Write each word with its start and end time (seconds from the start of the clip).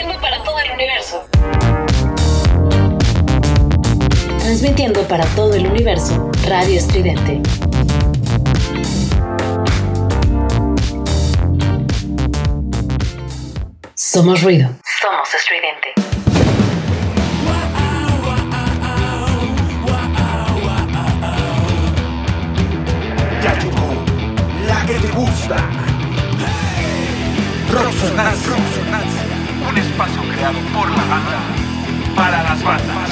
Transmitiendo 0.00 0.22
para 0.22 0.42
todo 0.44 0.58
el 0.60 0.70
universo. 0.70 1.26
Transmitiendo 4.38 5.02
para 5.02 5.26
todo 5.26 5.54
el 5.54 5.66
universo, 5.66 6.30
Radio 6.46 6.78
Estridente. 6.78 7.42
Somos 13.94 14.42
ruido. 14.42 14.70
Somos 15.02 15.34
estridente. 15.34 15.92
Ya 23.42 23.54
llegó 23.58 24.04
la 24.66 24.86
que 24.86 24.94
te 24.94 25.08
gusta. 25.08 25.56
Rocksonancia. 27.70 29.29
Espacio 30.00 30.22
creado 30.32 30.58
por 30.72 30.88
la 30.88 31.04
banda 31.04 31.40
para 32.16 32.42
las 32.42 32.64
bandas. 32.64 33.10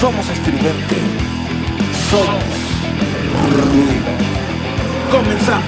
Somos 0.00 0.28
estridente. 0.28 0.96
Somos 2.10 2.42
ruido. 3.52 3.92
Comenzamos. 5.08 5.62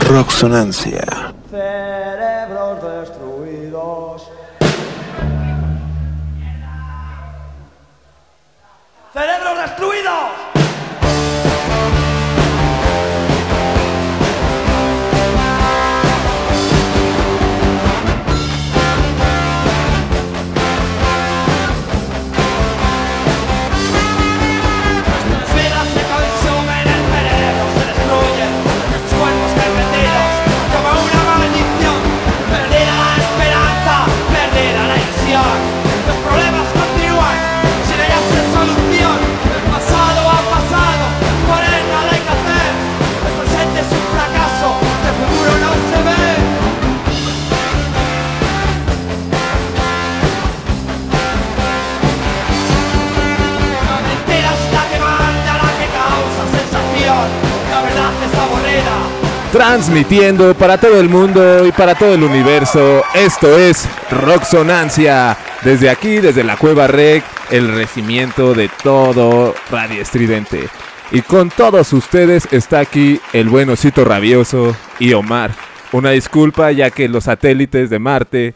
Rocksonancia. 0.00 1.34
Cerebros 1.50 2.82
destruidos. 2.82 4.30
¡Cerebros 9.12 9.58
destruidos! 9.58 10.21
Transmitiendo 59.52 60.54
para 60.54 60.78
todo 60.78 60.98
el 60.98 61.10
mundo 61.10 61.66
y 61.66 61.72
para 61.72 61.94
todo 61.94 62.14
el 62.14 62.22
universo. 62.22 63.02
Esto 63.14 63.58
es 63.58 63.86
Rocksonancia. 64.10 65.36
Desde 65.62 65.90
aquí, 65.90 66.20
desde 66.20 66.42
la 66.42 66.56
Cueva 66.56 66.86
Rec, 66.86 67.22
el 67.50 67.68
regimiento 67.68 68.54
de 68.54 68.70
todo 68.82 69.54
Radio 69.70 70.00
Estridente. 70.00 70.70
Y 71.10 71.20
con 71.20 71.50
todos 71.50 71.92
ustedes 71.92 72.48
está 72.50 72.80
aquí 72.80 73.20
el 73.34 73.50
buen 73.50 73.68
osito 73.68 74.06
rabioso 74.06 74.74
y 74.98 75.12
Omar. 75.12 75.50
Una 75.92 76.12
disculpa 76.12 76.72
ya 76.72 76.90
que 76.90 77.06
los 77.10 77.24
satélites 77.24 77.90
de 77.90 77.98
Marte 77.98 78.54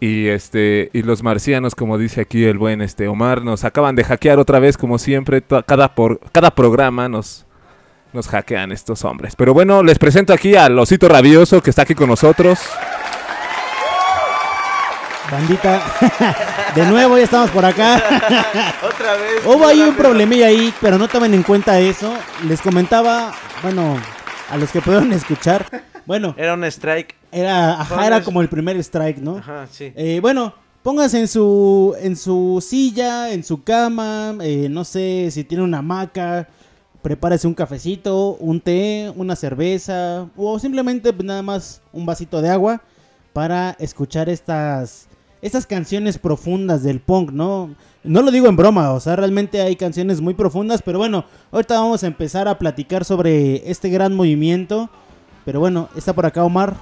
y 0.00 0.28
este 0.28 0.88
y 0.94 1.02
los 1.02 1.22
marcianos, 1.22 1.74
como 1.74 1.98
dice 1.98 2.22
aquí 2.22 2.44
el 2.44 2.56
buen 2.56 2.80
este 2.80 3.08
Omar, 3.08 3.42
nos 3.42 3.64
acaban 3.64 3.94
de 3.94 4.04
hackear 4.04 4.38
otra 4.38 4.58
vez 4.58 4.78
como 4.78 4.98
siempre. 4.98 5.42
Cada 5.66 5.94
por 5.94 6.18
cada 6.32 6.54
programa 6.54 7.10
nos 7.10 7.44
nos 8.14 8.28
hackean 8.28 8.72
estos 8.72 9.04
hombres. 9.04 9.34
Pero 9.36 9.52
bueno, 9.52 9.82
les 9.82 9.98
presento 9.98 10.32
aquí 10.32 10.54
al 10.54 10.78
osito 10.78 11.08
rabioso 11.08 11.60
que 11.62 11.70
está 11.70 11.82
aquí 11.82 11.94
con 11.94 12.08
nosotros. 12.08 12.60
Bandita, 15.30 15.82
de 16.76 16.86
nuevo 16.86 17.16
ya 17.18 17.24
estamos 17.24 17.50
por 17.50 17.64
acá. 17.64 17.96
Otra 18.82 19.14
vez. 19.14 19.44
Hubo 19.44 19.66
ahí 19.66 19.80
un 19.80 19.94
problemilla 19.96 20.46
ahí, 20.46 20.72
pero 20.80 20.96
no 20.96 21.08
tomen 21.08 21.34
en 21.34 21.42
cuenta 21.42 21.80
eso. 21.80 22.14
Les 22.46 22.60
comentaba, 22.60 23.32
bueno, 23.62 23.96
a 24.50 24.56
los 24.56 24.70
que 24.70 24.80
pudieron 24.80 25.12
escuchar, 25.12 25.66
bueno, 26.06 26.34
Era 26.38 26.54
un 26.54 26.62
strike. 26.64 27.16
era, 27.32 27.80
ajá, 27.80 28.06
era 28.06 28.22
como 28.22 28.42
el 28.42 28.48
primer 28.48 28.76
strike, 28.76 29.16
¿no? 29.18 29.38
Ajá, 29.38 29.66
sí. 29.72 29.92
Eh, 29.96 30.18
bueno, 30.20 30.54
pónganse 30.82 31.18
en 31.18 31.26
su, 31.26 31.96
en 31.98 32.14
su 32.14 32.62
silla, 32.64 33.32
en 33.32 33.42
su 33.42 33.64
cama, 33.64 34.34
eh, 34.42 34.68
no 34.70 34.84
sé 34.84 35.30
si 35.32 35.42
tiene 35.44 35.64
una 35.64 35.78
hamaca, 35.78 36.46
prepárese 37.04 37.46
un 37.46 37.52
cafecito, 37.52 38.30
un 38.40 38.62
té, 38.62 39.12
una 39.14 39.36
cerveza 39.36 40.26
o 40.38 40.58
simplemente 40.58 41.12
pues, 41.12 41.26
nada 41.26 41.42
más 41.42 41.82
un 41.92 42.06
vasito 42.06 42.40
de 42.40 42.48
agua 42.48 42.80
para 43.34 43.76
escuchar 43.78 44.30
estas, 44.30 45.06
estas 45.42 45.66
canciones 45.66 46.16
profundas 46.16 46.82
del 46.82 47.00
punk, 47.00 47.30
¿no? 47.30 47.74
No 48.04 48.22
lo 48.22 48.30
digo 48.30 48.46
en 48.46 48.56
broma, 48.56 48.92
o 48.92 49.00
sea, 49.00 49.16
realmente 49.16 49.60
hay 49.60 49.76
canciones 49.76 50.22
muy 50.22 50.32
profundas, 50.32 50.80
pero 50.82 50.98
bueno, 50.98 51.26
ahorita 51.52 51.78
vamos 51.78 52.02
a 52.02 52.06
empezar 52.06 52.48
a 52.48 52.58
platicar 52.58 53.04
sobre 53.04 53.70
este 53.70 53.90
gran 53.90 54.14
movimiento. 54.14 54.88
Pero 55.44 55.60
bueno, 55.60 55.90
está 55.94 56.14
por 56.14 56.24
acá 56.24 56.42
Omar, 56.42 56.74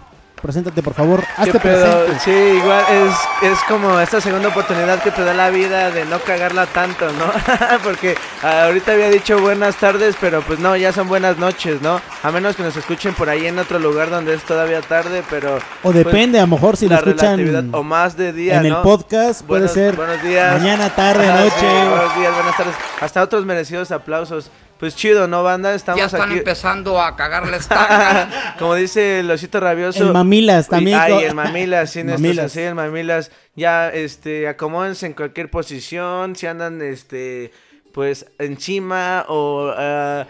preséntate 0.43 0.83
por 0.83 0.95
favor, 0.95 1.21
¿Qué 1.21 1.43
hazte 1.43 1.61
presente. 1.61 2.19
Sí, 2.21 2.31
igual 2.31 2.85
es, 2.91 3.51
es 3.51 3.59
como 3.69 4.01
esta 4.01 4.21
segunda 4.21 4.49
oportunidad 4.49 5.01
que 5.01 5.13
te 5.13 5.25
da 5.25 5.33
la 5.33 5.51
vida 5.51 5.91
de 5.91 6.05
no 6.05 6.19
cagarla 6.19 6.67
tanto, 6.67 7.07
¿no? 7.13 7.33
Porque 7.85 8.17
ah, 8.43 8.65
ahorita 8.65 8.93
había 8.93 9.09
dicho 9.09 9.41
buenas 9.41 9.77
tardes, 9.77 10.17
pero 10.21 10.43
pues 10.43 10.59
no, 10.59 10.77
ya 10.77 10.93
son 10.93 11.09
buenas 11.09 11.39
noches, 11.39 11.81
¿no? 11.81 12.01
A 12.23 12.33
menos 12.33 12.57
que 12.57 12.65
nos 12.65 12.77
escuchen 12.77 13.15
por 13.15 13.31
ahí 13.31 13.47
en 13.47 13.59
otro 13.59 13.79
lugar 13.79 14.11
donde 14.11 14.35
es 14.35 14.43
todavía 14.43 14.81
tarde, 14.81 15.23
pero... 15.31 15.59
O 15.85 15.93
depende, 15.93 16.39
a 16.39 16.43
lo 16.43 16.49
mejor 16.49 16.77
si 16.77 16.89
lo 16.89 16.97
pues, 16.97 17.05
la 17.07 17.11
escuchan 17.11 17.39
relatividad, 17.39 17.81
o 17.81 17.83
más 17.85 18.17
de 18.17 18.33
día, 18.33 18.59
en 18.59 18.67
el 18.67 18.77
podcast, 18.79 19.43
puede 19.43 19.69
ser 19.69 19.95
buenos 19.95 20.23
días. 20.23 20.61
mañana, 20.61 20.91
tarde, 20.91 21.27
noche. 21.33 21.55
sí, 21.61 21.67
buenos 21.67 22.17
días, 22.17 22.35
buenas 22.35 22.57
tardes. 22.57 22.75
Hasta 23.01 23.23
otros 23.23 23.45
merecidos 23.45 23.93
aplausos. 23.93 24.51
Pues 24.83 24.97
chido, 24.97 25.29
¿no, 25.29 25.45
banda? 25.45 25.77
Estamos 25.77 26.01
Ya 26.01 26.07
están 26.07 26.23
aquí. 26.23 26.39
empezando 26.39 27.01
a 27.01 27.15
cagarle 27.15 27.57
estaca. 27.57 28.57
Como 28.59 28.75
dice 28.75 29.21
el 29.21 29.31
osito 29.31 29.61
rabioso. 29.61 30.03
El 30.03 30.13
mamilas 30.13 30.67
también. 30.67 30.99
Ay, 30.99 31.23
el 31.23 31.37
mamilas, 31.37 31.89
sí, 31.91 32.03
Mamilas. 32.03 32.51
sí, 32.51 32.63
el 32.63 32.75
mamilas. 32.75 33.31
Ya, 33.55 33.91
este, 33.91 34.49
acomódense 34.49 35.07
en 35.07 35.13
cualquier 35.13 35.53
posición, 35.53 36.35
si 36.35 36.49
andan, 36.49 36.83
este, 36.83 37.53
pues, 37.93 38.27
encima 38.41 39.25
o 39.29 39.73
ah, 39.73 40.27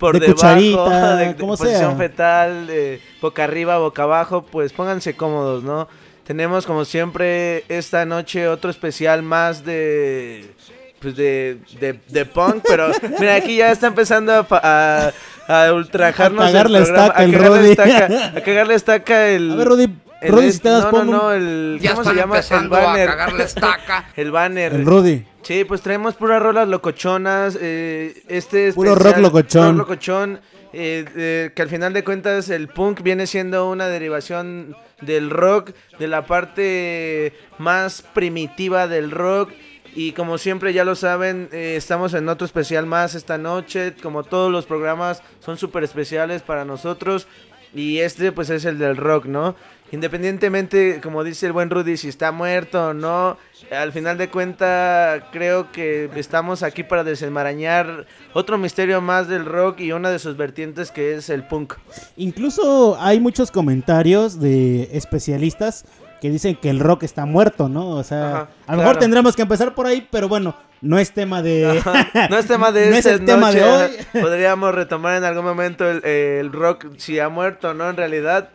por 0.00 0.14
De 0.14 0.26
debajo, 0.26 0.34
cucharita, 0.34 1.16
de, 1.18 1.26
de 1.26 1.34
posición 1.34 1.96
sea. 1.96 1.96
fetal, 1.96 2.66
de 2.66 3.00
boca 3.20 3.44
arriba, 3.44 3.78
boca 3.78 4.02
abajo, 4.02 4.42
pues 4.42 4.72
pónganse 4.72 5.14
cómodos, 5.14 5.62
¿no? 5.62 5.86
Tenemos, 6.24 6.66
como 6.66 6.84
siempre, 6.84 7.64
esta 7.68 8.04
noche 8.04 8.48
otro 8.48 8.68
especial 8.70 9.22
más 9.22 9.64
de... 9.64 10.54
Pues 11.02 11.16
de, 11.16 11.58
de, 11.80 11.98
de 12.08 12.24
punk, 12.26 12.62
pero 12.66 12.92
mira, 13.18 13.34
aquí 13.34 13.56
ya 13.56 13.72
está 13.72 13.88
empezando 13.88 14.32
a, 14.32 14.42
pa- 14.44 14.60
a, 14.62 15.66
a 15.66 15.72
ultrajarnos 15.72 16.44
A 16.44 16.46
el 16.46 16.52
cagarle 16.52 16.78
programa, 16.82 17.06
estaca 17.08 17.24
el 17.24 17.32
Rodi. 17.34 17.70
estaca, 17.70 18.26
a 18.36 18.40
cagarle 18.40 18.74
estaca 18.76 19.28
el... 19.30 19.50
A 19.50 19.56
ver, 19.56 19.66
Rodi, 19.66 19.88
el 20.20 20.32
Rodi, 20.32 20.46
es- 20.46 20.54
si 20.54 20.60
te 20.60 20.68
das 20.68 20.84
no, 20.92 21.04
no, 21.04 21.12
no, 21.12 21.32
el... 21.32 21.78
Ya 21.82 21.90
¿Cómo 21.94 22.04
se 22.04 22.14
llama? 22.14 22.36
El 22.36 22.42
empezando 22.44 22.76
a 22.76 22.80
banner. 22.84 23.08
cagarle 23.08 23.42
estaca. 23.44 24.04
El 24.16 24.30
banner. 24.30 24.72
El 24.74 24.86
Rudy. 24.86 25.26
Sí, 25.42 25.64
pues 25.64 25.80
traemos 25.80 26.14
puras 26.14 26.40
rolas 26.40 26.68
locochonas. 26.68 27.58
eh, 27.60 28.22
este 28.28 28.72
Puro 28.72 28.92
especial- 28.92 29.12
rock 29.14 29.22
locochón. 29.22 29.68
rock 29.78 29.88
locochón, 29.88 30.40
eh, 30.72 31.04
eh, 31.16 31.50
que 31.52 31.62
al 31.62 31.68
final 31.68 31.92
de 31.94 32.04
cuentas 32.04 32.48
el 32.48 32.68
punk 32.68 33.02
viene 33.02 33.26
siendo 33.26 33.68
una 33.68 33.88
derivación 33.88 34.76
del 35.00 35.30
rock, 35.30 35.72
de 35.98 36.06
la 36.06 36.24
parte 36.26 37.32
más 37.58 38.02
primitiva 38.14 38.86
del 38.86 39.10
rock. 39.10 39.50
Y 39.94 40.12
como 40.12 40.38
siempre 40.38 40.72
ya 40.72 40.84
lo 40.84 40.94
saben, 40.94 41.48
eh, 41.52 41.74
estamos 41.76 42.14
en 42.14 42.28
otro 42.28 42.46
especial 42.46 42.86
más 42.86 43.14
esta 43.14 43.36
noche. 43.36 43.94
Como 44.02 44.24
todos 44.24 44.50
los 44.50 44.64
programas 44.64 45.22
son 45.40 45.58
súper 45.58 45.84
especiales 45.84 46.42
para 46.42 46.64
nosotros. 46.64 47.26
Y 47.74 47.98
este 47.98 48.32
pues 48.32 48.50
es 48.50 48.64
el 48.64 48.78
del 48.78 48.96
rock, 48.96 49.26
¿no? 49.26 49.54
Independientemente, 49.92 51.00
como 51.02 51.22
dice 51.22 51.46
el 51.46 51.52
buen 51.52 51.68
Rudy, 51.68 51.98
si 51.98 52.08
está 52.08 52.32
muerto 52.32 52.88
o 52.88 52.94
no, 52.94 53.36
al 53.70 53.92
final 53.92 54.16
de 54.16 54.30
cuenta 54.30 55.28
creo 55.32 55.70
que 55.70 56.08
estamos 56.16 56.62
aquí 56.62 56.82
para 56.82 57.04
desenmarañar 57.04 58.06
otro 58.32 58.56
misterio 58.56 59.02
más 59.02 59.28
del 59.28 59.44
rock 59.44 59.80
y 59.80 59.92
una 59.92 60.10
de 60.10 60.18
sus 60.18 60.38
vertientes 60.38 60.90
que 60.90 61.14
es 61.14 61.28
el 61.28 61.46
punk. 61.46 61.74
Incluso 62.16 62.96
hay 62.98 63.20
muchos 63.20 63.50
comentarios 63.50 64.40
de 64.40 64.88
especialistas 64.96 65.84
que 66.22 66.30
dicen 66.30 66.54
que 66.54 66.70
el 66.70 66.78
rock 66.78 67.02
está 67.02 67.26
muerto, 67.26 67.68
¿no? 67.68 67.88
O 67.88 68.04
sea, 68.04 68.28
Ajá, 68.28 68.48
a 68.68 68.72
lo 68.72 68.78
mejor 68.78 68.92
claro. 68.92 68.98
tendremos 69.00 69.34
que 69.34 69.42
empezar 69.42 69.74
por 69.74 69.88
ahí, 69.88 70.06
pero 70.08 70.28
bueno, 70.28 70.54
no 70.80 70.96
es 71.00 71.10
tema 71.10 71.42
de... 71.42 71.82
No 72.30 72.38
es 72.38 72.46
tema 72.46 72.70
de 72.72 72.90
No 72.90 72.96
es 72.96 73.06
el 73.06 73.24
tema 73.24 73.50
de 73.50 73.64
hoy. 73.64 73.90
ajá. 73.98 74.20
Podríamos 74.20 74.72
retomar 74.72 75.16
en 75.16 75.24
algún 75.24 75.44
momento 75.44 75.84
el, 75.90 76.04
el 76.04 76.52
rock 76.52 76.86
si 76.96 77.18
ha 77.18 77.28
muerto, 77.28 77.74
¿no? 77.74 77.90
En 77.90 77.96
realidad, 77.96 78.50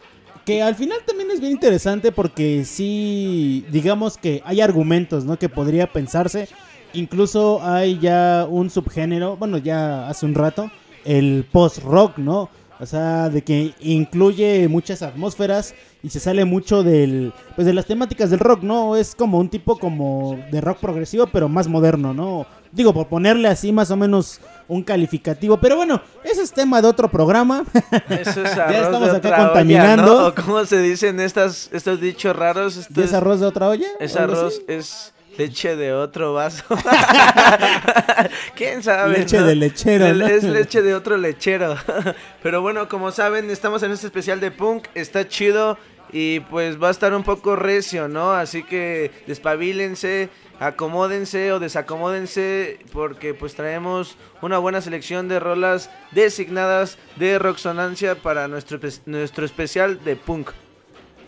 Que 0.46 0.62
al 0.64 0.76
final 0.76 1.00
también 1.06 1.30
es 1.30 1.42
bien 1.42 1.52
interesante 1.52 2.14
porque 2.14 2.64
sí, 2.64 3.66
digamos 3.70 4.18
que 4.18 4.42
hay 4.46 4.62
argumentos, 4.62 5.26
¿no? 5.26 5.38
Que 5.38 5.50
podría 5.50 5.92
pensarse. 5.92 6.48
Incluso 6.94 7.60
hay 7.62 8.00
ya 8.00 8.48
un 8.50 8.70
subgénero, 8.70 9.36
bueno, 9.36 9.58
ya 9.58 10.08
hace 10.08 10.26
un 10.26 10.36
rato, 10.36 10.72
el 11.04 11.46
post-rock, 11.52 12.18
¿no? 12.18 12.50
O 12.80 12.86
sea, 12.86 13.30
de 13.30 13.42
que 13.44 13.74
incluye 13.80 14.68
muchas 14.68 15.02
atmósferas 15.02 15.74
y 16.04 16.10
se 16.10 16.20
sale 16.20 16.46
mucho 16.46 16.84
del, 16.84 17.34
pues 17.56 17.66
de 17.66 17.74
las 17.74 17.86
temáticas 17.86 18.30
del 18.30 18.40
rock, 18.40 18.62
¿no? 18.62 18.96
Es 18.96 19.16
como 19.16 19.40
un 19.40 19.50
tipo 19.50 19.80
como 19.80 20.40
de 20.52 20.62
rock 20.62 20.78
progresivo, 20.80 21.28
pero 21.28 21.50
más 21.50 21.68
moderno, 21.68 22.14
¿no? 22.14 22.46
Digo, 22.72 22.94
por 22.94 23.08
ponerle 23.08 23.48
así 23.48 23.72
más 23.72 23.90
o 23.90 23.96
menos 23.96 24.40
un 24.68 24.84
calificativo. 24.84 25.58
Pero 25.58 25.78
bueno, 25.78 26.02
ese 26.24 26.44
es 26.44 26.52
tema 26.52 26.82
de 26.82 26.88
otro 26.88 27.10
programa. 27.10 27.64
Eso 28.10 28.44
es 28.44 28.56
Ya 28.56 28.84
estamos 28.84 29.12
de 29.12 29.18
acá 29.18 29.18
otra 29.18 29.38
olla, 29.38 29.48
contaminando. 29.48 30.22
¿no? 30.22 30.28
¿O 30.28 30.36
¿Cómo 30.36 30.66
se 30.66 30.80
dicen 30.82 31.20
estas, 31.20 31.70
estos 31.72 32.00
dichos 32.00 32.36
raros? 32.36 32.78
Esto 32.78 33.02
¿Es 33.02 33.14
arroz 33.14 33.40
de 33.40 33.48
otra 33.48 33.70
olla? 33.70 33.88
Es 34.00 34.16
¿O 34.16 34.20
algo 34.20 34.38
arroz, 34.38 34.62
es 34.68 35.14
leche 35.38 35.76
de 35.76 35.94
otro 35.94 36.34
vaso. 36.34 36.64
¿Quién 38.56 38.84
sabe? 38.84 39.20
Leche 39.20 39.40
no? 39.40 39.46
de 39.46 39.56
lechero. 39.56 40.06
Es 40.26 40.44
leche 40.44 40.82
de 40.82 40.96
otro 40.96 41.18
lechero. 41.18 41.76
Pero 42.44 42.62
bueno, 42.62 42.88
como 42.88 43.12
saben, 43.12 43.50
estamos 43.50 43.84
en 43.84 43.92
este 43.92 44.08
especial 44.08 44.40
de 44.40 44.52
punk. 44.52 44.88
Está 44.96 45.28
chido 45.28 45.78
y 46.12 46.40
pues 46.42 46.82
va 46.82 46.88
a 46.88 46.92
estar 46.92 47.14
un 47.14 47.24
poco 47.24 47.56
recio, 47.56 48.08
¿no? 48.08 48.32
Así 48.32 48.64
que 48.64 49.12
despabilense, 49.28 50.30
acomódense 50.60 51.52
o 51.52 51.60
desacomódense 51.60 52.80
porque 52.92 53.34
pues 53.34 53.56
traemos 53.56 54.18
una 54.42 54.58
buena 54.58 54.82
selección 54.82 55.28
de 55.28 55.40
rolas 55.40 55.90
designadas 56.12 56.98
de 57.18 57.40
Roxonancia 57.40 58.16
para 58.16 58.48
nuestro, 58.48 58.80
nuestro 59.06 59.46
especial 59.46 60.04
de 60.04 60.16
punk. 60.16 60.52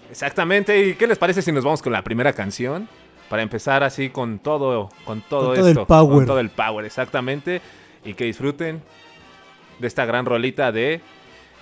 Exactamente. 0.09 0.87
¿Y 0.87 0.95
qué 0.95 1.07
les 1.07 1.17
parece 1.17 1.41
si 1.41 1.51
nos 1.51 1.63
vamos 1.63 1.81
con 1.81 1.93
la 1.93 2.03
primera 2.03 2.33
canción? 2.33 2.89
Para 3.29 3.43
empezar 3.43 3.83
así 3.83 4.09
con 4.09 4.39
todo, 4.39 4.89
con 5.05 5.21
todo 5.21 5.47
Con 5.49 5.55
todo 5.55 5.65
el 5.67 5.71
esto. 5.71 5.85
power. 5.85 6.15
Con 6.17 6.25
todo 6.25 6.39
el 6.39 6.49
power, 6.49 6.85
exactamente. 6.85 7.61
Y 8.03 8.13
que 8.15 8.23
disfruten 8.25 8.81
de 9.79 9.87
esta 9.87 10.05
gran 10.05 10.25
rolita 10.25 10.71
de 10.71 11.01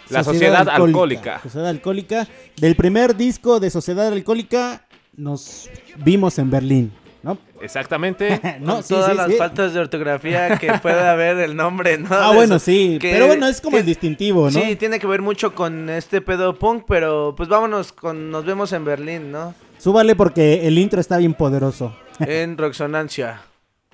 La 0.10 0.24
Sociedad, 0.24 0.68
Alcohólica. 0.70 1.40
Sociedad 1.44 1.68
Alcohólica. 1.68 2.28
Del 2.56 2.76
primer 2.76 3.16
disco 3.18 3.60
de 3.60 3.70
Sociedad 3.70 4.08
Alcohólica 4.08 4.84
nos 5.18 5.70
vimos 6.06 6.38
en 6.40 6.50
Berlín, 6.50 6.94
¿no? 7.24 7.38
Exactamente. 7.60 8.40
no, 8.62 8.76
con 8.76 8.84
sí, 8.84 8.94
todas 8.94 9.12
sí, 9.12 9.18
las 9.18 9.28
sí. 9.28 9.34
faltas 9.34 9.74
de 9.74 9.80
ortografía 9.82 10.58
que 10.58 10.72
pueda 10.76 11.12
haber 11.12 11.38
el 11.40 11.56
nombre, 11.56 11.98
¿no? 11.98 12.08
Ah, 12.12 12.30
De 12.30 12.36
bueno, 12.36 12.56
eso. 12.56 12.66
sí. 12.66 12.98
Que 13.02 13.12
Pero 13.12 13.28
bueno, 13.28 13.46
es 13.48 13.60
como 13.60 13.76
el 13.78 13.84
ti- 13.84 13.90
distintivo, 13.90 14.46
¿no? 14.50 14.52
Sí, 14.62 14.76
tiene 14.78 15.00
que 15.00 15.08
ver 15.08 15.22
mucho 15.22 15.54
con 15.54 15.90
este 15.90 16.22
pedo 16.22 16.58
punk, 16.58 16.86
pero 16.88 17.34
pues 17.36 17.50
vámonos 17.50 17.92
con 17.92 18.32
Nos 18.32 18.46
vemos 18.46 18.72
en 18.74 18.86
Berlín, 18.86 19.32
¿no? 19.32 19.54
Súbale 19.78 20.16
porque 20.16 20.68
el 20.68 20.78
intro 20.78 21.00
está 21.00 21.18
bien 21.18 21.34
poderoso. 21.34 21.96
En 22.20 22.58
Roxonancia. 22.58 23.42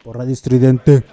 Por 0.04 0.18
Radio 0.18 0.34
Estridente. 0.34 1.04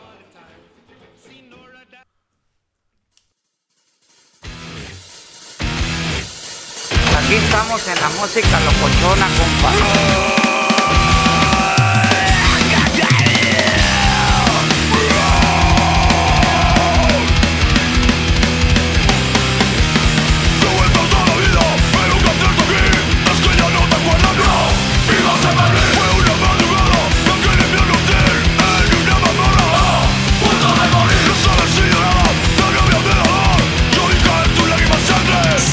Aquí 7.19 7.35
estamos 7.35 7.87
en 7.89 8.01
la 8.01 8.09
música 8.11 8.61
locochona, 8.61 9.29
compa. 9.37 10.60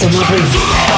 Somos 0.09 0.29
ruido. 0.29 0.96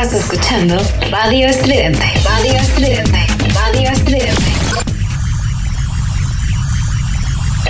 Estás 0.00 0.20
escuchando 0.20 0.76
Radio 1.10 1.48
Estridente. 1.48 2.06
Radio 2.24 2.52
Estridente. 2.52 3.26
Radio 3.52 3.90
Estridente. 3.90 4.52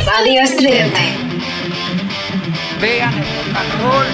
Radio 0.04 0.42
Estridente. 0.42 1.00
Vean 2.82 3.14
el 3.14 3.52
patrón. 3.54 4.06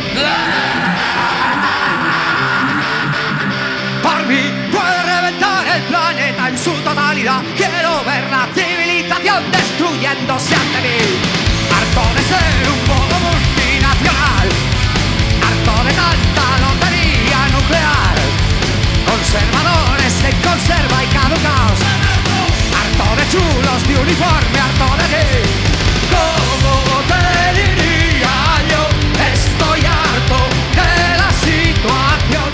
Por 4.01 4.27
mí 4.29 4.43
puede 4.71 5.03
reventar 5.03 5.67
el 5.77 5.83
planeta 5.83 6.49
en 6.51 6.59
su 6.59 6.71
totalidad. 6.85 7.43
Quiero 7.57 8.05
ver 8.05 8.31
la 8.31 8.47
civilización 8.55 9.43
destruyéndose 9.51 10.55
ante 10.55 10.81
mí. 10.83 10.99
Harto 11.69 12.15
de 12.15 12.23
ser 12.23 12.71
un 12.71 12.79
poco 12.87 13.19
multinacional. 13.27 14.49
Harto 15.43 15.85
de 15.85 15.93
tanta 15.95 16.45
conservadores 19.35 20.23
de 20.23 20.31
conserva 20.47 21.03
y 21.03 21.07
caducaos. 21.09 21.81
Harto 22.79 23.07
de 23.17 23.25
chulos, 23.33 23.89
de 23.89 23.97
uniforme, 23.99 24.59
harto 24.61 24.89
de 24.97 25.07
gay. 25.11 25.43
Como 26.15 26.73
te 27.11 27.23
diría 27.59 28.35
yo? 28.71 28.83
Estoy 29.35 29.81
harto 29.87 30.39
de 30.79 31.19
la 31.19 31.31
situación. 31.43 32.51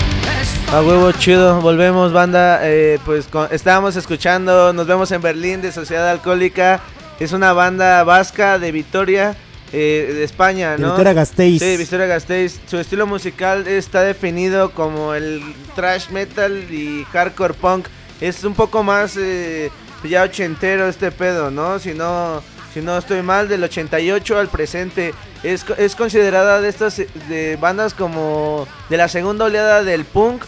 A 0.73 0.81
huevo 0.81 1.11
chido, 1.11 1.61
volvemos 1.61 2.13
banda, 2.13 2.59
eh, 2.63 2.99
pues 3.05 3.27
con, 3.27 3.47
estábamos 3.51 3.95
escuchando 3.97 4.71
Nos 4.73 4.87
vemos 4.87 5.11
en 5.11 5.21
Berlín 5.21 5.61
de 5.61 5.71
Sociedad 5.71 6.09
Alcohólica. 6.09 6.79
Es 7.19 7.31
una 7.33 7.53
banda 7.53 8.03
vasca 8.03 8.57
de 8.57 8.71
Vitoria 8.71 9.35
eh, 9.73 10.11
de 10.13 10.23
España, 10.23 10.71
De 10.71 10.79
¿no? 10.79 10.91
Vitoria 10.91 11.13
Gasteiz. 11.13 11.61
Sí, 11.61 11.95
Gasteiz, 11.95 12.59
su 12.67 12.77
estilo 12.77 13.07
musical 13.07 13.67
está 13.67 14.01
definido 14.03 14.71
como 14.71 15.13
el 15.13 15.41
thrash 15.75 16.09
metal 16.09 16.65
y 16.71 17.05
hardcore 17.11 17.53
punk, 17.53 17.87
es 18.19 18.43
un 18.43 18.53
poco 18.53 18.83
más 18.83 19.15
eh, 19.17 19.71
ya 20.03 20.23
ochentero 20.23 20.87
este 20.87 21.11
pedo, 21.11 21.51
¿no? 21.51 21.79
Si 21.79 21.93
no, 21.93 22.41
si 22.73 22.81
no 22.81 22.97
estoy 22.97 23.21
mal, 23.21 23.47
del 23.47 23.63
88 23.63 24.37
al 24.37 24.47
presente. 24.49 25.13
Es, 25.43 25.65
es 25.77 25.95
considerada 25.95 26.61
de 26.61 26.69
estas 26.69 26.97
de 26.97 27.57
bandas 27.59 27.93
como 27.93 28.67
de 28.89 28.97
la 28.97 29.07
segunda 29.07 29.45
oleada 29.45 29.83
del 29.83 30.05
punk 30.05 30.43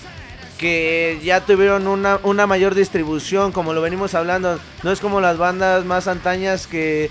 que 0.57 1.19
ya 1.23 1.41
tuvieron 1.41 1.87
una, 1.87 2.19
una 2.23 2.47
mayor 2.47 2.75
distribución, 2.75 3.51
como 3.51 3.73
lo 3.73 3.81
venimos 3.81 4.13
hablando. 4.13 4.59
No 4.83 4.91
es 4.91 4.99
como 4.99 5.19
las 5.19 5.37
bandas 5.37 5.83
más 5.83 6.07
antañas 6.07 6.67
que 6.67 7.09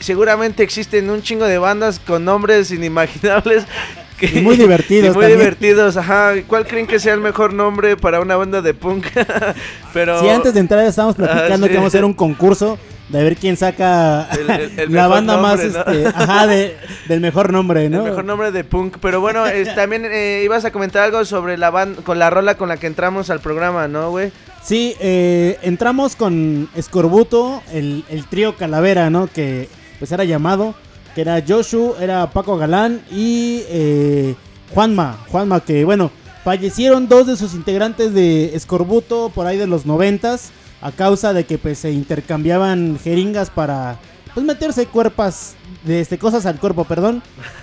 seguramente 0.00 0.62
existen 0.62 1.10
un 1.10 1.22
chingo 1.22 1.44
de 1.46 1.58
bandas 1.58 1.98
con 1.98 2.24
nombres 2.24 2.70
inimaginables. 2.70 3.64
Que, 4.22 4.38
Y 4.38 4.40
muy 4.42 4.56
divertidos 4.56 5.06
y 5.06 5.10
muy 5.14 5.22
también. 5.22 5.38
divertidos, 5.40 5.96
ajá. 5.96 6.34
¿Cuál 6.46 6.64
creen 6.64 6.86
que 6.86 7.00
sea 7.00 7.12
el 7.14 7.20
mejor 7.20 7.52
nombre 7.52 7.96
para 7.96 8.20
una 8.20 8.36
banda 8.36 8.62
de 8.62 8.72
punk? 8.72 9.04
Pero 9.92 10.20
Si 10.20 10.28
antes 10.28 10.54
de 10.54 10.60
entrar 10.60 10.84
estábamos 10.86 11.16
platicando 11.16 11.66
Ah, 11.66 11.66
sí. 11.66 11.72
que 11.72 11.74
vamos 11.76 11.86
a 11.92 11.96
hacer 11.96 12.04
un 12.04 12.14
concurso 12.14 12.78
de 13.08 13.22
ver 13.22 13.36
quién 13.36 13.56
saca 13.56 14.28
El- 14.32 14.48
el- 14.50 14.78
el 14.80 14.92
la 14.94 15.06
banda 15.08 15.36
más, 15.38 15.60
este, 15.60 16.06
ajá, 16.06 16.46
de- 16.46 16.76
del 17.08 17.20
mejor 17.20 17.52
nombre, 17.52 17.88
¿no? 17.90 17.98
El 17.98 18.10
mejor 18.10 18.24
nombre 18.24 18.52
de 18.52 18.64
punk. 18.64 18.96
Pero 19.00 19.20
bueno, 19.20 19.46
es- 19.46 19.74
también 19.74 20.04
eh, 20.06 20.42
ibas 20.44 20.64
a 20.64 20.70
comentar 20.72 21.02
algo 21.02 21.24
sobre 21.24 21.58
la 21.58 21.70
banda, 21.70 22.02
con 22.02 22.18
la 22.18 22.30
rola 22.30 22.56
con 22.56 22.68
la 22.68 22.76
que 22.78 22.86
entramos 22.86 23.28
al 23.30 23.40
programa, 23.40 23.88
¿no, 23.88 24.10
güey? 24.10 24.32
Sí, 24.62 24.94
eh, 25.00 25.58
entramos 25.62 26.14
con 26.16 26.68
Escorbuto, 26.76 27.62
el, 27.72 28.04
el 28.08 28.26
trío 28.26 28.56
Calavera, 28.56 29.10
¿no? 29.10 29.26
Que 29.26 29.68
pues 29.98 30.12
era 30.12 30.24
llamado, 30.24 30.74
que 31.14 31.20
era 31.22 31.42
Joshua, 31.46 31.94
era 32.00 32.30
Paco 32.30 32.56
Galán 32.56 33.02
y 33.10 33.62
eh, 33.68 34.34
Juanma. 34.72 35.18
Juanma, 35.28 35.60
que 35.60 35.84
bueno, 35.84 36.10
fallecieron 36.44 37.08
dos 37.08 37.26
de 37.26 37.36
sus 37.36 37.54
integrantes 37.54 38.14
de 38.14 38.54
Escorbuto 38.54 39.30
por 39.34 39.46
ahí 39.46 39.58
de 39.58 39.66
los 39.66 39.84
noventas 39.84 40.50
a 40.82 40.92
causa 40.92 41.32
de 41.32 41.44
que 41.44 41.56
pues 41.58 41.78
se 41.78 41.92
intercambiaban 41.92 42.98
jeringas 43.02 43.48
para 43.50 43.98
pues 44.34 44.44
meterse 44.44 44.86
cuerpas 44.86 45.54
de 45.84 46.00
este 46.00 46.18
cosas 46.18 46.44
al 46.46 46.58
cuerpo, 46.58 46.84
perdón. 46.84 47.22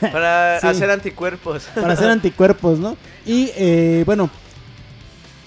Para 0.00 0.58
Sí. 0.60 0.66
hacer 0.66 0.90
anticuerpos. 0.90 1.64
para 1.74 1.92
hacer 1.94 2.10
anticuerpos, 2.10 2.78
¿no? 2.78 2.96
Y 3.24 3.50
eh, 3.56 4.02
bueno, 4.06 4.30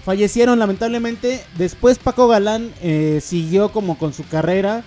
fallecieron 0.05 0.59
lamentablemente. 0.59 1.41
Después 1.57 1.97
Paco 1.99 2.27
Galán 2.27 2.71
eh, 2.81 3.19
siguió 3.23 3.71
como 3.71 3.97
con 3.97 4.13
su 4.13 4.27
carrera. 4.27 4.83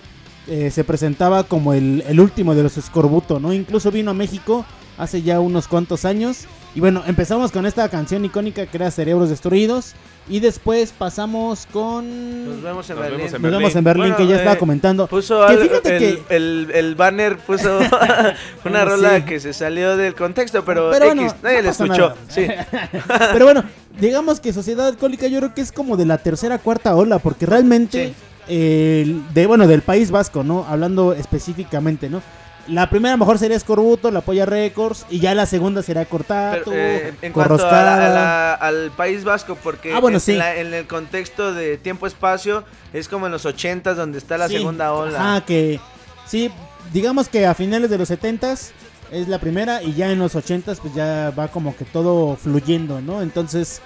eh, 0.47 0.71
se 0.71 0.83
presentaba 0.83 1.43
como 1.45 1.73
el, 1.73 2.03
el 2.07 2.19
último 2.19 2.53
de 2.53 2.63
los 2.63 2.77
escorbuto, 2.77 3.39
¿no? 3.39 3.53
Incluso 3.53 3.91
vino 3.91 4.11
a 4.11 4.13
México 4.13 4.65
hace 4.97 5.21
ya 5.21 5.39
unos 5.39 5.67
cuantos 5.69 6.03
años. 6.05 6.39
Y 6.75 6.79
bueno, 6.79 7.03
empezamos 7.05 7.51
con 7.51 7.65
esta 7.67 7.87
canción 7.89 8.25
icónica 8.25 8.65
que 8.65 8.77
era 8.77 8.89
Cerebros 8.89 9.29
Destruidos. 9.29 9.93
Y 10.27 10.39
después 10.39 10.93
pasamos 10.97 11.67
con... 11.71 12.45
Nos 12.49 12.61
vemos 12.63 12.89
en 12.89 12.95
Nos 12.95 13.03
Berlín. 13.03 13.17
vemos 13.19 13.33
en 13.35 13.41
Nos 13.41 13.51
vemos 13.51 13.75
en 13.75 13.83
Berlín, 13.83 14.03
Bueno, 14.03 14.17
que 14.17 14.27
ya 14.27 14.37
estaba 14.37 14.55
eh, 14.55 14.57
comentando. 14.57 15.07
Puso 15.07 15.45
Que 15.45 15.51
algo- 15.53 15.63
fíjate 15.63 15.97
el, 15.97 15.99
que- 15.99 16.35
el, 16.35 16.71
el 16.73 16.95
banner 16.95 17.37
puso 17.39 17.77
una 17.77 18.35
Bueno, 18.63 18.85
rola 18.85 19.17
sí. 19.17 19.23
que 19.23 19.39
se 19.41 19.51
salió 19.53 19.97
del 19.97 20.15
contexto, 20.15 20.63
pero, 20.63 20.89
Pero 20.91 21.07
X, 21.07 21.15
bueno, 21.15 21.35
nadie 21.43 21.55
no 21.57 21.61
le 21.63 21.67
pasa 21.67 21.83
escuchó. 21.83 22.13
Sí. 22.29 22.47
Pero 23.33 23.45
bueno, 23.45 23.63
digamos 23.99 24.39
que 24.39 24.53
Sociedad 24.53 24.87
Alcohólica 24.87 25.27
yo 25.27 25.39
creo 25.39 25.53
que 25.53 25.59
es 25.61 25.73
como 25.73 25.97
de 25.97 26.05
la 26.05 26.17
tercera 26.17 26.57
cuarta 26.57 26.95
ola, 26.95 27.19
porque 27.19 27.45
realmente, 27.45 28.07
Sí. 28.07 28.13
eh, 28.47 29.17
de 29.33 29.45
bueno, 29.45 29.67
del 29.67 29.81
País 29.81 30.09
Vasco, 30.09 30.41
¿no? 30.45 30.65
Hablando 30.69 31.11
específicamente, 31.13 32.09
¿no? 32.09 32.21
La 32.67 32.89
primera 32.89 33.17
mejor 33.17 33.37
sería 33.39 33.57
Escorbuto, 33.57 34.09
la 34.09 34.21
Polla 34.21 34.45
Records, 34.45 35.05
y 35.09 35.19
ya 35.19 35.35
la 35.35 35.45
segunda 35.45 35.83
será 35.83 36.05
Cortato, 36.05 36.71
Pero, 36.71 36.77
eh, 36.77 37.13
en 37.21 37.33
cuanto 37.33 37.55
a 37.55 37.57
la- 37.57 37.63
Corroscada. 37.69 38.05
a 38.05 38.09
la- 38.09 38.53
al 38.53 38.91
País 38.95 39.25
Vasco, 39.25 39.57
porque 39.61 39.93
Ah, 39.93 39.99
bueno, 39.99 40.17
en, 40.17 40.21
sí. 40.21 40.33
la- 40.35 40.55
en 40.55 40.73
el 40.73 40.87
contexto 40.87 41.53
de 41.53 41.77
tiempo-espacio 41.77 42.63
es 42.93 43.09
como 43.09 43.25
en 43.25 43.33
los 43.33 43.45
80s 43.45 43.97
donde 43.97 44.17
está 44.17 44.37
la 44.37 44.47
Sí, 44.47 44.55
segunda 44.55 44.93
ola. 44.93 45.19
Ajá, 45.19 45.45
que 45.45 45.79
sí, 46.25 46.49
digamos 46.93 47.27
que 47.27 47.45
a 47.45 47.53
finales 47.53 47.89
de 47.89 47.97
los 47.97 48.07
70s 48.09 48.71
es 49.11 49.27
la 49.27 49.39
primera 49.39 49.83
y 49.83 49.93
ya 49.93 50.09
en 50.11 50.19
los 50.19 50.33
80s 50.33 50.79
pues 50.79 50.93
ya 50.93 51.33
va 51.37 51.49
como 51.49 51.75
que 51.75 51.83
todo 51.83 52.37
fluyendo, 52.37 53.01
¿no? 53.01 53.21
Entonces, 53.21 53.81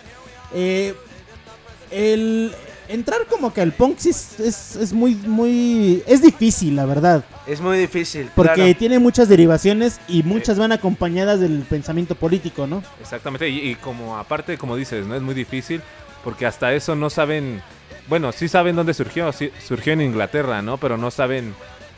eh, 0.54 0.94
el 1.90 2.54
entrar 2.90 3.26
como 3.30 3.52
que 3.54 3.62
al 3.62 3.72
punk 3.72 3.98
sí 3.98 4.10
es, 4.10 4.40
es, 4.40 4.76
es 4.76 4.94
muy, 4.94 5.16
muy, 5.16 6.04
es 6.06 6.22
difícil, 6.22 6.76
la 6.76 6.86
verdad. 6.86 7.24
Es 7.48 7.62
muy 7.62 7.78
difícil. 7.78 8.30
Porque 8.36 8.54
claro. 8.54 8.76
tiene 8.78 9.00
muchas 9.00 9.30
derivaciones 9.30 10.00
y 10.08 10.24
muchas 10.24 10.60
van 10.60 10.72
acompañadas 10.74 11.40
del 11.40 11.62
pensamiento 11.70 12.16
político, 12.16 12.68
¿no? 12.68 12.84
Exactamente, 13.00 13.48
y, 13.48 13.70
y 13.72 13.76
como 13.76 14.18
aparte, 14.18 14.58
como 14.58 14.76
dices, 14.76 15.06
no 15.06 15.16
es 15.16 15.22
muy 15.22 15.34
difícil, 15.34 15.82
porque 16.24 16.46
hasta 16.46 16.74
eso 16.74 16.96
no 16.96 17.10
saben, 17.10 17.62
bueno, 18.10 18.32
sí 18.34 18.48
saben 18.50 18.76
dónde 18.76 18.94
surgió, 18.94 19.32
sí, 19.32 19.52
surgió 19.66 19.94
en 19.94 20.02
Inglaterra, 20.02 20.62
¿no? 20.62 20.78
Pero 20.78 20.98
no 20.98 21.10
saben 21.10 21.54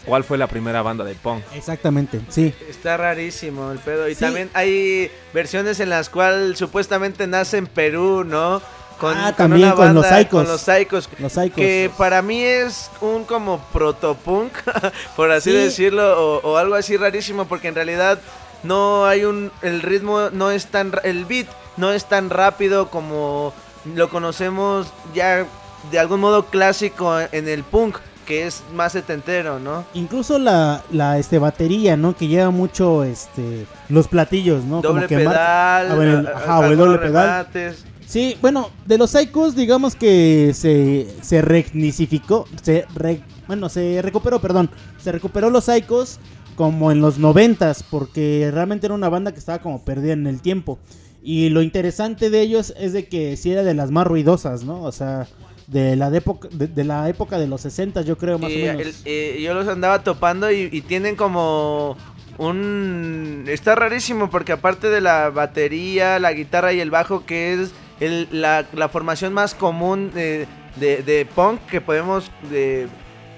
cuál 0.06 0.24
fue 0.24 0.38
la 0.38 0.48
primera 0.48 0.82
banda 0.82 1.04
de 1.04 1.16
punk. 1.16 1.42
Exactamente, 1.56 2.22
sí. 2.30 2.54
Está 2.70 2.98
rarísimo 2.98 3.72
el 3.72 3.80
pedo. 3.80 4.08
Y 4.08 4.14
Sí. 4.16 4.22
también 4.22 4.50
hay 4.54 5.10
versiones 5.34 5.80
en 5.80 5.90
las 5.90 6.10
cuales 6.10 6.58
supuestamente 6.60 7.26
nace 7.28 7.58
en 7.58 7.68
Perú, 7.68 8.24
¿no? 8.24 8.62
Ah, 9.08 9.34
también 9.36 9.72
con 9.72 9.94
los 9.94 10.06
Psychos. 10.06 10.30
Con 10.30 10.48
los 10.48 10.62
Psychos. 10.62 11.10
Los 11.20 11.34
Psychos. 11.34 11.56
Que 11.56 11.92
para 11.98 12.22
mí 12.22 12.42
es 12.42 12.90
un 13.02 13.24
como 13.26 13.60
protopunk, 13.74 14.52
por 15.16 15.32
así 15.32 15.52
Sí. 15.52 15.56
decirlo, 15.58 16.38
o, 16.38 16.52
o 16.52 16.58
algo 16.58 16.76
así 16.76 16.98
rarísimo, 16.98 17.46
porque 17.46 17.68
en 17.70 17.76
realidad 17.76 18.20
no 18.64 19.06
hay 19.06 19.26
un. 19.26 19.52
El 19.62 19.82
ritmo 19.82 20.30
no 20.32 20.52
es 20.52 20.68
tan. 20.68 20.92
El 21.04 21.26
beat 21.26 21.48
no 21.78 21.92
es 21.92 22.06
tan 22.06 22.30
rápido 22.30 22.90
como 22.90 23.54
lo 23.96 24.10
conocemos 24.10 24.88
ya 25.14 25.46
de 25.92 26.00
algún 26.00 26.20
modo 26.20 26.46
clásico 26.48 27.18
en 27.32 27.48
el 27.48 27.64
punk, 27.64 27.98
que 28.26 28.46
es 28.46 28.62
más 28.74 28.92
setentero, 28.92 29.60
¿no? 29.60 29.86
Incluso 29.94 30.38
la, 30.38 30.84
la 30.92 31.18
este 31.18 31.40
batería, 31.40 31.96
¿no? 31.96 32.18
Que 32.18 32.28
lleva 32.28 32.50
mucho 32.50 33.06
este 33.06 33.66
los 33.88 34.10
platillos, 34.10 34.66
¿no? 34.66 34.82
Doble 34.82 35.06
Como 35.06 35.08
que 35.08 35.16
mar- 35.24 35.34
pedal, 35.36 35.88
Ah, 35.92 35.96
bueno, 35.96 36.20
el- 36.20 36.28
ajá, 36.28 36.56
doble 36.76 36.98
pedal. 36.98 37.00
remates. 37.00 37.86
Sí, 38.10 38.36
bueno, 38.42 38.72
de 38.88 38.98
los 38.98 39.12
Psychos, 39.12 39.56
digamos 39.56 39.96
que 39.96 40.52
se, 40.56 41.06
se 41.22 41.44
regnicificó, 41.44 42.48
se 42.64 42.86
re- 42.96 43.22
bueno, 43.46 43.70
se 43.70 44.02
recuperó, 44.02 44.42
perdón, 44.42 44.72
se 44.98 45.12
recuperó 45.12 45.52
los 45.52 45.66
Psychos 45.66 46.20
como 46.56 46.92
en 46.92 47.02
los 47.02 47.20
noventas, 47.20 47.84
porque 47.84 48.50
realmente 48.52 48.88
era 48.88 48.96
una 48.96 49.10
banda 49.10 49.32
que 49.32 49.38
estaba 49.38 49.60
como 49.60 49.86
perdida 49.86 50.14
en 50.14 50.26
el 50.26 50.42
tiempo. 50.42 50.80
Y 51.22 51.50
lo 51.50 51.62
interesante 51.62 52.32
de 52.32 52.42
ellos 52.42 52.74
es 52.80 52.94
de 52.94 53.08
que 53.08 53.38
sí 53.38 53.52
era 53.52 53.62
de 53.62 53.76
las 53.76 53.92
más 53.92 54.08
ruidosas, 54.08 54.64
¿no? 54.64 54.82
O 54.82 54.92
sea, 54.92 55.28
de 55.68 55.96
la 55.96 56.10
de 56.10 56.18
época 56.18 56.50
de, 56.52 56.66
de 56.66 56.84
la 56.86 57.08
época 57.10 57.38
de 57.38 57.46
los 57.48 57.62
60 57.62 58.02
yo 58.02 58.18
creo 58.18 58.40
más 58.40 58.50
o 58.52 58.56
menos. 58.56 58.82
el- 58.82 58.96
eh, 59.06 59.40
yo 59.44 59.54
los 59.54 59.68
andaba 59.68 60.04
topando 60.04 60.50
y, 60.52 60.68
y 60.72 60.82
tienen 60.82 61.16
como 61.16 61.96
un... 62.40 63.46
Está 63.48 63.76
rarísimo 63.76 64.32
porque 64.32 64.54
aparte 64.54 64.90
de 64.90 65.00
la 65.02 65.30
batería, 65.30 66.18
la 66.18 66.34
guitarra 66.34 66.74
y 66.74 66.80
el 66.80 66.90
bajo, 66.90 67.26
que 67.26 67.54
es 67.54 67.72
el- 68.00 68.28
la, 68.32 68.66
la 68.74 68.90
formación 68.90 69.34
más 69.34 69.54
común 69.56 70.12
de, 70.14 70.48
de- 70.78 71.04
de 71.04 71.26
punk 71.26 71.60
que 71.68 71.82
podemos 71.82 72.32
de, 72.50 72.88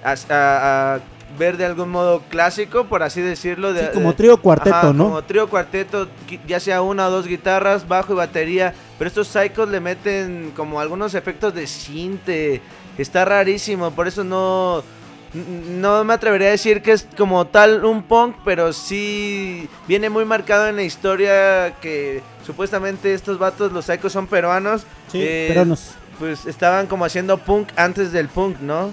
a- 0.04 0.14
a 0.94 1.00
ver 1.38 1.56
de 1.56 1.64
algún 1.64 1.88
modo 1.88 2.20
clásico, 2.28 2.84
por 2.84 3.02
así 3.02 3.20
decirlo. 3.22 3.72
De, 3.72 3.86
Sí, 3.86 3.90
como 3.94 4.14
trío 4.14 4.36
cuarteto, 4.36 4.76
Ajá, 4.76 4.92
¿no? 4.92 5.04
Como 5.04 5.22
trío 5.24 5.48
cuarteto, 5.48 6.06
ya 6.46 6.60
sea 6.60 6.82
una 6.82 7.08
o 7.08 7.10
dos 7.10 7.26
guitarras, 7.26 7.88
bajo 7.88 8.12
y 8.12 8.16
batería. 8.16 8.74
Pero 8.98 9.08
estos 9.08 9.28
psychos 9.28 9.68
le 9.68 9.80
meten 9.80 10.52
como 10.54 10.78
algunos 10.78 11.14
efectos 11.14 11.54
de 11.54 11.66
cinte. 11.66 12.60
Está 12.98 13.24
rarísimo, 13.24 13.90
por 13.92 14.06
eso 14.08 14.22
no. 14.24 14.82
No 15.34 16.04
me 16.04 16.12
atrevería 16.12 16.48
a 16.48 16.50
decir 16.50 16.82
que 16.82 16.92
es 16.92 17.06
como 17.16 17.46
tal 17.46 17.84
un 17.84 18.02
punk, 18.02 18.36
pero 18.44 18.72
sí 18.72 19.68
viene 19.88 20.10
muy 20.10 20.24
marcado 20.26 20.68
en 20.68 20.76
la 20.76 20.82
historia 20.82 21.74
que 21.80 22.22
supuestamente 22.44 23.14
estos 23.14 23.38
vatos, 23.38 23.72
los 23.72 23.86
psychos, 23.86 24.12
son 24.12 24.26
peruanos. 24.26 24.82
Sí, 25.10 25.18
eh, 25.22 25.46
peruanos. 25.48 25.92
Pues 26.18 26.44
estaban 26.44 26.86
como 26.86 27.06
haciendo 27.06 27.38
punk 27.38 27.68
antes 27.76 28.12
del 28.12 28.28
punk, 28.28 28.60
¿no? 28.60 28.90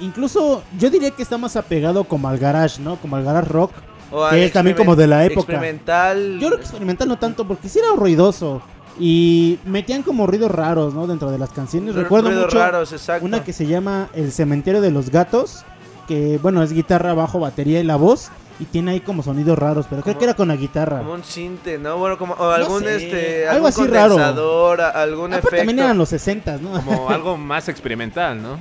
Incluso 0.00 0.64
yo 0.78 0.90
diría 0.90 1.10
que 1.12 1.22
está 1.22 1.38
más 1.38 1.54
apegado 1.56 2.04
como 2.04 2.28
al 2.28 2.38
garage, 2.38 2.80
¿no? 2.80 2.96
Como 2.96 3.16
al 3.16 3.24
garage 3.24 3.48
rock. 3.48 3.72
O 4.10 4.28
Que 4.28 4.46
es 4.46 4.52
también 4.52 4.76
como 4.76 4.96
de 4.96 5.06
la 5.06 5.24
época. 5.24 5.52
Experimental. 5.52 6.38
Yo 6.40 6.48
creo 6.48 6.58
que 6.58 6.64
experimental 6.64 7.06
no 7.06 7.16
tanto, 7.16 7.46
porque 7.46 7.68
sí 7.68 7.78
era 7.78 7.94
ruidoso. 7.94 8.60
Y 8.98 9.58
metían 9.64 10.02
como 10.02 10.26
ruidos 10.26 10.50
raros, 10.50 10.94
¿no? 10.94 11.06
Dentro 11.06 11.30
de 11.30 11.38
las 11.38 11.50
canciones. 11.50 11.94
Recuerdo 11.94 12.28
ruidos 12.28 12.46
mucho 12.46 12.58
raros, 12.58 12.92
exacto. 12.92 13.24
una 13.24 13.44
que 13.44 13.52
se 13.52 13.66
llama 13.66 14.08
El 14.14 14.32
cementerio 14.32 14.80
de 14.80 14.90
los 14.90 15.10
gatos. 15.10 15.64
que, 16.08 16.38
bueno, 16.42 16.62
es 16.62 16.72
guitarra, 16.72 17.14
bajo, 17.14 17.38
batería 17.38 17.80
y 17.80 17.84
la 17.84 17.96
voz. 17.96 18.30
Y 18.58 18.64
tiene 18.66 18.90
ahí 18.90 19.00
como 19.00 19.22
sonidos 19.22 19.58
raros, 19.58 19.86
pero 19.88 20.02
creo 20.02 20.18
que 20.18 20.24
era 20.24 20.34
con 20.34 20.48
la 20.48 20.56
guitarra. 20.56 20.98
Como 20.98 21.14
un 21.14 21.24
cinte, 21.24 21.78
¿no? 21.78 21.96
Bueno, 21.96 22.18
como 22.18 22.34
o 22.34 22.50
algún 22.50 22.82
sé, 22.82 22.96
este 22.96 23.48
algo 23.48 23.68
algún 23.68 23.84
así 23.84 23.90
raro. 23.90 24.18
algún 24.18 25.32
Aparte, 25.32 25.48
efecto. 25.48 25.56
también 25.56 25.78
eran 25.78 25.96
los 25.96 26.10
60, 26.10 26.58
¿no? 26.58 26.72
Como 26.72 27.08
algo 27.10 27.38
más 27.38 27.68
experimental, 27.70 28.42
¿no? 28.42 28.58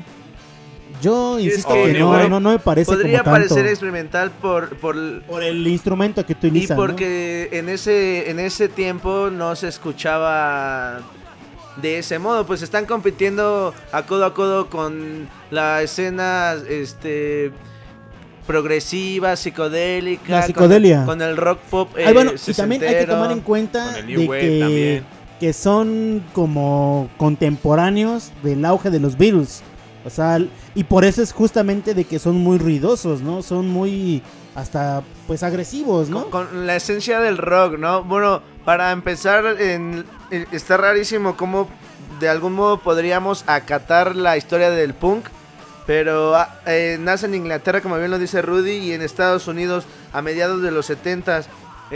Yo 1.01 1.39
insisto 1.39 1.73
que, 1.73 1.93
que 1.93 1.99
no, 1.99 2.27
no, 2.29 2.39
no 2.39 2.49
me 2.51 2.59
parece 2.59 2.91
Podría 2.91 3.19
como 3.23 3.31
tanto. 3.35 3.49
parecer 3.49 3.67
experimental 3.67 4.31
por 4.31 4.75
por 4.77 5.21
Por 5.23 5.43
el 5.43 5.65
instrumento 5.67 6.25
que 6.25 6.33
y 6.33 6.35
utilizan, 6.35 6.77
¿no? 6.77 6.83
porque 6.85 7.49
en 7.53 7.69
ese 7.69 8.29
en 8.29 8.39
ese 8.39 8.67
tiempo 8.69 9.29
no 9.31 9.55
se 9.55 9.67
escuchaba 9.69 10.99
de 11.81 11.99
ese 11.99 12.19
modo, 12.19 12.45
pues 12.45 12.61
están 12.61 12.85
compitiendo 12.85 13.73
a 13.93 14.01
codo 14.03 14.25
a 14.25 14.33
codo 14.33 14.69
con 14.69 15.29
la 15.51 15.81
escena 15.81 16.55
este 16.67 17.51
progresiva, 18.45 19.35
psicodélica, 19.35 20.23
La 20.29 20.37
con- 20.41 20.47
psicodelia. 20.47 21.05
con, 21.05 21.21
el 21.21 21.37
rock 21.37 21.59
pop 21.69 21.89
Ah, 22.05 22.11
bueno, 22.13 22.31
eh, 22.31 22.35
y 22.47 22.53
también 22.53 22.83
hay 22.83 22.95
que 22.95 23.05
tomar 23.05 23.31
en 23.31 23.41
cuenta 23.41 23.93
de 24.01 24.03
que, 24.27 25.03
que 25.39 25.53
son 25.53 26.23
como 26.33 27.09
contemporáneos 27.17 28.31
del 28.43 28.65
auge 28.65 28.89
de 28.89 28.99
los 28.99 29.17
Beatles. 29.17 29.61
O 30.11 30.15
sea, 30.15 30.39
y 30.75 30.83
por 30.83 31.05
eso 31.05 31.21
es 31.21 31.31
justamente 31.31 31.93
de 31.93 32.03
que 32.03 32.19
son 32.19 32.35
muy 32.35 32.57
ruidosos, 32.57 33.21
¿no? 33.21 33.41
Son 33.41 33.67
muy 33.67 34.21
hasta 34.55 35.03
pues 35.27 35.43
agresivos, 35.43 36.09
¿no? 36.09 36.29
Con, 36.29 36.47
con 36.47 36.67
la 36.67 36.75
esencia 36.75 37.19
del 37.21 37.37
rock, 37.37 37.77
¿no? 37.77 38.03
Bueno, 38.03 38.41
para 38.65 38.91
empezar, 38.91 39.45
en- 39.61 40.05
eh, 40.31 40.45
está 40.51 40.77
rarísimo 40.77 41.37
cómo 41.37 41.69
de 42.19 42.27
algún 42.27 42.53
modo 42.53 42.79
podríamos 42.79 43.43
acatar 43.47 44.15
la 44.15 44.35
historia 44.35 44.69
del 44.71 44.93
punk, 44.93 45.25
pero 45.87 46.35
ah, 46.35 46.59
eh, 46.65 46.97
nace 46.99 47.27
en 47.27 47.35
Inglaterra, 47.35 47.81
como 47.81 47.97
bien 47.97 48.11
lo 48.11 48.19
dice 48.19 48.41
Rudy, 48.41 48.71
y 48.77 48.91
en 48.93 49.01
Estados 49.01 49.47
Unidos 49.47 49.85
a 50.13 50.21
mediados 50.21 50.61
de 50.61 50.71
los 50.71 50.85
70 50.87 51.43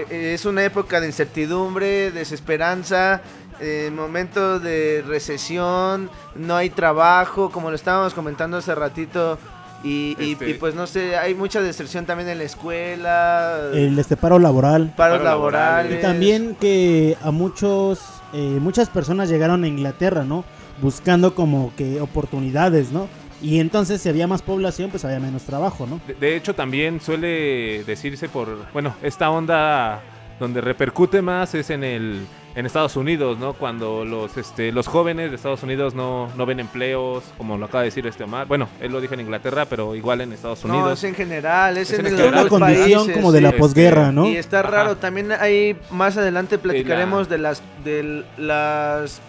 es 0.09 0.45
una 0.45 0.63
época 0.63 0.99
de 0.99 1.05
incertidumbre, 1.07 2.09
desesperanza, 2.11 3.21
eh, 3.59 3.91
momento 3.93 4.59
de 4.59 5.03
recesión, 5.07 6.09
no 6.35 6.55
hay 6.55 6.69
trabajo, 6.69 7.49
como 7.49 7.69
lo 7.69 7.75
estábamos 7.75 8.13
comentando 8.13 8.57
hace 8.57 8.73
ratito. 8.75 9.37
Y, 9.83 10.15
Este- 10.17 10.49
y, 10.51 10.53
pues 10.53 10.75
no 10.75 10.87
sé, 10.87 11.17
hay 11.17 11.35
mucha 11.35 11.61
deserción 11.61 12.05
también 12.05 12.29
en 12.29 12.37
la 12.37 12.45
escuela, 12.45 13.69
El 13.73 13.99
este 13.99 14.15
paro 14.15 14.39
laboral. 14.39 14.93
paro 14.95 15.21
laborales. 15.21 15.91
laborales. 15.91 15.99
Y 15.99 16.01
también 16.01 16.55
que 16.59 17.17
a 17.21 17.31
muchos, 17.31 17.99
eh, 18.31 18.37
muchas 18.61 18.89
personas 18.89 19.27
llegaron 19.29 19.63
a 19.63 19.67
Inglaterra, 19.67 20.23
¿no? 20.23 20.45
Buscando 20.81 21.35
como 21.35 21.73
que 21.75 21.99
oportunidades, 21.99 22.91
¿no? 22.93 23.09
Y 23.41 23.59
entonces 23.59 23.99
si 24.01 24.07
había 24.07 24.25
más 24.25 24.41
población, 24.41 24.89
pues 24.89 25.03
había 25.03 25.19
menos 25.19 25.43
trabajo, 25.43 25.85
¿no? 25.85 25.99
De, 26.07 26.13
de 26.13 26.37
hecho, 26.37 26.55
también 26.55 27.01
suele 27.01 27.83
decirse 27.83 28.29
por, 28.29 28.47
bueno, 28.71 28.95
esta 29.03 29.29
onda 29.29 30.01
donde 30.39 30.61
repercute 30.61 31.21
más 31.21 31.53
es 31.55 31.69
en 31.69 31.83
el 31.83 32.25
en 32.55 32.65
Estados 32.67 32.95
Unidos, 32.95 33.39
¿no? 33.39 33.53
Cuando 33.53 34.05
los 34.05 34.37
este 34.37 34.71
los 34.71 34.87
jóvenes 34.87 35.31
de 35.31 35.35
Estados 35.37 35.63
Unidos 35.63 35.95
no, 35.95 36.29
no 36.37 36.45
ven 36.45 36.59
empleos, 36.59 37.23
como 37.37 37.57
lo 37.57 37.65
acaba 37.65 37.81
de 37.81 37.85
decir 37.89 38.05
este 38.05 38.23
Omar. 38.25 38.45
Bueno, 38.47 38.69
él 38.79 38.91
lo 38.91 39.01
dijo 39.01 39.15
en 39.15 39.21
Inglaterra, 39.21 39.65
pero 39.65 39.95
igual 39.95 40.21
en 40.21 40.33
Estados 40.33 40.63
No, 40.65 40.73
Unidos. 40.75 40.99
es 40.99 41.03
en 41.05 41.15
general, 41.15 41.77
es, 41.77 41.91
Es 41.91 41.99
en, 41.99 42.05
en 42.05 42.13
una 42.13 42.23
general, 42.23 42.43
dos 42.43 42.49
condición 42.59 42.99
países, 43.05 43.15
como 43.15 43.31
de 43.31 43.41
la 43.41 43.51
posguerra, 43.53 44.11
¿no? 44.11 44.27
Y 44.27 44.37
está 44.37 44.59
Ajá. 44.59 44.69
raro, 44.69 44.97
también 44.97 45.31
ahí 45.31 45.75
más 45.89 46.15
adelante 46.17 46.57
platicaremos 46.59 47.27
la- 47.29 47.35
de 47.35 47.37
las 47.41 47.61
de 47.83 48.23
las 48.37 49.19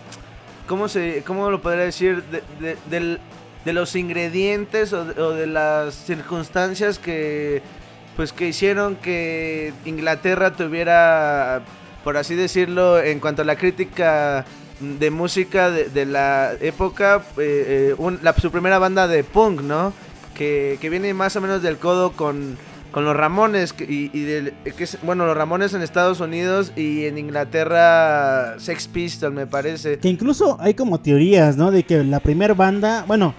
¿cómo 0.69 0.89
se 0.89 1.23
cómo 1.27 1.51
lo 1.51 1.63
podría 1.63 1.85
decir? 1.85 2.23
De, 2.25 2.43
de- 2.61 2.77
del- 2.91 3.21
de 3.65 3.73
los 3.73 3.97
ingredientes 3.97 4.93
o 4.93 5.07
de, 5.07 5.23
o 5.23 5.31
de 5.31 5.47
las 5.47 5.95
circunstancias 5.95 6.99
que 6.99 7.63
pues 8.17 8.35
que 8.35 8.47
hicieron 8.49 8.97
que 8.97 9.73
Inglaterra 9.87 10.53
tuviera 10.53 11.63
por 12.05 12.17
así 12.17 12.35
decirlo 12.35 13.01
en 13.03 13.19
cuanto 13.19 13.43
a 13.43 13.45
la 13.45 13.57
crítica 13.57 14.45
de 14.81 15.11
música 15.11 15.71
de, 15.71 15.89
de 15.89 16.05
la 16.07 16.53
época 16.61 17.23
eh, 17.39 17.95
eh, 17.99 18.33
su 18.41 18.51
primera 18.51 18.79
banda 18.79 19.09
de 19.09 19.25
punk, 19.25 19.63
¿no? 19.63 19.93
Que, 20.35 20.79
que 20.81 20.91
viene 20.91 21.15
más 21.15 21.35
o 21.37 21.41
menos 21.41 21.63
del 21.63 21.79
codo 21.79 22.13
con 22.13 22.57
con 22.91 23.05
los 23.05 23.17
Ramones 23.17 23.75
y, 23.81 24.05
y 24.17 24.53
que 24.77 24.85
es- 24.85 24.99
bueno 25.03 25.27
los 25.27 25.37
Ramones 25.37 25.75
en 25.75 25.83
Estados 25.83 26.21
Unidos 26.21 26.73
y 26.77 27.07
en 27.07 27.19
Inglaterra 27.19 28.55
Sex 28.59 28.87
Pistols 28.89 29.35
me 29.35 29.47
parece 29.47 29.99
Que 29.99 30.09
incluso 30.09 30.57
hay 30.61 30.75
como 30.75 31.01
teorías, 31.01 31.57
¿no? 31.57 31.71
De 31.71 31.83
que 31.83 32.05
la 32.05 32.21
primera 32.21 32.55
banda, 32.55 33.05
bueno, 33.07 33.35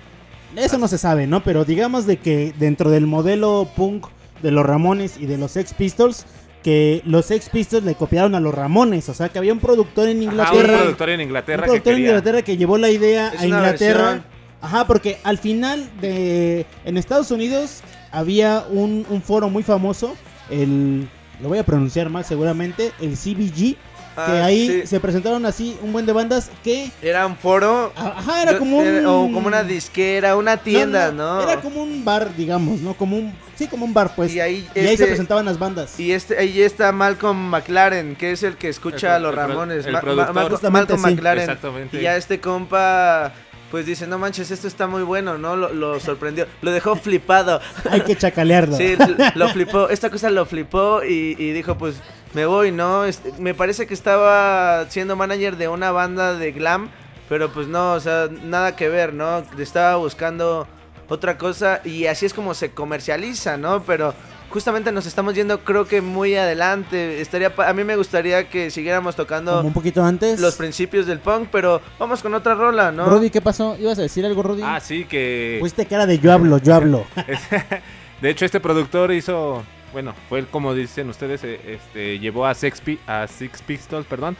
eso 0.55 0.77
no 0.77 0.87
se 0.87 0.97
sabe, 0.97 1.27
¿no? 1.27 1.43
Pero 1.43 1.63
digamos 1.65 2.05
de 2.05 2.17
que 2.17 2.53
dentro 2.57 2.89
del 2.89 3.07
modelo 3.07 3.67
punk 3.75 4.07
de 4.41 4.51
los 4.51 4.65
Ramones 4.65 5.17
y 5.19 5.25
de 5.25 5.37
los 5.37 5.51
Sex 5.51 5.73
Pistols, 5.73 6.25
que 6.65 7.03
los 7.05 7.27
Sex 7.27 7.49
Pistols 7.49 7.83
le 7.85 7.93
copiaron 7.93 8.33
a 8.33 8.39
los 8.39 8.51
Ramones, 8.51 9.07
o 9.09 9.13
sea, 9.13 9.29
que 9.29 9.37
había 9.37 9.53
un 9.53 9.59
productor 9.59 10.09
en 10.09 10.17
Ajá, 10.17 10.31
Inglaterra, 10.31 10.73
un 10.73 10.79
productor 10.79 11.09
en 11.11 11.19
un 11.19 11.21
Inglaterra 11.21 11.61
que 11.61 11.67
productor 11.67 11.93
en 11.93 11.97
quería. 11.97 12.09
Inglaterra 12.09 12.41
que 12.41 12.57
llevó 12.57 12.79
la 12.79 12.89
idea 12.89 13.27
Es 13.35 13.41
a 13.41 13.45
Inglaterra. 13.45 14.03
versión. 14.03 14.23
Ajá, 14.61 14.87
porque 14.87 15.19
al 15.23 15.37
final 15.37 15.87
de 16.01 16.65
en 16.83 16.97
Estados 16.97 17.29
Unidos 17.29 17.81
había 18.11 18.65
un, 18.67 19.05
un 19.11 19.21
foro 19.21 19.47
muy 19.47 19.61
famoso, 19.61 20.15
el 20.49 21.07
lo 21.39 21.49
voy 21.49 21.59
a 21.59 21.63
pronunciar 21.63 22.09
mal 22.09 22.25
seguramente, 22.25 22.93
el 22.99 23.11
CBG, 23.15 23.75
que 24.15 24.21
Ah, 24.21 24.45
ahí 24.45 24.67
sí. 24.81 24.87
se 24.87 24.99
presentaron 24.99 25.45
así 25.45 25.77
un 25.81 25.91
buen 25.93 26.05
de 26.05 26.13
bandas 26.13 26.49
que 26.63 26.89
era 27.01 27.25
un 27.25 27.35
foro 27.35 27.91
Ajá, 27.95 28.41
era 28.43 28.53
yo- 28.53 28.59
como 28.59 28.77
un... 28.77 28.85
era- 28.85 29.11
o 29.11 29.31
como 29.31 29.47
una 29.47 29.63
disquera 29.63 30.35
una 30.37 30.57
tienda 30.57 31.11
no, 31.11 31.41
Era 31.41 31.59
como 31.61 31.83
un 31.83 32.03
bar, 32.05 32.35
digamos, 32.35 32.79
¿no? 32.81 32.93
Como 32.93 33.17
un... 33.17 33.33
Sí, 33.55 33.67
como 33.67 33.85
un 33.85 33.93
bar, 33.93 34.13
pues. 34.15 34.33
y 34.33 34.39
ahí, 34.41 34.67
Y 34.75 34.79
ahí 34.79 34.85
este- 34.87 34.97
se 34.97 35.05
presentaban 35.07 35.45
las 35.45 35.57
bandas. 35.59 35.99
y 35.99 36.11
este 36.11 36.37
ahí 36.37 36.61
está 36.61 36.91
Malcolm 36.91 37.37
McLaren 37.49 38.15
que 38.15 38.31
es 38.31 38.43
el 38.43 38.55
que 38.57 38.69
escucha 38.69 39.09
El 39.09 39.13
a 39.15 39.19
los 39.19 39.31
el 39.31 39.35
Ramones 39.37 39.85
el 39.85 39.93
Ma- 39.93 40.01
productor. 40.01 40.33
Ma- 40.33 40.41
Malcolm- 40.41 40.51
Justamente, 40.51 40.93
Malcolm 40.93 41.09
sí. 41.09 41.15
McLaren 41.15 41.43
Exactamente. 41.43 41.97
y 41.97 42.01
ya 42.01 42.15
este 42.17 42.39
compa 42.39 43.31
pues 43.71 43.85
dice 43.85 44.05
no 44.07 44.17
manches 44.19 44.51
esto 44.51 44.67
está 44.67 44.87
muy 44.87 45.03
bueno 45.03 45.37
no 45.37 45.55
lo, 45.55 45.73
lo 45.73 45.99
sorprendió 45.99 46.45
lo 46.61 46.71
dejó 46.71 46.95
flipado 46.95 47.59
Hay 47.89 48.01
que 48.01 48.15
chacalearlo. 48.15 48.77
Sí, 48.77 48.95
lo 49.35 49.49
flipó, 49.49 49.89
esta 49.89 50.09
cosa 50.09 50.29
lo 50.29 50.45
flipó 50.45 51.03
y, 51.03 51.35
y 51.37 51.51
dijo, 51.51 51.77
pues 51.77 51.95
me 52.35 52.45
voy, 52.45 52.71
¿no? 52.71 53.05
Este, 53.05 53.31
me 53.39 53.53
parece 53.55 53.87
que 53.87 53.93
estaba 53.95 54.85
siendo 54.89 55.15
manager 55.15 55.57
de 55.57 55.67
una 55.69 55.91
banda 55.91 56.33
de 56.35 56.51
glam, 56.51 56.89
pero 57.29 57.49
pues 57.51 57.67
no, 57.67 57.93
o 57.93 57.99
sea, 57.99 58.27
nada 58.43 58.75
que 58.75 58.89
ver, 58.89 59.13
¿no? 59.13 59.43
Estaba 59.57 59.95
buscando 59.95 60.67
otra 61.09 61.37
cosa 61.37 61.81
y 61.83 62.05
así 62.07 62.25
es 62.25 62.33
como 62.33 62.53
se 62.53 62.71
comercializa, 62.71 63.57
¿no? 63.57 63.81
Pero 63.83 64.13
justamente 64.49 64.91
nos 64.91 65.05
estamos 65.05 65.33
yendo 65.33 65.59
creo 65.63 65.85
que 65.87 66.01
muy 66.01 66.35
adelante. 66.35 67.21
Estaría 67.21 67.55
pa- 67.55 67.67
a 67.69 67.73
mí 67.73 67.83
me 67.83 67.95
gustaría 67.95 68.49
que 68.49 68.69
siguiéramos 68.69 69.15
tocando 69.15 69.55
Como 69.57 69.67
un 69.69 69.73
poquito 69.73 70.03
antes. 70.03 70.39
los 70.39 70.55
principios 70.55 71.05
del 71.07 71.19
punk, 71.19 71.47
pero 71.51 71.81
vamos 71.99 72.21
con 72.21 72.33
otra 72.33 72.53
rola, 72.53 72.91
¿no? 72.91 73.05
Rudy, 73.05 73.29
¿qué 73.29 73.41
pasó? 73.41 73.75
¿Ibas 73.79 73.97
a 73.99 74.01
decir 74.03 74.25
algo, 74.25 74.43
Rudy? 74.43 74.61
Ah, 74.63 74.79
sí, 74.79 75.05
que... 75.05 75.57
Fuiste 75.61 75.85
cara 75.85 76.05
de 76.05 76.19
yo 76.19 76.31
hablo, 76.33 76.57
yo 76.57 76.75
hablo. 76.75 77.05
de 78.21 78.29
hecho, 78.29 78.45
este 78.45 78.59
productor 78.59 79.11
hizo, 79.11 79.63
bueno, 79.95 80.13
fue 80.27 80.39
el, 80.39 80.47
como 80.47 80.73
dicen 80.75 81.07
ustedes, 81.09 81.41
eh, 81.45 81.57
este, 81.65 82.19
llevó 82.19 82.45
a 82.45 82.53
Pi- 82.83 82.99
a 83.07 83.27
Six 83.27 83.61
Pistols, 83.61 84.05
perdón. 84.05 84.35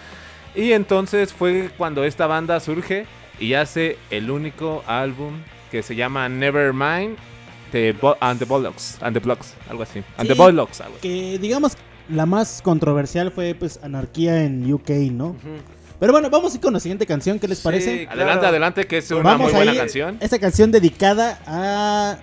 Y 0.54 0.74
entonces 0.74 1.32
fue 1.34 1.70
cuando 1.78 2.04
esta 2.04 2.28
banda 2.28 2.60
surge 2.60 3.06
y 3.40 3.54
hace 3.54 3.98
el 4.10 4.30
único 4.30 4.84
álbum 4.86 5.36
que 5.72 5.82
se 5.82 5.96
llama 5.96 6.28
Nevermind 6.28 7.16
the 7.72 7.96
and 8.20 8.38
the 8.40 8.46
Bollocks, 8.46 8.98
and 9.02 9.14
the 9.14 9.20
Blocks, 9.22 9.54
algo 9.70 9.84
así. 9.84 10.00
And 10.18 10.28
the 10.28 10.34
Sí. 10.36 10.40
Bollocks, 10.40 10.82
algo 10.82 10.98
así. 10.98 11.02
que 11.08 11.40
digamos 11.40 11.78
la 12.10 12.26
más 12.26 12.62
controversial 12.62 13.32
fue 13.32 13.56
pues 13.56 13.80
Anarquía 13.82 14.44
en 14.44 14.72
UK, 14.74 14.90
¿no? 15.12 15.38
Pero 16.02 16.12
bueno, 16.12 16.30
vamos 16.30 16.52
a 16.52 16.56
ir 16.58 16.62
con 16.62 16.74
la 16.74 16.80
siguiente 16.82 17.06
canción, 17.06 17.40
¿qué 17.40 17.48
les 17.48 17.60
Sí, 17.60 17.64
parece? 17.64 18.04
claro. 18.06 18.22
Adelante, 18.22 18.46
adelante, 18.46 18.86
que 18.88 18.98
es 18.98 19.10
una 19.12 19.24
Vamos 19.24 19.52
muy 19.54 19.54
buena 19.64 19.74
canción. 19.74 20.18
Esta 20.20 20.38
canción 20.40 20.70
dedicada 20.70 21.40
a 21.48 22.18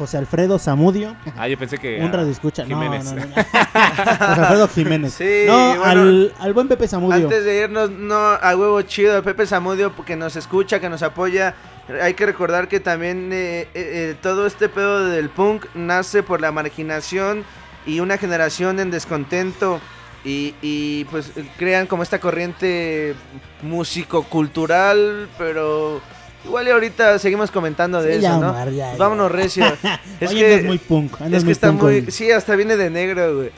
José 0.00 0.16
Alfredo 0.16 0.58
Zamudio, 0.58 1.14
Ah, 1.36 1.46
yo 1.46 1.58
pensé 1.58 1.76
que... 1.76 2.00
un 2.00 2.10
radio 2.10 2.30
escucha. 2.32 2.64
No, 2.64 2.68
Jiménez. 2.80 3.04
no, 3.04 3.16
no, 3.16 3.26
no. 3.26 3.34
José 3.34 4.40
Alfredo 4.40 4.68
Jiménez. 4.68 5.12
Sí, 5.12 5.42
no, 5.46 5.76
bueno. 5.76 5.82
al, 5.84 6.34
al 6.38 6.52
buen 6.54 6.68
Pepe 6.68 6.88
Zamudio. 6.88 7.16
Antes 7.24 7.44
de 7.44 7.64
irnos, 7.64 7.90
no, 7.90 8.16
a 8.16 8.56
huevo 8.56 8.80
chido, 8.80 9.22
Pepe 9.22 9.46
Zamudio, 9.46 9.94
que 10.06 10.16
nos 10.16 10.36
escucha, 10.36 10.80
que 10.80 10.88
nos 10.88 11.02
apoya. 11.02 11.54
Hay 12.00 12.14
que 12.14 12.24
recordar 12.24 12.66
que 12.68 12.80
también 12.80 13.30
eh, 13.30 13.62
eh, 13.62 13.68
eh, 13.74 14.16
todo 14.22 14.46
este 14.46 14.70
pedo 14.70 15.04
del 15.04 15.28
punk 15.28 15.66
nace 15.74 16.22
por 16.22 16.40
la 16.40 16.50
marginación 16.50 17.44
y 17.84 18.00
una 18.00 18.16
generación 18.16 18.80
en 18.80 18.90
descontento. 18.90 19.80
Y, 20.24 20.54
y, 20.62 21.04
pues 21.10 21.30
crean 21.58 21.86
como 21.86 22.02
esta 22.02 22.20
corriente 22.20 23.14
músico-cultural, 23.62 25.28
pero 25.38 26.00
igual 26.44 26.66
y 26.66 26.70
ahorita 26.70 27.18
seguimos 27.18 27.50
comentando 27.50 28.02
de 28.02 28.12
Sí, 28.12 28.18
eso, 28.18 28.22
ya, 28.22 28.36
¿no? 28.38 28.50
Omar, 28.50 28.70
ya, 28.70 28.86
Pues 28.86 28.92
ya. 28.92 28.96
vámonos 28.98 29.32
recio. 29.32 29.64
es 30.20 30.30
Oye, 30.30 30.40
que, 30.40 30.52
andas 30.54 30.66
muy 30.66 30.78
punk. 30.78 31.12
andas 31.20 31.32
es 31.32 31.38
que 31.40 31.44
muy 31.44 31.52
está 31.52 31.68
punk 31.68 31.82
muy... 31.82 31.94
hoy, 31.94 32.10
Sí, 32.10 32.30
hasta 32.30 32.56
viene 32.56 32.76
de 32.76 32.90
negro, 32.90 33.36
güey. 33.36 33.50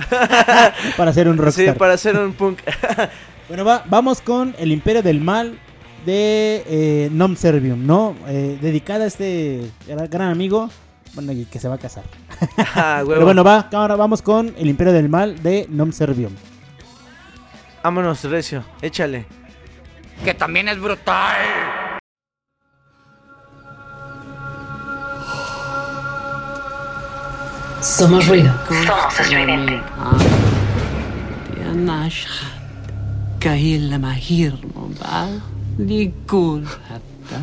para 0.97 1.12
ser 1.12 1.29
un 1.29 1.37
Sí, 1.37 1.42
rockstar. 1.42 1.77
para 1.77 1.97
ser 1.97 2.16
un 2.18 2.33
punk. 2.35 2.59
Bueno, 3.49 3.64
va- 3.66 3.85
vamos 3.87 4.23
con 4.23 4.55
El 4.59 4.73
Imperio 4.73 5.03
del 5.03 5.21
Mal 5.21 5.59
de 6.07 6.62
eh, 6.66 7.09
Nom 7.12 7.37
Servium, 7.37 7.87
¿no? 7.87 8.16
Eh, 8.27 8.57
dedicada 8.62 9.05
a 9.05 9.09
este 9.09 9.71
gran 9.87 10.09
gran 10.09 10.31
amigo 10.31 10.71
Bueno, 11.14 11.33
y 11.33 11.45
que 11.45 11.59
se 11.59 11.68
va 11.68 11.75
a 11.75 11.79
casar. 11.79 12.05
Ah. 12.75 13.03
Pero 13.07 13.25
bueno, 13.27 13.45
va, 13.45 13.68
ahora 13.73 13.95
vamos 13.97 14.23
con 14.23 14.55
El 14.57 14.68
Imperio 14.71 14.92
del 14.95 15.09
Mal 15.11 15.42
de 15.42 15.66
Nom 15.68 15.92
Servium. 15.92 16.33
Vámonos, 17.83 18.25
Recio, 18.25 18.64
échale. 18.81 19.27
Que 20.25 20.33
también 20.35 20.68
es 20.68 20.81
brutal. 20.81 21.37
Somos 27.83 28.27
ruido. 28.27 28.53
Somos 28.87 29.21
estridente. 29.21 29.83
نشخد 31.75 32.47
كهيل 33.40 33.99
مهير 34.01 34.57
مبال 34.77 35.40
لكل 35.79 36.64
حتى 36.90 37.42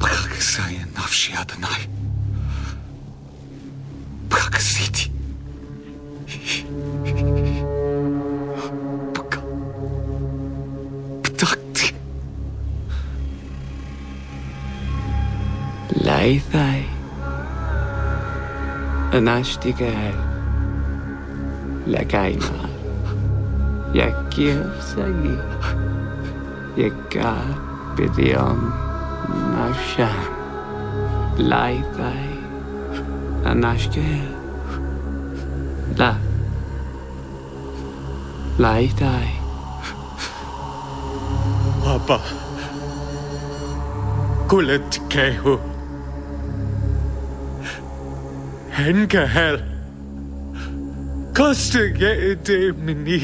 بخكساي 0.00 0.78
نفسي 0.98 1.32
أدناي 1.32 1.88
بخكسيتي 4.30 5.10
بك 9.14 9.42
بتاكتي 11.24 11.94
Nastigal. 19.20 20.14
Lagaima. 21.86 22.66
Yakir 23.94 24.58
Sagi. 24.82 25.38
Yakar 26.74 27.46
Bidion 27.94 28.58
Nafshan. 29.54 30.26
Laitai. 31.38 32.30
Anashkel. 33.44 34.26
La. 35.98 36.18
Laitai. 38.58 39.30
Papa. 41.84 42.18
Kulet 44.48 45.00
Kehu. 45.08 45.73
Henkehel. 48.74 49.60
Kostegedemini. 51.34 53.20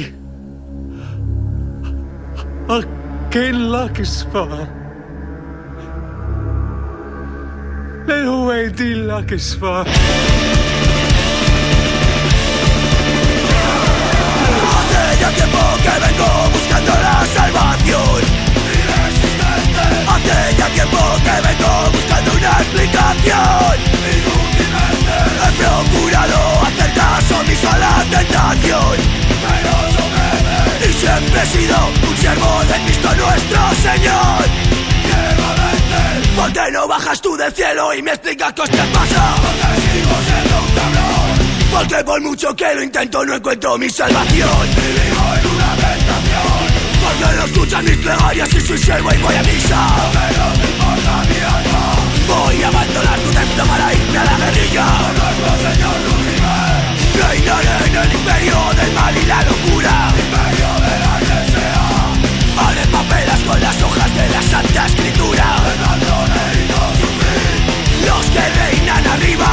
Aken 2.69 3.57
lakisfar. 3.73 4.69
Lehoe 8.07 8.71
di 8.79 8.95
lakisfar. 8.95 9.87
Hace 14.73 15.05
ya 15.21 15.31
tiempo 15.39 15.65
que 15.83 15.95
vengo 16.05 16.31
buscando 16.55 16.93
la 17.07 17.17
salvación. 17.35 18.23
Hace 20.13 20.39
ya 20.59 20.69
tiempo 20.77 21.03
que 21.25 21.37
vengo 21.49 21.73
buscando 21.93 22.31
una 22.39 22.53
explicación. 22.63 23.90
Procurado 25.61 26.63
hacer 26.67 26.93
caso 26.95 27.41
omiso 27.41 27.69
a 27.71 27.79
la 27.79 28.05
tentación. 28.11 28.97
Y 30.81 30.93
siempre 30.93 31.43
he 31.43 31.47
sido 31.47 31.77
un 32.09 32.17
siervo 32.17 32.65
de 32.65 32.85
Cristo 32.85 33.09
nuestro 33.15 33.61
Señor. 33.83 34.71
¿Por 36.37 36.53
qué 36.53 36.71
no 36.73 36.89
bajas 36.89 37.21
tú 37.21 37.37
del 37.37 37.53
cielo 37.53 37.95
y 37.95 38.03
me 38.03 38.13
explicas 38.13 38.53
qué 38.53 38.63
te 38.63 38.79
pasa? 38.79 39.35
Porque 39.43 39.81
sigo 39.83 40.17
siendo 40.27 40.57
un 40.63 40.71
cabrón. 40.75 41.21
Porque 41.73 42.05
por 42.05 42.21
mucho 42.23 42.57
que 42.57 42.75
lo 42.75 42.83
intento 42.83 43.25
no 43.25 43.35
encuentro 43.35 43.79
mi 43.79 43.91
salvación. 43.91 44.67
Vivo 44.77 45.25
en 45.37 45.47
una 45.55 45.71
tentación. 45.77 46.61
Porque 47.03 47.37
no 47.37 47.45
escuchan 47.45 47.85
mis 47.85 47.97
plegarias 47.99 48.55
y 48.55 48.61
soy 48.61 48.79
siervo 48.79 49.11
y 49.13 49.19
voy 49.19 49.35
a 49.35 49.43
misa 49.43 50.40
Voy 52.31 52.63
a 52.63 52.69
abandonar 52.69 53.19
tu 53.21 53.31
templo 53.31 53.65
para 53.65 53.95
irme 53.95 54.19
a 54.19 54.25
la 54.25 54.37
guerrilla. 54.39 54.87
Nuestro 55.19 55.53
Señor 55.67 55.97
Lucifer 56.07 56.81
Reinaré 57.21 57.77
en 57.87 57.97
el 57.97 58.13
imperio 58.13 58.59
del 58.79 58.93
mal 58.93 59.15
y 59.17 59.27
la 59.27 59.43
locura. 59.43 59.95
Imperio 60.25 60.71
de 60.87 60.95
la 61.05 61.15
que 61.27 61.39
sea 61.53 61.87
Haré 62.63 62.87
papelas 62.87 63.41
con 63.41 63.61
las 63.61 63.83
hojas 63.83 64.15
de 64.15 64.29
la 64.29 64.43
Santa 64.43 64.87
Escritura. 64.87 65.47
Los 68.07 68.25
que 68.35 68.45
reinan 68.61 69.07
arriba 69.07 69.51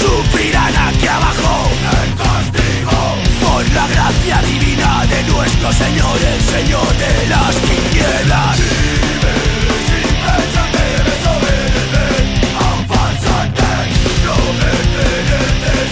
sufrirán 0.00 0.74
aquí 0.88 1.06
abajo. 1.06 1.70
El 2.02 2.10
castigo 2.22 3.00
por 3.44 3.62
la 3.74 3.86
gracia 3.88 4.42
divina 4.42 5.06
de 5.06 5.22
nuestro 5.32 5.72
Señor, 5.72 6.18
el 6.34 6.42
Señor 6.42 6.88
de 6.96 7.28
las 7.28 7.54
tinieblas. 7.56 9.11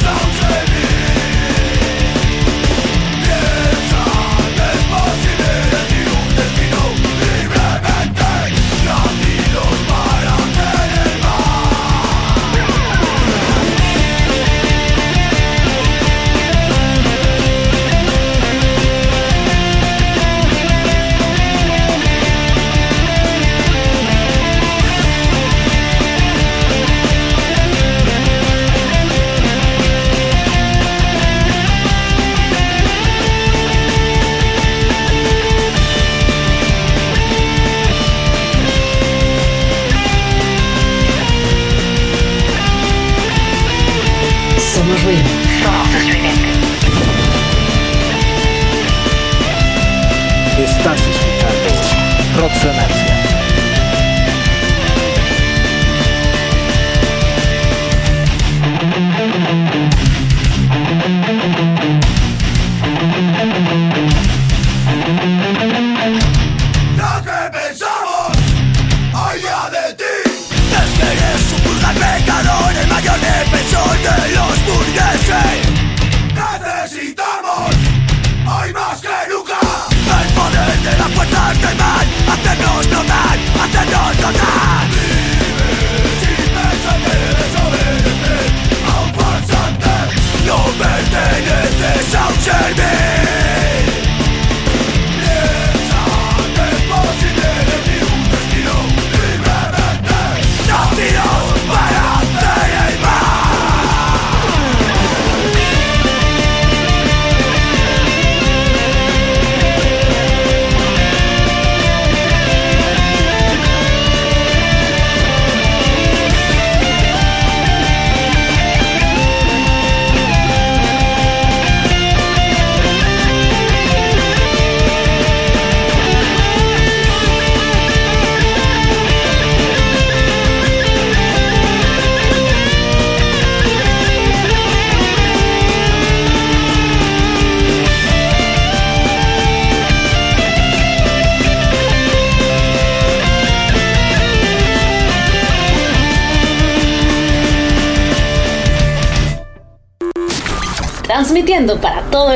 Perteneces 0.01 0.27
a 0.27 0.30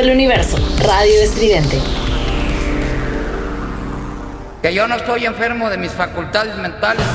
para 0.05 0.11
todo 0.11 0.11
el 0.11 0.11
universo, 0.11 0.57
Radio 0.79 1.21
Estridente. 1.21 1.79
Que 4.61 4.73
yo 4.73 4.87
no 4.87 4.95
estoy 4.95 5.25
enfermo 5.25 5.69
de 5.69 5.77
mis 5.77 5.91
facultades 5.91 6.55
mentales. 6.57 7.05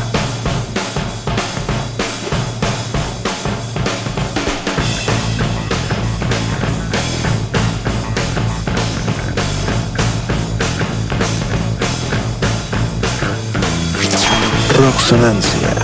Roxonancia. 14.76 15.79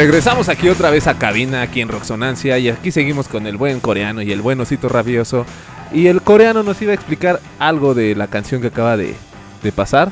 Regresamos 0.00 0.48
aquí 0.48 0.66
otra 0.70 0.88
vez 0.88 1.06
a 1.06 1.18
cabina, 1.18 1.60
aquí 1.60 1.82
en 1.82 1.88
Roxonancia, 1.88 2.56
y 2.58 2.70
aquí 2.70 2.90
seguimos 2.90 3.28
con 3.28 3.46
el 3.46 3.58
buen 3.58 3.80
coreano 3.80 4.22
y 4.22 4.32
el 4.32 4.40
buen 4.40 4.58
osito 4.58 4.88
rabioso. 4.88 5.44
Y 5.92 6.06
el 6.06 6.22
coreano 6.22 6.62
nos 6.62 6.80
iba 6.80 6.92
a 6.92 6.94
explicar 6.94 7.38
algo 7.58 7.92
de 7.92 8.14
la 8.14 8.26
canción 8.26 8.62
que 8.62 8.68
acaba 8.68 8.96
de, 8.96 9.14
de 9.62 9.72
pasar. 9.72 10.10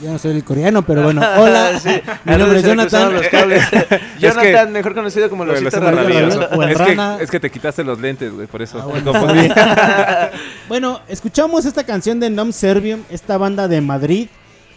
Yo 0.00 0.12
no 0.12 0.18
soy 0.20 0.36
el 0.36 0.44
coreano, 0.44 0.82
pero 0.82 1.02
bueno, 1.02 1.22
hola. 1.38 1.80
Sí, 1.80 1.90
Mi 2.24 2.36
nombre 2.36 2.60
es 2.60 2.64
Jonathan. 2.64 3.12
los 3.14 3.26
cables. 3.26 3.64
Jonathan, 4.20 4.66
que- 4.68 4.72
mejor 4.72 4.94
conocido 4.94 5.28
como 5.28 5.44
Losito 5.44 5.66
osito 5.70 5.90
Rabioso. 5.90 6.38
rabioso. 6.40 6.48
O 6.56 6.62
el 6.62 6.70
Es 6.70 6.78
que, 6.78 7.24
es 7.24 7.30
que 7.32 7.40
te 7.40 7.50
quitaste 7.50 7.82
los 7.82 7.98
lentes, 8.00 8.32
güey, 8.32 8.46
por 8.46 8.62
eso 8.62 8.78
Ah, 8.80 8.84
bueno, 8.86 9.10
confundí. 9.12 9.48
Bueno, 10.68 11.00
escuchamos 11.08 11.64
esta 11.64 11.82
canción 11.82 12.20
de 12.20 12.30
Nom 12.30 12.52
Servium, 12.52 13.00
esta 13.10 13.38
banda 13.38 13.66
de 13.66 13.80
Madrid, 13.80 14.28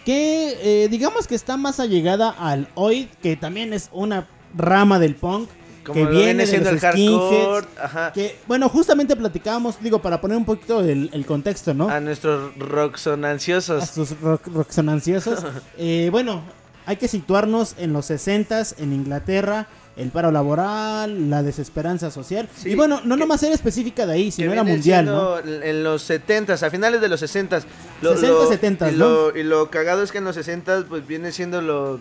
que 0.08 0.84
eh, 0.86 0.88
digamos 0.88 1.28
que 1.28 1.36
está 1.36 1.58
más 1.58 1.82
allegada 1.82 2.30
al 2.30 2.70
Oid, 2.76 3.08
que 3.22 3.36
también 3.36 3.74
es 3.74 3.90
una 3.92 4.26
rama 4.56 5.00
del 5.00 5.16
punk. 5.16 5.50
Como 5.84 5.94
que 5.96 6.04
lo 6.06 6.12
viene, 6.12 6.24
viene 6.24 6.46
de 6.46 6.48
siendo 6.48 6.72
los 6.72 6.82
el 6.82 6.90
hardcore, 6.90 7.68
ajá. 7.78 8.14
Que, 8.14 8.40
bueno, 8.48 8.70
justamente 8.70 9.18
platicábamos, 9.18 9.82
digo, 9.82 10.02
para 10.02 10.22
poner 10.22 10.38
un 10.38 10.46
poquito 10.46 10.80
el, 10.80 11.10
el 11.12 11.26
contexto, 11.26 11.74
¿no? 11.74 11.90
A 11.90 12.00
nuestros 12.00 12.54
a 12.56 12.58
roxonanciosos. 12.58 13.86
sus 13.90 14.18
rock, 14.22 14.48
roxonanciosos. 14.48 15.44
Eh, 15.78 16.08
bueno, 16.10 16.42
hay 16.86 16.96
que 16.96 17.10
situarnos 17.10 17.76
en 17.78 17.92
los 17.92 18.10
60s 18.10 18.76
en 18.78 18.94
Inglaterra, 18.94 19.68
el 19.98 20.10
paro 20.12 20.32
laboral, 20.32 21.30
la 21.30 21.42
desesperanza 21.44 22.12
social. 22.12 22.48
Sí, 22.56 22.70
y 22.70 22.76
bueno, 22.76 23.02
no 23.04 23.18
nomás 23.18 23.42
era 23.44 23.54
específica 23.56 24.06
de 24.06 24.14
ahí, 24.14 24.32
sino 24.32 24.52
era 24.54 24.64
mundial, 24.64 25.06
¿no? 25.06 25.40
En 25.40 25.84
los 25.84 26.10
70s, 26.10 26.62
a 26.64 26.70
finales 26.70 27.02
de 27.02 27.10
los 27.10 27.22
60s. 27.22 27.64
60s, 28.02 28.60
70s, 28.60 28.94
y, 28.94 28.96
lo, 28.96 29.36
y 29.36 29.44
lo 29.44 29.70
cagado 29.72 30.04
es 30.04 30.12
que 30.12 30.20
en 30.20 30.26
los 30.26 30.38
60s 30.38 30.86
pues 30.88 31.06
viene 31.08 31.32
siendo 31.32 31.62
lo, 31.62 32.00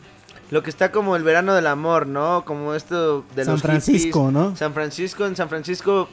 lo 0.50 0.62
que 0.62 0.68
está 0.70 0.92
como 0.92 1.16
el 1.16 1.22
verano 1.22 1.54
del 1.54 1.66
amor, 1.66 2.06
¿no? 2.06 2.44
Como 2.44 2.74
esto 2.74 3.24
de 3.34 3.44
San 3.44 3.54
los 3.54 3.62
Francisco, 3.62 4.26
hippies. 4.26 4.32
¿no? 4.34 4.56
San 4.56 4.74
Francisco, 4.74 5.24
en 5.26 5.34
San 5.36 5.48
Francisco 5.48 6.08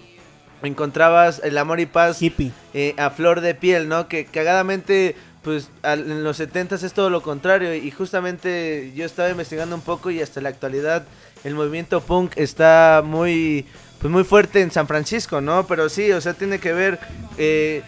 encontrabas 0.61 1.41
el 1.43 1.57
amor 1.57 1.79
y 1.79 1.85
paz 1.85 2.21
Hippie. 2.21 2.51
eh, 2.73 2.95
a 2.97 3.09
flor 3.09 3.41
de 3.41 3.55
piel, 3.55 3.89
¿no? 3.89 4.07
Que 4.07 4.25
cagadamente, 4.25 5.15
pues 5.41 5.69
al- 5.81 6.09
en 6.09 6.23
los 6.23 6.39
70s 6.39 6.83
es 6.83 6.93
todo 6.93 7.09
lo 7.09 7.21
contrario. 7.21 7.73
Y 7.75 7.91
justamente 7.91 8.93
yo 8.95 9.05
estaba 9.05 9.29
investigando 9.29 9.75
un 9.75 9.81
poco 9.81 10.09
y 10.11 10.21
hasta 10.21 10.39
la 10.41 10.49
actualidad 10.49 11.03
el 11.43 11.55
movimiento 11.55 12.01
punk 12.01 12.33
está 12.37 13.01
muy, 13.05 13.65
pues 13.99 14.11
muy 14.11 14.23
fuerte 14.23 14.61
en 14.61 14.71
San 14.71 14.87
Francisco, 14.87 15.41
¿no? 15.41 15.65
Pero 15.67 15.89
sí, 15.89 16.11
o 16.11 16.21
sea, 16.21 16.33
tiene 16.33 16.59
que 16.59 16.73
ver, 16.73 16.99
eh, 17.37 17.83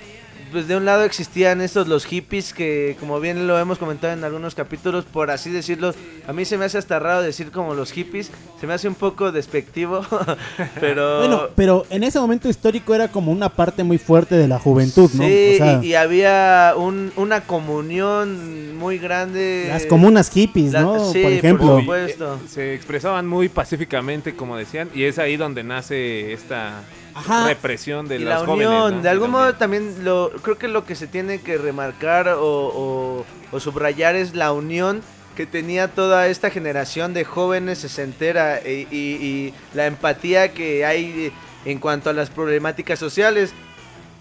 pues 0.56 0.70
de 0.70 0.78
un 0.78 0.86
lado 0.86 1.04
existían 1.04 1.60
estos 1.60 1.90
los 1.90 2.06
hippies 2.06 2.54
que, 2.54 2.96
como 3.02 3.20
bien 3.20 3.46
lo 3.46 3.60
hemos 3.60 3.78
comentado 3.78 4.14
en 4.14 4.24
algunos 4.24 4.56
capítulos, 4.56 5.04
por 5.04 5.30
así 5.30 5.50
decirlo, 5.52 5.94
a 6.26 6.32
mí 6.32 6.46
se 6.46 6.58
me 6.58 6.64
hace 6.64 6.78
hasta 6.78 6.98
raro 6.98 7.22
decir 7.22 7.52
como 7.52 7.74
los 7.74 7.92
hippies, 7.92 8.32
se 8.62 8.66
me 8.66 8.74
hace 8.74 8.88
un 8.88 8.96
poco 8.96 9.34
despectivo, 9.34 10.00
pero... 10.80 11.18
Bueno, 11.20 11.42
pero 11.58 11.86
en 11.90 12.04
ese 12.06 12.22
momento 12.22 12.48
histórico 12.48 12.96
era 12.96 13.10
como 13.10 13.34
una 13.34 13.50
parte 13.50 13.84
muy 13.84 13.98
fuerte 13.98 14.36
de 14.36 14.48
la 14.48 14.58
juventud, 14.58 15.12
¿no? 15.16 15.24
Sí, 15.26 15.50
O 15.56 15.58
sea, 15.58 15.80
y, 15.84 15.88
y 15.88 15.96
había 15.96 16.74
un- 16.78 17.12
una 17.18 17.42
comunión 17.42 18.78
muy 18.78 18.98
grande. 18.98 19.66
las 19.68 19.86
comunas 19.86 20.30
hippies, 20.30 20.72
La- 20.72 20.82
¿no? 20.84 21.12
sí, 21.12 21.22
por 21.22 21.32
ejemplo. 21.34 21.68
por 21.68 21.80
supuesto. 21.82 22.40
Se 22.48 22.74
expresaban 22.74 23.28
muy 23.28 23.50
pacíficamente, 23.50 24.36
como 24.36 24.56
decían, 24.56 24.90
y 24.96 25.04
es 25.04 25.20
ahí 25.20 25.36
donde 25.36 25.64
nace 25.66 26.32
esta 26.32 26.82
Ajá. 27.16 27.48
represión 27.48 28.08
de 28.08 28.18
y 28.18 28.20
los 28.20 28.30
la 28.30 28.38
jóvenes. 28.46 28.68
unión, 28.68 28.96
¿no? 28.98 29.02
de 29.02 29.10
algún 29.10 29.32
modo 29.32 29.54
también. 29.56 29.86
también 29.86 30.06
lo 30.06 30.32
creo 30.42 30.58
que 30.58 30.68
lo 30.68 30.86
que 30.86 30.96
se 30.96 31.08
tiene 31.08 31.42
que 31.42 31.58
remarcar 31.58 32.28
o, 32.30 32.42
o- 32.44 33.26
o 33.52 33.60
subrayar 33.60 34.16
es 34.16 34.36
la 34.36 34.52
unión 34.52 35.02
que 35.36 35.46
tenía 35.46 35.88
toda 35.90 36.28
esta 36.28 36.50
generación 36.50 37.14
de 37.14 37.24
jóvenes 37.26 37.80
sesentera 37.80 38.62
y, 38.66 38.88
y- 38.92 39.18
y 39.26 39.54
la 39.74 39.86
empatía 39.86 40.54
que 40.54 40.86
hay 40.86 41.32
en 41.66 41.80
cuanto 41.80 42.10
a 42.10 42.14
las 42.14 42.30
problemáticas 42.30 43.00
sociales. 43.00 43.54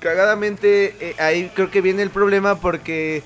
Cagadamente 0.01 0.97
eh, 1.01 1.15
ahí 1.19 1.51
creo 1.55 1.71
que 1.71 1.81
viene 1.81 2.03
el 2.03 2.11
problema 2.11 2.57
porque 2.61 3.23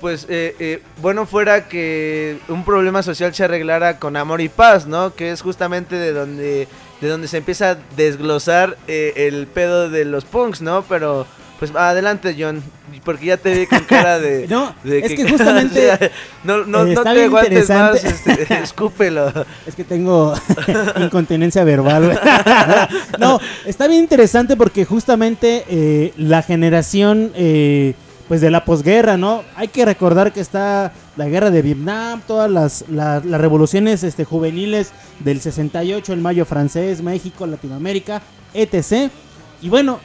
pues 0.00 0.26
eh, 0.28 0.54
eh, 0.58 0.82
bueno 1.00 1.24
fuera 1.26 1.66
que 1.68 2.38
un 2.48 2.64
problema 2.64 3.02
social 3.02 3.34
se 3.34 3.42
arreglara 3.44 3.98
con 3.98 4.16
amor 4.16 4.40
y 4.40 4.48
paz, 4.48 4.86
¿no? 4.86 5.14
Que 5.14 5.30
es 5.32 5.40
justamente 5.42 5.96
de 5.96 6.12
donde 6.12 6.68
de 7.04 7.10
donde 7.10 7.28
se 7.28 7.36
empieza 7.36 7.72
a 7.72 7.78
desglosar 7.96 8.76
eh, 8.88 9.12
el 9.16 9.46
pedo 9.46 9.90
de 9.90 10.04
los 10.04 10.24
punks, 10.24 10.62
¿no? 10.62 10.82
Pero 10.88 11.26
pues 11.58 11.74
adelante, 11.74 12.34
John, 12.38 12.62
porque 13.04 13.26
ya 13.26 13.36
te 13.36 13.54
vi 13.54 13.66
con 13.66 13.80
cara 13.80 14.18
de 14.18 14.46
No, 14.50 14.74
de 14.82 14.98
es 15.00 15.14
que 15.14 15.28
justamente, 15.28 15.92
o 15.92 15.96
sea, 15.96 16.10
no 16.42 16.64
no, 16.64 16.84
eh, 16.84 16.94
no 16.94 17.02
te 17.02 17.24
aguantes 17.24 17.68
más, 17.68 18.04
este, 18.04 18.54
escúpelo. 18.62 19.32
Es 19.66 19.74
que 19.74 19.84
tengo 19.84 20.34
incontinencia 20.96 21.64
verbal. 21.64 22.18
no, 23.18 23.40
está 23.66 23.86
bien 23.86 24.00
interesante 24.00 24.56
porque 24.56 24.84
justamente 24.84 25.64
eh, 25.68 26.12
la 26.16 26.42
generación 26.42 27.32
eh, 27.34 27.94
pues 28.28 28.40
de 28.40 28.50
la 28.50 28.64
posguerra, 28.64 29.16
¿no? 29.16 29.44
Hay 29.56 29.68
que 29.68 29.84
recordar 29.84 30.32
que 30.32 30.40
está 30.40 30.92
la 31.16 31.28
guerra 31.28 31.50
de 31.50 31.62
Vietnam, 31.62 32.20
todas 32.26 32.50
las, 32.50 32.84
la- 32.88 33.20
las 33.24 33.40
revoluciones 33.40 34.02
este, 34.04 34.24
juveniles 34.24 34.92
del 35.20 35.40
68, 35.40 36.12
el 36.12 36.20
mayo 36.20 36.44
francés, 36.44 37.02
México, 37.02 37.46
Latinoamérica, 37.46 38.22
etc. 38.52 39.10
Y 39.62 39.68
bueno, 39.68 39.98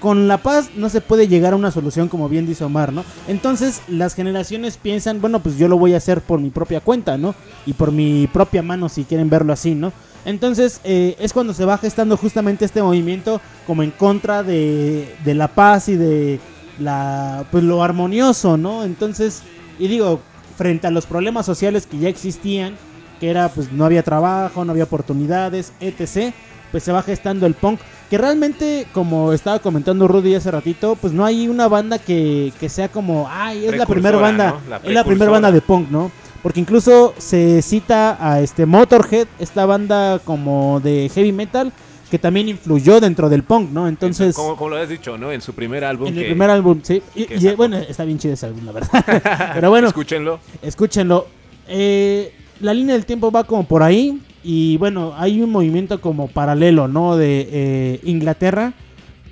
con 0.00 0.28
la 0.28 0.38
paz 0.38 0.70
no 0.76 0.88
se 0.90 1.00
puede 1.00 1.28
llegar 1.28 1.52
a 1.54 1.56
una 1.56 1.70
solución 1.70 2.08
como 2.08 2.28
bien 2.28 2.46
dice 2.46 2.64
Omar, 2.64 2.92
¿no? 2.92 3.04
Entonces 3.28 3.80
las 3.88 4.14
generaciones 4.14 4.76
piensan, 4.76 5.20
bueno, 5.20 5.40
pues 5.40 5.56
yo 5.56 5.66
lo 5.68 5.78
voy 5.78 5.94
a 5.94 5.98
hacer 5.98 6.20
por 6.20 6.40
mi 6.40 6.50
propia 6.50 6.80
cuenta, 6.80 7.16
¿no? 7.16 7.34
Y 7.66 7.72
por 7.72 7.90
mi 7.92 8.26
propia 8.26 8.62
mano, 8.62 8.88
si 8.88 9.04
quieren 9.04 9.30
verlo 9.30 9.52
así, 9.52 9.74
¿no? 9.74 9.92
Entonces 10.26 10.80
eh, 10.84 11.16
es 11.20 11.32
cuando 11.34 11.52
se 11.54 11.64
va 11.66 11.76
gestando 11.78 12.16
justamente 12.16 12.64
este 12.64 12.82
movimiento 12.82 13.40
como 13.66 13.82
en 13.82 13.90
contra 13.90 14.42
de, 14.42 15.14
de 15.24 15.34
la 15.34 15.48
paz 15.48 15.88
y 15.88 15.96
de 15.96 16.40
la, 16.78 17.44
pues 17.50 17.62
lo 17.64 17.82
armonioso, 17.82 18.56
¿no? 18.56 18.84
Entonces, 18.84 19.42
y 19.78 19.86
digo, 19.88 20.20
frente 20.56 20.86
a 20.86 20.90
los 20.90 21.06
problemas 21.06 21.46
sociales 21.46 21.86
que 21.86 21.98
ya 21.98 22.08
existían, 22.08 22.76
que 23.20 23.30
era 23.30 23.48
pues 23.48 23.72
no 23.72 23.84
había 23.84 24.02
trabajo, 24.02 24.64
no 24.64 24.72
había 24.72 24.84
oportunidades, 24.84 25.72
etc., 25.80 26.32
pues 26.70 26.82
se 26.82 26.90
va 26.90 27.02
gestando 27.02 27.46
el 27.46 27.54
punk. 27.54 27.78
Que 28.10 28.18
realmente, 28.18 28.86
como 28.92 29.32
estaba 29.32 29.60
comentando 29.60 30.08
Rudy 30.08 30.34
hace 30.34 30.50
ratito, 30.50 30.96
pues 31.00 31.12
no 31.12 31.24
hay 31.24 31.46
una 31.48 31.68
banda 31.68 31.98
que, 31.98 32.52
que 32.58 32.68
sea 32.68 32.88
como, 32.88 33.28
ay, 33.30 33.66
es 33.66 33.76
la 33.76 33.86
primera 33.86 34.18
banda, 34.18 34.50
¿no? 34.50 34.60
La 34.68 34.76
es 34.78 34.92
la 34.92 35.04
primera 35.04 35.30
banda 35.30 35.52
de 35.52 35.60
punk, 35.60 35.88
¿no? 35.90 36.10
Porque 36.42 36.60
incluso 36.60 37.14
se 37.16 37.62
cita 37.62 38.18
a 38.20 38.40
este 38.40 38.66
Motorhead, 38.66 39.26
esta 39.38 39.64
banda 39.66 40.18
como 40.18 40.80
de 40.80 41.10
heavy 41.14 41.32
metal, 41.32 41.72
que 42.10 42.18
también 42.18 42.48
influyó 42.48 43.00
dentro 43.00 43.28
del 43.28 43.42
punk, 43.42 43.70
¿no? 43.70 43.88
Entonces, 43.88 44.34
como, 44.34 44.56
como 44.56 44.70
lo 44.70 44.76
has 44.76 44.88
dicho, 44.88 45.18
¿no? 45.18 45.32
En 45.32 45.40
su 45.40 45.52
primer 45.52 45.84
álbum. 45.84 46.08
en 46.08 46.18
el 46.18 46.26
primer 46.26 46.50
álbum, 46.50 46.80
sí. 46.82 47.02
Y, 47.14 47.48
bueno, 47.54 47.76
está 47.76 48.04
bien 48.04 48.18
chido 48.18 48.34
ese 48.34 48.46
álbum, 48.46 48.64
la 48.66 48.72
verdad. 48.72 49.50
Pero 49.54 49.70
bueno, 49.70 49.88
Escúchenlo. 49.88 50.38
escúchenlo. 50.62 51.26
Eh, 51.68 52.32
la 52.60 52.74
línea 52.74 52.94
del 52.94 53.06
tiempo 53.06 53.30
va 53.30 53.44
como 53.44 53.64
por 53.64 53.82
ahí. 53.82 54.20
Y 54.42 54.76
bueno, 54.76 55.14
hay 55.16 55.40
un 55.40 55.50
movimiento 55.50 56.00
como 56.00 56.28
paralelo, 56.28 56.86
¿no? 56.86 57.16
De 57.16 57.48
eh, 57.50 58.00
Inglaterra. 58.04 58.74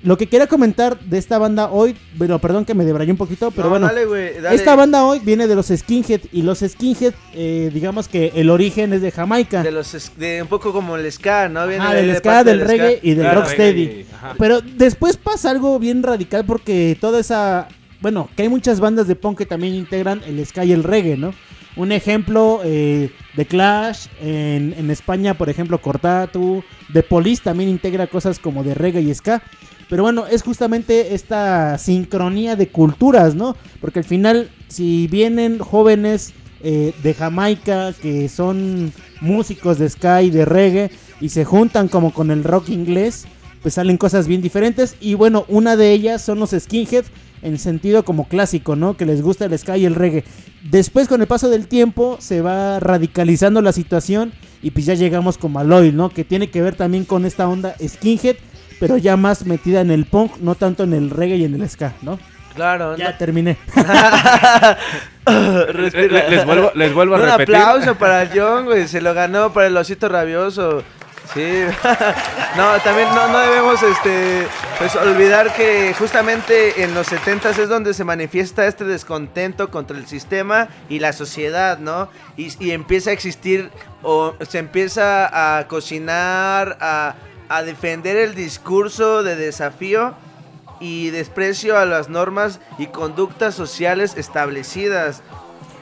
Lo 0.03 0.17
que 0.17 0.27
quería 0.27 0.47
comentar 0.47 0.99
de 0.99 1.17
esta 1.17 1.37
banda 1.37 1.69
hoy, 1.69 1.95
bueno, 2.15 2.37
perdón 2.39 2.65
que 2.65 2.73
me 2.73 2.83
debrayé 2.85 3.11
un 3.11 3.17
poquito, 3.17 3.51
pero 3.51 3.63
No, 3.65 3.69
bueno, 3.71 3.87
dale, 3.87 4.05
güey, 4.05 4.39
dale. 4.41 4.55
esta 4.55 4.75
banda 4.75 5.05
hoy 5.05 5.19
viene 5.19 5.47
de 5.47 5.55
los 5.55 5.67
Skinhead 5.67 6.21
y 6.31 6.41
los 6.41 6.59
Skinhead, 6.59 7.13
eh, 7.33 7.71
digamos 7.73 8.07
que 8.07 8.31
el 8.35 8.49
origen 8.49 8.91
es 8.93 9.01
de 9.01 9.11
Jamaica. 9.11 9.63
De 9.63 9.71
los 9.71 9.95
de 10.17 10.41
un 10.41 10.47
poco 10.49 10.73
como 10.73 10.95
el 10.97 11.09
ska, 11.11 11.47
¿no? 11.49 11.65
Viene 11.67 11.85
Ah, 11.85 11.93
de- 11.93 12.01
del 12.01 12.11
de 12.11 12.17
ska, 12.19 12.43
del 12.43 12.59
reggae 12.61 12.99
y 13.01 13.11
del 13.13 13.23
Claro. 13.25 13.41
rocksteady. 13.41 14.05
Pero 14.37 14.61
después 14.61 15.17
pasa 15.17 15.49
algo 15.51 15.79
bien 15.79 16.03
radical 16.03 16.43
porque 16.45 16.97
toda 16.99 17.19
esa... 17.19 17.67
Bueno, 18.01 18.29
que 18.35 18.43
hay 18.43 18.49
muchas 18.49 18.81
bandas 18.81 19.07
de 19.07 19.15
punk 19.15 19.37
que 19.37 19.45
también 19.45 19.73
integran 19.75 20.21
el 20.27 20.45
ska 20.45 20.65
y 20.65 20.73
el 20.73 20.83
reggae, 20.83 21.15
¿no? 21.15 21.33
Un 21.75 21.91
ejemplo, 21.91 22.61
eh, 22.63 23.11
The 23.35 23.45
Clash, 23.45 24.07
en, 24.21 24.73
en 24.77 24.91
España, 24.91 25.33
por 25.33 25.49
ejemplo, 25.49 25.81
Cortatu, 25.81 26.63
The 26.91 27.03
Police 27.03 27.41
también 27.43 27.69
integra 27.69 28.07
cosas 28.07 28.39
como 28.39 28.63
de 28.63 28.75
reggae 28.75 29.01
y 29.01 29.13
ska. 29.13 29.41
Pero 29.89 30.03
bueno, 30.03 30.27
es 30.27 30.43
justamente 30.43 31.13
esta 31.13 31.77
sincronía 31.77 32.55
de 32.55 32.67
culturas, 32.67 33.35
¿no? 33.35 33.55
Porque 33.81 33.99
al 33.99 34.05
final, 34.05 34.49
si 34.67 35.07
vienen 35.07 35.59
jóvenes 35.59 36.33
eh, 36.63 36.93
de 37.03 37.13
Jamaica 37.13 37.93
que 38.01 38.29
son 38.29 38.93
músicos 39.19 39.79
de 39.79 39.89
ska 39.89 40.21
y 40.21 40.29
de 40.29 40.45
reggae 40.45 40.91
y 41.19 41.29
se 41.29 41.43
juntan 41.43 41.89
como 41.89 42.13
con 42.13 42.31
el 42.31 42.43
rock 42.43 42.69
inglés, 42.69 43.25
pues 43.61 43.73
salen 43.73 43.97
cosas 43.97 44.27
bien 44.27 44.41
diferentes. 44.41 44.95
Y 44.99 45.15
bueno, 45.15 45.45
una 45.47 45.75
de 45.75 45.91
ellas 45.91 46.21
son 46.21 46.39
los 46.39 46.51
skinhead 46.51 47.05
en 47.43 47.57
sentido 47.59 48.03
como 48.03 48.27
clásico, 48.27 48.75
¿no? 48.75 48.95
Que 48.97 49.05
les 49.05 49.21
gusta 49.21 49.45
el 49.45 49.57
ska 49.57 49.77
y 49.77 49.85
el 49.85 49.95
reggae. 49.95 50.23
Después, 50.63 51.07
con 51.07 51.21
el 51.21 51.27
paso 51.27 51.49
del 51.49 51.67
tiempo, 51.67 52.17
se 52.19 52.41
va 52.41 52.79
radicalizando 52.79 53.61
la 53.61 53.71
situación 53.73 54.31
y 54.61 54.71
pues 54.71 54.85
ya 54.85 54.93
llegamos 54.93 55.37
con 55.37 55.51
Maloy, 55.51 55.91
¿no? 55.91 56.09
Que 56.09 56.23
tiene 56.23 56.49
que 56.49 56.61
ver 56.61 56.75
también 56.75 57.03
con 57.05 57.25
esta 57.25 57.47
onda 57.47 57.75
skinhead, 57.85 58.37
pero 58.79 58.97
ya 58.97 59.17
más 59.17 59.45
metida 59.45 59.81
en 59.81 59.91
el 59.91 60.05
punk, 60.05 60.37
no 60.41 60.55
tanto 60.55 60.83
en 60.83 60.93
el 60.93 61.09
reggae 61.09 61.35
y 61.37 61.43
en 61.45 61.55
el 61.61 61.69
ska, 61.69 61.93
¿no? 62.01 62.17
Claro. 62.55 62.95
Ya 62.97 63.17
terminé. 63.17 63.57
Respira. 63.65 64.77
Les- 66.29 66.29
les 66.29 66.45
vuelvo- 66.45 66.71
les 66.75 66.93
vuelvo 66.93 67.15
a 67.15 67.19
Un 67.19 67.25
repetir. 67.25 67.55
aplauso 67.55 67.95
para 67.95 68.21
el 68.23 68.29
John, 68.33 68.65
güey. 68.65 68.87
Se 68.87 69.01
lo 69.01 69.13
ganó 69.13 69.53
para 69.53 69.67
el 69.67 69.77
osito 69.77 70.09
rabioso. 70.09 70.83
Sí. 71.33 71.41
no, 72.57 72.79
también 72.83 73.07
no, 73.15 73.27
no 73.27 73.39
debemos 73.39 73.81
este 73.81 74.47
pues 74.77 74.95
olvidar 74.95 75.53
que 75.55 75.93
justamente 75.97 76.83
en 76.83 76.93
los 76.93 77.07
70 77.07 77.49
es 77.51 77.69
donde 77.69 77.93
se 77.93 78.03
manifiesta 78.03 78.67
este 78.67 78.83
descontento 78.83 79.71
contra 79.71 79.97
el 79.97 80.05
sistema 80.05 80.67
y 80.89 80.99
la 80.99 81.13
sociedad, 81.13 81.79
¿no? 81.79 82.09
Y, 82.37 82.53
y 82.63 82.71
empieza 82.71 83.09
a 83.09 83.13
existir 83.13 83.71
o 84.03 84.35
se 84.47 84.59
empieza 84.59 85.57
a 85.57 85.67
cocinar, 85.67 86.77
a, 86.79 87.15
a 87.49 87.63
defender 87.63 88.17
el 88.17 88.35
discurso 88.35 89.23
de 89.23 89.35
desafío 89.35 90.13
y 90.79 91.11
desprecio 91.11 91.77
a 91.77 91.85
las 91.85 92.09
normas 92.09 92.59
y 92.77 92.87
conductas 92.87 93.55
sociales 93.55 94.15
establecidas. 94.17 95.21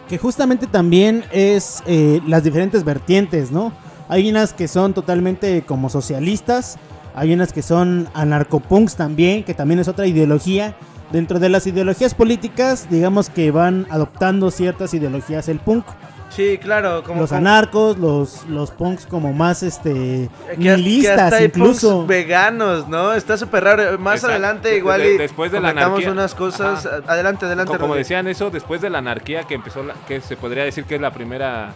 Que 0.08 0.18
justamente 0.18 0.68
también 0.68 1.26
es 1.32 1.82
eh, 1.88 2.22
las 2.28 2.44
diferentes 2.44 2.84
vertientes, 2.84 3.52
¿no? 3.52 3.74
Hay 4.12 4.30
unas 4.30 4.52
que 4.54 4.68
son 4.68 4.94
totalmente 4.94 5.64
como 5.66 5.90
socialistas, 5.90 6.78
hay 7.16 7.34
unas 7.34 7.54
que 7.54 7.62
son 7.62 8.10
anarcopunks 8.14 8.98
también, 8.98 9.46
que 9.46 9.54
también 9.54 9.80
es 9.80 9.88
otra 9.88 10.06
ideología. 10.06 10.76
Dentro 11.14 11.40
de 11.40 11.48
las 11.48 11.66
ideologías 11.66 12.14
políticas, 12.14 12.88
digamos 12.90 13.30
que 13.30 13.52
van 13.52 13.88
adoptando 13.90 14.52
ciertas 14.52 14.94
ideologías 14.94 15.48
el 15.48 15.60
punk. 15.60 15.86
Sí, 16.30 16.58
claro, 16.58 17.04
como 17.04 17.22
los 17.22 17.30
como- 17.30 17.38
anarcos, 17.40 17.98
los, 17.98 18.46
los 18.48 18.72
punks 18.72 19.06
como 19.06 19.32
más 19.34 19.64
este 19.64 20.30
que 20.52 20.58
nihilistas 20.58 21.42
incluso. 21.42 21.92
punks 22.00 22.08
veganos, 22.08 22.88
¿no? 22.90 23.14
Está 23.14 23.38
súper 23.38 23.64
raro. 23.66 23.98
Más 24.00 24.16
Exacto. 24.16 24.32
adelante 24.36 24.70
De- 24.70 24.78
igual 24.78 25.02
de- 25.02 25.16
y 25.16 25.18
después 25.18 25.52
de 25.54 25.60
la 25.60 25.70
anarquía. 25.70 26.12
unas 26.12 26.34
cosas. 26.36 26.86
Ajá. 26.86 27.00
Adelante, 27.08 27.46
adelante. 27.46 27.72
Co- 27.74 27.78
Como, 27.80 27.94
Rodri. 27.94 28.04
decían 28.04 28.28
eso, 28.28 28.50
después 28.50 28.80
de 28.82 28.90
la 28.90 29.00
anarquía 29.00 29.44
que 29.44 29.56
empezó, 29.56 29.84
la- 29.84 29.96
que 30.08 30.22
se 30.22 30.38
podría 30.38 30.64
decir 30.64 30.86
que 30.86 30.96
es 30.96 31.02
la 31.02 31.12
primera, 31.12 31.74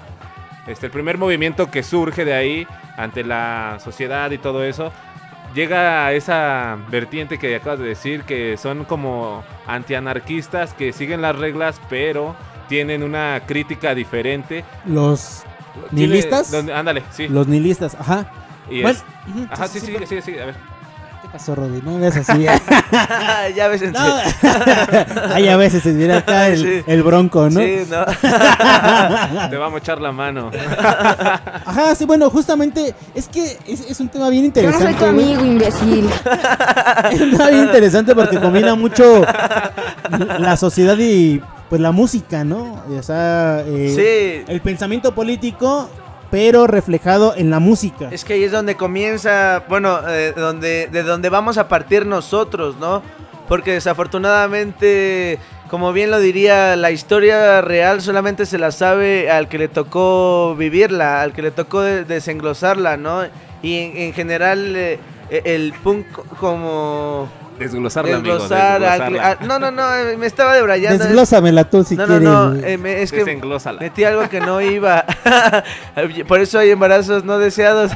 este, 0.67 0.88
el 0.88 0.91
primer 0.91 1.17
movimiento 1.17 1.69
que 1.69 1.84
surge 1.84 2.25
de 2.25 2.34
ahí 2.34 2.67
ante 2.97 3.23
la 3.23 3.78
sociedad 3.84 4.32
y 4.32 4.38
todo 4.38 4.63
eso, 4.63 4.91
llega 5.54 6.06
a 6.06 6.13
esa 6.13 6.78
vertiente 6.89 7.38
que 7.38 7.56
acabas 7.56 7.80
de 7.80 7.86
decir, 7.86 8.23
que 8.23 8.58
son 8.58 8.84
como 8.86 9.43
antianarquistas 9.67 10.73
que 10.73 10.91
siguen 10.93 11.21
las 11.21 11.36
reglas, 11.38 11.80
pero 11.89 12.36
tienen 12.67 13.04
una 13.04 13.41
crítica 13.45 13.93
diferente. 13.95 14.63
Los 14.86 15.43
Tiene- 15.91 16.08
nihilistas. 16.08 16.51
donde- 16.51 16.73
ándale, 16.73 17.04
sí. 17.12 17.28
Los 17.28 17.47
nihilistas, 17.47 17.95
ajá. 17.95 18.25
Y 18.69 18.82
Bueno, 18.82 18.97
es- 18.97 19.06
Ajá, 19.51 19.67
sí, 19.67 19.80
sí, 19.80 19.93
sí, 19.99 20.06
sí, 20.08 20.21
sí, 20.21 20.39
a 20.39 20.45
ver. 20.47 20.56
¿Qué 21.36 21.39
pasó, 21.39 21.54
Rodri? 21.54 21.82
No 21.84 21.91
me 21.91 22.00
veas 22.00 22.15
así. 22.15 22.43
ya 23.58 23.67
ves 23.67 23.82
en 23.82 23.91
No. 23.91 24.00
Hay 25.34 25.48
a 25.50 25.58
veces 25.58 25.84
se 25.84 25.93
dirá 25.93 26.19
acá 26.19 26.48
el, 26.48 26.58
Sí. 26.62 26.84
el 26.88 27.04
bronco, 27.04 27.50
¿no? 27.50 27.60
Sí, 27.60 27.80
no. 27.89 28.06
Te 29.50 29.58
vamos 29.58 29.76
a 29.76 29.78
echar 29.80 30.00
la 30.00 30.13
mano. 30.13 30.50
Ajá, 31.65 31.93
sí, 31.93 32.06
bueno, 32.06 32.30
justamente 32.30 32.95
es 33.13 33.28
que 33.28 33.58
es, 33.67 33.82
es 33.82 34.00
un 34.00 34.08
tema 34.08 34.30
bien 34.30 34.43
Yo 34.54 34.62
no 34.62 34.69
interesante. 34.69 34.86
soy 34.86 34.93
tu 34.93 35.13
güey. 35.13 35.34
amigo, 35.34 35.43
imbécil. 35.45 36.10
Es 37.12 37.19
un 37.19 37.32
tema 37.32 37.50
bien 37.50 37.63
interesante 37.65 38.15
porque 38.15 38.39
combina 38.39 38.76
mucho 38.76 39.26
la 40.39 40.56
sociedad 40.56 40.95
y 40.98 41.41
pues 41.67 41.82
la 41.82 41.91
música, 41.91 42.45
¿no? 42.45 42.82
O 42.98 43.04
sea, 43.04 43.62
eh, 43.67 44.43
Sí. 44.48 44.54
el 44.54 44.62
pensamiento 44.62 45.13
político, 45.13 45.89
pero 46.31 46.67
reflejado 46.67 47.33
en 47.35 47.49
la 47.49 47.59
música. 47.59 48.09
Es 48.11 48.25
que 48.25 48.33
ahí 48.33 48.43
es 48.43 48.51
donde 48.51 48.75
comienza, 48.75 49.63
bueno, 49.69 49.99
eh, 50.07 50.33
donde, 50.35 50.88
de 50.91 51.03
donde 51.03 51.29
vamos 51.29 51.57
a 51.57 51.67
partir 51.67 52.05
nosotros, 52.05 52.75
¿no? 52.79 53.01
Porque 53.47 53.73
desafortunadamente, 53.73 55.39
como 55.69 55.93
bien 55.93 56.11
lo 56.11 56.19
diría, 56.19 56.75
la 56.75 56.91
historia 56.91 57.61
real 57.61 58.01
solamente 58.01 58.45
se 58.45 58.57
la 58.57 58.71
sabe 58.71 59.29
al 59.29 59.47
que 59.47 59.57
le 59.57 59.67
tocó 59.67 60.55
vivirla, 60.57 61.21
al 61.21 61.31
que 61.33 61.41
le 61.43 61.51
tocó 61.51 61.81
de- 61.81 62.05
desenglosarla, 62.05 62.97
¿no? 62.97 63.23
Y 63.61 63.77
en, 63.79 63.97
en 63.97 64.13
general, 64.13 64.75
eh, 64.75 64.99
el 65.29 65.73
punk 65.83 66.05
como... 66.39 67.29
Desglosarla, 67.59 68.17
amigo, 68.17 68.33
Desglosar, 68.33 68.79
que- 68.79 68.85
desglosarla. 68.85 69.29
ah, 69.31 69.37
no, 69.45 69.59
no, 69.59 69.71
no, 69.71 69.95
eh, 69.95 70.17
me 70.17 70.25
estaba 70.25 70.53
debrayando. 70.55 71.03
Desglósamela 71.03 71.63
tú 71.69 71.83
si 71.83 71.95
no, 71.95 72.05
quieres. 72.05 72.23
No, 72.23 72.49
no, 72.49 72.65
eh, 72.65 72.77
me- 72.77 73.01
es 73.01 73.11
que 73.11 73.23
metí 73.79 74.03
algo 74.03 74.27
que 74.29 74.41
no 74.41 74.59
iba. 74.61 75.05
Por 76.27 76.39
eso 76.41 76.59
hay 76.59 76.71
embarazos 76.71 77.23
no 77.23 77.37
deseados. 77.37 77.91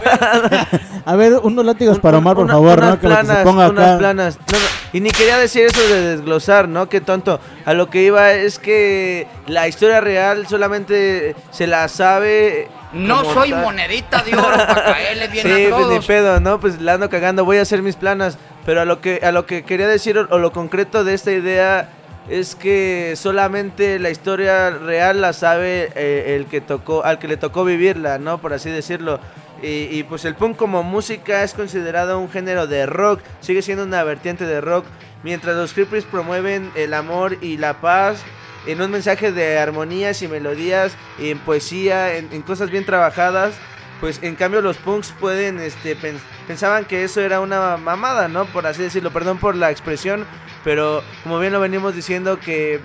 A 1.05 1.15
ver, 1.15 1.33
unos 1.43 1.65
látigos 1.65 1.99
para 1.99 2.19
Omar, 2.19 2.35
por 2.35 2.45
Una- 2.45 2.53
favor, 2.53 2.77
unas 2.79 2.89
¿no? 2.91 2.99
Que 2.99 3.07
lo 3.09 3.17
que 3.17 3.25
se 3.25 3.35
ponga 3.43 3.69
unas 3.69 3.87
acá. 3.89 3.97
planas. 3.97 4.37
No, 4.37 4.57
no, 4.57 4.65
Y 4.93 5.01
ni 5.01 5.09
quería 5.11 5.37
decir 5.37 5.65
eso 5.65 5.81
de 5.87 6.01
desglosar, 6.15 6.67
¿no? 6.67 6.87
Qué 6.89 7.01
tonto. 7.01 7.39
A 7.65 7.73
lo 7.73 7.89
que 7.89 8.03
iba 8.03 8.31
es 8.33 8.59
que 8.59 9.27
la 9.47 9.67
historia 9.67 10.01
real 10.01 10.47
solamente 10.47 11.35
se 11.51 11.67
la 11.67 11.87
sabe. 11.87 12.69
No 12.91 13.23
soy 13.33 13.51
tal. 13.51 13.61
monedita 13.61 14.23
de 14.23 14.33
oro 14.35 14.49
para 14.57 14.83
caerle 14.83 15.27
bien 15.27 15.43
Sí, 15.45 15.51
a 15.65 15.69
pues 15.69 15.81
ni 15.81 15.93
todos. 15.93 16.05
pedo, 16.07 16.39
¿no? 16.39 16.59
Pues 16.59 16.81
la 16.81 16.93
ando 16.93 17.07
cagando, 17.09 17.45
voy 17.45 17.57
a 17.57 17.61
hacer 17.61 17.83
mis 17.83 17.95
planas. 17.95 18.37
Pero 18.69 18.81
a 18.81 18.85
lo 18.85 19.01
que, 19.01 19.21
a 19.23 19.31
lo 19.31 19.47
que 19.47 19.63
quería 19.63 19.87
decir, 19.87 20.15
o, 20.15 20.37
lo 20.37 20.51
concreto 20.51 21.03
de 21.03 21.15
esta 21.15 21.31
idea, 21.31 21.89
es 22.29 22.53
que 22.53 23.15
solamente 23.15 23.97
la 23.97 24.11
historia 24.11 24.69
real 24.69 25.21
la 25.21 25.33
sabe 25.33 25.91
eh, 25.95 26.35
el 26.35 26.45
que 26.45 26.61
tocó, 26.61 27.03
al 27.03 27.17
que 27.17 27.27
le 27.27 27.35
tocó 27.35 27.65
vivirla, 27.65 28.19
¿no? 28.19 28.37
Por 28.37 28.53
así 28.53 28.69
decirlo. 28.69 29.19
Y, 29.63 29.87
y, 29.89 30.05
pues 30.07 30.23
el 30.23 30.35
punk 30.35 30.55
como 30.55 30.83
música 30.83 31.43
es 31.43 31.55
considerado 31.55 32.19
un 32.19 32.29
género 32.29 32.67
de 32.67 32.85
rock, 32.85 33.21
sigue 33.41 33.63
siendo 33.63 33.85
una 33.85 34.03
vertiente 34.03 34.45
de 34.45 34.61
rock, 34.61 34.85
mientras 35.23 35.55
los 35.55 35.73
hippies 35.73 36.03
promueven 36.03 36.71
el 36.75 36.93
amor 36.93 37.39
y 37.41 37.57
la 37.57 37.81
paz 37.81 38.21
en 38.67 38.83
un 38.83 38.91
mensaje 38.91 39.31
de 39.31 39.57
armonías 39.57 40.21
y 40.21 40.27
melodías, 40.27 40.95
en 41.17 41.39
poesía, 41.39 42.17
en, 42.17 42.31
en 42.31 42.43
cosas 42.43 42.69
bien 42.69 42.85
trabajadas, 42.85 43.55
pues 43.99 44.19
en 44.21 44.35
cambio 44.35 44.61
los 44.61 44.77
punks 44.77 45.11
pueden, 45.19 45.59
este, 45.59 45.97
pens- 45.97 46.21
pensaban 46.47 46.85
que 46.85 47.03
eso 47.03 47.21
era 47.21 47.39
una 47.41 47.77
mamada, 47.77 48.27
¿no? 48.27 48.45
Por 48.45 48.65
así 48.67 48.81
decirlo, 48.81 49.11
perdón 49.11 49.37
por 49.37 49.55
la 49.55 49.71
expresión, 49.71 50.25
pero 50.63 51.03
como 51.23 51.39
bien 51.39 51.53
lo 51.53 51.59
venimos 51.59 51.95
diciendo 51.95 52.39
que 52.39 52.79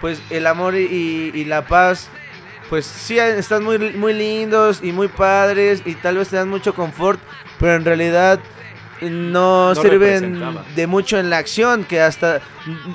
pues 0.00 0.20
el 0.30 0.46
amor 0.46 0.74
y 0.76 1.44
la 1.46 1.66
paz 1.66 2.08
pues 2.68 2.84
sí 2.86 3.18
están 3.18 3.64
muy, 3.64 3.78
muy 3.94 4.12
lindos 4.12 4.80
y 4.82 4.92
muy 4.92 5.08
padres 5.08 5.82
y 5.84 5.94
tal 5.94 6.18
vez 6.18 6.28
te 6.28 6.36
dan 6.36 6.48
mucho 6.48 6.74
confort, 6.74 7.18
pero 7.58 7.74
en 7.76 7.84
realidad 7.84 8.38
no, 9.02 9.74
No 9.74 9.74
sirven 9.74 10.40
de 10.74 10.86
mucho 10.86 11.18
en 11.18 11.30
la 11.30 11.38
acción, 11.38 11.84
que 11.84 12.00
hasta 12.00 12.40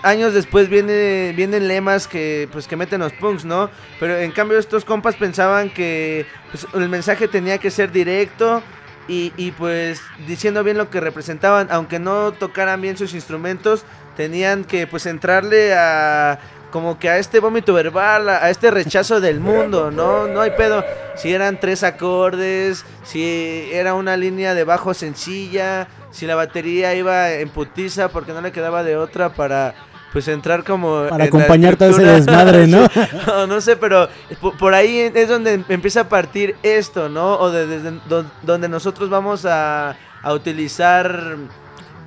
años 0.04 0.34
después 0.34 0.70
viene, 0.70 1.34
vienen 1.36 1.68
lemas 1.68 2.08
que 2.08 2.47
pues 2.51 2.68
que 2.68 2.76
meten 2.76 2.99
los 3.01 3.14
punks, 3.14 3.45
¿no? 3.45 3.70
Pero 3.99 4.18
en 4.18 4.32
cambio 4.32 4.58
estos 4.58 4.86
compas 4.86 5.16
pensaban 5.16 5.70
que 5.70 6.26
pues, 6.51 6.68
el 6.74 6.89
mensaje 6.89 7.28
tenía 7.28 7.58
que 7.58 7.72
ser 7.72 7.91
directo 7.91 8.62
y, 9.08 9.34
y, 9.36 9.51
pues 9.51 10.01
diciendo 10.28 10.64
bien 10.64 10.78
lo 10.78 10.89
que 10.89 11.01
representaban, 11.01 11.68
aunque 11.72 11.99
no 11.99 12.32
tocaran 12.32 12.82
bien 12.82 12.97
sus 12.97 13.14
instrumentos, 13.14 13.84
tenían 14.16 14.64
que 14.64 14.88
pues 14.88 15.06
entrarle 15.06 15.74
a 15.74 16.39
como 16.74 16.97
que 16.97 17.07
a 17.07 17.19
este 17.19 17.39
vómito 17.39 17.71
verbal, 17.71 18.28
a, 18.30 18.49
este 18.49 18.71
rechazo 18.71 19.21
del 19.21 19.39
mundo, 19.39 19.91
¿no? 19.91 20.26
No 20.28 20.41
hay 20.41 20.49
pedo. 20.57 20.84
Si 21.15 21.32
eran 21.32 21.59
tres 21.59 21.84
acordes, 21.84 22.84
si 23.03 23.69
era 23.71 23.93
una 23.93 24.17
línea 24.17 24.55
de 24.55 24.63
bajo 24.63 24.95
sencilla, 24.95 25.88
si 26.09 26.26
la 26.26 26.34
batería 26.34 26.95
iba 26.95 27.30
en 27.32 27.49
putiza 27.49 28.09
porque 28.09 28.34
no 28.34 28.41
le 28.41 28.51
quedaba 28.51 28.82
de 28.84 28.97
otra 28.97 29.30
para 29.36 29.76
pues 30.13 30.28
entrar 30.28 30.63
como 30.63 31.05
Para 31.09 31.26
acompañar 31.26 31.76
todo 31.76 31.89
ese 31.89 32.01
desmadre, 32.05 32.65
¿no? 32.65 32.88
No, 33.28 33.45
no 33.45 33.61
sé, 33.61 33.76
pero 33.78 34.09
por, 34.57 34.74
ahí 34.74 35.11
es 35.13 35.30
donde 35.30 35.63
empieza 35.69 36.01
a 36.01 36.09
partir 36.09 36.55
esto, 36.63 37.07
¿no? 37.07 37.36
O 37.38 37.51
de- 37.51 37.67
desde 37.67 37.99
don- 38.09 38.32
donde 38.41 38.67
nosotros 38.67 39.11
vamos 39.11 39.45
a, 39.45 39.95
a 40.24 40.34
utilizar 40.34 41.36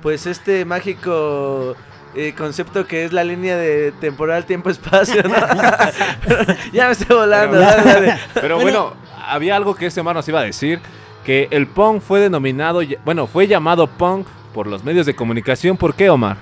pues 0.01 0.25
este 0.25 0.65
mágico 0.65 1.77
eh, 2.17 2.33
concepto 2.35 2.85
que 2.87 3.05
es 3.05 3.13
la 3.13 3.23
línea 3.23 3.55
de 3.55 3.91
temporal, 3.93 4.45
tiempo, 4.45 4.69
espacio, 4.69 5.21
ya 6.73 6.87
me 6.87 6.91
estoy 6.91 7.15
volando, 7.15 7.57
Pero, 7.57 7.61
dale, 7.61 7.83
dale. 7.83 8.19
pero 8.33 8.59
bueno, 8.59 8.93
había 9.27 9.55
algo 9.55 9.75
que 9.75 9.85
este 9.85 10.01
Omar 10.01 10.15
nos 10.15 10.27
iba 10.27 10.39
a 10.39 10.43
decir, 10.43 10.79
que 11.23 11.47
el 11.51 11.67
punk 11.67 12.01
fue 12.01 12.19
denominado, 12.19 12.81
bueno, 13.05 13.27
fue 13.27 13.47
llamado 13.47 13.87
punk 13.87 14.27
por 14.53 14.65
los 14.65 14.83
medios 14.83 15.05
de 15.05 15.15
comunicación. 15.15 15.77
¿Por 15.77 15.93
qué, 15.93 16.09
Omar? 16.09 16.37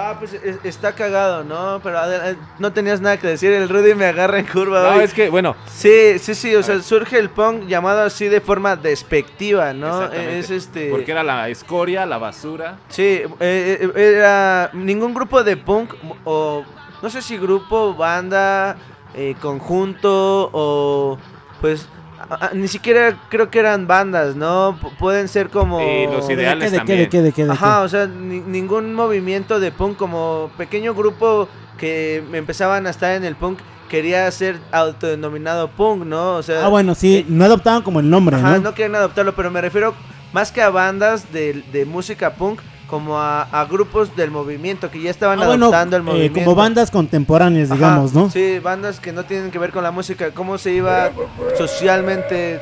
Ah, 0.00 0.14
pues 0.16 0.32
es- 0.32 0.58
está 0.62 0.92
cagado, 0.92 1.42
¿no? 1.42 1.80
Pero 1.82 1.98
adel- 1.98 2.36
no 2.60 2.72
tenías 2.72 3.00
nada 3.00 3.16
que 3.16 3.26
decir, 3.26 3.52
el 3.52 3.68
Rudy 3.68 3.94
me 3.94 4.06
agarra 4.06 4.38
en 4.38 4.46
curva 4.46 4.80
No, 4.82 4.96
hoy. 4.98 5.02
es 5.04 5.12
que, 5.12 5.28
bueno, 5.28 5.56
Sí, 5.66 6.18
sí, 6.20 6.36
sí, 6.36 6.54
o 6.54 6.62
sea, 6.62 6.80
surge 6.82 7.18
el 7.18 7.30
punk 7.30 7.66
llamado 7.66 8.02
así 8.02 8.28
de 8.28 8.40
forma 8.40 8.76
despectiva, 8.76 9.72
¿no? 9.72 10.04
Exactamente. 10.04 10.38
Es 10.38 10.50
este... 10.50 10.90
porque 10.90 11.10
era 11.10 11.24
la 11.24 11.48
escoria, 11.48 12.06
la 12.06 12.18
basura. 12.18 12.78
Sí, 12.88 13.22
eh, 13.40 13.90
eh, 13.96 14.14
era 14.18 14.70
ningún 14.72 15.12
grupo 15.14 15.42
de 15.42 15.56
punk 15.56 15.94
o 16.24 16.64
no 17.02 17.10
sé 17.10 17.20
si 17.20 17.36
grupo, 17.36 17.94
banda, 17.94 18.76
eh, 19.14 19.34
conjunto 19.40 20.50
o 20.52 21.18
pues 21.60 21.88
a- 22.30 22.46
a- 22.46 22.50
ni 22.54 22.68
siquiera 22.68 23.16
creo 23.28 23.50
que 23.50 23.58
eran 23.58 23.86
bandas, 23.86 24.36
¿no? 24.36 24.78
P- 24.80 24.88
pueden 24.98 25.28
ser 25.28 25.48
como 25.50 25.80
Y 25.80 26.06
los 26.06 26.26
¿De 26.28 26.34
ideales 26.34 26.64
qué, 26.64 26.70
de 26.70 26.76
qué, 26.76 26.78
también. 26.78 26.98
de 27.00 27.08
qué, 27.08 27.22
de 27.22 27.32
qué, 27.32 27.44
de 27.46 27.52
Ajá, 27.52 27.82
o 27.82 27.88
sea, 27.88 28.06
ni- 28.06 28.40
ningún 28.40 28.94
movimiento 28.94 29.58
de 29.60 29.72
punk 29.72 29.96
como 29.96 30.50
pequeño 30.56 30.94
grupo 30.94 31.48
que 31.78 32.22
empezaban 32.32 32.86
a 32.86 32.90
estar 32.90 33.12
en 33.12 33.24
el 33.24 33.36
punk 33.36 33.60
quería 33.88 34.30
ser 34.30 34.58
autodenominado 34.72 35.68
punk, 35.68 36.04
¿no? 36.04 36.34
O 36.36 36.42
sea, 36.42 36.64
Ah, 36.64 36.68
bueno, 36.68 36.94
sí, 36.94 37.24
no 37.28 37.44
adoptaban 37.44 37.82
como 37.82 38.00
el 38.00 38.10
nombre, 38.10 38.36
Ajá, 38.36 38.56
¿no? 38.56 38.60
no 38.60 38.74
quieren 38.74 38.94
adoptarlo, 38.96 39.34
pero 39.34 39.50
me 39.50 39.60
refiero 39.60 39.94
más 40.32 40.52
que 40.52 40.60
a 40.60 40.68
bandas 40.70 41.32
de, 41.32 41.62
de 41.72 41.84
música 41.86 42.34
punk, 42.34 42.60
como 42.88 43.18
a, 43.18 43.42
a 43.42 43.66
grupos 43.66 44.16
del 44.16 44.30
movimiento 44.32 44.90
que 44.90 45.00
ya 45.00 45.10
estaban 45.10 45.40
Ah, 45.42 45.46
bueno, 45.46 45.66
adoptando 45.66 45.96
el 45.96 46.02
eh, 46.02 46.04
movimiento. 46.06 46.40
como 46.40 46.54
bandas 46.56 46.90
contemporáneas, 46.90 47.70
Ajá, 47.70 47.76
digamos, 47.76 48.12
¿no? 48.14 48.30
Sí, 48.30 48.58
bandas 48.58 48.98
que 48.98 49.12
no 49.12 49.24
tienen 49.24 49.50
que 49.50 49.58
ver 49.58 49.70
con 49.72 49.82
la 49.84 49.90
música, 49.90 50.30
cómo 50.32 50.56
se 50.58 50.72
iba 50.72 51.10
socialmente 51.56 52.60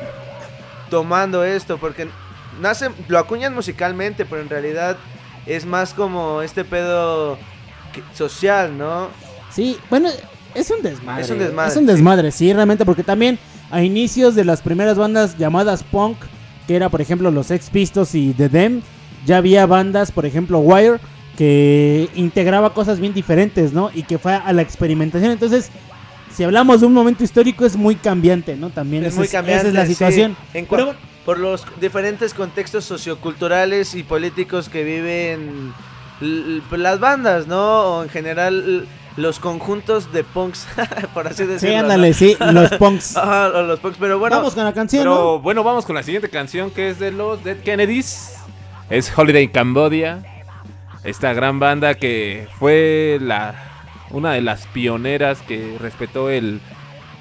tomando 0.89 1.43
esto, 1.43 1.77
porque 1.77 2.07
nace, 2.61 2.89
lo 3.07 3.19
acuñan 3.19 3.53
musicalmente, 3.55 4.25
pero 4.25 4.41
en 4.41 4.49
realidad 4.49 4.97
es 5.45 5.65
más 5.65 5.93
como 5.93 6.41
este 6.41 6.65
pedo 6.65 7.37
que- 7.93 8.03
social, 8.13 8.77
¿no? 8.77 9.07
Sí, 9.49 9.77
bueno, 9.89 10.09
es 10.53 10.69
un 10.71 10.81
desmadre. 10.81 11.23
Es 11.23 11.29
un 11.29 11.39
desmadre, 11.39 11.71
Es 11.71 11.77
un 11.77 11.85
desmadre, 11.85 12.31
sí, 12.31 12.51
realmente, 12.53 12.85
porque 12.85 13.03
también 13.03 13.39
a 13.71 13.81
inicios 13.81 14.35
de 14.35 14.43
las 14.45 14.61
primeras 14.61 14.97
bandas 14.97 15.37
llamadas 15.37 15.83
punk, 15.83 16.17
que 16.67 16.75
era 16.75 16.89
por 16.89 16.99
ejemplo 17.01 17.31
los 17.31 17.49
Ex 17.51 17.69
Pistols 17.69 18.13
y 18.15 18.33
The 18.33 18.49
Dem, 18.49 18.81
ya 19.27 19.37
había 19.37 19.65
bandas, 19.67 20.11
por 20.11 20.25
ejemplo 20.25 20.59
Wire, 20.59 20.99
que 21.37 22.09
integraba 22.15 22.73
cosas 22.73 22.99
bien 22.99 23.13
diferentes, 23.13 23.73
¿no? 23.73 23.91
Y 23.93 24.03
que 24.03 24.17
fue 24.17 24.33
a 24.33 24.51
la 24.53 24.63
experimentación. 24.63 25.31
Entonces, 25.31 25.69
si 26.33 26.43
hablamos 26.43 26.81
de 26.81 26.87
un 26.87 26.93
momento 26.93 27.23
histórico, 27.23 27.65
es 27.65 27.75
muy 27.75 27.95
cambiante, 27.95 28.55
¿no? 28.55 28.69
También 28.71 29.03
Es 29.03 29.13
esa 29.13 29.19
muy 29.19 29.27
cambiante. 29.27 29.59
Esa 29.59 29.67
es 29.67 29.73
la 29.75 29.85
sí. 29.85 29.93
situación. 29.93 30.35
En 30.53 30.65
Pero 30.65 30.95
por 31.25 31.39
los 31.39 31.65
diferentes 31.81 32.33
contextos 32.33 32.85
socioculturales 32.85 33.93
y 33.95 34.03
políticos 34.03 34.69
que 34.69 34.83
viven 34.83 35.73
las 36.71 36.99
bandas, 36.99 37.47
¿no? 37.47 37.97
O 37.97 38.03
en 38.03 38.09
general 38.09 38.87
los 39.17 39.39
conjuntos 39.39 40.13
de 40.13 40.23
punks, 40.23 40.67
por 41.13 41.27
así 41.27 41.45
decirlo. 41.45 41.69
sí, 41.69 41.75
¿no? 41.75 41.81
ándale, 41.81 42.13
sí, 42.13 42.37
los 42.53 42.69
punks. 42.79 43.17
Ajá, 43.17 43.49
los 43.49 43.79
punks, 43.79 43.97
pero 43.99 44.19
bueno. 44.19 44.37
Vamos 44.37 44.53
con 44.55 44.63
la 44.63 44.73
canción, 44.73 45.03
Pero 45.03 45.15
¿no? 45.15 45.39
bueno, 45.39 45.63
vamos 45.63 45.85
con 45.85 45.95
la 45.95 46.03
siguiente 46.03 46.29
canción 46.29 46.71
que 46.71 46.89
es 46.89 46.99
de 46.99 47.11
los 47.11 47.43
Dead 47.43 47.57
Kennedys. 47.57 48.36
Es 48.89 49.11
Holiday 49.17 49.43
in 49.43 49.49
Cambodia. 49.49 50.23
Esta 51.03 51.33
gran 51.33 51.59
banda 51.59 51.95
que 51.95 52.47
fue 52.59 53.17
la 53.21 53.55
una 54.09 54.33
de 54.33 54.41
las 54.41 54.65
pioneras 54.67 55.41
que 55.41 55.77
respetó 55.79 56.29
el, 56.29 56.61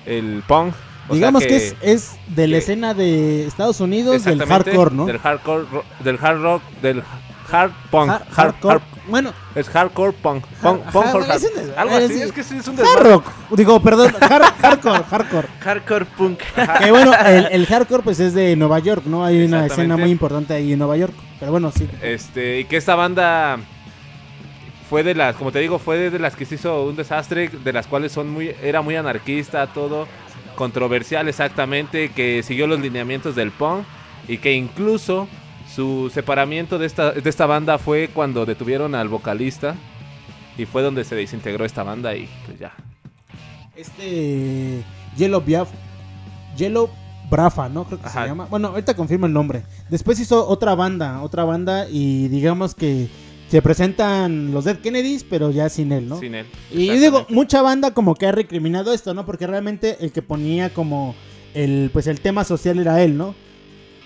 el 0.07 0.43
punk. 0.47 0.75
O 1.09 1.15
Digamos 1.15 1.45
que, 1.45 1.57
es, 1.57 1.77
es 1.83 2.17
de 2.29 2.49
la 2.49 2.53
que- 2.55 2.59
escena 2.59 2.95
de 2.95 3.47
Estados 3.47 3.81
Unidos 3.81 4.25
del 4.25 4.45
hardcore, 4.45 4.95
¿no? 4.95 5.07
Del 5.07 5.19
hardcore, 5.19 5.65
del 6.03 6.19
hard 6.21 6.41
rock, 6.43 6.63
del 6.83 7.03
hard 7.51 7.71
punk. 7.91 8.11
Har- 8.11 8.23
hard- 8.23 8.33
hardcore. 8.35 8.75
hard- 8.77 8.96
Bueno, 9.09 9.33
es 9.55 9.69
hardcore 9.69 10.13
punk. 10.13 10.45
Punk, 10.63 10.83
punk 10.91 11.07
hard- 11.07 11.37
es 11.37 11.43
un 11.45 11.79
Algo 11.79 11.95
así, 11.97 12.05
es- 12.15 12.21
es 12.23 12.33
que 12.33 12.43
sí, 12.43 12.57
es 12.59 12.67
un 12.69 12.79
hard 12.81 13.03
rock. 13.09 13.27
Digo, 13.53 13.81
perdón, 13.81 14.13
hard- 14.21 14.55
hardcore, 14.61 15.03
hardcore. 15.05 15.49
Hardcore 15.61 16.05
punk. 16.05 16.41
Que 16.83 16.91
bueno, 16.91 17.13
el, 17.25 17.47
el 17.53 17.67
hardcore 17.69 18.03
pues 18.03 18.19
es 18.21 18.35
de 18.35 18.57
Nueva 18.57 18.79
York, 18.81 19.03
¿no? 19.07 19.25
Hay 19.25 19.45
una 19.45 19.67
escena 19.67 19.97
muy 19.97 20.11
importante 20.11 20.55
ahí 20.55 20.73
en 20.73 20.79
Nueva 20.79 20.97
York. 20.97 21.15
Pero 21.39 21.53
bueno, 21.53 21.71
sí. 21.71 21.89
Este, 22.03 22.61
y 22.61 22.65
que 22.65 22.77
esta 22.79 22.95
banda 22.95 23.59
fue 24.89 25.03
de 25.03 25.15
las, 25.15 25.37
como 25.37 25.51
te 25.53 25.59
digo, 25.61 25.79
fue 25.79 26.11
de 26.11 26.19
las 26.19 26.35
que 26.37 26.45
se 26.45 26.55
hizo 26.57 26.85
un 26.85 26.97
desastre, 26.97 27.49
de 27.49 27.73
las 27.73 27.87
cuales 27.87 28.13
son 28.13 28.31
muy, 28.31 28.55
era 28.63 28.83
muy 28.83 28.97
anarquista, 28.97 29.67
todo 29.67 30.07
controversial 30.55 31.29
exactamente, 31.29 32.11
que 32.13 32.43
siguió 32.43 32.67
los 32.67 32.81
lineamientos 32.81 33.35
del 33.37 33.51
punk 33.51 33.85
y 34.29 34.39
que 34.39 34.53
incluso 34.53 35.29
su 35.77 36.11
separamiento 36.13 36.79
de 36.79 36.87
esta, 36.87 37.13
de 37.13 37.29
esta 37.29 37.45
banda 37.45 37.77
fue 37.77 38.09
cuando 38.09 38.47
detuvieron 38.47 38.95
al 38.95 39.09
vocalista 39.09 39.77
y 40.57 40.65
fue 40.65 40.83
donde 40.83 41.05
se 41.05 41.15
desintegró 41.15 41.67
esta 41.67 41.83
banda 41.83 42.17
y 42.17 42.27
pues 42.47 42.59
ya. 42.59 42.73
Este 43.77 44.83
Yellow 45.19 45.43
Biaf 45.43 45.69
Yellow 46.57 46.89
Brafa, 47.31 47.69
¿no? 47.69 47.85
Creo 47.85 48.01
que 48.01 48.07
Ajá. 48.07 48.23
se 48.23 48.29
llama. 48.29 48.47
Bueno, 48.47 48.69
ahorita 48.69 48.97
confirmo 48.97 49.27
el 49.27 49.35
nombre. 49.35 49.65
Después 49.91 50.19
hizo 50.19 50.49
otra 50.49 50.75
banda, 50.75 51.21
otra 51.21 51.45
banda 51.45 51.87
y 51.91 52.29
digamos 52.29 52.75
que 52.75 53.09
se 53.51 53.61
presentan 53.61 54.53
los 54.53 54.65
Dead 54.65 54.79
Kennedys, 54.79 55.25
pero 55.25 55.51
ya 55.51 55.69
sin 55.69 55.93
él, 55.93 56.09
¿no? 56.09 56.19
Sin 56.19 56.35
él. 56.37 56.47
Y 56.73 56.89
digo, 56.89 57.27
mucha 57.29 57.61
banda 57.61 57.93
como 57.93 58.15
que 58.15 58.27
ha 58.27 58.33
recriminado 58.33 58.95
esto, 58.95 59.13
¿no? 59.13 59.27
Porque 59.27 59.47
realmente 59.47 59.99
el 60.01 60.11
que 60.11 60.23
ponía 60.23 60.73
como 60.73 61.15
el 61.53 61.91
pues 61.93 62.07
el 62.07 62.21
tema 62.23 62.45
social 62.45 62.79
era 62.79 63.03
él, 63.03 63.19
¿no? 63.19 63.35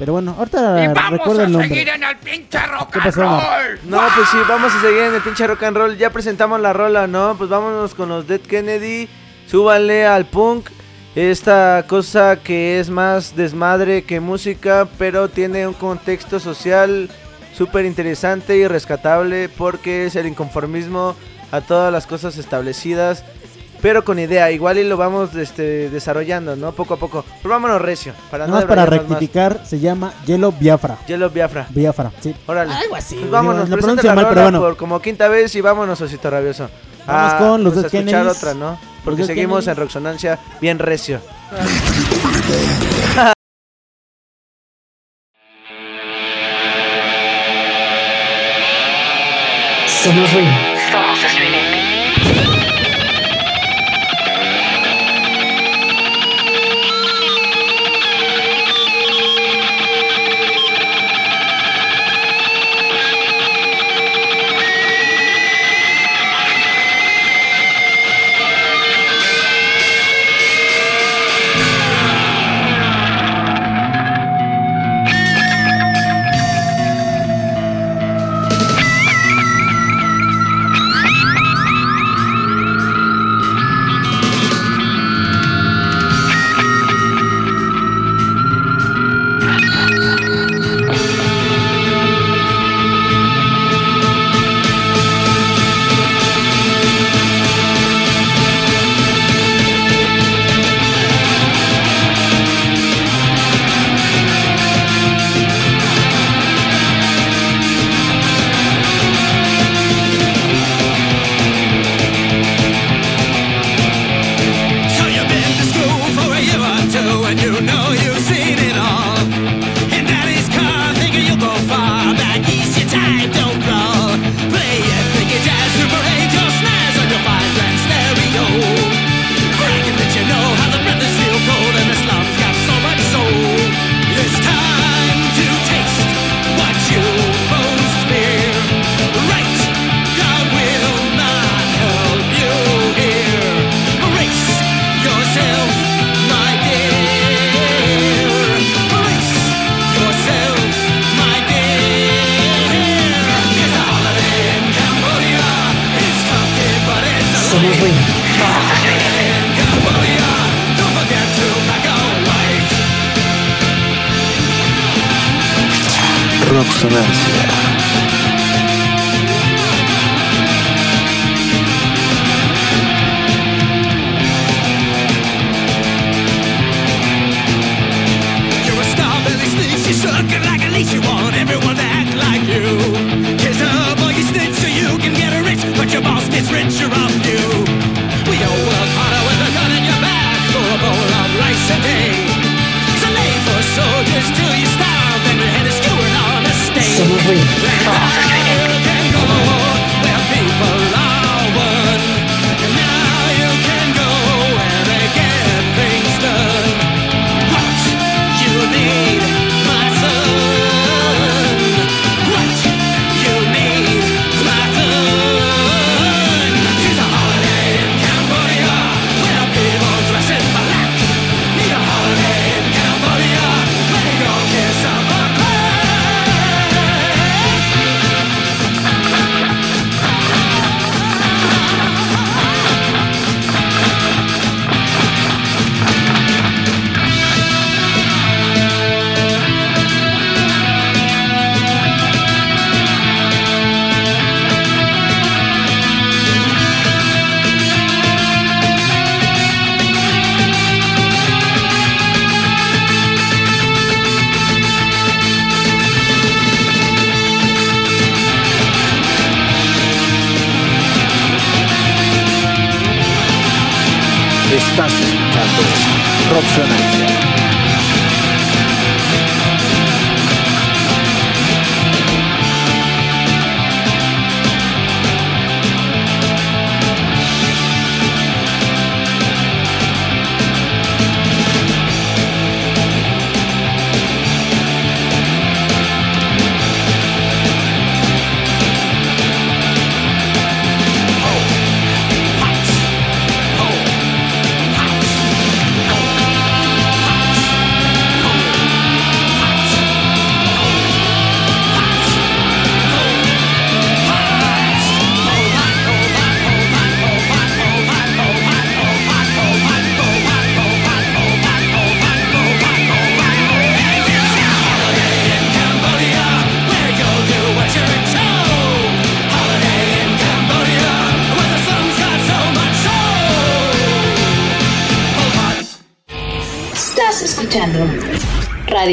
Pero 0.01 0.15
bueno, 0.15 0.35
ahorita 0.39 1.11
recuerdo 1.11 1.43
el 1.43 1.53
nombre. 1.53 1.83
en 1.83 2.03
el 2.03 2.17
pinche 2.17 2.59
rock 2.67 2.91
¿Qué 2.91 3.01
pasó, 3.01 3.21
Omar? 3.21 3.79
No, 3.85 4.01
pues 4.17 4.31
sí, 4.31 4.39
vamos 4.49 4.73
a 4.75 4.81
seguir 4.81 5.03
en 5.03 5.15
el 5.15 5.21
pinche 5.21 5.47
rock 5.47 5.63
and 5.65 5.77
roll. 5.77 5.99
Ya 5.99 6.09
presentamos 6.09 6.59
la 6.59 6.73
rola, 6.73 7.07
¿no? 7.07 7.35
Pues 7.37 7.51
vámonos 7.51 7.95
con 7.95 8.09
los 8.09 8.27
Dead 8.27 8.41
Kennedy. 8.41 9.11
Súbanle 9.47 10.07
al 10.07 10.25
punk. 10.25 10.71
Esta 11.15 11.85
cosa 11.87 12.37
que 12.43 12.81
es 12.81 12.89
más 12.89 13.37
desmadre 13.37 14.05
que 14.05 14.21
música, 14.21 14.89
pero 14.97 15.29
tiene 15.29 15.67
un 15.67 15.75
contexto 15.75 16.41
social 16.41 17.11
súper 17.55 17.85
interesante 17.85 18.57
y 18.57 18.67
rescatable 18.67 19.51
porque 19.51 20.07
es 20.07 20.17
el 20.17 20.27
inconformismo 20.27 21.15
a 21.53 21.61
todas 21.61 21.93
las 21.93 22.07
cosas 22.07 22.39
establecidas, 22.39 23.23
pero 23.83 24.05
con 24.05 24.19
idea. 24.19 24.51
Igual 24.51 24.79
y 24.79 24.85
lo 24.85 24.97
vamos 24.97 25.35
este, 25.35 25.89
desarrollando, 25.91 26.57
¿no? 26.57 26.73
Poco 26.73 26.95
a 26.95 26.97
poco. 26.97 27.25
Pero 27.43 27.51
vámonos 27.51 27.81
recio. 27.81 28.13
Para 28.31 28.47
no 28.47 28.53
Nada 28.55 28.67
más 28.67 28.69
para 28.69 28.83
más. 28.83 28.91
rectificar, 28.91 29.65
se 29.67 29.79
llama 29.81 30.13
Yellow 30.27 30.53
Biafra. 30.59 30.99
Yellow 31.07 31.31
Biafra. 31.31 31.67
Biafra, 31.71 32.13
sí. 32.21 32.35
Órale. 32.47 32.73
Algo 32.73 32.97
así. 32.97 33.15
Pues 33.15 33.21
digo, 33.25 33.33
vámonos, 33.33 33.69
lo 33.69 33.77
presenta 33.77 34.03
pronuncio 34.03 34.09
la 34.11 34.15
mal, 34.15 34.27
pero 34.29 34.43
bueno. 34.43 34.61
por 34.61 34.77
como 34.77 35.01
quinta 35.01 35.29
vez 35.29 35.55
y 35.55 35.61
vámonos, 35.61 36.01
Osito 36.01 36.31
Rabioso. 36.31 36.69
Vamos 37.07 37.33
Ah, 37.33 37.37
con 37.39 37.65
los 37.65 37.73
pues 37.73 37.85
Dead 37.91 37.95
a 37.95 37.99
escuchar 37.99 38.21
Kennedys. 38.23 38.37
otra, 38.39 38.55
¿no? 38.55 38.79
Porque 39.05 39.25
seguimos 39.25 39.61
Kennedys. 39.65 39.69
en 39.69 39.77
Roxonancia 39.83 40.39
bien 40.61 40.79
recio. 40.79 41.21
Somos. 49.87 50.70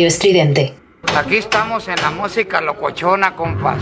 Estridente. 0.08 0.74
Aquí 1.18 1.36
estamos 1.36 1.90
en 1.90 1.98
la 1.98 2.12
música 2.12 2.62
locochona, 2.62 3.36
compas. 3.36 3.78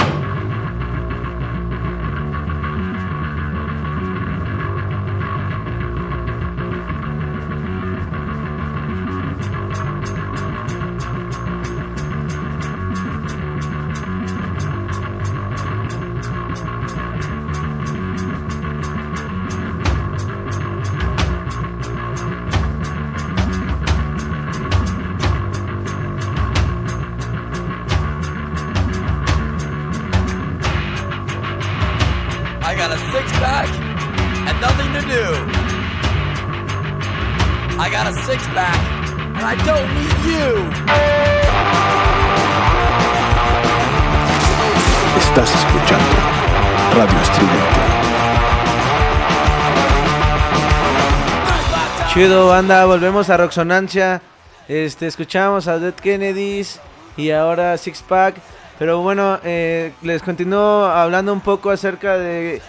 Banda, 52.55 52.85
volvemos 52.85 53.29
a 53.29 53.35
Roxonancia. 53.35 54.21
Este, 54.69 55.07
escuchamos 55.07 55.67
a 55.67 55.77
Dead 55.77 55.93
Kennedys 55.93 56.79
y 57.17 57.31
ahora 57.31 57.77
Six 57.77 58.01
Pack. 58.03 58.35
Pero 58.79 59.01
bueno, 59.01 59.39
eh, 59.43 59.91
les 60.01 60.23
continúo 60.23 60.85
hablando 60.85 61.33
un 61.33 61.41
poco 61.41 61.69
acerca 61.69 62.17
de 62.17 62.61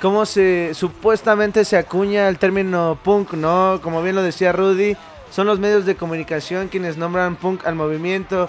cómo 0.00 0.24
se 0.24 0.70
supuestamente 0.74 1.64
se 1.64 1.76
acuña 1.76 2.28
el 2.28 2.38
término 2.38 2.96
punk, 3.02 3.32
¿no? 3.32 3.80
Como 3.82 4.04
bien 4.04 4.14
lo 4.14 4.22
decía 4.22 4.52
Rudy, 4.52 4.96
son 5.32 5.48
los 5.48 5.58
medios 5.58 5.84
de 5.84 5.96
comunicación 5.96 6.68
quienes 6.68 6.96
nombran 6.96 7.34
punk 7.34 7.66
al 7.66 7.74
movimiento, 7.74 8.48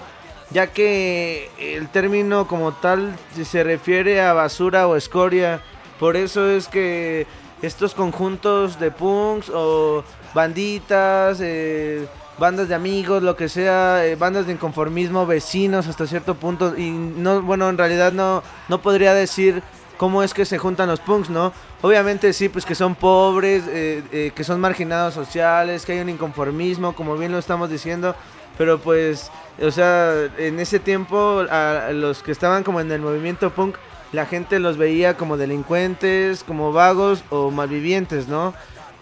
ya 0.50 0.68
que 0.68 1.50
el 1.58 1.88
término 1.88 2.46
como 2.46 2.70
tal 2.70 3.12
se 3.42 3.64
refiere 3.64 4.22
a 4.22 4.34
basura 4.34 4.86
o 4.86 4.94
escoria. 4.94 5.60
Por 5.98 6.14
eso 6.14 6.48
es 6.48 6.68
que 6.68 7.26
estos 7.60 7.92
conjuntos 7.92 8.78
de 8.78 8.92
punks 8.92 9.50
o 9.52 10.04
banditas, 10.36 11.38
eh, 11.40 12.06
bandas 12.38 12.68
de 12.68 12.74
amigos, 12.74 13.22
lo 13.22 13.34
que 13.36 13.48
sea, 13.48 14.04
eh, 14.04 14.16
bandas 14.16 14.46
de 14.46 14.52
inconformismo, 14.52 15.26
vecinos 15.26 15.88
hasta 15.88 16.06
cierto 16.06 16.34
punto. 16.34 16.76
Y 16.76 16.90
no, 16.90 17.40
bueno, 17.40 17.70
en 17.70 17.78
realidad 17.78 18.12
no, 18.12 18.42
no 18.68 18.82
podría 18.82 19.14
decir 19.14 19.62
cómo 19.96 20.22
es 20.22 20.34
que 20.34 20.44
se 20.44 20.58
juntan 20.58 20.90
los 20.90 21.00
punks, 21.00 21.30
¿no? 21.30 21.54
Obviamente 21.80 22.34
sí, 22.34 22.50
pues 22.50 22.66
que 22.66 22.74
son 22.74 22.94
pobres, 22.94 23.64
eh, 23.66 24.30
que 24.34 24.44
son 24.44 24.60
marginados 24.60 25.14
sociales, 25.14 25.86
que 25.86 25.92
hay 25.92 26.00
un 26.00 26.10
inconformismo, 26.10 26.94
como 26.94 27.16
bien 27.16 27.32
lo 27.32 27.38
estamos 27.38 27.70
diciendo. 27.70 28.14
Pero 28.58 28.78
pues, 28.78 29.30
o 29.60 29.70
sea, 29.70 30.12
en 30.36 30.60
ese 30.60 30.80
tiempo 30.80 31.44
a 31.50 31.90
los 31.92 32.22
que 32.22 32.32
estaban 32.32 32.62
como 32.62 32.80
en 32.80 32.92
el 32.92 33.00
movimiento 33.00 33.50
punk, 33.50 33.76
la 34.12 34.26
gente 34.26 34.58
los 34.58 34.76
veía 34.76 35.16
como 35.16 35.38
delincuentes, 35.38 36.44
como 36.44 36.72
vagos 36.72 37.24
o 37.30 37.50
malvivientes, 37.50 38.28
¿no? 38.28 38.54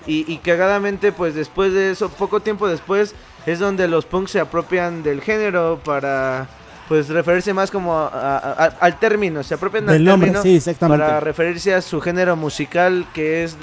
Y, 0.06 0.30
y 0.32 0.38
cagadamente, 0.38 1.12
pues 1.12 1.34
después 1.34 1.72
de 1.72 1.90
eso, 1.90 2.08
poco 2.10 2.40
tiempo 2.40 2.68
después, 2.68 3.14
es 3.46 3.58
donde 3.58 3.88
los 3.88 4.04
punks 4.06 4.30
se 4.32 4.40
apropian 4.40 5.02
del 5.02 5.20
género 5.22 5.80
para, 5.84 6.46
pues, 6.88 7.08
referirse 7.08 7.54
más 7.54 7.70
como 7.70 7.94
a- 7.96 8.08
a- 8.08 8.38
a- 8.64 8.72
al 8.80 8.98
término, 8.98 9.42
se 9.42 9.54
apropian 9.54 9.86
Del 9.86 9.96
al 9.96 10.04
nombre, 10.04 10.30
término 10.30 10.60
sí, 10.60 10.72
para 10.78 11.20
referirse 11.20 11.72
a 11.74 11.80
su 11.80 12.00
género 12.00 12.36
musical 12.36 13.06
que 13.14 13.44
es 13.44 13.56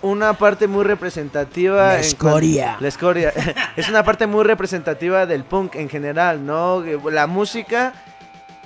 una 0.00 0.32
parte 0.34 0.66
muy 0.68 0.84
representativa. 0.84 1.88
La 1.88 1.94
en 1.96 2.00
escoria. 2.00 2.76
La 2.80 2.88
escoria. 2.88 3.32
es 3.76 3.88
una 3.88 4.04
parte 4.04 4.26
muy 4.26 4.44
representativa 4.44 5.26
del 5.26 5.44
punk 5.44 5.74
en 5.74 5.88
general, 5.88 6.44
¿no? 6.46 6.82
La 7.10 7.26
música, 7.26 7.92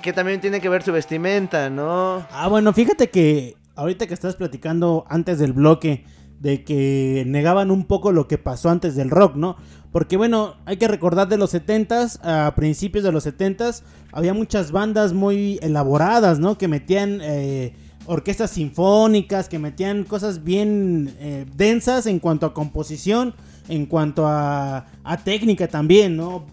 que 0.01 0.13
también 0.13 0.39
tiene 0.41 0.61
que 0.61 0.69
ver 0.69 0.83
su 0.83 0.91
vestimenta, 0.91 1.69
¿no? 1.69 2.25
Ah, 2.31 2.47
bueno, 2.49 2.71
fíjate 2.73 3.09
que 3.09 3.55
ahorita 3.75 4.05
que 4.07 4.13
estás 4.13 4.35
platicando 4.35 5.05
antes 5.09 5.39
del 5.39 5.53
bloque 5.53 6.05
de 6.43 6.65
que 6.65 7.23
negaban 7.25 7.71
un 7.71 7.85
poco 7.85 8.11
lo 8.11 8.27
que 8.27 8.37
pasó 8.37 8.69
antes 8.69 8.95
del 8.95 9.09
rock, 9.09 9.35
¿no? 9.37 9.55
Porque 9.93 10.17
bueno, 10.17 10.55
hay 10.65 10.75
que 10.75 10.89
recordar 10.89 11.29
de 11.29 11.37
los 11.37 11.53
70s, 11.53 12.19
a 12.21 12.53
principios 12.53 13.05
de 13.05 13.13
los 13.13 13.25
70s, 13.25 13.81
había 14.11 14.33
muchas 14.33 14.73
bandas 14.73 15.13
muy 15.13 15.57
elaboradas, 15.61 16.39
¿no? 16.39 16.57
Que 16.57 16.67
metían 16.67 17.19
eh, 17.21 17.73
orquestas 18.05 18.51
sinfónicas, 18.51 19.47
que 19.47 19.57
metían 19.57 20.03
cosas 20.03 20.43
bien 20.43 21.15
eh, 21.19 21.45
densas 21.55 22.07
en 22.07 22.19
cuanto 22.19 22.45
a 22.45 22.53
composición, 22.53 23.33
en 23.69 23.85
cuanto 23.85 24.27
a, 24.27 24.87
a 25.01 25.17
técnica 25.23 25.69
también, 25.69 26.17
¿no? 26.17 26.45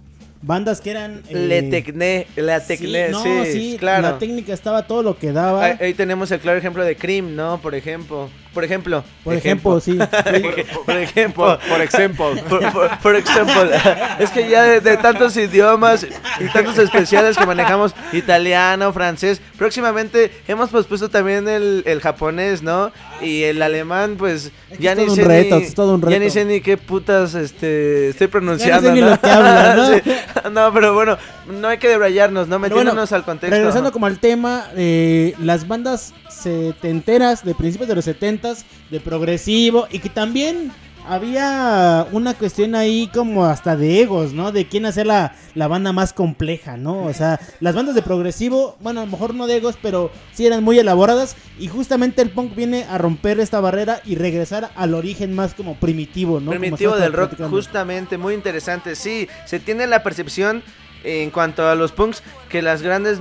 Bandas 0.43 0.81
que 0.81 0.91
eran... 0.91 1.23
eh, 1.29 1.35
Le 1.35 1.63
tecné, 1.65 2.27
la 2.37 2.61
tecné, 2.65 3.09
sí, 3.09 3.13
no, 3.13 3.45
sí, 3.45 3.77
claro. 3.79 4.03
la 4.03 4.19
técnica 4.19 4.55
estaba 4.55 4.87
todo 4.87 5.03
lo 5.03 5.19
que 5.19 5.33
daba. 5.33 5.65
Ahí, 5.65 5.77
ahí 5.81 5.95
tenemos 5.95 6.31
el 6.31 6.41
claro 6.41 6.57
ejemplo 6.59 6.83
de 6.83 6.97
Cream, 6.97 7.37
¿no? 7.37 7.61
Por 7.61 7.75
ejemplo. 7.75 8.31
Por 8.55 8.65
ejemplo. 8.65 9.05
Por 9.23 9.35
ejemplo, 9.35 9.79
sí. 9.81 9.97
por 10.87 10.97
ejemplo. 10.97 11.59
Por 11.69 11.81
ejemplo. 11.83 12.35
Por, 12.49 12.73
por- 12.73 12.99
por 13.03 13.17
ejemplo. 13.17 13.63
Es 14.19 14.31
que 14.31 14.49
ya 14.49 14.63
de, 14.65 14.81
de 14.81 14.97
tantos 14.97 15.37
idiomas 15.37 16.05
y 16.41 16.45
tantos 16.53 16.79
especiales 16.79 17.37
que 17.37 17.47
manejamos, 17.47 17.95
italiano, 18.13 18.93
francés, 18.93 19.41
próximamente 19.59 20.31
hemos 20.49 20.71
pospuesto 20.71 21.09
también 21.09 21.49
el, 21.49 21.83
el 21.87 22.01
japonés, 22.01 22.63
¿no? 22.63 22.91
Y 23.23 23.43
el 23.45 23.61
alemán, 23.63 24.17
pues 24.19 24.51
ya 24.79 24.95
ni 24.95 25.09
sé 25.11 25.25
reto, 25.25 25.59
ni, 25.59 25.65
es 25.65 25.75
todo 25.75 25.95
un 25.95 26.09
ya 26.09 26.19
ni 26.19 26.31
sé 26.31 26.45
ni 26.45 26.61
qué 26.61 26.77
putas 26.77 27.35
este, 27.35 28.09
estoy 28.09 28.29
pronunciando, 28.29 28.93
ni 28.93 29.01
¿no? 29.01 29.11
lo 29.11 29.21
que 29.21 29.31
habla, 29.31 29.77
¿no? 29.77 29.91
Sí. 29.91 30.13
No, 30.53 30.73
pero 30.73 30.95
bueno, 30.95 31.19
no 31.61 31.69
hay 31.69 31.79
que 31.79 31.89
debrayarnos, 31.89 32.49
¿no? 32.49 32.59
Bueno, 32.59 32.75
Metiéndonos 32.77 33.13
al 33.13 33.25
contexto. 33.25 33.57
Regresando 33.57 33.93
como 33.93 34.07
al 34.07 34.19
tema, 34.19 34.69
eh, 34.77 35.35
las 35.39 35.67
bandas 35.67 36.15
setenteras 36.29 37.45
de 37.45 37.55
principios 37.55 37.89
de 37.89 37.95
los 37.95 38.05
setentas, 38.05 38.65
de 38.91 39.01
progresivo, 39.01 39.87
y 39.91 39.99
que 39.99 40.09
también 40.09 40.73
había 41.11 42.07
una 42.13 42.35
cuestión 42.35 42.77
ahí 42.77 43.11
como 43.13 43.45
hasta 43.45 43.77
de 43.77 44.01
egos, 44.01 44.33
¿no? 44.33 44.53
De 44.53 44.69
quién 44.69 44.87
hacer 44.87 45.07
la, 45.07 45.35
la 45.55 45.67
banda 45.67 45.93
más 45.93 46.13
compleja, 46.13 46.77
¿no? 46.77 47.05
O 47.05 47.13
sea, 47.13 47.41
las 47.59 47.75
bandas 47.75 47.97
de 47.97 48.03
progresivo, 48.03 48.77
bueno, 48.81 49.01
a 49.01 49.07
lo 49.07 49.11
mejor 49.11 49.35
no 49.35 49.49
de 49.49 49.57
egos, 49.57 49.77
pero 49.83 50.13
sí 50.33 50.47
eran 50.47 50.63
muy 50.63 50.79
elaboradas, 50.79 51.35
y 51.59 51.67
justamente 51.67 52.23
el 52.23 52.31
punk 52.31 52.55
viene 52.55 52.85
a 52.85 52.97
romper 52.97 53.41
esta 53.41 53.59
barrera 53.59 54.01
y 54.05 54.15
regresar 54.15 54.71
al 54.77 54.95
origen 54.95 55.35
más 55.35 55.55
como 55.55 55.75
primitivo, 55.81 56.39
¿no? 56.39 56.53
Primitivo 56.53 56.97
del 56.97 57.13
rock, 57.13 57.33
justamente, 57.51 58.17
muy 58.17 58.35
interesante. 58.35 58.95
Sí, 58.95 59.29
se 59.47 59.59
tiene 59.59 59.89
la 59.89 60.05
percepción 60.05 60.63
en 61.03 61.31
cuanto 61.31 61.67
a 61.69 61.75
los 61.75 61.91
punks 61.91 62.23
que 62.49 62.63
las 62.63 62.83
grandes 62.83 63.19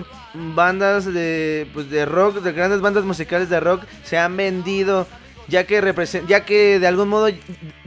bandas 0.56 1.12
de, 1.12 1.68
pues, 1.74 1.90
de 1.90 2.06
rock, 2.06 2.42
de 2.42 2.52
grandes 2.52 2.82
bandas 2.82 3.04
musicales 3.04 3.50
de 3.50 3.60
rock 3.60 3.84
se 4.04 4.18
han 4.18 4.38
vendido 4.38 5.08
ya 5.50 5.66
que 5.66 5.82
represen- 5.82 6.26
ya 6.28 6.45
que 6.45 6.80
de 6.80 6.88
algún 6.88 7.10
modo 7.10 7.30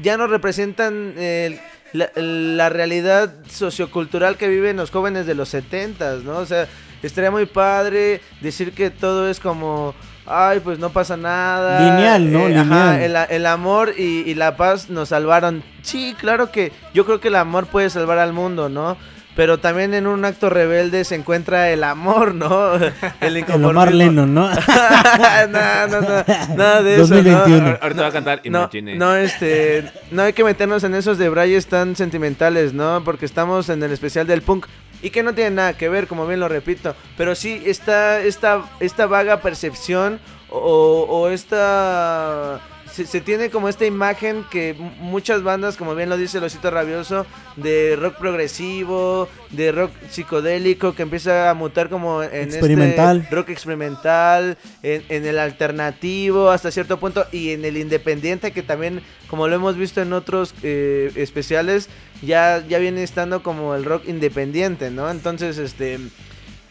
ya 0.02 0.16
no 0.16 0.26
representan 0.26 1.14
eh, 1.16 1.58
la, 1.92 2.10
la 2.16 2.68
realidad 2.68 3.34
sociocultural 3.48 4.36
que 4.36 4.48
viven 4.48 4.76
los 4.76 4.90
jóvenes 4.90 5.26
de 5.26 5.34
los 5.34 5.48
70 5.48 6.16
¿no? 6.24 6.38
O 6.38 6.46
sea, 6.46 6.66
estaría 7.02 7.30
muy 7.30 7.46
padre 7.46 8.20
decir 8.40 8.72
que 8.72 8.90
todo 8.90 9.28
es 9.30 9.40
como 9.40 9.94
Ay, 10.24 10.60
pues 10.60 10.78
no 10.78 10.90
pasa 10.90 11.16
nada. 11.16 11.80
Lineal, 11.96 12.32
¿no? 12.32 12.46
Eh, 12.48 12.56
ajá, 12.56 13.04
el, 13.04 13.16
el 13.28 13.44
amor 13.44 13.92
y, 13.98 14.20
y 14.24 14.34
la 14.36 14.56
paz 14.56 14.88
nos 14.88 15.08
salvaron. 15.08 15.64
Sí, 15.82 16.14
claro 16.16 16.52
que 16.52 16.70
yo 16.94 17.04
creo 17.04 17.18
que 17.18 17.26
el 17.26 17.34
amor 17.34 17.66
puede 17.66 17.90
salvar 17.90 18.18
al 18.18 18.32
mundo, 18.32 18.68
¿no? 18.68 18.96
Pero 19.34 19.58
también 19.58 19.94
en 19.94 20.06
un 20.06 20.24
acto 20.26 20.50
rebelde 20.50 21.04
se 21.04 21.14
encuentra 21.14 21.70
el 21.70 21.84
amor, 21.84 22.34
¿no? 22.34 22.74
El 22.74 22.92
El 23.20 23.36
inconformismo. 23.38 23.68
Omar 23.70 23.94
Lennon, 23.94 24.34
¿no? 24.34 24.50
no, 24.50 25.86
no, 25.88 26.00
no, 26.02 26.24
nada 26.56 26.82
de 26.82 26.94
eso. 26.94 27.06
2021. 27.06 27.60
¿no? 27.70 27.78
Ahorita 27.80 28.02
va 28.02 28.08
a 28.08 28.12
cantar 28.12 28.40
No, 28.44 28.58
Imagine. 28.60 28.96
no, 28.96 29.16
este, 29.16 29.90
no 30.10 30.22
hay 30.22 30.34
que 30.34 30.44
meternos 30.44 30.84
en 30.84 30.94
esos 30.94 31.16
debrayes 31.16 31.66
tan 31.66 31.96
sentimentales, 31.96 32.74
¿no? 32.74 33.02
Porque 33.04 33.24
estamos 33.24 33.68
en 33.70 33.82
el 33.82 33.92
especial 33.92 34.26
del 34.26 34.42
punk 34.42 34.66
y 35.00 35.10
que 35.10 35.22
no 35.22 35.32
tiene 35.34 35.50
nada 35.52 35.72
que 35.78 35.88
ver, 35.88 36.06
como 36.06 36.26
bien 36.26 36.38
lo 36.38 36.48
repito. 36.48 36.94
Pero 37.16 37.34
sí 37.34 37.62
está 37.64 38.20
esta, 38.20 38.62
esta 38.80 39.06
vaga 39.06 39.38
percepción 39.40 40.20
o, 40.50 41.06
o 41.08 41.28
esta... 41.28 42.60
Se, 42.92 43.06
se 43.06 43.20
tiene 43.20 43.50
como 43.50 43.68
esta 43.68 43.86
imagen 43.86 44.44
que 44.50 44.74
muchas 45.00 45.42
bandas, 45.42 45.76
como 45.76 45.94
bien 45.94 46.08
lo 46.08 46.16
dice 46.16 46.38
el 46.38 46.44
Osito 46.44 46.70
Rabioso, 46.70 47.26
de 47.56 47.96
rock 47.96 48.16
progresivo, 48.16 49.28
de 49.50 49.72
rock 49.72 49.92
psicodélico, 50.10 50.94
que 50.94 51.02
empieza 51.02 51.50
a 51.50 51.54
mutar 51.54 51.88
como 51.88 52.22
en 52.22 52.48
Experimental. 52.48 53.18
este 53.18 53.34
rock 53.34 53.48
experimental, 53.48 54.58
en, 54.82 55.02
en 55.08 55.26
el 55.26 55.38
alternativo 55.38 56.50
hasta 56.50 56.70
cierto 56.70 56.98
punto 56.98 57.24
y 57.32 57.50
en 57.50 57.64
el 57.64 57.76
independiente 57.76 58.52
que 58.52 58.62
también 58.62 59.02
como 59.28 59.48
lo 59.48 59.56
hemos 59.56 59.76
visto 59.76 60.02
en 60.02 60.12
otros 60.12 60.54
eh, 60.62 61.10
especiales 61.16 61.88
ya, 62.20 62.62
ya 62.68 62.78
viene 62.78 63.02
estando 63.02 63.42
como 63.42 63.74
el 63.74 63.84
rock 63.84 64.06
independiente, 64.08 64.90
¿no? 64.90 65.10
Entonces, 65.10 65.58
este... 65.58 65.98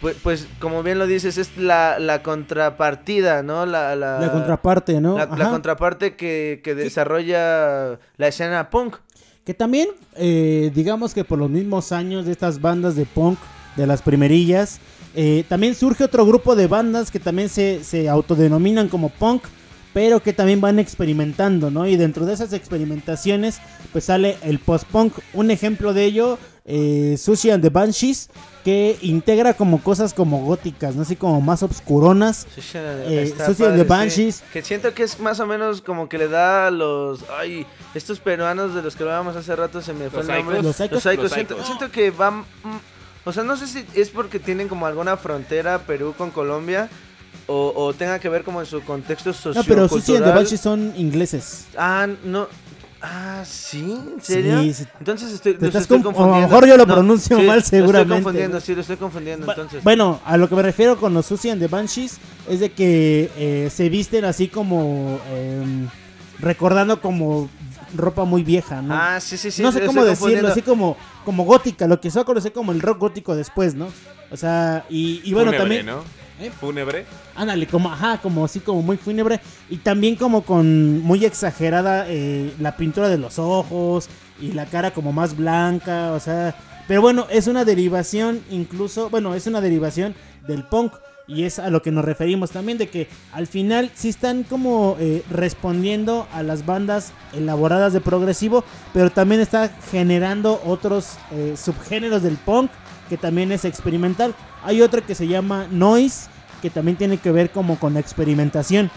Pues, 0.02 0.18
pues 0.22 0.48
como 0.60 0.82
bien 0.82 0.98
lo 0.98 1.06
dices, 1.06 1.38
es 1.38 1.56
la, 1.58 2.00
la 2.00 2.24
contrapartida, 2.24 3.44
¿no? 3.44 3.68
La, 3.68 3.96
la, 3.96 4.20
La 4.20 4.32
contraparte, 4.32 5.00
¿no? 5.00 5.16
la, 5.16 5.28
contraparte 5.28 6.16
que, 6.16 6.62
que 6.64 6.74
desarrolla 6.74 8.00
la 8.18 8.28
escena 8.28 8.70
punk. 8.72 8.96
Que 9.46 9.54
también, 9.54 9.90
eh, 10.16 10.72
digamos 10.74 11.14
que 11.14 11.24
por 11.24 11.38
los 11.38 11.50
mismos 11.50 11.92
años 11.92 12.26
de 12.26 12.32
estas 12.32 12.62
bandas 12.62 12.96
de 12.96 13.06
punk, 13.06 13.38
de 13.76 13.88
las 13.88 14.02
primerillas, 14.02 14.80
eh, 15.16 15.44
también 15.48 15.76
surge 15.76 16.04
otro 16.04 16.26
grupo 16.26 16.56
de 16.56 16.68
bandas 16.68 17.12
que 17.12 17.20
también 17.20 17.50
se, 17.50 17.84
se 17.84 18.10
autodenominan 18.10 18.88
como 18.88 19.10
punk, 19.10 19.44
pero 19.94 20.22
que 20.22 20.34
también 20.34 20.62
van 20.62 20.80
experimentando, 20.80 21.70
¿no? 21.70 21.86
Y 21.86 21.98
dentro 21.98 22.26
de 22.26 22.34
esas 22.34 22.54
experimentaciones, 22.54 23.60
pues 23.92 24.06
sale 24.06 24.38
el 24.44 24.60
post-punk. 24.60 25.14
Un 25.34 25.52
ejemplo 25.52 25.94
de 25.94 26.06
ello, 26.06 26.38
eh, 26.66 27.16
Sushi 27.18 27.50
and 27.50 27.64
the 27.64 27.70
Banshees, 27.70 28.30
que 28.64 28.98
integra 29.02 29.54
como 29.56 29.82
cosas 29.82 30.14
como 30.14 30.44
góticas, 30.46 30.96
¿no? 30.96 31.02
Así 31.02 31.16
como 31.16 31.42
más 31.42 31.64
obscuronas. 31.64 32.46
Eh, 32.56 33.34
Susie 33.46 33.66
and 33.66 33.76
the 33.78 33.82
sí. 33.84 33.88
Banshees. 33.90 34.44
Que 34.54 34.62
siento 34.62 34.94
que 34.94 35.04
es 35.04 35.20
más 35.20 35.40
o 35.40 35.48
menos 35.48 35.82
como 35.82 36.08
que 36.08 36.18
le 36.18 36.28
da 36.28 36.68
a 36.68 36.72
los. 36.72 37.22
Ay, 37.40 37.66
estos 37.96 38.20
peruanos 38.20 38.76
de 38.76 38.82
los 38.84 38.96
que 38.96 39.04
hablábamos 39.04 39.36
hace 39.36 39.56
rato, 39.56 39.82
se 39.82 39.94
me 39.94 40.10
fue 40.10 40.20
Los 40.20 40.30
el 40.30 40.36
nombre. 40.38 40.58
Psychos. 40.74 40.92
Los 40.92 41.04
Psychos. 41.04 41.24
Los 41.24 41.32
Siento, 41.34 41.64
siento 41.66 41.92
que 41.92 42.12
van. 42.12 42.42
mm, 42.42 43.26
O 43.26 43.34
sea, 43.34 43.44
no 43.44 43.58
sé 43.58 43.68
si 43.68 43.86
es 43.96 44.10
porque 44.10 44.40
tienen 44.40 44.68
como 44.68 44.86
alguna 44.86 45.18
frontera 45.18 45.80
Perú 45.80 46.14
con 46.18 46.30
Colombia. 46.32 46.90
O, 47.48 47.74
o 47.76 47.94
tenga 47.94 48.20
que 48.20 48.30
ver 48.30 48.44
como 48.44 48.60
en 48.62 48.66
su 48.68 48.82
contexto 48.82 49.30
No, 49.30 49.34
sociocultural. 49.36 49.66
pero 49.90 49.90
Sushi 49.90 50.16
and 50.16 50.26
the 50.26 50.32
Banshees 50.32 50.62
son 50.62 50.94
ingleses. 50.96 51.66
Ah, 51.76 52.08
no. 52.24 52.48
Ah, 53.04 53.44
¿sí? 53.46 53.98
¿En 54.16 54.22
serio? 54.22 54.62
Sí, 54.62 54.74
sí. 54.76 54.84
Entonces 55.00 55.32
estoy, 55.34 55.54
Te 55.54 55.60
los 55.66 55.68
estás 55.70 55.82
estoy 55.84 56.00
conf- 56.00 56.04
o 56.06 56.10
a 56.10 56.12
lo 56.12 56.14
confundiendo. 56.14 56.48
mejor 56.50 56.68
yo 56.68 56.78
lo 56.78 56.86
pronuncio 56.86 57.40
mal, 57.42 57.60
Lo 57.60 57.66
seguramente. 57.66 58.02
estoy 58.02 58.16
confundiendo, 58.24 58.60
sí, 58.62 58.76
lo 58.76 58.82
estoy 58.82 58.98
confundiendo, 58.98 59.50
entonces. 59.52 59.84
Bueno, 59.84 60.20
a 60.26 60.38
lo 60.38 60.48
que 60.48 60.56
me 60.56 60.62
refiero 60.62 60.98
con 60.98 61.14
los 61.14 61.26
Susie 61.26 61.52
and 61.52 61.60
the 61.62 61.68
Banshees 61.68 62.20
es 62.48 62.60
de 62.60 62.72
que 62.72 63.32
eh, 63.38 63.70
se 63.74 63.90
visten 63.90 64.24
así 64.26 64.48
como 64.50 65.20
em, 65.34 65.88
recordando 66.40 67.02
como 67.02 67.50
ropa 67.96 68.24
muy 68.24 68.44
vieja, 68.44 68.82
¿no? 68.82 68.94
Ah, 68.94 69.20
sí, 69.20 69.36
sí, 69.38 69.50
sí. 69.52 69.62
no 69.64 69.72
sé 69.72 69.80
lo 69.82 69.88
cómo 69.88 70.02
decirlo, 70.04 70.20
confundiendo. 70.20 70.48
así 70.50 70.62
como 70.62 70.96
como 71.26 71.44
gótica, 71.44 71.88
lo 71.88 72.00
que 72.00 72.10
se 72.12 72.20
va 72.20 72.22
a 72.22 72.26
conocer 72.26 72.54
como 72.54 72.72
el 72.72 72.82
rock 72.82 73.00
gótico 73.00 73.36
después, 73.36 73.74
¿no? 73.76 73.88
O 74.32 74.38
sea, 74.38 74.86
y, 74.90 75.22
y 75.24 75.34
bueno, 75.34 75.52
Fúnebre, 75.52 75.58
también 75.58 75.86
¿no? 75.88 76.04
¿Eh? 76.42 76.50
Fúnebre. 76.50 77.06
Ándale, 77.36 77.68
como, 77.68 77.92
ajá, 77.92 78.18
como 78.20 78.44
así, 78.44 78.60
como 78.60 78.82
muy 78.82 78.98
fúnebre. 78.98 79.40
Y 79.70 79.78
también 79.78 80.16
como 80.16 80.42
con 80.42 81.00
muy 81.02 81.24
exagerada 81.24 82.06
eh, 82.08 82.52
la 82.60 82.76
pintura 82.76 83.10
de 83.10 83.20
los 83.20 83.38
ojos 83.38 84.10
y 84.40 84.54
la 84.54 84.66
cara 84.66 84.92
como 84.92 85.14
más 85.14 85.38
blanca, 85.38 86.12
o 86.14 86.20
sea... 86.20 86.56
Pero 86.88 87.02
bueno, 87.02 87.28
es 87.30 87.48
una 87.48 87.64
derivación 87.64 88.42
incluso, 88.50 89.10
bueno, 89.10 89.36
es 89.36 89.46
una 89.48 89.62
derivación 89.62 90.16
del 90.48 90.64
punk. 90.64 90.94
Y 91.28 91.44
es 91.44 91.60
a 91.60 91.70
lo 91.70 91.82
que 91.82 91.92
nos 91.92 92.04
referimos 92.04 92.52
también, 92.52 92.78
de 92.78 92.90
que 92.90 93.08
al 93.32 93.48
final 93.48 93.92
sí 93.94 94.10
están 94.10 94.44
como 94.44 94.98
eh, 95.00 95.24
respondiendo 95.30 96.28
a 96.34 96.44
las 96.44 96.66
bandas 96.66 97.14
elaboradas 97.32 97.94
de 97.94 98.02
progresivo, 98.02 98.66
pero 98.94 99.12
también 99.12 99.40
está 99.40 99.70
generando 99.92 100.60
otros 100.66 101.18
subgéneros 101.56 102.24
del 102.24 102.36
punk, 102.36 102.72
que 103.12 103.18
también 103.18 103.52
es 103.52 103.66
experimental. 103.66 104.34
Hay 104.64 104.82
otro 104.82 105.06
que 105.06 105.16
se 105.16 105.28
llama 105.28 105.68
Noise, 105.70 106.30
que 106.62 106.70
también 106.70 106.96
tiene 106.96 107.18
que 107.18 107.30
ver 107.30 107.52
como 107.52 107.78
con 107.78 107.98
experimentación 107.98 108.90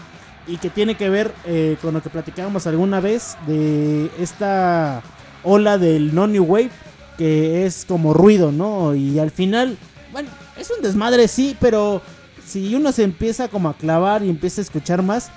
y 0.47 0.55
que 0.55 0.69
tiene 0.69 0.95
que 0.95 1.09
ver 1.09 1.33
eh, 1.45 1.75
con 1.81 1.93
lo 1.93 2.01
que 2.01 2.09
platicábamos 2.09 2.65
alguna 2.65 3.01
vez 3.01 3.35
de 3.45 4.09
esta 4.17 5.01
ola 5.43 5.77
del 5.77 6.15
no 6.15 6.27
new 6.27 6.45
wave 6.45 6.69
que 7.17 7.65
es 7.65 7.83
como 7.85 8.13
ruido, 8.13 8.53
¿no? 8.53 8.95
Y 8.95 9.19
al 9.19 9.31
final, 9.31 9.77
bueno, 10.13 10.29
es 10.57 10.71
un 10.71 10.81
desmadre 10.81 11.27
sí, 11.27 11.57
pero 11.59 12.01
si 12.47 12.73
uno 12.73 12.93
se 12.93 13.03
empieza 13.03 13.49
como 13.49 13.67
a 13.67 13.73
clavar 13.73 14.23
y 14.23 14.29
empieza 14.29 14.61
a 14.61 14.63
escuchar 14.63 15.01
más, 15.03 15.29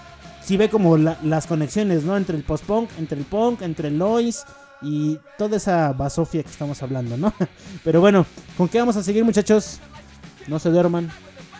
sí 0.45 0.57
ve 0.57 0.69
como 0.71 0.97
la- 0.97 1.19
las 1.25 1.49
conexiones, 1.49 2.05
¿no? 2.05 2.17
Entre 2.17 2.37
el 2.37 2.45
post-punk, 2.45 2.91
entre 2.99 3.19
el 3.19 3.25
punk, 3.25 3.63
entre 3.63 3.89
el 3.89 3.99
noise 3.99 4.43
y 4.83 5.19
toda 5.37 5.57
esa 5.57 5.93
basofia 5.93 6.43
que 6.43 6.51
estamos 6.51 6.83
hablando, 6.83 7.17
¿no? 7.17 7.33
Pero 7.85 8.01
bueno, 8.01 8.27
¿con 8.57 8.69
qué 8.69 8.79
vamos 8.79 8.97
a 8.97 9.03
seguir, 9.03 9.25
muchachos? 9.25 9.81
No 10.47 10.59
se 10.59 10.71
duerman. 10.71 11.11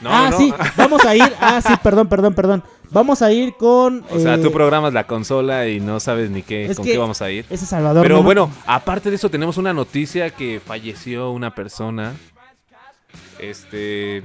No, 0.01 0.11
ah, 0.13 0.29
no. 0.31 0.39
sí, 0.39 0.53
vamos 0.77 1.05
a 1.05 1.15
ir. 1.17 1.33
Ah, 1.41 1.61
sí, 1.61 1.73
perdón, 1.83 2.09
perdón, 2.09 2.35
perdón. 2.35 2.63
Vamos 2.91 3.21
a 3.21 3.31
ir 3.33 3.55
con. 3.55 4.05
O 4.11 4.19
sea, 4.19 4.37
eh, 4.37 4.39
tú 4.39 4.51
programas 4.53 4.95
la 4.95 5.07
consola 5.07 5.69
y 5.69 5.81
no 5.81 6.01
sabes 6.01 6.31
ni 6.31 6.43
qué, 6.43 6.73
con 6.75 6.85
qué 6.85 6.97
vamos 6.97 7.21
a 7.21 7.31
ir. 7.31 7.45
ese 7.51 7.67
Salvador 7.67 8.03
Pero 8.03 8.17
no- 8.19 8.23
bueno, 8.23 8.51
aparte 8.67 9.11
de 9.11 9.17
eso 9.17 9.31
tenemos 9.31 9.59
una 9.59 9.73
noticia 9.75 10.31
que 10.31 10.61
falleció 10.65 11.31
una 11.31 11.55
persona. 11.55 12.15
Este, 13.39 14.25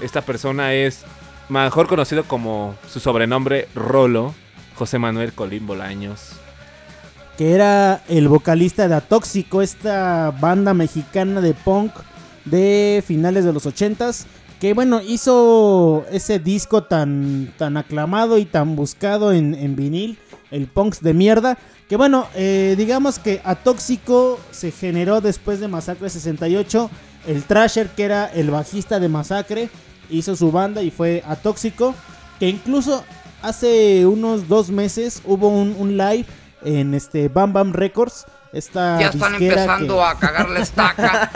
esta 0.00 0.22
persona 0.22 0.72
es 0.74 1.04
mejor 1.48 1.86
conocido 1.86 2.24
como 2.24 2.74
su 2.88 3.00
sobrenombre 3.00 3.68
Rolo, 3.74 4.34
José 4.76 4.98
Manuel 4.98 5.32
Colín 5.32 5.66
Bolaños. 5.66 6.36
Que 7.36 7.52
era 7.52 8.02
el 8.08 8.28
vocalista 8.28 8.86
de 8.88 8.94
Atóxico, 8.94 9.62
esta 9.62 10.30
banda 10.40 10.74
mexicana 10.74 11.40
de 11.40 11.54
punk 11.54 11.92
de 12.44 13.02
finales 13.06 13.44
de 13.44 13.52
los 13.52 13.66
ochentas, 13.66 14.26
que 14.60 14.72
bueno, 14.72 15.00
hizo 15.02 16.04
ese 16.10 16.38
disco 16.38 16.84
tan, 16.84 17.52
tan 17.58 17.76
aclamado 17.76 18.38
y 18.38 18.44
tan 18.44 18.76
buscado 18.76 19.32
en, 19.32 19.54
en 19.54 19.74
vinil, 19.74 20.18
el 20.50 20.68
Punks 20.68 21.00
de 21.00 21.14
mierda, 21.14 21.58
que 21.88 21.96
bueno, 21.96 22.28
eh, 22.34 22.74
digamos 22.78 23.18
que 23.18 23.40
Atóxico 23.44 24.38
se 24.52 24.70
generó 24.70 25.20
después 25.20 25.58
de 25.58 25.68
Masacre 25.68 26.08
68, 26.08 26.90
el 27.26 27.42
Trasher 27.42 27.88
que 27.88 28.04
era 28.04 28.26
el 28.26 28.50
bajista 28.50 29.00
de 29.00 29.08
Masacre, 29.08 29.68
hizo 30.08 30.36
su 30.36 30.52
banda 30.52 30.82
y 30.82 30.90
fue 30.90 31.24
Atóxico, 31.26 31.94
que 32.38 32.48
incluso 32.48 33.04
hace 33.42 34.06
unos 34.06 34.48
dos 34.48 34.70
meses 34.70 35.20
hubo 35.26 35.48
un 35.48 35.96
live 35.96 36.26
en 36.64 36.94
este 36.94 37.28
Bam 37.28 37.52
Bam 37.52 37.72
Records. 37.72 38.26
Esta 38.52 39.00
Ya 39.00 39.08
están 39.08 39.32
disquera 39.32 39.62
empezando 39.64 39.96
que- 39.96 40.02
a 40.04 40.14
cagarle 40.14 40.60
estaca. 40.60 41.28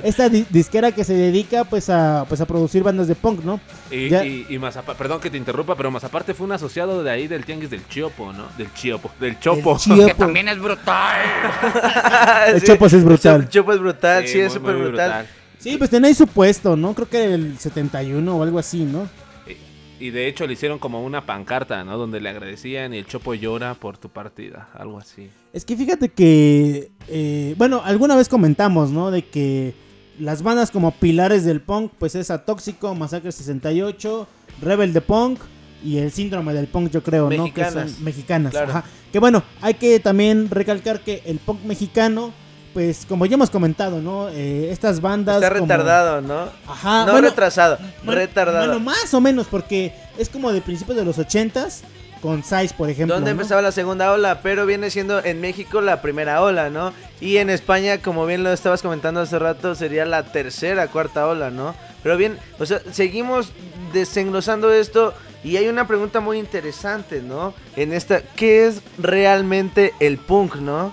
Esta 0.02 0.30
di- 0.30 0.46
disquera 0.48 0.90
que 0.90 1.04
se 1.04 1.12
dedica 1.12 1.64
pues 1.64 1.90
a, 1.90 2.24
pues 2.26 2.40
a 2.40 2.46
producir 2.46 2.82
bandas 2.82 3.06
de 3.06 3.14
punk, 3.14 3.44
¿no? 3.44 3.60
Y, 3.90 4.08
Ya- 4.08 4.24
y- 4.24 4.46
y 4.48 4.58
más 4.58 4.78
apa- 4.78 4.94
perdón 4.94 5.20
que 5.20 5.28
te 5.28 5.36
interrumpa, 5.36 5.74
pero 5.76 5.90
más 5.90 6.04
aparte 6.04 6.32
fue 6.32 6.46
un 6.46 6.52
asociado 6.52 7.02
de 7.02 7.10
ahí 7.10 7.28
del 7.28 7.44
Tianguis 7.44 7.68
del 7.70 7.86
Chiopo, 7.86 8.32
¿no? 8.32 8.44
Del 8.56 8.72
Chiopo, 8.72 9.10
del 9.20 9.38
Chopo. 9.40 9.76
Chiopo. 9.78 10.06
que 10.06 10.14
también 10.14 10.48
es 10.48 10.58
brutal. 10.58 11.20
El 12.48 12.60
Sí, 12.60 12.66
Chopo 12.66 12.88
sí 12.88 12.96
es 12.96 13.04
brutal. 13.04 13.40
El 13.42 13.48
Chopo 13.50 13.72
es 13.74 13.78
brutal, 13.80 14.22
sí, 14.26 14.32
Sí, 14.32 14.40
es 14.40 14.52
súper 14.54 14.76
brutal. 14.76 15.26
Sí, 15.58 15.76
pues 15.76 15.90
tenéis 15.90 16.16
su 16.16 16.26
puesto, 16.26 16.76
¿no? 16.76 16.94
Creo 16.94 17.08
que 17.10 17.34
el 17.34 17.58
71 17.58 18.36
o 18.36 18.42
algo 18.42 18.58
así, 18.58 18.84
¿no? 18.84 19.06
Y 20.02 20.10
de 20.10 20.26
hecho 20.26 20.48
le 20.48 20.54
hicieron 20.54 20.80
como 20.80 21.04
una 21.04 21.26
pancarta, 21.26 21.84
¿no? 21.84 21.96
Donde 21.96 22.20
le 22.20 22.28
agradecían 22.28 22.92
y 22.92 22.98
el 22.98 23.06
Chopo 23.06 23.34
llora 23.34 23.74
por 23.74 23.98
tu 23.98 24.08
partida, 24.08 24.68
algo 24.74 24.98
así. 24.98 25.30
Es 25.52 25.64
que 25.64 25.76
fíjate 25.76 26.08
que, 26.08 26.90
eh, 27.06 27.54
bueno, 27.56 27.82
alguna 27.84 28.16
vez 28.16 28.28
comentamos, 28.28 28.90
¿no? 28.90 29.12
De 29.12 29.24
que 29.24 29.74
las 30.18 30.42
bandas 30.42 30.72
como 30.72 30.90
pilares 30.90 31.44
del 31.44 31.60
punk, 31.60 31.92
pues 32.00 32.16
es 32.16 32.32
Atóxico, 32.32 32.96
Masacre 32.96 33.30
68, 33.30 34.26
Rebel 34.60 34.92
de 34.92 35.02
Punk 35.02 35.38
y 35.84 35.98
el 35.98 36.10
Síndrome 36.10 36.52
del 36.52 36.66
Punk, 36.66 36.90
yo 36.90 37.04
creo, 37.04 37.30
¿no? 37.30 37.54
Que 37.54 37.64
son 37.70 37.86
mexicanas. 38.02 38.50
Claro. 38.50 38.70
ajá. 38.70 38.84
Que 39.12 39.20
bueno, 39.20 39.44
hay 39.60 39.74
que 39.74 40.00
también 40.00 40.50
recalcar 40.50 40.98
que 41.02 41.22
el 41.26 41.38
punk 41.38 41.62
mexicano, 41.62 42.32
pues 42.72 43.04
como 43.08 43.26
ya 43.26 43.34
hemos 43.34 43.50
comentado, 43.50 44.00
¿no? 44.00 44.28
Eh, 44.30 44.68
estas 44.70 45.00
bandas... 45.00 45.36
Está 45.42 45.50
como- 45.50 45.62
retardado, 45.62 46.20
¿no? 46.22 46.48
Ajá, 46.66 47.06
No 47.06 47.12
bueno, 47.12 47.28
retrasado, 47.28 47.78
bueno, 48.04 48.20
retardado. 48.20 48.66
Bueno, 48.66 48.80
más 48.80 49.12
o 49.14 49.20
menos, 49.20 49.46
porque 49.46 49.92
es 50.18 50.28
como 50.28 50.52
de 50.52 50.60
principios 50.60 50.96
de 50.96 51.04
los 51.04 51.18
80s, 51.18 51.80
con 52.22 52.44
Size, 52.44 52.72
por 52.76 52.88
ejemplo. 52.88 53.16
donde 53.16 53.30
¿no? 53.30 53.40
empezaba 53.40 53.60
la 53.62 53.72
segunda 53.72 54.12
ola, 54.12 54.42
pero 54.42 54.64
viene 54.64 54.90
siendo 54.90 55.24
en 55.24 55.40
México 55.40 55.80
la 55.80 56.00
primera 56.00 56.40
ola, 56.40 56.70
¿no? 56.70 56.92
Y 57.20 57.38
en 57.38 57.50
España, 57.50 57.98
como 57.98 58.24
bien 58.26 58.44
lo 58.44 58.52
estabas 58.52 58.80
comentando 58.80 59.20
hace 59.20 59.38
rato, 59.40 59.74
sería 59.74 60.04
la 60.06 60.22
tercera, 60.22 60.86
cuarta 60.86 61.26
ola, 61.26 61.50
¿no? 61.50 61.74
Pero 62.04 62.16
bien, 62.16 62.38
o 62.60 62.66
sea, 62.66 62.80
seguimos 62.92 63.50
desenglosando 63.92 64.72
esto 64.72 65.14
y 65.44 65.56
hay 65.56 65.68
una 65.68 65.88
pregunta 65.88 66.20
muy 66.20 66.38
interesante, 66.38 67.20
¿no? 67.22 67.54
En 67.74 67.92
esta, 67.92 68.22
¿qué 68.22 68.66
es 68.66 68.82
realmente 68.98 69.92
el 70.00 70.18
punk, 70.18 70.56
no? 70.56 70.92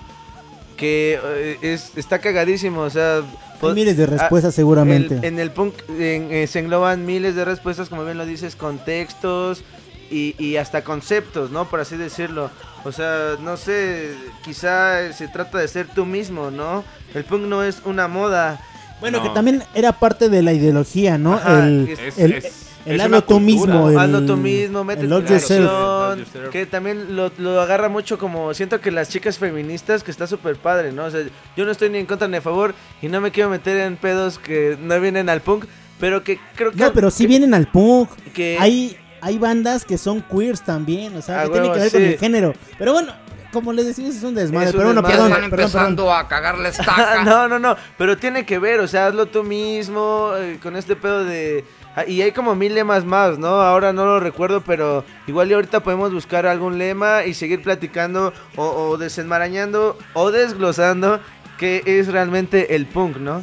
Que 0.80 1.20
eh, 1.22 1.58
es, 1.60 1.92
está 1.96 2.18
cagadísimo, 2.18 2.80
o 2.80 2.90
sea... 2.90 3.20
Hay 3.62 3.74
miles 3.74 3.98
de 3.98 4.04
ah, 4.04 4.06
respuestas 4.06 4.54
seguramente. 4.54 5.16
el- 5.16 5.24
en 5.24 5.38
el 5.38 5.50
punk 5.50 5.74
en- 5.90 6.32
eh, 6.32 6.46
se 6.46 6.58
engloban 6.60 7.04
miles 7.04 7.34
de 7.34 7.44
respuestas, 7.44 7.90
como 7.90 8.04
bien 8.06 8.16
lo 8.16 8.24
dices, 8.24 8.56
contextos 8.56 9.62
y, 10.10 10.34
y 10.38 10.56
hasta 10.56 10.82
conceptos, 10.82 11.50
¿no? 11.50 11.68
Por 11.68 11.80
así 11.80 11.96
decirlo. 11.98 12.50
O 12.84 12.92
sea, 12.92 13.36
no 13.42 13.58
sé, 13.58 14.14
quizá 14.42 15.12
se 15.12 15.28
trata 15.28 15.58
de 15.58 15.68
ser 15.68 15.86
tú 15.94 16.06
mismo, 16.06 16.50
¿no? 16.50 16.82
El 17.14 17.24
punk 17.24 17.42
no 17.42 17.62
es 17.62 17.82
una 17.84 18.08
moda. 18.08 18.58
Bueno, 19.00 19.18
No. 19.18 19.24
que 19.24 19.30
también 19.30 19.62
era 19.74 19.92
parte 19.92 20.30
de 20.30 20.40
la 20.42 20.54
ideología, 20.54 21.18
¿no? 21.18 21.34
Ajá, 21.34 21.66
el 21.66 21.88
es- 21.90 22.18
el, 22.18 22.32
es- 22.32 22.59
el 22.86 22.96
es 22.96 23.00
hazlo 23.02 23.16
una 23.18 23.26
tú 23.26 23.34
cultura. 23.34 23.74
mismo. 23.74 23.90
El, 23.90 23.98
Hazlo 23.98 24.26
tú 24.26 24.36
mismo, 24.36 24.84
mete 24.84 25.02
el 25.02 25.08
yourself. 25.10 25.70
yourself. 25.70 26.50
que 26.50 26.66
también 26.66 27.14
lo, 27.16 27.30
lo 27.38 27.60
agarra 27.60 27.88
mucho 27.88 28.18
como 28.18 28.52
siento 28.54 28.80
que 28.80 28.90
las 28.90 29.08
chicas 29.08 29.38
feministas 29.38 30.02
que 30.02 30.10
está 30.10 30.26
súper 30.26 30.56
padre, 30.56 30.92
¿no? 30.92 31.04
O 31.04 31.10
sea, 31.10 31.20
yo 31.56 31.64
no 31.64 31.70
estoy 31.72 31.90
ni 31.90 31.98
en 31.98 32.06
contra 32.06 32.28
ni 32.28 32.36
a 32.36 32.40
favor 32.42 32.74
y 33.02 33.08
no 33.08 33.20
me 33.20 33.30
quiero 33.30 33.50
meter 33.50 33.76
en 33.78 33.96
pedos 33.96 34.38
que 34.38 34.76
no 34.80 34.98
vienen 35.00 35.28
al 35.28 35.40
punk, 35.40 35.64
pero 35.98 36.22
que 36.24 36.38
creo 36.56 36.70
que 36.72 36.78
No, 36.78 36.92
pero 36.92 37.10
sí 37.10 37.24
que- 37.24 37.28
vienen 37.28 37.54
al 37.54 37.66
punk. 37.66 38.10
que- 38.34 38.56
Hay, 38.58 38.96
hay 39.20 39.38
bandas 39.38 39.84
que 39.84 39.98
son 39.98 40.22
queers 40.22 40.62
también, 40.64 41.14
o 41.16 41.22
sea, 41.22 41.42
Ah, 41.42 41.44
que 41.44 41.50
tienen 41.50 41.72
que 41.72 41.78
ver 41.80 41.92
con 41.92 42.02
el 42.02 42.18
género. 42.18 42.54
Pero 42.78 42.92
bueno, 42.94 43.12
como 43.52 43.72
les 43.72 43.84
decimos, 43.84 44.14
es 44.14 44.22
un 44.22 44.34
desmadre. 44.34 44.68
Es 44.68 44.74
un 44.74 44.78
pero 44.78 44.88
bueno, 44.92 45.02
perdón, 45.02 45.26
están 45.26 45.50
perdón, 45.50 45.50
perdón. 45.50 45.66
empezando 45.66 46.14
a 46.14 46.28
cagarle 46.28 46.68
estaca. 46.70 47.24
no, 47.24 47.48
no, 47.48 47.58
no, 47.58 47.76
pero 47.98 48.16
tiene 48.16 48.46
que 48.46 48.58
ver, 48.58 48.80
o 48.80 48.88
sea, 48.88 49.08
hazlo 49.08 49.26
tú 49.26 49.42
mismo 49.42 50.30
eh, 50.38 50.58
con 50.62 50.76
este 50.76 50.96
pedo 50.96 51.24
de... 51.24 51.64
ah, 51.96 52.04
Y 52.06 52.22
hay 52.22 52.32
como 52.32 52.54
mil 52.54 52.74
lemas 52.74 53.04
más, 53.04 53.38
¿no? 53.38 53.48
Ahora 53.48 53.92
no 53.92 54.04
lo 54.04 54.20
recuerdo, 54.20 54.60
pero 54.62 55.04
igual 55.26 55.50
y 55.50 55.54
ahorita 55.54 55.80
podemos 55.80 56.12
buscar 56.12 56.46
algún 56.46 56.78
lema 56.78 57.24
y 57.24 57.34
seguir 57.34 57.62
platicando 57.62 58.32
o, 58.56 58.64
o 58.64 58.96
desenmarañando 58.98 59.96
o 60.14 60.30
desglosando 60.30 61.20
qué 61.58 61.82
es 61.86 62.08
realmente 62.08 62.74
el 62.74 62.86
punk, 62.86 63.16
¿no? 63.18 63.42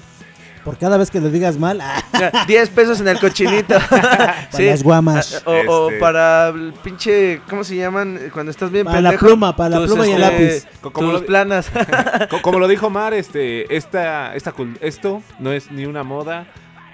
Por 0.66 0.78
cada 0.78 0.98
vez 0.98 1.10
que 1.12 1.22
lo 1.22 1.30
digas 1.30 1.58
mal, 1.58 1.80
ah, 1.82 2.04
Ya, 2.20 2.44
10 2.46 2.70
pesos 2.72 3.00
en 3.00 3.08
el 3.08 3.20
cochinito. 3.20 3.76
las 4.60 4.84
guamas. 4.84 5.42
Ah, 5.46 5.50
O, 5.50 5.52
o 5.72 5.88
Este. 5.90 6.00
para 6.02 6.50
el 6.50 6.74
pinche, 6.84 7.42
¿cómo 7.50 7.64
se 7.64 7.78
llaman? 7.78 8.20
Cuando 8.34 8.52
estás 8.52 8.70
bien 8.70 8.86
Para 8.86 9.00
la 9.00 9.10
pendejo. 9.12 9.28
pluma, 9.28 9.56
para 9.56 9.70
la 9.70 9.78
tus, 9.78 9.88
pluma 9.88 10.08
y 10.08 10.12
el 10.12 10.22
este, 10.24 10.32
lápiz. 10.46 10.68
Co- 10.82 10.92
como 10.92 11.12
tus 11.12 11.22
lo- 11.22 11.26
planas. 11.26 11.72
Co- 12.30 12.42
Como 12.42 12.60
lo 12.60 12.68
dijo 12.68 12.90
Mar, 12.90 13.14
este, 13.14 13.74
esta, 13.78 14.36
esta, 14.36 14.54
esto 14.82 15.22
no 15.40 15.54
es 15.54 15.72
ni 15.72 15.86
una 15.86 16.04
moda 16.04 16.48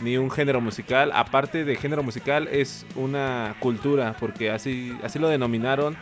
ni 0.04 0.18
un 0.18 0.30
género 0.30 0.60
musical. 0.62 1.12
Aparte 1.14 1.64
de 1.64 1.76
género 1.76 2.04
musical, 2.04 2.48
es 2.52 2.86
una 2.96 3.56
cultura, 3.60 4.16
porque 4.20 4.52
así, 4.52 4.96
así 5.04 5.18
lo 5.20 5.30
denominaron. 5.30 5.96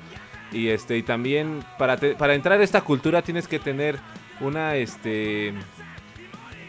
Y 0.52 0.68
este, 0.70 0.98
y 0.98 1.04
también 1.04 1.64
para, 1.78 1.96
te- 1.98 2.16
para 2.16 2.34
entrar 2.34 2.60
a 2.60 2.64
esta 2.64 2.82
cultura 2.82 3.22
tienes 3.22 3.48
que 3.48 3.60
tener 3.60 3.98
una 4.42 4.76
este 4.76 5.54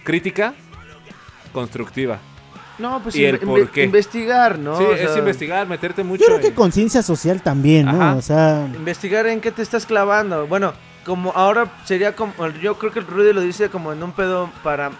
crítica 0.04 0.54
constructiva. 1.52 2.18
No, 2.78 3.00
pues 3.02 3.14
¿Y 3.16 3.24
el 3.24 3.40
inve- 3.40 3.44
por 3.46 3.60
inve- 3.60 3.70
qué? 3.70 3.84
investigar, 3.84 4.58
¿no? 4.58 4.76
sí, 4.78 4.84
O 4.84 4.92
es 4.94 5.10
sea, 5.10 5.18
investigar, 5.18 5.66
meterte 5.68 6.02
mucho. 6.02 6.20
Yo 6.22 6.26
creo 6.26 6.40
que 6.40 6.48
en- 6.48 6.54
conciencia 6.54 7.02
social 7.02 7.42
también, 7.42 7.86
¿no? 7.86 7.92
Ajá. 7.92 8.14
O 8.16 8.22
sea, 8.22 8.66
Investigar 8.74 9.26
en 9.26 9.40
qué 9.40 9.52
te 9.52 9.62
estás 9.62 9.84
clavando. 9.86 10.46
Bueno, 10.46 10.72
como 11.04 11.32
ahora 11.32 11.70
sería 11.84 12.16
como. 12.16 12.32
Yo 12.62 12.78
creo 12.78 12.92
que 12.92 13.00
el 13.00 13.06
Rudy 13.06 13.32
lo 13.32 13.40
dice 13.40 13.68
como 13.68 13.92
en 13.92 14.02
un 14.02 14.12
pedo 14.12 14.50
para. 14.62 14.90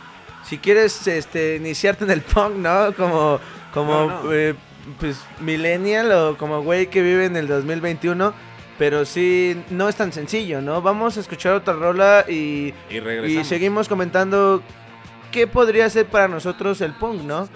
Si 0.44 0.58
quieres 0.58 1.06
este, 1.06 1.56
iniciarte 1.56 2.04
en 2.04 2.10
el 2.10 2.22
punk, 2.22 2.56
¿no? 2.56 2.92
Como. 2.94 3.40
Como. 3.72 3.92
No, 3.92 4.22
no. 4.24 4.32
eh, 4.32 4.54
pues 4.98 5.20
millennial 5.40 6.10
o 6.12 6.36
como 6.36 6.62
güey 6.62 6.88
que 6.88 7.02
vive 7.02 7.26
en 7.26 7.36
el 7.36 7.46
2021. 7.46 8.34
Pero 8.78 9.04
sí, 9.04 9.62
no 9.70 9.88
es 9.88 9.96
tan 9.96 10.12
sencillo, 10.12 10.60
¿no? 10.60 10.82
Vamos 10.82 11.16
a 11.16 11.20
escuchar 11.20 11.54
otra 11.54 11.74
rola 11.74 12.24
y. 12.28 12.74
y 12.90 13.44
seguimos 13.44 13.88
comentando 13.88 14.62
qué 15.30 15.46
podría 15.46 15.88
ser 15.90 16.06
para 16.06 16.28
nosotros 16.28 16.80
el 16.80 16.92
punk, 16.92 17.22
¿no? 17.22 17.48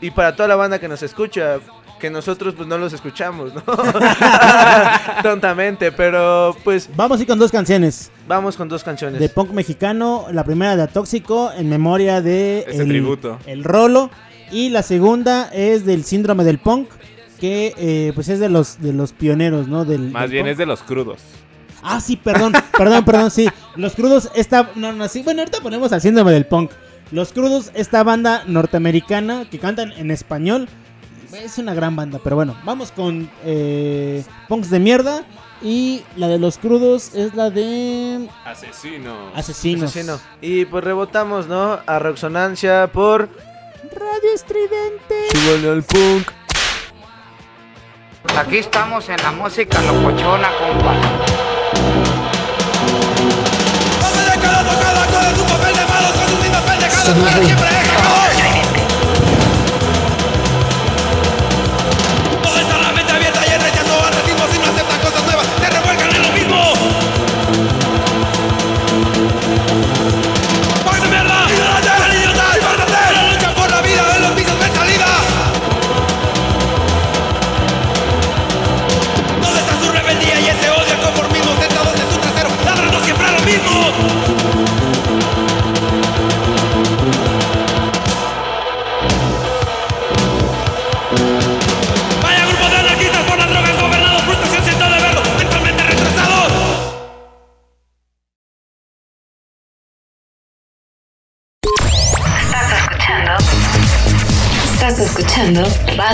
Y 0.00 0.10
para 0.10 0.34
toda 0.34 0.48
la 0.48 0.56
banda 0.56 0.78
que 0.78 0.88
nos 0.88 1.02
escucha, 1.02 1.58
que 2.00 2.10
nosotros 2.10 2.54
pues 2.56 2.68
no 2.68 2.78
los 2.78 2.92
escuchamos, 2.92 3.52
¿no? 3.54 3.62
Tontamente, 5.22 5.92
pero 5.92 6.56
pues 6.64 6.88
vamos 6.96 7.18
a 7.18 7.22
ir 7.22 7.28
con 7.28 7.38
dos 7.38 7.50
canciones. 7.50 8.10
vamos 8.28 8.56
con 8.56 8.68
dos 8.68 8.84
canciones. 8.84 9.20
De 9.20 9.28
punk 9.28 9.50
mexicano, 9.50 10.26
la 10.32 10.44
primera 10.44 10.76
de 10.76 10.82
Atóxico, 10.82 11.50
en 11.56 11.68
memoria 11.68 12.20
de 12.20 12.64
Ese 12.68 12.82
el, 12.82 12.88
tributo. 12.88 13.38
el 13.46 13.64
Rolo. 13.64 14.10
Y 14.52 14.68
la 14.68 14.82
segunda 14.82 15.48
es 15.52 15.84
del 15.84 16.04
síndrome 16.04 16.44
del 16.44 16.58
punk, 16.58 16.88
que 17.40 17.74
eh, 17.76 18.12
pues 18.14 18.28
es 18.28 18.38
de 18.38 18.48
los 18.48 18.80
de 18.80 18.92
los 18.92 19.12
pioneros, 19.12 19.66
¿no? 19.66 19.84
Del, 19.84 20.10
Más 20.12 20.22
del 20.22 20.30
bien 20.30 20.44
punk. 20.44 20.52
es 20.52 20.58
de 20.58 20.66
los 20.66 20.82
crudos. 20.82 21.18
Ah, 21.82 22.00
sí, 22.00 22.16
perdón, 22.16 22.52
perdón, 22.76 23.04
perdón, 23.04 23.30
sí. 23.30 23.48
Los 23.76 23.94
Crudos, 23.94 24.30
esta... 24.34 24.70
No, 24.74 24.92
no, 24.92 25.06
sí. 25.08 25.22
Bueno, 25.22 25.42
ahorita 25.42 25.60
ponemos 25.60 25.92
al 25.92 26.00
síndrome 26.00 26.32
del 26.32 26.44
punk. 26.46 26.72
Los 27.12 27.32
Crudos, 27.32 27.70
esta 27.74 28.02
banda 28.02 28.42
norteamericana 28.46 29.44
que 29.48 29.60
cantan 29.60 29.92
en 29.92 30.10
español. 30.10 30.68
Es 31.32 31.58
una 31.58 31.74
gran 31.74 31.96
banda, 31.96 32.20
pero 32.22 32.36
bueno, 32.36 32.56
vamos 32.64 32.92
con 32.92 33.30
eh, 33.44 34.24
Punks 34.48 34.70
de 34.70 34.78
mierda. 34.78 35.24
Y 35.62 36.04
la 36.16 36.28
de 36.28 36.38
los 36.38 36.58
crudos 36.58 37.14
es 37.14 37.34
la 37.34 37.48
de 37.48 38.28
Asesinos. 38.44 39.32
Asesinos. 39.34 39.90
Asesino. 39.90 40.20
Y 40.42 40.66
pues 40.66 40.84
rebotamos, 40.84 41.46
¿no? 41.46 41.80
A 41.86 41.98
Roxonancia 41.98 42.88
por 42.92 43.30
Radio 43.82 44.34
Estridente. 44.34 45.28
Súbale 45.32 45.70
al 45.70 45.82
punk. 45.82 46.28
Aquí 48.38 48.58
estamos 48.58 49.08
en 49.08 49.16
la 49.16 49.32
música 49.32 49.80
locochona, 49.80 50.50
compa. 50.58 50.94
Somos 57.06 57.34
ruido. 57.36 57.56
Todo 57.56 58.35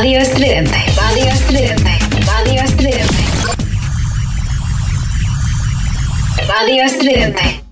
Radio 0.03 0.19
Estridente. 0.19 0.77
Radio 0.97 1.27
Estridente. 1.29 1.99
Radio 2.27 2.63
Estridente. 2.65 3.25
Radio 6.49 6.83
Estridente. 6.83 7.72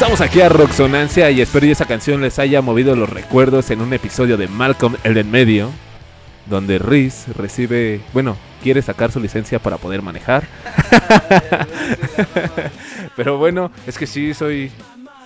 Regresamos 0.00 0.26
aquí 0.26 0.40
a 0.40 0.48
Roxonancia 0.48 1.30
y 1.30 1.42
espero 1.42 1.66
que 1.66 1.72
esa 1.72 1.84
canción 1.84 2.22
les 2.22 2.38
haya 2.38 2.62
movido 2.62 2.96
los 2.96 3.10
recuerdos 3.10 3.70
en 3.70 3.82
un 3.82 3.92
episodio 3.92 4.38
de 4.38 4.48
Malcolm 4.48 4.96
el 5.04 5.18
en 5.18 5.30
medio, 5.30 5.68
donde 6.46 6.78
Riz 6.78 7.26
recibe, 7.36 8.00
bueno, 8.14 8.34
quiere 8.62 8.80
sacar 8.80 9.12
su 9.12 9.20
licencia 9.20 9.58
para 9.58 9.76
poder 9.76 10.00
manejar. 10.00 10.44
Pero 13.14 13.36
bueno, 13.36 13.70
es 13.86 13.98
que 13.98 14.06
sí, 14.06 14.32
soy, 14.32 14.72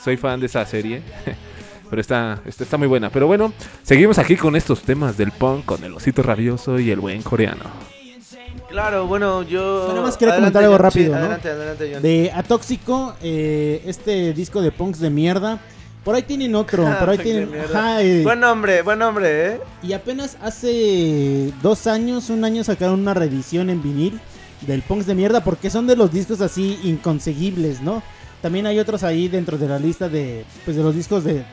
soy 0.03 0.17
fan 0.17 0.41
de 0.41 0.47
esa 0.47 0.67
serie. 0.67 1.03
Pero 1.89 2.01
está, 2.01 2.41
está, 2.45 2.77
muy 2.77 2.89
buena. 2.89 3.11
Pero 3.11 3.29
bueno, 3.29 3.53
seguimos 3.85 4.19
aquí 4.19 4.35
con 4.35 4.57
estos 4.57 4.83
temas 4.83 5.17
del 5.17 5.31
punk, 5.31 5.67
con 5.67 5.85
el 5.85 5.95
osito 5.95 6.21
rabioso 6.21 6.81
y 6.81 6.91
el 6.91 6.99
buen 6.99 7.23
coreano. 7.23 7.94
Claro, 8.75 9.07
bueno, 9.07 9.45
yo. 9.45 9.87
Nada 9.87 10.03
más 10.03 10.17
quería 10.17 10.35
Adelante, 10.35 10.53
comentar 10.59 10.65
algo 10.65 10.79
rápido, 10.79 11.05
Sí, 11.05 11.11
¿no? 11.13 11.17
Adelante, 11.19 11.49
adelante, 11.49 11.91
John. 11.93 12.03
De 12.03 12.33
Atóxico, 12.35 13.15
eh, 13.23 13.81
este 13.87 14.33
disco 14.33 14.61
de 14.63 14.73
punks 14.73 14.99
de 14.99 15.11
mierda. 15.11 15.61
Por 16.03 16.17
ahí 16.17 16.25
tienen 16.25 16.57
otro, 16.57 16.85
por 16.99 17.09
ahí 17.09 17.19
tienen... 17.19 17.53
ajá, 17.55 18.03
eh, 18.03 18.25
Buen 18.25 18.41
nombre, 18.41 18.83
buen 18.83 18.99
nombre, 18.99 19.47
¿eh? 19.47 19.61
Y 19.85 19.93
apenas 19.93 20.37
hace 20.43 21.53
dos 21.63 21.87
años, 21.87 22.31
un 22.31 22.45
año 22.45 22.65
sacaron 22.65 22.99
una 22.99 23.15
reedición 23.15 23.71
en 23.71 23.81
vinil 23.81 24.21
del 24.63 24.83
punks 24.83 25.07
de 25.07 25.15
mierda 25.15 25.45
porque 25.45 25.71
son 25.71 25.87
de 25.87 25.95
los 25.95 26.11
discos 26.11 26.41
así 26.41 26.81
inconseguibles, 26.83 27.81
¿no? 27.81 28.03
También 28.43 28.67
hay 28.67 28.81
otros 28.81 29.05
ahí 29.05 29.29
dentro 29.29 29.57
de 29.57 29.69
la 29.69 29.79
lista 29.79 30.09
de, 30.09 30.45
pues 30.65 30.77
de 30.77 30.83
los 30.83 30.97
discos 30.97 31.23
de, 31.23 31.45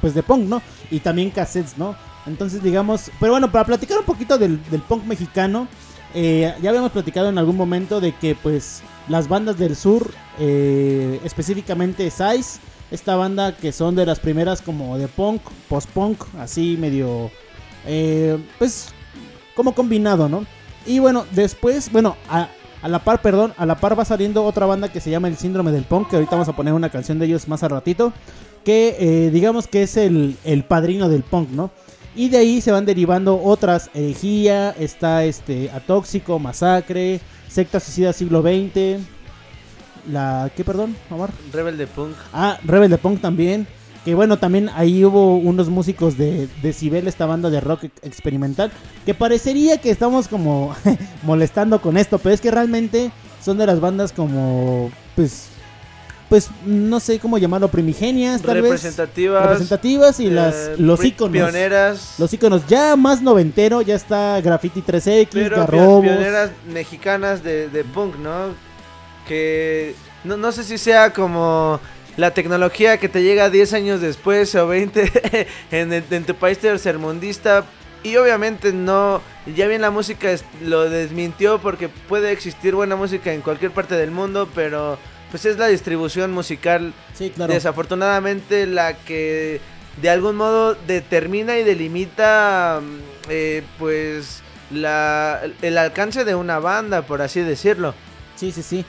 pues 0.00 0.14
de 0.14 0.22
punk, 0.22 0.48
¿no? 0.48 0.62
Y 0.90 1.00
también 1.00 1.28
cassettes, 1.28 1.76
¿no? 1.76 1.94
Entonces 2.26 2.62
digamos, 2.62 3.10
pero 3.20 3.32
bueno, 3.32 3.52
para 3.52 3.66
platicar 3.66 3.98
un 3.98 4.06
poquito 4.06 4.38
del, 4.38 4.58
del 4.70 4.80
punk 4.80 5.04
mexicano, 5.04 5.68
eh, 6.14 6.54
ya 6.62 6.70
habíamos 6.70 6.92
platicado 6.92 7.28
en 7.28 7.38
algún 7.38 7.56
momento 7.56 8.00
de 8.00 8.12
que 8.12 8.36
pues 8.36 8.82
las 9.08 9.28
bandas 9.28 9.58
del 9.58 9.74
sur, 9.74 10.10
eh, 10.38 11.20
específicamente 11.24 12.08
Size, 12.08 12.60
esta 12.92 13.16
banda 13.16 13.56
que 13.56 13.72
son 13.72 13.96
de 13.96 14.06
las 14.06 14.20
primeras 14.20 14.62
como 14.62 14.96
de 14.96 15.08
punk, 15.08 15.42
post-punk, 15.68 16.22
así 16.38 16.76
medio, 16.78 17.32
eh, 17.84 18.38
pues 18.58 18.90
como 19.56 19.74
combinado, 19.74 20.28
¿no? 20.28 20.46
Y 20.86 21.00
bueno, 21.00 21.26
después, 21.32 21.90
bueno, 21.90 22.16
a, 22.28 22.48
a 22.80 22.88
la 22.88 23.00
par, 23.02 23.20
perdón, 23.20 23.52
a 23.56 23.66
la 23.66 23.76
par 23.76 23.98
va 23.98 24.04
saliendo 24.04 24.44
otra 24.44 24.66
banda 24.66 24.92
que 24.92 25.00
se 25.00 25.10
llama 25.10 25.26
El 25.26 25.36
Síndrome 25.36 25.72
del 25.72 25.84
Punk, 25.84 26.10
que 26.10 26.16
ahorita 26.16 26.32
vamos 26.32 26.48
a 26.48 26.54
poner 26.54 26.74
una 26.74 26.90
canción 26.90 27.18
de 27.18 27.26
ellos 27.26 27.48
más 27.48 27.62
al 27.64 27.70
ratito, 27.70 28.12
que 28.64 29.30
digamos 29.32 29.66
que 29.66 29.82
es 29.82 29.96
el, 29.96 30.36
el 30.44 30.64
padrino 30.64 31.08
del 31.08 31.22
punk, 31.22 31.50
¿no? 31.50 31.70
Y 32.16 32.28
de 32.28 32.38
ahí 32.38 32.60
se 32.60 32.70
van 32.70 32.84
derivando 32.86 33.40
otras, 33.42 33.90
herejía, 33.92 34.70
está 34.78 35.24
este 35.24 35.70
Atóxico, 35.70 36.38
Masacre, 36.38 37.20
Secta 37.48 37.80
Suicida 37.80 38.12
Siglo 38.12 38.40
XX, 38.42 39.00
la, 40.10 40.50
¿qué 40.54 40.64
perdón, 40.64 40.94
Omar? 41.10 41.30
Rebel 41.52 41.76
de 41.78 41.86
Punk. 41.86 42.14
Ah, 42.32 42.58
Rebel 42.64 42.90
de 42.90 42.98
Punk 42.98 43.20
también. 43.20 43.66
Que 44.04 44.14
bueno, 44.14 44.36
también 44.38 44.68
ahí 44.74 45.02
hubo 45.02 45.38
unos 45.38 45.70
músicos 45.70 46.18
de 46.18 46.46
Decibel, 46.62 47.08
esta 47.08 47.24
banda 47.24 47.48
de 47.48 47.60
rock 47.62 47.84
ex- 47.84 48.04
experimental. 48.04 48.70
Que 49.06 49.14
parecería 49.14 49.78
que 49.78 49.88
estamos 49.90 50.28
como 50.28 50.74
molestando 51.22 51.80
con 51.80 51.96
esto, 51.96 52.18
pero 52.18 52.34
es 52.34 52.40
que 52.42 52.50
realmente 52.50 53.10
son 53.42 53.56
de 53.56 53.64
las 53.66 53.80
bandas 53.80 54.12
como, 54.12 54.90
pues, 55.16 55.46
pues, 56.34 56.50
no 56.66 56.98
sé 56.98 57.20
cómo 57.20 57.38
llamarlo, 57.38 57.68
primigenias, 57.68 58.42
tal 58.42 58.54
vez. 58.56 58.64
Representativas. 58.64 59.42
Representativas 59.44 60.18
y 60.18 60.26
eh, 60.26 60.30
las, 60.32 60.70
los 60.78 61.04
íconos. 61.04 61.30
Pioneras. 61.32 62.14
Los 62.18 62.32
íconos 62.32 62.66
ya 62.66 62.96
más 62.96 63.22
noventero, 63.22 63.82
ya 63.82 63.94
está 63.94 64.40
Graffiti 64.40 64.82
3X, 64.82 65.28
Pero 65.30 65.56
Garrobos. 65.58 66.02
pioneras 66.02 66.50
mexicanas 66.72 67.44
de, 67.44 67.68
de 67.68 67.84
punk, 67.84 68.16
¿no? 68.16 68.48
Que 69.28 69.94
no, 70.24 70.36
no 70.36 70.50
sé 70.50 70.64
si 70.64 70.76
sea 70.76 71.12
como 71.12 71.78
la 72.16 72.32
tecnología 72.32 72.98
que 72.98 73.08
te 73.08 73.22
llega 73.22 73.48
10 73.48 73.72
años 73.74 74.00
después 74.00 74.52
o 74.56 74.66
20 74.66 75.46
en, 75.70 75.92
el- 75.92 76.04
en 76.10 76.24
tu 76.24 76.34
país 76.34 76.58
tercermundista. 76.58 77.64
Y 78.02 78.16
obviamente 78.16 78.72
no, 78.72 79.22
ya 79.54 79.68
bien 79.68 79.82
la 79.82 79.92
música 79.92 80.32
es- 80.32 80.44
lo 80.64 80.90
desmintió 80.90 81.60
porque 81.60 81.88
puede 81.88 82.32
existir 82.32 82.74
buena 82.74 82.96
música 82.96 83.32
en 83.32 83.40
cualquier 83.40 83.70
parte 83.70 83.94
del 83.94 84.10
mundo, 84.10 84.48
pero 84.52 84.98
pues 85.34 85.46
es 85.46 85.58
la 85.58 85.66
distribución 85.66 86.30
musical 86.30 86.92
Sí, 87.12 87.30
claro. 87.30 87.52
desafortunadamente 87.52 88.68
la 88.68 88.96
que 88.96 89.60
de 90.00 90.08
algún 90.08 90.36
modo 90.36 90.76
determina 90.86 91.58
y 91.58 91.64
delimita 91.64 92.80
mm, 92.80 93.30
eh, 93.30 93.64
pues 93.76 94.44
la, 94.70 95.40
el 95.60 95.76
alcance 95.76 96.24
de 96.24 96.36
una 96.36 96.60
banda, 96.60 97.02
por 97.02 97.20
así 97.20 97.40
decirlo. 97.40 97.94
Sí, 98.36 98.52
sí, 98.52 98.62
sí. 98.62 98.84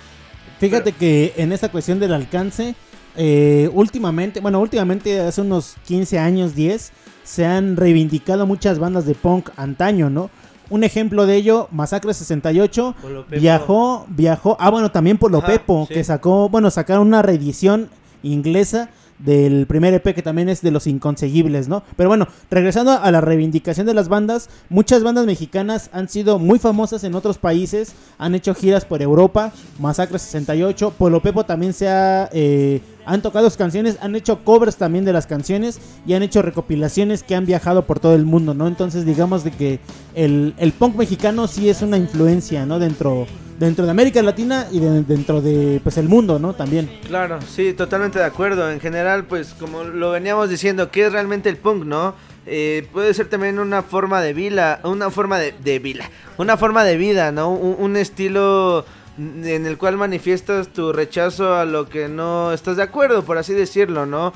Fíjate 0.60 0.92
que 0.92 1.34
en 1.36 1.52
esa 1.52 1.70
cuestión 1.70 2.00
del 2.00 2.14
alcance, 2.14 2.76
eh, 3.16 3.68
últimamente, 3.74 4.40
bueno, 4.40 4.60
últimamente 4.60 5.22
hace 5.22 5.42
unos 5.42 5.78
15 5.88 6.20
años, 6.20 6.54
10, 6.54 6.92
se 7.24 7.44
han 7.48 7.76
reivindicado 7.76 8.46
muchas 8.46 8.78
bandas 8.78 9.08
de 9.08 9.16
punk 9.16 9.50
antaño, 9.58 10.12
¿no? 10.12 10.30
Un 10.70 10.84
ejemplo 10.84 11.26
de 11.26 11.36
ello, 11.36 11.68
Masacre 11.72 12.14
68, 12.14 12.96
Polo 13.02 13.26
Pepo. 13.26 13.42
viajó, 13.42 14.06
viajó, 14.10 14.58
ah, 14.60 14.70
bueno, 14.70 14.92
también 14.92 15.18
por 15.18 15.32
lo 15.32 15.42
Pepo, 15.44 15.86
sí. 15.88 15.94
que 15.96 16.04
sacó, 16.04 16.50
bueno, 16.50 16.72
sacaron 16.72 17.08
una 17.08 17.22
reedición 17.22 17.90
inglesa 18.24 18.90
del 19.20 19.66
primer 19.66 19.94
EP 19.94 20.14
que 20.14 20.22
también 20.22 20.50
es 20.50 20.62
de 20.62 20.72
los 20.72 20.88
inconseguibles, 20.88 21.68
¿no? 21.68 21.84
Pero 21.96 22.10
bueno, 22.10 22.28
regresando 22.50 22.92
a 22.92 23.12
la 23.12 23.22
reivindicación 23.22 23.88
de 23.88 23.94
las 23.94 24.10
bandas, 24.10 24.50
muchas 24.70 25.04
bandas 25.04 25.26
mexicanas 25.26 25.90
han 25.94 26.10
sido 26.10 26.40
muy 26.40 26.60
famosas 26.60 27.04
en 27.04 27.16
otros 27.16 27.38
países, 27.38 27.94
han 28.18 28.36
hecho 28.36 28.54
giras 28.54 28.86
por 28.86 29.02
Europa, 29.02 29.52
Masacre 29.80 30.20
68, 30.20 30.94
Polo 30.98 31.22
Pepo 31.22 31.46
también 31.46 31.74
se 31.74 31.88
ha... 31.88 32.30
eh, 32.34 32.82
han 33.06 33.22
tocado 33.22 33.48
sus 33.50 33.58
canciones, 33.58 33.98
han 34.02 34.16
hecho 34.16 34.44
covers 34.44 34.78
también 34.78 35.06
de 35.06 35.14
las 35.14 35.28
canciones 35.28 35.80
y 36.08 36.14
han 36.14 36.24
hecho 36.24 36.42
recopilaciones 36.42 37.22
que 37.22 37.36
han 37.36 37.46
viajado 37.46 37.86
por 37.86 38.00
todo 38.00 38.16
el 38.16 38.26
mundo, 38.26 38.54
¿no? 38.56 38.68
Entonces 38.68 39.06
digamos 39.06 39.44
de 39.44 39.52
que 39.52 39.80
el, 40.16 40.56
el 40.58 40.72
punk 40.72 40.96
mexicano 40.96 41.48
sí 41.48 41.70
es 41.70 41.84
una 41.84 41.98
influencia, 41.98 42.66
¿no? 42.66 42.80
Dentro, 42.80 43.28
dentro 43.58 43.86
de 43.86 43.92
América 43.92 44.22
Latina 44.22 44.68
y 44.72 44.80
de- 44.80 45.04
dentro 45.04 45.42
de 45.42 45.80
pues 45.84 45.98
el 45.98 46.08
mundo, 46.10 46.40
¿no? 46.40 46.54
También. 46.54 46.90
Claro, 47.08 47.40
sí, 47.42 47.74
totalmente 47.74 48.20
de 48.20 48.26
acuerdo. 48.26 48.70
En 48.72 48.80
general, 48.80 49.26
pues 49.26 49.54
como 49.60 49.84
lo 49.84 50.12
veníamos 50.12 50.50
diciendo, 50.50 50.92
¿qué 50.92 51.06
es 51.08 51.12
realmente 51.14 51.50
el 51.50 51.58
punk, 51.58 51.86
no? 51.86 52.16
Eh, 52.48 52.88
puede 52.94 53.14
ser 53.14 53.28
también 53.28 53.58
una 53.58 53.82
forma 53.82 54.22
de 54.22 54.34
vida, 54.34 54.80
una 54.84 55.10
forma 55.10 55.40
de, 55.40 55.54
de 55.64 56.00
una 56.38 56.58
forma 56.58 56.84
de 56.84 56.96
vida, 56.98 57.32
¿no? 57.32 57.52
Un, 57.52 57.96
estilo 57.98 58.86
en 59.18 59.66
el 59.66 59.78
cual 59.78 59.98
manifiestas 59.98 60.68
tu 60.68 60.92
rechazo 60.94 61.56
a 61.56 61.66
lo 61.66 61.88
que 61.90 62.08
no 62.08 62.52
estás 62.54 62.78
de 62.78 62.84
acuerdo, 62.84 63.24
por 63.24 63.38
así 63.38 63.54
decirlo, 63.54 64.06
¿no? 64.06 64.32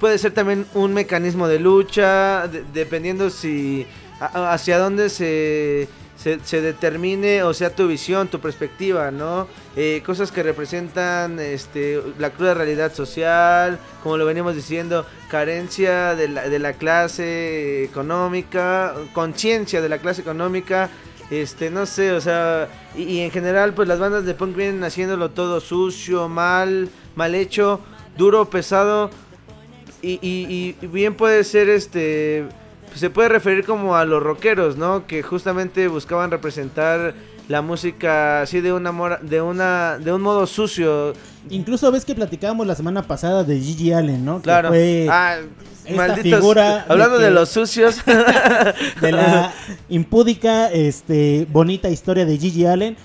Puede 0.00 0.18
ser 0.18 0.32
también 0.32 0.66
un 0.74 0.92
mecanismo 0.92 1.48
de 1.48 1.58
lucha, 1.60 2.46
de- 2.48 2.64
dependiendo 2.74 3.30
si 3.30 3.86
hacia 4.20 4.78
dónde 4.78 5.08
se, 5.08 5.88
se, 6.42 6.60
determine 6.60 7.42
o 7.42 7.54
sea 7.54 7.70
tu 7.70 7.86
visión, 7.86 8.28
tu 8.28 8.40
perspectiva, 8.40 9.10
¿no? 9.10 9.46
Eh, 9.76 10.02
cosas 10.04 10.32
que 10.32 10.42
representan 10.42 11.38
este, 11.38 12.02
la 12.18 12.30
cruda 12.30 12.54
realidad 12.54 12.92
social, 12.92 13.78
como 14.02 14.16
lo 14.16 14.26
venimos 14.26 14.54
diciendo, 14.54 15.06
carencia 15.30 16.14
de 16.14 16.28
la, 16.28 16.48
de 16.48 16.58
la 16.58 16.72
clase 16.72 17.84
económica, 17.84 18.94
conciencia 19.12 19.80
de 19.80 19.88
la 19.88 19.98
clase 19.98 20.22
económica, 20.22 20.90
este, 21.30 21.70
no 21.70 21.86
sé, 21.86 22.12
o 22.12 22.20
sea, 22.20 22.68
y, 22.96 23.20
en 23.20 23.30
general, 23.30 23.74
pues 23.74 23.88
las 23.88 23.98
bandas 23.98 24.24
de 24.24 24.34
punk 24.34 24.54
vienen 24.54 24.84
haciéndolo 24.84 25.30
todo 25.30 25.60
sucio, 25.60 26.28
mal, 26.28 26.88
mal 27.16 27.34
hecho, 27.34 27.80
duro, 28.16 28.48
pesado, 28.48 29.10
y, 30.02 30.76
bien 30.82 31.14
puede 31.14 31.42
ser 31.42 31.68
este 31.68 32.44
se 32.96 33.10
puede 33.10 33.28
referir 33.28 33.64
como 33.64 33.96
a 33.96 34.04
los 34.04 34.22
rockeros 34.22 34.76
no 34.76 35.06
que 35.06 35.22
justamente 35.22 35.88
buscaban 35.88 36.30
representar 36.30 37.14
la 37.48 37.62
música 37.62 38.42
así 38.42 38.60
de 38.60 38.72
una 38.72 38.90
mora- 38.92 39.20
de 39.22 39.40
una 39.40 39.98
de 39.98 40.12
un 40.12 40.20
modo 40.22 40.46
sucio 40.46 41.12
Incluso 41.48 41.92
ves 41.92 42.04
que 42.04 42.14
platicábamos 42.16 42.66
la 42.66 42.74
semana 42.74 43.02
pasada 43.02 43.44
de 43.44 43.60
Gigi 43.60 43.92
Allen, 43.92 44.24
¿no? 44.24 44.38
Que 44.38 44.42
claro 44.42 44.68
fue 44.70 45.06
ah, 45.08 45.36
esta 45.84 45.94
malditos 46.08 46.40
figura 46.40 46.78
de 46.78 46.84
hablando 46.92 47.18
de, 47.18 47.28
que- 47.28 47.30
los 47.34 47.48
sucios 47.50 48.04
de 49.00 49.12
la 49.12 49.52
impúdica, 49.88 50.68
este, 50.72 51.46
bonita 51.50 51.88
historia 51.88 52.26
de 52.26 52.36
Gigi 52.38 52.66
Allen. 52.66 52.96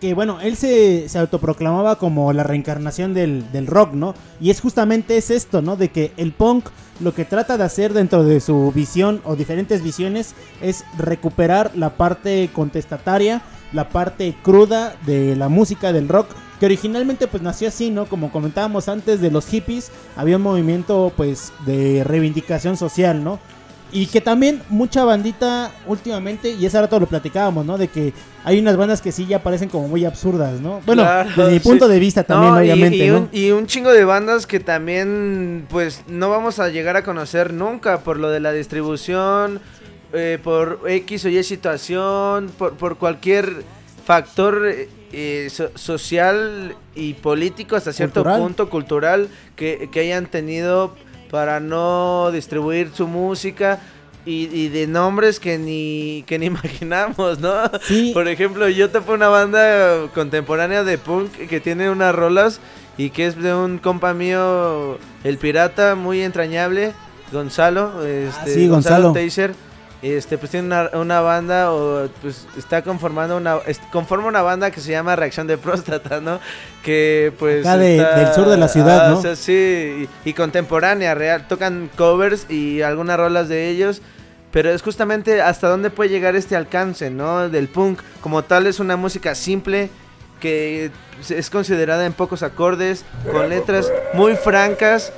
Que, 0.00 0.14
bueno, 0.14 0.40
él 0.40 0.56
se, 0.56 1.08
se 1.08 1.18
autoproclamaba 1.18 1.98
como 1.98 2.32
la 2.32 2.44
reencarnación 2.44 3.12
del, 3.12 3.50
del 3.50 3.66
rock, 3.66 3.92
¿no? 3.92 4.14
Y 4.40 4.50
es 4.50 4.60
justamente 4.60 5.16
es 5.16 5.30
esto, 5.30 5.62
¿no? 5.62 5.76
De 5.76 5.88
que 5.88 6.12
el 6.16 6.32
punk 6.32 6.68
lo 7.00 7.12
que 7.12 7.24
trata 7.24 7.56
de 7.56 7.64
hacer 7.64 7.92
dentro 7.92 8.22
de 8.22 8.40
su 8.40 8.70
visión 8.72 9.20
o 9.24 9.34
diferentes 9.34 9.82
visiones 9.82 10.34
es 10.62 10.84
recuperar 10.96 11.72
la 11.74 11.96
parte 11.96 12.50
contestataria, 12.52 13.42
la 13.72 13.88
parte 13.88 14.34
cruda 14.42 14.94
de 15.04 15.34
la 15.34 15.48
música 15.48 15.92
del 15.92 16.08
rock, 16.08 16.28
que 16.60 16.66
originalmente 16.66 17.26
pues 17.26 17.42
nació 17.42 17.68
así, 17.68 17.90
¿no? 17.90 18.06
Como 18.06 18.30
comentábamos 18.30 18.88
antes 18.88 19.20
de 19.20 19.30
los 19.30 19.46
hippies, 19.46 19.90
había 20.16 20.36
un 20.36 20.42
movimiento 20.42 21.12
pues 21.16 21.52
de 21.66 22.04
reivindicación 22.04 22.76
social, 22.76 23.24
¿no? 23.24 23.40
Y 23.94 24.06
que 24.06 24.20
también 24.20 24.60
mucha 24.68 25.04
bandita 25.04 25.70
últimamente, 25.86 26.50
y 26.50 26.66
ese 26.66 26.80
rato 26.80 26.98
lo 26.98 27.06
platicábamos, 27.06 27.64
¿no? 27.64 27.78
De 27.78 27.86
que 27.86 28.12
hay 28.44 28.58
unas 28.58 28.76
bandas 28.76 29.00
que 29.00 29.12
sí 29.12 29.24
ya 29.24 29.40
parecen 29.40 29.68
como 29.68 29.86
muy 29.86 30.04
absurdas, 30.04 30.60
¿no? 30.60 30.80
Bueno, 30.84 31.02
Claro, 31.04 31.30
desde 31.36 31.52
mi 31.52 31.58
sí. 31.60 31.68
punto 31.68 31.86
de 31.86 31.98
vista 32.00 32.24
también, 32.24 32.54
No, 32.54 32.58
obviamente, 32.60 33.06
y, 33.06 33.08
¿no? 33.08 33.16
un, 33.18 33.28
y 33.32 33.50
un 33.52 33.66
chingo 33.68 33.92
de 33.92 34.04
bandas 34.04 34.48
que 34.48 34.58
también, 34.58 35.66
pues, 35.70 36.02
no 36.08 36.28
vamos 36.28 36.58
a 36.58 36.70
llegar 36.70 36.96
a 36.96 37.04
conocer 37.04 37.52
nunca 37.54 38.00
por 38.00 38.18
lo 38.18 38.30
de 38.30 38.40
la 38.40 38.50
distribución, 38.52 39.60
eh, 40.12 40.38
por 40.42 40.80
X 40.88 41.24
o 41.26 41.28
Y 41.28 41.42
situación, 41.44 42.50
por, 42.58 42.72
por 42.74 42.98
cualquier 42.98 43.62
factor 44.04 44.66
eh, 44.66 44.88
eh, 45.12 45.48
so- 45.50 45.70
social 45.76 46.74
y 46.96 47.14
político 47.14 47.76
hasta 47.76 47.92
cierto 47.92 48.22
Cultural. 48.24 48.40
punto 48.40 48.68
cultural 48.70 49.28
que, 49.54 49.88
que 49.92 50.00
hayan 50.00 50.26
tenido 50.26 50.96
para 51.30 51.60
no 51.60 52.30
distribuir 52.32 52.90
su 52.94 53.06
música. 53.06 53.80
Y, 54.26 54.48
y 54.54 54.70
de 54.70 54.86
nombres 54.86 55.38
que 55.38 55.58
ni, 55.58 56.24
que 56.26 56.38
ni 56.38 56.46
imaginamos, 56.54 57.40
¿no? 57.40 57.52
Sí. 57.82 58.12
Por 58.14 58.26
ejemplo, 58.26 58.66
yo 58.70 58.88
topo 58.88 59.12
una 59.12 59.28
banda 59.28 60.08
contemporánea 60.14 60.82
de 60.82 60.96
punk 60.96 61.30
que 61.30 61.60
tiene 61.60 61.90
unas 61.90 62.14
rolas 62.14 62.58
y 62.96 63.10
que 63.10 63.26
es 63.26 63.36
de 63.36 63.54
un 63.54 63.76
compa 63.76 64.14
mío, 64.14 64.98
el 65.24 65.36
pirata, 65.36 65.94
muy 65.94 66.22
entrañable, 66.22 66.94
Gonzalo, 67.32 68.02
este, 68.06 68.40
Ah, 68.40 68.46
sí, 68.46 68.68
Gonzalo. 68.68 69.12
Taser. 69.12 69.54
Este, 70.04 70.36
pues 70.36 70.50
tiene 70.50 70.66
una, 70.66 70.90
una 70.92 71.20
banda, 71.22 71.72
o 71.72 72.08
pues 72.20 72.46
está 72.58 72.82
conformando 72.82 73.38
una, 73.38 73.58
conforma 73.90 74.26
una 74.28 74.42
banda 74.42 74.70
que 74.70 74.80
se 74.80 74.90
llama 74.90 75.16
Reacción 75.16 75.46
de 75.46 75.56
Próstata, 75.56 76.20
¿no? 76.20 76.40
Que 76.82 77.32
pues. 77.38 77.64
Acá 77.64 77.78
de- 77.78 77.96
está- 77.96 78.18
del 78.18 78.34
sur 78.34 78.48
de 78.48 78.56
la 78.58 78.68
ciudad, 78.68 79.06
ah, 79.06 79.10
¿no? 79.10 79.18
o 79.18 79.22
sea, 79.22 79.34
sí, 79.34 80.06
y, 80.24 80.28
y 80.28 80.32
contemporánea, 80.34 81.14
real. 81.14 81.48
Tocan 81.48 81.88
covers 81.96 82.50
y 82.50 82.82
algunas 82.82 83.16
rolas 83.18 83.48
de 83.48 83.68
ellos. 83.70 84.02
Pero 84.52 84.70
es 84.70 84.82
justamente 84.82 85.40
hasta 85.42 85.68
dónde 85.68 85.90
puede 85.90 86.10
llegar 86.10 86.36
este 86.36 86.54
alcance, 86.54 87.10
¿no? 87.10 87.48
Del 87.48 87.66
punk. 87.66 88.00
Como 88.20 88.44
tal 88.44 88.66
es 88.68 88.78
una 88.78 88.96
música 88.96 89.34
simple 89.34 89.88
que 90.38 90.90
es 91.30 91.48
considerada 91.50 92.04
en 92.06 92.12
pocos 92.12 92.42
acordes, 92.42 93.04
con 93.32 93.48
letras 93.48 93.90
muy 94.12 94.36
francas, 94.36 95.12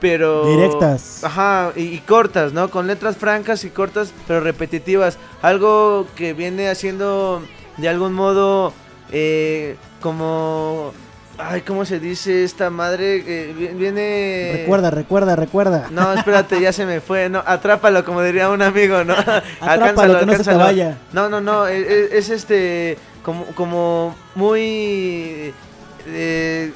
pero... 0.00 0.46
Directas. 0.46 1.22
Ajá, 1.24 1.72
y, 1.76 1.82
y 1.82 1.98
cortas, 1.98 2.52
¿no? 2.52 2.70
Con 2.70 2.86
letras 2.86 3.16
francas 3.16 3.64
y 3.64 3.70
cortas, 3.70 4.12
pero 4.26 4.40
repetitivas. 4.40 5.18
Algo 5.42 6.06
que 6.16 6.32
viene 6.34 6.68
haciendo 6.68 7.42
de 7.76 7.88
algún 7.88 8.12
modo 8.14 8.72
eh, 9.12 9.76
como... 10.00 10.92
Ay, 11.40 11.60
¿cómo 11.60 11.84
se 11.84 12.00
dice 12.00 12.42
esta 12.42 12.68
madre? 12.68 13.22
Eh, 13.24 13.54
vi- 13.56 13.68
viene... 13.68 14.50
Recuerda, 14.56 14.90
recuerda, 14.90 15.36
recuerda. 15.36 15.86
No, 15.92 16.12
espérate, 16.12 16.60
ya 16.60 16.72
se 16.72 16.84
me 16.84 17.00
fue. 17.00 17.28
No, 17.28 17.40
atrápalo, 17.46 18.04
como 18.04 18.22
diría 18.22 18.50
un 18.50 18.60
amigo, 18.60 19.04
¿no? 19.04 19.14
Atrápalo, 19.60 20.18
que 20.18 20.26
no 20.26 20.32
se 20.34 20.42
te 20.42 20.54
vaya. 20.56 20.98
No, 21.12 21.28
no, 21.28 21.40
no. 21.40 21.68
Es, 21.68 21.86
es- 21.86 22.12
es 22.12 22.30
este. 22.30 22.98
Como, 23.22 23.44
como 23.54 24.16
muy. 24.34 25.54
eh, 26.08 26.72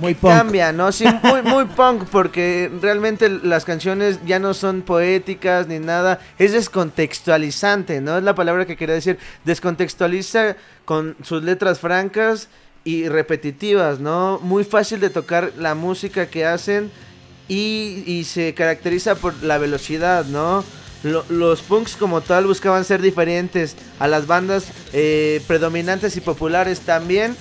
Muy 0.00 0.14
punk. 0.14 0.32
cambia, 0.34 0.72
¿no? 0.72 0.92
Sí, 0.92 1.04
muy, 1.22 1.42
muy 1.42 1.64
punk, 1.66 2.04
porque 2.10 2.70
realmente 2.80 3.28
las 3.28 3.64
canciones 3.64 4.18
ya 4.26 4.38
no 4.38 4.54
son 4.54 4.82
poéticas 4.82 5.66
ni 5.68 5.78
nada, 5.78 6.20
es 6.38 6.52
descontextualizante, 6.52 8.00
¿no? 8.00 8.18
Es 8.18 8.24
la 8.24 8.34
palabra 8.34 8.66
que 8.66 8.76
quería 8.76 8.94
decir, 8.94 9.18
descontextualiza 9.44 10.56
con 10.84 11.16
sus 11.22 11.42
letras 11.42 11.78
francas 11.80 12.48
y 12.84 13.08
repetitivas, 13.08 14.00
¿no? 14.00 14.38
Muy 14.42 14.64
fácil 14.64 15.00
de 15.00 15.10
tocar 15.10 15.52
la 15.58 15.74
música 15.74 16.26
que 16.26 16.44
hacen 16.46 16.90
y, 17.48 18.02
y 18.06 18.24
se 18.24 18.54
caracteriza 18.54 19.14
por 19.16 19.42
la 19.42 19.58
velocidad, 19.58 20.24
¿no? 20.26 20.64
Lo- 21.02 21.24
los 21.30 21.62
punks 21.62 21.96
como 21.96 22.20
tal 22.20 22.46
buscaban 22.46 22.84
ser 22.84 23.00
diferentes 23.00 23.74
a 23.98 24.06
las 24.06 24.26
bandas 24.26 24.66
eh, 24.92 25.40
predominantes 25.46 26.16
y 26.16 26.20
populares 26.20 26.80
también 26.80 27.34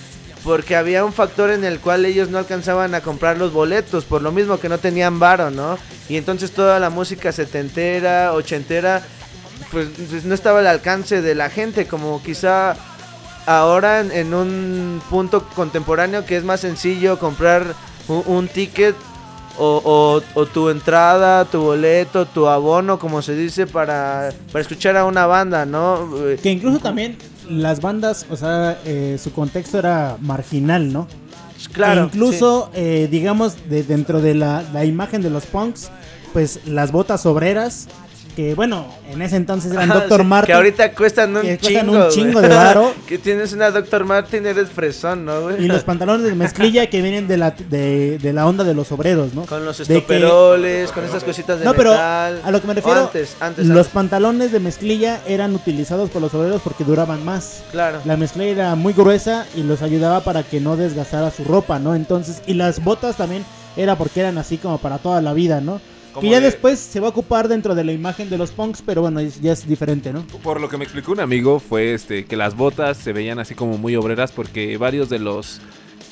porque 0.43 0.75
había 0.75 1.03
un 1.05 1.13
factor 1.13 1.51
en 1.51 1.63
el 1.65 1.79
cual 1.79 2.05
ellos 2.05 2.29
no 2.29 2.37
alcanzaban 2.37 2.95
a 2.95 3.01
comprar 3.01 3.37
los 3.37 3.51
boletos 3.51 4.05
por 4.05 4.21
lo 4.21 4.31
mismo 4.31 4.59
que 4.59 4.69
no 4.69 4.77
tenían 4.77 5.19
varo, 5.19 5.51
¿no? 5.51 5.77
Y 6.07 6.15
entonces 6.17 6.51
toda 6.51 6.79
la 6.79 6.89
música 6.89 7.31
setentera, 7.31 8.33
ochentera 8.33 9.01
pues, 9.71 9.87
pues, 10.09 10.23
no 10.25 10.33
estaba 10.33 10.59
al 10.59 10.67
alcance 10.67 11.21
de 11.21 11.35
la 11.35 11.49
gente 11.49 11.85
como 11.87 12.23
quizá 12.23 12.75
ahora 13.45 13.99
en, 14.01 14.33
un 14.33 15.01
punto 15.09 15.43
contemporáneo 15.55 16.25
que 16.25 16.37
es 16.37 16.43
más 16.43 16.61
sencillo 16.61 17.19
comprar 17.19 17.75
un, 18.07 18.47
ticket 18.47 18.95
o, 19.57 20.21
o- 20.35 20.45
tu 20.45 20.69
entrada, 20.69 21.43
tu 21.45 21.61
boleto, 21.61 22.25
tu 22.25 22.47
abono, 22.47 22.97
como 22.97 23.21
se 23.21 23.35
dice, 23.35 23.67
para, 23.67 24.31
para 24.51 24.61
escuchar 24.61 24.95
a 24.97 25.05
una 25.05 25.25
banda, 25.25 25.65
¿no? 25.65 26.09
Que 26.41 26.49
incluso 26.49 26.79
también 26.79 27.17
las 27.49 27.81
bandas, 27.81 28.25
o 28.29 28.35
sea, 28.35 28.79
eh, 28.85 29.17
su 29.21 29.31
contexto 29.31 29.79
era 29.79 30.17
marginal, 30.21 30.93
¿no? 30.93 31.07
Claro, 31.73 32.09
Que 32.09 32.17
incluso, 32.17 32.71
eh, 32.73 33.07
digamos, 33.11 33.69
de, 33.69 33.83
dentro 33.83 34.21
de 34.21 34.35
la, 34.35 34.63
la 34.73 34.85
imagen 34.85 35.21
de 35.21 35.29
los 35.29 35.45
punks, 35.45 35.89
pues 36.31 36.61
las 36.65 36.91
botas 36.91 37.25
obreras, 37.25 37.87
que 38.39 38.55
bueno, 38.55 38.85
en 39.11 39.21
ese 39.21 39.35
entonces 39.35 39.71
eran 39.73 39.91
Ajá, 39.91 40.01
Dr. 40.05 40.21
sí, 40.21 40.25
Martin. 40.27 40.47
Que 40.47 40.53
ahorita 40.53 40.91
cuestan 40.93 41.35
un 41.35 41.41
que 41.41 41.57
chingo. 41.57 41.61
cuestan 41.61 41.89
un 41.89 41.97
güey. 41.97 42.09
chingo 42.11 42.41
de 42.41 42.47
varo. 42.47 42.93
que 43.07 43.17
tienes 43.17 43.51
una 43.51 43.69
Dr. 43.71 44.05
Martin, 44.05 44.45
eres 44.45 44.69
fresón, 44.69 45.25
¿no, 45.25 45.41
güey? 45.41 45.65
Y 45.65 45.67
los 45.67 45.83
pantalones 45.83 46.25
de 46.25 46.35
mezclilla 46.35 46.87
que 46.89 47.01
vienen 47.01 47.27
de 47.27 47.35
la, 47.37 47.51
de, 47.51 48.17
de 48.17 48.33
la 48.33 48.47
onda 48.47 48.63
de 48.63 48.73
los 48.73 48.89
obreros, 48.93 49.33
¿no? 49.33 49.45
Con 49.45 49.65
los 49.65 49.75
que- 49.75 49.83
estoperoles, 49.83 50.91
con 50.93 51.03
esas 51.03 51.23
cositas 51.23 51.59
de 51.59 51.65
No, 51.65 51.73
pero 51.73 51.91
metal. 51.91 52.41
a 52.43 52.51
lo 52.51 52.61
que 52.61 52.67
me 52.67 52.73
refiero, 52.75 53.01
Antes, 53.01 53.35
antes, 53.41 53.65
los 53.65 53.77
antes. 53.77 53.93
pantalones 53.93 54.51
de 54.53 54.59
mezclilla 54.61 55.19
eran 55.27 55.53
utilizados 55.53 56.09
por 56.09 56.21
los 56.21 56.33
obreros 56.33 56.61
porque 56.63 56.83
duraban 56.85 57.25
más. 57.25 57.63
Claro. 57.71 57.99
La 58.05 58.15
mezclilla 58.15 58.51
era 58.51 58.75
muy 58.75 58.93
gruesa 58.93 59.45
y 59.55 59.63
los 59.63 59.81
ayudaba 59.81 60.21
para 60.21 60.43
que 60.43 60.59
no 60.61 60.77
desgastara 60.77 61.29
su 61.31 61.43
ropa, 61.43 61.79
¿no? 61.79 61.93
Entonces, 61.95 62.41
y 62.47 62.53
las 62.53 62.81
botas 62.83 63.17
también 63.17 63.43
era 63.75 63.97
porque 63.97 64.21
eran 64.21 64.37
así 64.37 64.57
como 64.57 64.77
para 64.77 64.97
toda 64.97 65.21
la 65.21 65.33
vida, 65.33 65.59
¿no? 65.61 65.81
Como 66.19 66.29
Que 66.29 66.29
ya 66.35 66.39
de- 66.39 66.47
después 66.47 66.79
se 66.79 66.99
va 66.99 67.07
a 67.07 67.09
ocupar 67.11 67.47
dentro 67.47 67.75
de 67.75 67.83
la 67.83 67.91
imagen 67.93 68.29
de 68.29 68.37
los 68.37 68.51
punks, 68.51 68.81
pero 68.85 69.01
bueno, 69.01 69.21
ya 69.21 69.53
es 69.53 69.67
diferente, 69.67 70.11
¿no? 70.13 70.23
Por 70.43 70.59
lo 70.59 70.67
que 70.69 70.77
me 70.77 70.83
explicó 70.83 71.11
un 71.13 71.19
amigo 71.19 71.59
fue 71.59 71.93
este 71.93 72.25
que 72.25 72.35
las 72.35 72.55
botas 72.55 72.97
se 72.97 73.13
veían 73.13 73.39
así 73.39 73.55
como 73.55 73.77
muy 73.77 73.95
obreras 73.95 74.31
porque 74.31 74.77
varios 74.77 75.09
de 75.09 75.19
los 75.19 75.59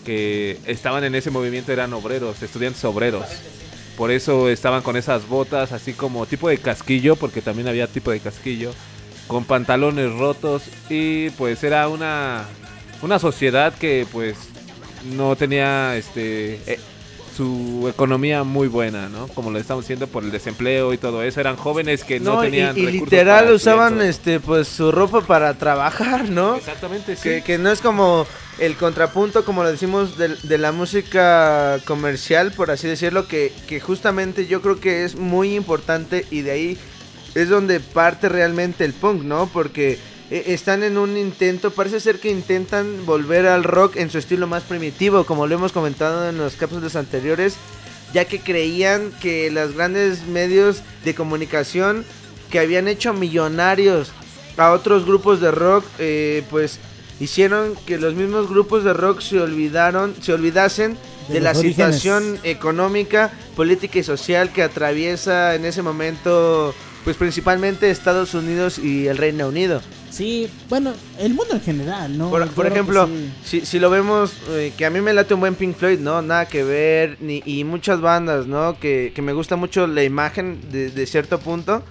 que 0.06 0.58
estaban 0.66 1.04
en 1.04 1.16
ese 1.16 1.30
movimiento 1.32 1.72
eran 1.74 1.94
obreros, 1.94 2.42
estudiantes 2.42 2.84
obreros. 2.86 3.26
Por 3.98 4.12
eso 4.12 4.48
estaban 4.50 4.82
con 4.84 4.96
esas 4.96 5.28
botas 5.28 5.72
así 5.72 5.94
como 5.94 6.26
tipo 6.26 6.48
de 6.50 6.58
casquillo, 6.60 7.16
porque 7.16 7.42
también 7.42 7.68
había 7.68 7.88
tipo 7.88 8.12
de 8.12 8.20
casquillo, 8.20 8.72
con 9.28 9.44
pantalones 9.44 10.14
rotos 10.14 10.64
y 10.90 11.30
pues 11.32 11.64
era 11.64 11.88
una 11.90 12.46
una 13.02 13.20
sociedad 13.20 13.74
que 13.74 14.08
pues 14.12 14.36
no 15.16 15.36
tenía 15.36 15.96
este 15.98 16.56
eh, 16.66 16.80
su 17.38 17.88
economía 17.88 18.44
muy 18.44 18.68
buena, 18.68 19.08
¿no? 19.10 19.28
Como 19.30 19.52
lo 19.52 19.60
estamos 19.60 19.86
haciendo 19.86 20.08
por 20.08 20.24
el 20.24 20.32
desempleo 20.32 20.92
y 20.94 20.98
todo 20.98 21.24
eso. 21.24 21.40
Eran 21.40 21.56
jóvenes 21.56 22.04
que 22.04 22.20
no, 22.20 22.36
No, 22.36 22.44
y- 22.44 22.48
tenían 22.52 22.78
y, 22.78 22.82
recursos 22.86 23.02
literal 23.12 23.44
para 23.46 23.56
usaban 23.56 24.02
estudiar. 24.02 24.10
este 24.10 24.40
pues 24.40 24.68
su 24.68 24.92
ropa 24.92 25.22
para 25.22 25.54
trabajar, 25.54 26.30
¿no? 26.30 26.56
Exactamente, 26.56 27.16
sí. 27.16 27.22
Que, 27.22 27.44
que 27.44 27.58
no 27.58 27.72
es 27.72 27.80
como 27.80 28.26
el 28.60 28.76
contrapunto, 28.76 29.46
como 29.46 29.64
lo 29.64 29.72
decimos, 29.72 30.18
de, 30.18 30.30
de 30.44 30.58
la 30.58 30.72
música 30.72 31.80
comercial, 31.86 32.52
por 32.52 32.72
así 32.72 32.88
decirlo, 32.88 33.28
que, 33.28 33.54
que 33.68 33.80
justamente 33.80 34.48
yo 34.48 34.62
creo 34.62 34.80
que 34.80 35.06
es 35.06 35.16
muy 35.16 35.56
importante 35.56 36.26
y 36.32 36.42
de 36.42 36.52
ahí 36.52 36.78
es 37.36 37.50
donde 37.50 37.80
parte 37.80 38.30
realmente 38.30 38.84
el 38.84 38.94
punk, 38.94 39.22
¿no? 39.24 39.48
Porque 39.54 40.00
eh, 40.30 40.44
están 40.48 40.84
en 40.84 40.98
un 40.98 41.18
intento, 41.18 41.72
parece 41.72 42.00
ser 42.00 42.20
que 42.20 42.30
intentan 42.30 43.06
volver 43.06 43.48
al 43.48 43.64
rock 43.64 43.96
en 43.98 44.10
su 44.10 44.18
estilo 44.18 44.48
más 44.48 44.64
primitivo, 44.64 45.26
como 45.26 45.48
lo 45.48 45.56
hemos 45.56 45.72
comentado 45.72 46.30
en 46.30 46.38
los 46.38 46.56
cápsulas 46.56 46.96
anteriores, 46.96 47.56
ya 48.14 48.26
que 48.26 48.40
creían 48.40 49.12
que 49.22 49.52
los 49.52 49.74
grandes 49.74 50.26
medios 50.28 50.82
de 51.04 51.14
comunicación 51.16 52.06
que 52.50 52.60
habían 52.60 52.88
hecho 52.88 53.14
millonarios 53.14 54.12
a 54.58 54.72
otros 54.72 55.06
grupos 55.06 55.40
de 55.42 55.52
rock, 55.52 55.86
eh, 56.00 56.44
pues 56.50 56.80
hicieron 57.20 57.76
que 57.86 57.98
los 57.98 58.14
mismos 58.16 58.50
grupos 58.50 58.84
de 58.84 58.94
rock 58.94 59.22
se 59.22 59.40
olvidaron, 59.40 60.16
se 60.22 60.34
olvidasen 60.34 60.98
de, 61.28 61.34
De 61.36 61.42
la 61.42 61.52
orígenes. 61.52 61.76
situación 61.76 62.40
económica, 62.44 63.32
política 63.56 64.00
y 64.00 64.04
social 64.04 64.52
que 64.54 64.64
atraviesa 64.64 65.56
en 65.56 65.66
ese 65.66 65.82
momento, 65.82 66.74
pues 67.08 67.16
principalmente 67.16 67.90
Estados 67.90 68.34
Unidos 68.34 68.78
y 68.78 69.08
el 69.08 69.18
Reino 69.18 69.48
Unido. 69.48 69.82
Sí, 70.10 70.50
bueno, 70.68 70.92
el 71.18 71.34
mundo 71.34 71.54
en 71.54 71.62
general, 71.62 72.18
¿no? 72.18 72.30
Por, 72.30 72.68
ejemplo, 72.68 73.08
sí. 73.08 73.32
si, 73.62 73.66
si 73.66 73.80
lo 73.80 73.90
vemos, 73.90 74.34
eh, 74.50 74.74
que 74.78 74.86
a 74.86 74.90
mí 74.90 75.00
me 75.00 75.14
late 75.14 75.34
un 75.34 75.40
buen 75.40 75.56
Pink 75.56 75.78
Floyd, 75.78 76.00
¿no? 76.00 76.22
Nada 76.22 76.48
que 76.50 76.66
ver, 76.66 77.16
ni, 77.22 77.42
y 77.46 77.64
muchas 77.64 78.02
bandas, 78.02 78.46
¿no? 78.46 78.78
Que, 78.78 79.14
que 79.16 79.22
me 79.22 79.32
gusta 79.32 79.56
mucho 79.56 79.88
la 79.88 80.04
imagen 80.04 80.60
de, 80.70 80.90
de 80.90 81.06
cierto 81.06 81.40
punto. 81.40 81.82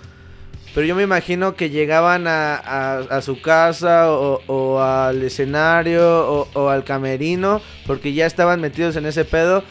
Pero 0.75 0.87
yo 0.87 0.95
me 0.95 1.05
imagino 1.05 1.55
que 1.57 1.71
llegaban 1.71 2.27
a, 2.27 2.57
a- 2.57 2.99
a 2.99 3.23
su 3.23 3.41
casa 3.41 4.13
o, 4.13 4.43
o 4.47 4.83
al 4.83 5.23
escenario 5.23 6.05
o, 6.31 6.49
o 6.53 6.69
al 6.69 6.85
camerino 6.85 7.63
porque 7.87 8.13
ya 8.13 8.27
estaban 8.27 8.61
metidos 8.61 8.97
en 8.97 9.07
ese 9.07 9.25
pedo 9.25 9.65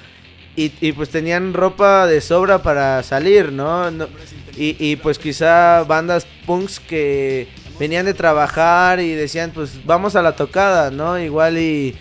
y, 0.56 0.72
y 0.82 0.92
pues 0.94 1.10
tenían 1.10 1.54
ropa 1.54 2.08
de 2.08 2.22
sobra 2.22 2.62
para 2.64 3.04
salir, 3.04 3.52
¿no? 3.52 3.90
Y, 4.58 4.76
y 4.80 4.96
pues 4.96 5.20
quizá 5.20 5.84
bandas 5.84 6.26
punks 6.46 6.80
que 6.80 7.48
venían 7.80 8.06
de 8.06 8.14
trabajar 8.14 9.00
y 9.00 9.14
decían 9.14 9.52
pues 9.54 9.86
vamos 9.86 10.16
a 10.16 10.22
la 10.22 10.36
tocada, 10.36 10.92
¿no? 10.92 11.20
Igual 11.20 11.58
y 11.58 11.96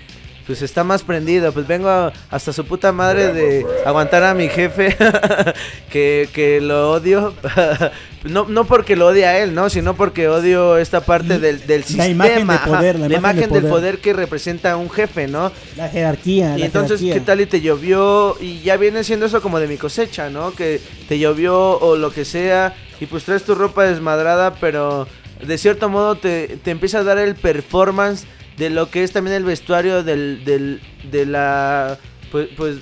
pues 0.46 0.60
está 0.62 0.84
más 0.84 1.02
prendido, 1.02 1.52
pues 1.52 1.66
vengo 1.66 2.12
hasta 2.30 2.52
su 2.52 2.64
puta 2.66 2.92
madre 2.92 3.32
de 3.32 3.64
aguantar 3.86 4.22
a 4.24 4.34
mi 4.34 4.48
jefe 4.48 4.96
que, 5.90 6.28
que 6.32 6.60
lo 6.60 6.90
odio. 6.92 7.34
no, 8.24 8.46
no 8.48 8.64
porque 8.64 8.96
lo 8.96 9.06
odie 9.08 9.26
a 9.26 9.38
él, 9.42 9.54
¿no? 9.54 9.70
Sino 9.70 9.94
porque 9.94 10.28
odio 10.28 10.76
esta 10.76 11.00
parte 11.02 11.38
del, 11.38 11.66
del 11.66 11.80
La 11.80 11.86
sistema. 11.86 12.06
imagen 12.08 12.46
de 12.46 12.58
poder, 12.58 12.98
la 12.98 13.08
la 13.08 13.16
imagen 13.16 13.18
imagen 13.18 13.48
de 13.48 13.60
del 13.60 13.70
poder. 13.70 13.70
poder 13.94 13.98
que 13.98 14.12
representa 14.12 14.76
un 14.76 14.90
jefe, 14.90 15.28
¿no? 15.28 15.50
La 15.76 15.88
jerarquía, 15.88 16.56
Y 16.56 16.60
la 16.60 16.66
entonces, 16.66 17.00
jerarquía. 17.00 17.14
¿qué 17.14 17.20
tal 17.26 17.40
y 17.40 17.46
te 17.46 17.60
llovió? 17.60 18.36
Y 18.40 18.60
ya 18.60 18.76
viene 18.76 19.04
siendo 19.04 19.26
eso 19.26 19.40
como 19.42 19.60
de 19.60 19.66
mi 19.66 19.76
cosecha, 19.76 20.30
¿no? 20.30 20.52
Que 20.54 20.80
te 21.08 21.18
llovió 21.18 21.78
o 21.78 21.96
lo 21.96 22.10
que 22.12 22.24
sea. 22.24 22.74
Y 23.00 23.06
pues 23.06 23.24
traes 23.24 23.44
tu 23.44 23.54
ropa 23.54 23.84
desmadrada, 23.84 24.54
pero 24.54 25.06
de 25.44 25.58
cierto 25.58 25.88
modo 25.88 26.14
te, 26.16 26.58
te 26.62 26.70
empieza 26.70 27.00
a 27.00 27.04
dar 27.04 27.18
el 27.18 27.34
performance 27.34 28.24
de 28.56 28.70
lo 28.70 28.90
que 28.90 29.02
es 29.02 29.12
también 29.12 29.36
el 29.36 29.44
vestuario 29.44 30.02
del, 30.02 30.44
del, 30.44 30.80
de 31.10 31.26
la... 31.26 31.98
Pues, 32.30 32.48
pues, 32.56 32.76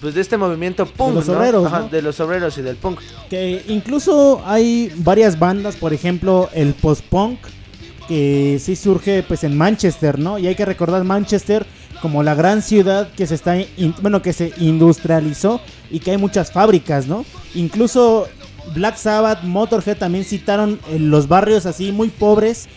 pues 0.00 0.14
de 0.14 0.20
este 0.20 0.36
movimiento 0.36 0.84
punk, 0.86 1.14
los 1.14 1.28
¿no? 1.28 1.38
obreros, 1.38 1.66
Ajá, 1.66 1.80
¿no? 1.80 1.88
De 1.88 2.02
los 2.02 2.20
obreros 2.20 2.58
y 2.58 2.62
del 2.62 2.76
punk. 2.76 3.00
Que 3.30 3.62
incluso 3.68 4.42
hay 4.44 4.92
varias 4.96 5.38
bandas, 5.38 5.76
por 5.76 5.94
ejemplo, 5.94 6.50
el 6.52 6.74
post-punk, 6.74 7.38
que 8.06 8.58
sí 8.60 8.76
surge 8.76 9.22
pues 9.22 9.44
en 9.44 9.56
Manchester, 9.56 10.18
¿no? 10.18 10.38
Y 10.38 10.46
hay 10.46 10.54
que 10.54 10.66
recordar 10.66 11.04
Manchester 11.04 11.64
como 12.02 12.22
la 12.22 12.34
gran 12.34 12.60
ciudad 12.60 13.08
que 13.16 13.26
se 13.26 13.34
está, 13.34 13.56
in- 13.58 13.94
bueno, 14.02 14.20
que 14.20 14.34
se 14.34 14.52
industrializó 14.58 15.60
y 15.90 16.00
que 16.00 16.10
hay 16.10 16.18
muchas 16.18 16.52
fábricas, 16.52 17.06
¿no? 17.06 17.24
Incluso 17.54 18.26
Black 18.74 18.96
Sabbath, 18.98 19.42
Motorhead 19.42 19.96
también 19.96 20.24
citaron 20.24 20.80
eh, 20.90 20.98
los 20.98 21.28
barrios 21.28 21.64
así 21.64 21.92
muy 21.92 22.08
pobres 22.10 22.68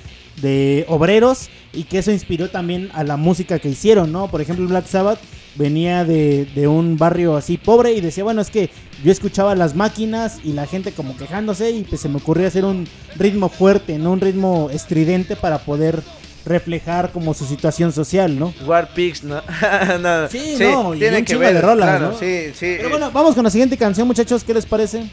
de 0.41 0.85
obreros 0.87 1.49
y 1.77 1.83
que 1.83 1.99
eso 1.99 2.11
inspiró 2.11 2.49
también 2.49 2.89
a 2.93 3.03
la 3.03 3.17
música 3.17 3.59
que 3.59 3.69
hicieron, 3.69 4.11
¿no? 4.11 4.29
Por 4.29 4.41
ejemplo, 4.41 4.67
Black 4.67 4.87
Sabbath 4.87 5.19
venía 5.55 6.03
de, 6.03 6.45
de 6.55 6.67
un 6.67 6.97
barrio 6.97 7.35
así 7.35 7.57
pobre 7.57 7.91
y 7.93 8.01
decía, 8.01 8.23
bueno, 8.23 8.41
es 8.41 8.49
que 8.49 8.69
yo 9.03 9.11
escuchaba 9.11 9.53
las 9.55 9.75
máquinas 9.75 10.39
y 10.43 10.53
la 10.53 10.65
gente 10.65 10.91
como 10.91 11.15
quejándose 11.15 11.69
y 11.71 11.83
pues 11.83 12.01
se 12.01 12.09
me 12.09 12.17
ocurrió 12.17 12.47
hacer 12.47 12.65
un 12.65 12.87
ritmo 13.15 13.49
fuerte, 13.49 13.99
¿no? 13.99 14.11
Un 14.11 14.21
ritmo 14.21 14.69
estridente 14.71 15.35
para 15.35 15.59
poder 15.59 16.01
reflejar 16.45 17.11
como 17.11 17.33
su 17.33 17.45
situación 17.45 17.91
social, 17.91 18.39
¿no? 18.39 18.53
War 18.65 18.89
Pigs, 18.95 19.23
¿no? 19.23 19.41
No, 19.99 20.27
Sí, 20.29 20.55
no, 20.59 20.95
y 20.95 21.03
un 21.03 21.25
chingo 21.25 21.41
de 21.41 21.61
rolas, 21.61 21.89
claro, 21.89 22.11
¿no? 22.11 22.17
sí, 22.17 22.51
sí. 22.53 22.75
Pero 22.77 22.89
bueno, 22.89 23.11
vamos 23.11 23.35
con 23.35 23.43
la 23.43 23.49
siguiente 23.51 23.77
canción, 23.77 24.07
muchachos, 24.07 24.43
¿qué 24.43 24.53
les 24.53 24.65
parece? 24.65 25.03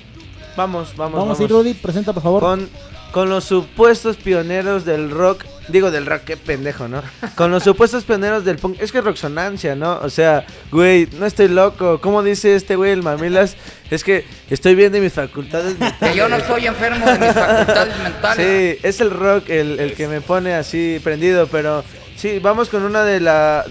Vamos, 0.56 0.94
vamos, 0.96 1.18
Vamos, 1.18 1.40
a 1.40 1.42
ir, 1.42 1.50
Rudy, 1.50 1.74
presenta 1.74 2.12
por 2.12 2.22
favor. 2.22 2.40
Con, 2.40 2.68
con 3.14 3.28
los 3.28 3.44
supuestos 3.44 4.16
pioneros 4.16 4.84
del 4.84 5.08
rock. 5.08 5.44
Digo 5.68 5.92
del 5.92 6.04
rock, 6.04 6.22
qué 6.24 6.36
pendejo, 6.36 6.88
¿no? 6.88 7.00
Con 7.36 7.52
los 7.52 7.62
supuestos 7.62 8.02
pioneros 8.02 8.44
del 8.44 8.56
punk. 8.56 8.80
Es 8.80 8.90
que 8.90 9.00
rocksonancia, 9.00 9.76
¿no? 9.76 10.00
O 10.02 10.10
sea, 10.10 10.44
güey, 10.72 11.08
no 11.20 11.24
estoy 11.24 11.46
loco. 11.46 12.00
¿Cómo 12.00 12.24
dice 12.24 12.56
este 12.56 12.74
güey, 12.74 12.90
el 12.90 13.04
mamilas? 13.04 13.54
Es 13.88 14.02
que 14.02 14.24
estoy 14.50 14.74
bien 14.74 14.90
de 14.90 15.00
mis 15.00 15.12
facultades 15.12 15.78
mentales. 15.78 16.10
Que 16.10 16.18
yo 16.18 16.28
no 16.28 16.34
estoy 16.34 16.66
enfermo 16.66 17.06
de 17.06 17.18
mis 17.20 17.32
facultades 17.34 17.98
mentales. 18.02 18.80
Sí, 18.80 18.80
es 18.82 19.00
el 19.00 19.10
rock 19.10 19.48
el, 19.48 19.78
el 19.78 19.94
que 19.94 20.08
me 20.08 20.20
pone 20.20 20.54
así 20.54 21.00
prendido, 21.04 21.46
pero 21.46 21.84
sí, 22.16 22.40
vamos 22.40 22.68
con 22.68 22.82
una 22.82 23.04
de 23.04 23.20
la... 23.20 23.64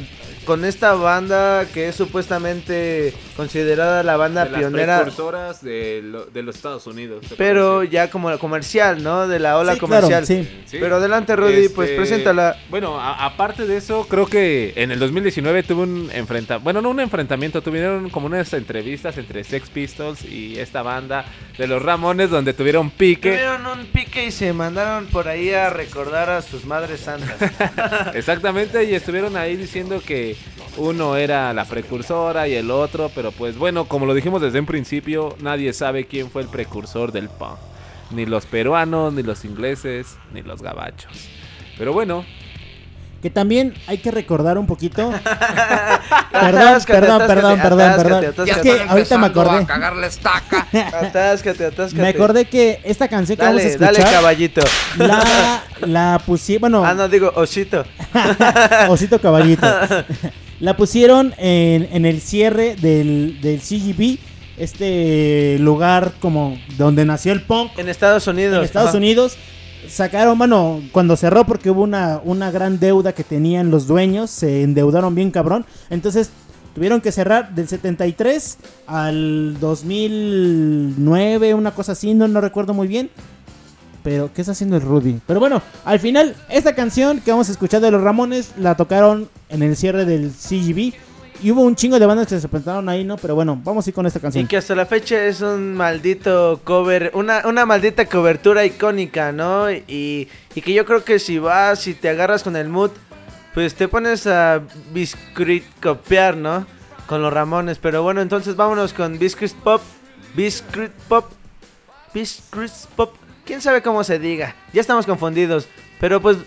Con 0.45 0.65
esta 0.65 0.93
banda 0.93 1.65
que 1.73 1.87
es 1.89 1.95
supuestamente 1.95 3.13
considerada 3.37 4.03
la 4.03 4.17
banda 4.17 4.45
De 4.45 4.51
las 4.51 4.59
pionera, 4.59 4.97
precursoras 5.01 5.61
de, 5.63 6.01
lo- 6.03 6.25
de 6.25 6.43
los 6.43 6.55
Estados 6.55 6.85
Unidos. 6.87 7.25
pero 7.37 7.83
ya 7.83 8.09
como 8.09 8.29
la 8.29 8.37
comercial, 8.37 9.01
¿no? 9.01 9.27
De 9.27 9.39
la 9.39 9.57
ola 9.57 9.73
Sí, 9.73 9.79
claro, 9.79 10.07
comercial. 10.07 10.25
sí. 10.25 10.47
Pero 10.71 10.97
adelante, 10.97 11.35
Rudy, 11.35 11.69
pues 11.69 11.89
Este, 11.91 11.97
preséntala. 12.01 12.57
Bueno, 12.69 12.99
a- 12.99 13.25
aparte 13.25 13.65
de 13.65 13.77
eso, 13.77 14.05
creo 14.09 14.25
que 14.27 14.73
en 14.75 14.91
el 14.91 14.99
2019 14.99 15.63
tuvo 15.63 15.83
un 15.83 16.09
enfrentamiento. 16.13 16.59
Bueno, 16.63 16.81
no 16.81 16.89
un 16.89 16.99
enfrentamiento, 16.99 17.61
tuvieron 17.61 18.09
como 18.09 18.27
unas 18.27 18.51
entrevistas 18.53 19.17
entre 19.17 19.43
Sex 19.43 19.69
Pistols 19.69 20.23
y 20.25 20.59
esta 20.59 20.81
banda 20.81 21.25
de 21.57 21.67
los 21.67 21.81
Ramones, 21.81 22.29
donde 22.29 22.53
tuvieron 22.53 22.89
pique. 22.89 23.29
Tuvieron 23.31 23.65
un 23.67 23.85
pique 23.87 24.25
y 24.25 24.31
se 24.31 24.51
mandaron 24.53 25.05
por 25.07 25.27
ahí 25.27 25.51
a 25.53 25.69
recordar 25.69 26.29
a 26.29 26.41
sus 26.41 26.65
madres 26.65 27.01
santas. 27.01 27.37
Exactamente, 28.13 28.83
y 28.83 28.95
estuvieron 28.95 29.37
ahí 29.37 29.55
diciendo 29.55 30.01
que 30.05 30.32
uno 30.77 31.15
era 31.15 31.53
la 31.53 31.65
precursora 31.65 32.47
y 32.47 32.53
el 32.53 32.71
otro, 32.71 33.11
pero 33.13 33.31
pues 33.31 33.57
bueno, 33.57 33.85
como 33.85 34.05
lo 34.05 34.13
dijimos 34.13 34.41
desde 34.41 34.59
un 34.59 34.65
principio, 34.65 35.35
nadie 35.39 35.73
sabe 35.73 36.05
quién 36.05 36.29
fue 36.29 36.41
el 36.41 36.47
precursor 36.47 37.11
del 37.11 37.29
punk. 37.29 37.57
Ni 38.11 38.25
los 38.25 38.45
peruanos, 38.45 39.13
ni 39.13 39.23
los 39.23 39.45
ingleses, 39.45 40.17
ni 40.33 40.41
los 40.41 40.61
gabachos. 40.61 41.29
Pero 41.77 41.93
bueno, 41.93 42.25
Que 43.23 43.29
también 43.29 43.73
hay 43.87 43.97
que 43.99 44.11
recordar 44.11 44.57
un 44.57 44.67
poquito. 44.67 45.09
perdón, 46.31 46.61
Atáscate, 46.61 46.99
perdón, 46.99 47.21
atáscate, 47.21 47.27
perdón, 47.27 47.61
perdón, 47.61 47.81
atáscate, 47.81 48.03
perdón. 48.03 48.25
atáscate. 48.25 48.51
Es 48.51 48.75
que 48.77 48.83
ahorita 48.89 49.17
me 49.17 49.27
acordé. 49.27 49.57
a 49.57 49.65
cagarle 49.65 50.07
estaca. 50.07 50.67
atáscate, 50.99 51.65
atáscate. 51.65 52.01
Me 52.01 52.09
acordé 52.09 52.45
que 52.45 52.81
esta 52.83 53.07
canción 53.07 53.37
que 53.37 53.43
vamos 53.45 53.61
a 53.61 53.63
Dale, 53.63 53.71
escuchar 53.73 53.93
dale, 53.95 54.11
caballito. 54.11 54.61
la, 54.97 55.63
la 55.87 56.21
pusieron, 56.25 56.59
bueno, 56.61 56.85
Ah, 56.85 56.93
no, 56.93 57.07
digo, 57.07 57.31
osito. 57.35 57.85
Osito 58.89 59.19
Caballito. 59.21 59.65
La 60.59 60.75
pusieron 60.75 61.33
en, 61.37 61.87
en 61.93 62.05
el 62.05 62.19
cierre 62.21 62.75
del, 62.75 63.39
del 63.41 63.61
CGB, 63.61 64.17
este 64.57 65.57
lugar 65.59 66.11
como 66.19 66.57
donde 66.77 67.05
nació 67.05 67.31
el 67.33 67.41
punk 67.41 67.71
En 67.79 67.89
Estados 67.89 68.27
Unidos. 68.27 68.57
en 68.59 68.63
Estados 68.65 68.89
Ajá. 68.89 68.97
Unidos. 68.97 69.37
Sacaron, 69.87 70.37
bueno, 70.37 70.81
cuando 70.91 71.15
cerró 71.15 71.45
porque 71.45 71.69
hubo 71.69 71.83
una, 71.83 72.21
una 72.23 72.51
gran 72.51 72.79
deuda 72.79 73.13
que 73.13 73.23
tenían 73.23 73.71
los 73.71 73.87
dueños, 73.87 74.29
se 74.29 74.63
endeudaron 74.63 75.15
bien 75.15 75.31
cabrón. 75.31 75.65
Entonces 75.89 76.31
tuvieron 76.73 77.01
que 77.01 77.11
cerrar 77.11 77.53
del 77.53 77.67
73 77.67 78.57
al 78.87 79.59
2009, 79.59 81.53
una 81.53 81.71
cosa 81.71 81.91
así, 81.93 82.13
no, 82.13 82.27
no 82.27 82.41
recuerdo 82.41 82.73
muy 82.73 82.87
bien. 82.87 83.09
Pero, 84.03 84.31
¿qué 84.33 84.41
está 84.41 84.51
haciendo 84.51 84.75
el 84.75 84.81
Rudy? 84.81 85.21
Pero 85.25 85.39
bueno, 85.39 85.61
al 85.85 85.99
final, 85.99 86.35
esta 86.49 86.75
canción 86.75 87.21
que 87.21 87.31
vamos 87.31 87.47
a 87.47 87.53
escuchar 87.53 87.79
de 87.79 87.89
los 87.89 88.01
Ramones 88.01 88.51
la 88.57 88.75
tocaron 88.75 89.29
en 89.47 89.63
el 89.63 89.77
cierre 89.77 90.03
del 90.03 90.31
CGB. 90.31 90.93
Y 91.43 91.51
hubo 91.51 91.61
un 91.61 91.75
chingo 91.75 91.99
de 91.99 92.05
bandas 92.05 92.25
que 92.27 92.39
se 92.39 92.47
presentaron 92.47 92.87
ahí, 92.87 93.03
¿no? 93.03 93.17
Pero 93.17 93.35
bueno, 93.35 93.59
vamos 93.63 93.85
a 93.85 93.89
ir 93.89 93.93
con 93.93 94.05
esta 94.05 94.19
Y 94.19 94.21
canción. 94.21 94.47
que 94.47 94.55
hasta 94.57 94.75
la 94.75 94.85
fecha 94.85 95.25
es 95.25 95.41
un 95.41 95.73
maldito 95.75 96.61
cover, 96.63 97.11
una, 97.13 97.43
una 97.45 97.65
maldita 97.65 98.05
cobertura 98.05 98.63
icónica, 98.65 99.31
¿no? 99.33 99.69
Y, 99.69 100.29
y 100.55 100.61
que 100.61 100.73
yo 100.73 100.85
creo 100.85 101.03
que 101.03 101.19
si 101.19 101.39
vas 101.39 101.85
y 101.87 101.95
te 101.95 102.07
agarras 102.07 102.43
con 102.43 102.55
el 102.55 102.69
mood, 102.69 102.91
pues 103.53 103.75
te 103.75 103.87
pones 103.89 104.25
a 104.25 104.61
Biscuit 104.93 105.63
copiar, 105.81 106.37
¿no? 106.37 106.65
Con 107.07 107.21
los 107.21 107.33
Ramones. 107.33 107.77
Pero 107.77 108.01
bueno, 108.03 108.21
entonces 108.21 108.55
vámonos 108.55 108.93
con 108.93 109.19
Biscuit 109.19 109.51
Pop. 109.53 109.81
Biscuit 110.35 110.91
Pop. 111.09 111.25
Biscuit 112.13 112.71
Pop. 112.95 113.13
¿Quién 113.45 113.61
sabe 113.61 113.81
cómo 113.81 114.03
se 114.05 114.17
diga? 114.17 114.55
Ya 114.71 114.79
estamos 114.79 115.05
confundidos. 115.05 115.67
Pero 115.99 116.21
pues 116.21 116.37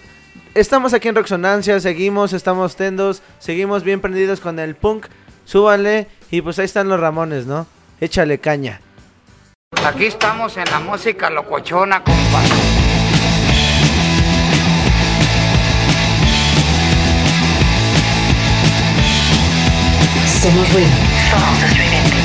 estamos 0.57 0.95
aquí 0.95 1.09
en 1.09 1.15
Roxonancia, 1.15 1.78
seguimos, 1.81 2.33
estamos 2.33 2.77
tendos, 2.77 3.23
seguimos 3.39 3.85
bien 3.85 4.01
prendidos 4.01 4.41
con 4.41 4.59
el 4.59 4.74
punk. 4.74 5.07
Súbanle 5.45 6.09
y 6.31 6.41
pues 6.41 6.59
ahí 6.59 6.65
están 6.65 6.89
los 6.89 6.99
Ramones, 6.99 7.47
¿no? 7.47 7.66
Échale 8.01 8.39
caña. 8.39 8.81
Aquí 9.85 10.07
estamos 10.07 10.57
en 10.57 10.65
la 10.65 10.81
música 10.81 11.31
locochona, 11.31 12.03
compa. 12.03 12.43
Somos 20.41 20.73
ruido. 20.73 20.89
Somos 21.31 22.16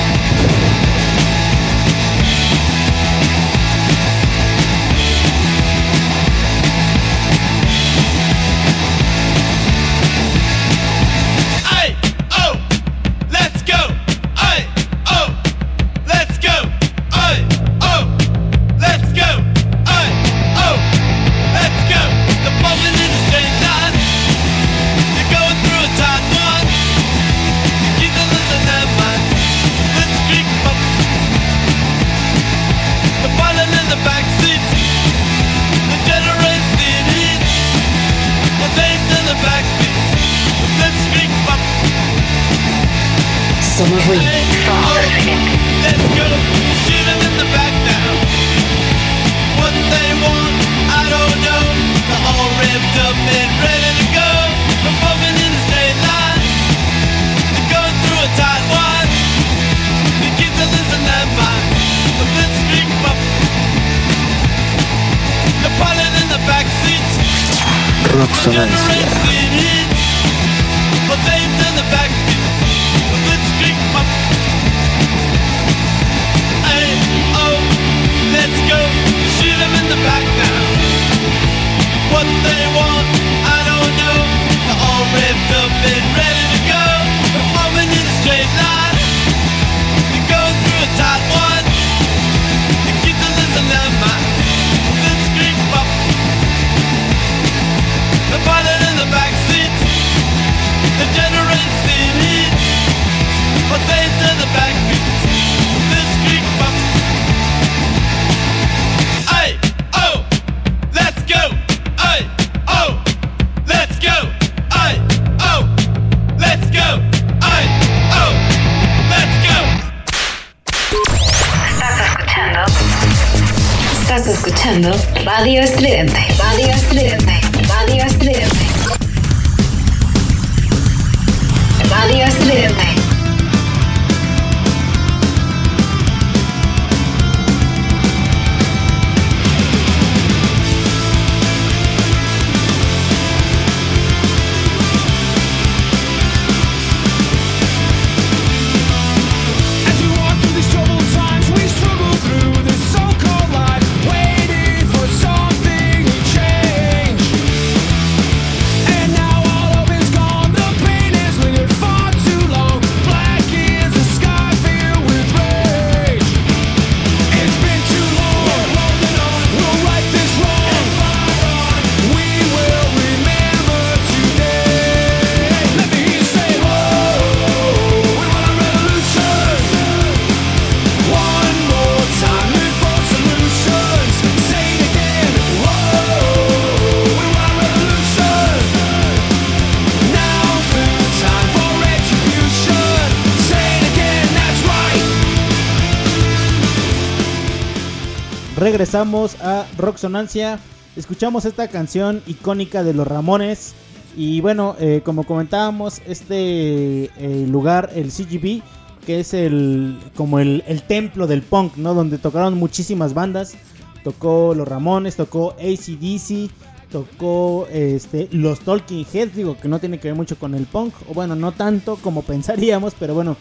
regresamos 198.62 199.42
a 199.42 199.66
Rocksonancia. 199.76 200.60
Escuchamos 200.96 201.46
esta 201.46 201.68
canción 201.68 202.22
icónica 202.28 202.84
de 202.84 202.94
los 202.94 203.08
Ramones. 203.08 203.74
Y 204.16 204.40
bueno, 204.40 204.76
eh, 204.80 205.02
como 205.04 205.24
comentábamos, 205.24 206.00
este 206.06 207.06
eh, 207.06 207.46
lugar, 207.50 207.90
el 207.96 208.12
CGB, 208.12 208.62
que 209.04 209.22
es 209.22 209.34
el 209.34 209.98
como 210.16 210.38
el, 210.38 210.64
templo 210.88 211.26
del 211.26 211.42
punk, 211.42 211.76
¿no? 211.78 211.96
Donde 211.96 212.20
tocaron 212.20 212.56
muchísimas 212.56 213.16
bandas. 213.16 213.56
Tocó 214.04 214.54
los 214.54 214.68
Ramones, 214.68 215.16
tocó 215.16 215.54
ACDC, 215.54 216.52
tocó 216.92 217.68
este, 217.72 218.28
los 218.32 218.60
Talking 218.60 219.08
Heads, 219.12 219.36
digo 219.36 219.58
que 219.58 219.70
no 219.70 219.80
tiene 219.80 220.00
que 220.00 220.10
ver 220.10 220.16
mucho 220.16 220.38
con 220.38 220.54
el 220.54 220.68
punk, 220.68 220.94
o 221.10 221.16
bueno, 221.16 221.36
no 221.36 221.52
tanto 221.52 221.96
como 221.96 222.22
pensaríamos, 222.24 222.94
pero 223.00 223.16
bueno, 223.16 223.38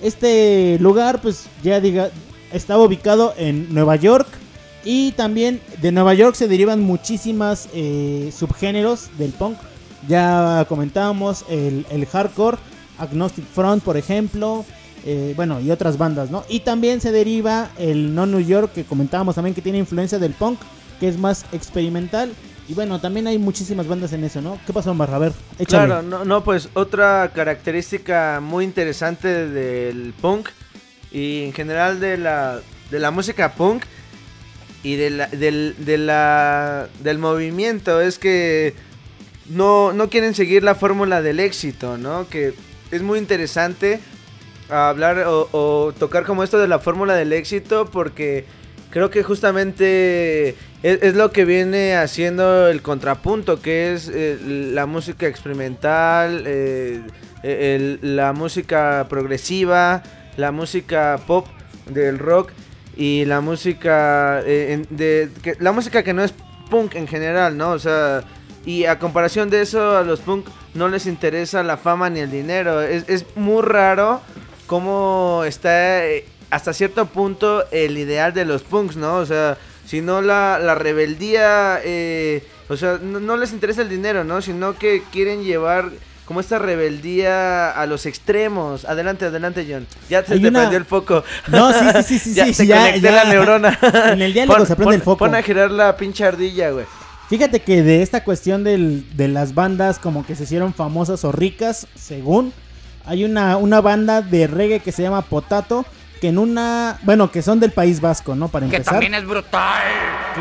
este 0.00 0.78
lugar 0.80 1.20
pues 1.20 1.46
ya 1.62 1.80
diga, 1.80 2.10
estaba 2.52 2.84
ubicado 2.84 3.34
en 3.36 3.72
Nueva 3.74 3.96
York 3.96 4.28
y 4.84 5.12
también 5.12 5.60
de 5.80 5.92
Nueva 5.92 6.14
York 6.14 6.34
se 6.34 6.48
derivan 6.48 6.80
muchísimas 6.80 7.68
eh, 7.74 8.32
subgéneros 8.36 9.10
del 9.18 9.32
punk. 9.32 9.58
Ya 10.08 10.64
comentábamos 10.68 11.44
el, 11.48 11.86
el 11.90 12.06
hardcore, 12.06 12.56
Agnostic 12.98 13.44
Front 13.44 13.82
por 13.82 13.96
ejemplo, 13.96 14.64
eh, 15.04 15.32
bueno, 15.36 15.60
y 15.60 15.70
otras 15.70 15.98
bandas, 15.98 16.30
¿no? 16.30 16.44
Y 16.48 16.60
también 16.60 17.00
se 17.00 17.12
deriva 17.12 17.70
el 17.78 18.14
No 18.14 18.26
New 18.26 18.40
York, 18.40 18.72
que 18.72 18.84
comentábamos 18.84 19.34
también 19.34 19.54
que 19.54 19.62
tiene 19.62 19.78
influencia 19.78 20.18
del 20.18 20.32
punk, 20.32 20.60
que 20.98 21.08
es 21.08 21.18
más 21.18 21.44
experimental. 21.52 22.32
Y 22.68 22.74
bueno, 22.74 23.00
también 23.00 23.26
hay 23.26 23.38
muchísimas 23.38 23.88
bandas 23.88 24.12
en 24.12 24.22
eso, 24.24 24.40
¿no? 24.40 24.58
¿Qué 24.66 24.72
pasó, 24.72 24.94
Marra? 24.94 25.16
A 25.16 25.18
ver, 25.18 25.32
échale. 25.58 25.86
Claro, 25.86 26.02
no, 26.02 26.24
no, 26.24 26.44
pues 26.44 26.68
otra 26.74 27.32
característica 27.34 28.40
muy 28.40 28.64
interesante 28.64 29.48
del 29.48 30.14
punk 30.20 30.50
y 31.10 31.44
en 31.44 31.52
general 31.52 31.98
de 31.98 32.16
la, 32.16 32.60
de 32.90 32.98
la 33.00 33.10
música 33.10 33.54
punk 33.54 33.82
y 34.82 34.96
de 34.96 35.10
la, 35.10 35.26
del, 35.26 35.74
del 35.76 37.18
movimiento 37.18 38.00
es 38.00 38.18
que 38.18 38.74
no, 39.48 39.92
no 39.92 40.08
quieren 40.08 40.34
seguir 40.34 40.62
la 40.62 40.74
fórmula 40.74 41.22
del 41.22 41.40
éxito, 41.40 41.98
¿no? 41.98 42.28
Que 42.28 42.54
es 42.90 43.02
muy 43.02 43.18
interesante 43.18 44.00
hablar 44.68 45.24
o, 45.26 45.92
tocar 45.98 46.24
como 46.24 46.44
esto 46.44 46.58
de 46.58 46.68
la 46.68 46.78
fórmula 46.78 47.14
del 47.14 47.32
éxito 47.32 47.86
porque 47.86 48.44
creo 48.90 49.10
que 49.10 49.22
justamente 49.22 50.54
es, 50.82 51.14
lo 51.14 51.32
que 51.32 51.44
viene 51.44 51.96
haciendo 51.96 52.68
el 52.68 52.80
contrapunto, 52.80 53.60
que 53.60 53.92
es 53.92 54.10
eh, 54.12 54.38
la 54.72 54.86
música 54.86 55.26
experimental, 55.26 56.44
eh, 56.46 57.98
la 58.02 58.32
música 58.32 59.06
progresiva, 59.08 60.02
la 60.36 60.52
música 60.52 61.18
pop 61.26 61.46
del 61.86 62.18
rock 62.18 62.52
y 63.00 63.24
la 63.24 63.40
música 63.40 64.42
eh, 64.44 64.84
de 64.90 65.30
la 65.58 65.72
música 65.72 66.02
que 66.02 66.12
no 66.12 66.22
es 66.22 66.34
punk 66.68 66.96
en 66.96 67.08
general, 67.08 67.56
¿no? 67.56 67.70
O 67.70 67.78
sea, 67.78 68.24
y 68.66 68.84
a 68.84 68.98
comparación 68.98 69.48
de 69.48 69.62
eso 69.62 69.96
a 69.96 70.02
los 70.02 70.20
punk 70.20 70.46
no 70.74 70.86
les 70.86 71.06
interesa 71.06 71.62
la 71.62 71.78
fama 71.78 72.10
ni 72.10 72.20
el 72.20 72.30
dinero. 72.30 72.82
Es, 72.82 73.08
es 73.08 73.24
muy 73.36 73.62
raro 73.62 74.20
cómo 74.66 75.44
está 75.46 76.06
eh, 76.06 76.26
hasta 76.50 76.74
cierto 76.74 77.06
punto 77.06 77.64
el 77.70 77.96
ideal 77.96 78.34
de 78.34 78.44
los 78.44 78.64
punks, 78.64 78.96
¿no? 78.96 79.16
O 79.16 79.24
sea, 79.24 79.56
si 79.86 80.02
no 80.02 80.20
la, 80.20 80.58
la 80.58 80.74
rebeldía, 80.74 81.80
eh, 81.82 82.44
o 82.68 82.76
sea, 82.76 82.98
no, 83.00 83.18
no 83.18 83.38
les 83.38 83.52
interesa 83.52 83.80
el 83.80 83.88
dinero, 83.88 84.24
¿no? 84.24 84.42
Sino 84.42 84.76
que 84.76 85.02
quieren 85.10 85.42
llevar 85.42 85.88
como 86.30 86.38
esta 86.38 86.60
rebeldía 86.60 87.72
a 87.72 87.86
los 87.86 88.06
extremos. 88.06 88.84
Adelante, 88.84 89.24
adelante, 89.24 89.66
John. 89.68 89.84
Ya 90.08 90.24
se 90.24 90.38
te 90.38 90.46
una- 90.46 90.60
prendió 90.60 90.78
el 90.78 90.84
foco. 90.84 91.24
No, 91.48 91.72
sí, 91.72 91.78
sí, 92.04 92.04
sí, 92.04 92.18
sí, 92.30 92.34
ya 92.34 92.46
sí, 92.46 92.52
te 92.52 92.66
ya, 92.68 92.76
conecté 92.78 93.00
ya. 93.00 93.10
la 93.10 93.24
neurona. 93.24 93.78
En 94.12 94.22
el 94.22 94.32
diálogo 94.32 94.64
se 94.64 94.76
prende 94.76 94.94
el 94.94 95.02
foco. 95.02 95.18
Pon 95.18 95.34
a 95.34 95.42
girar 95.42 95.72
la 95.72 95.96
pinche 95.96 96.24
ardilla, 96.24 96.70
güey. 96.70 96.86
Fíjate 97.28 97.58
que 97.62 97.82
de 97.82 98.02
esta 98.02 98.22
cuestión 98.22 98.62
del- 98.62 99.04
de 99.16 99.26
las 99.26 99.56
bandas 99.56 99.98
como 99.98 100.24
que 100.24 100.36
se 100.36 100.44
hicieron 100.44 100.72
famosas 100.72 101.24
o 101.24 101.32
ricas, 101.32 101.88
según, 101.96 102.52
hay 103.04 103.24
una, 103.24 103.56
una 103.56 103.80
banda 103.80 104.22
de 104.22 104.46
reggae 104.46 104.78
que 104.78 104.92
se 104.92 105.02
llama 105.02 105.22
Potato, 105.22 105.84
que 106.20 106.28
en 106.28 106.38
una, 106.38 107.00
bueno, 107.02 107.32
que 107.32 107.42
son 107.42 107.58
del 107.58 107.72
País 107.72 108.00
Vasco, 108.00 108.36
¿no? 108.36 108.46
Para 108.46 108.68
Que 108.68 108.76
empezar. 108.76 108.94
también 108.94 109.14
es 109.14 109.26
brutal. 109.26 109.82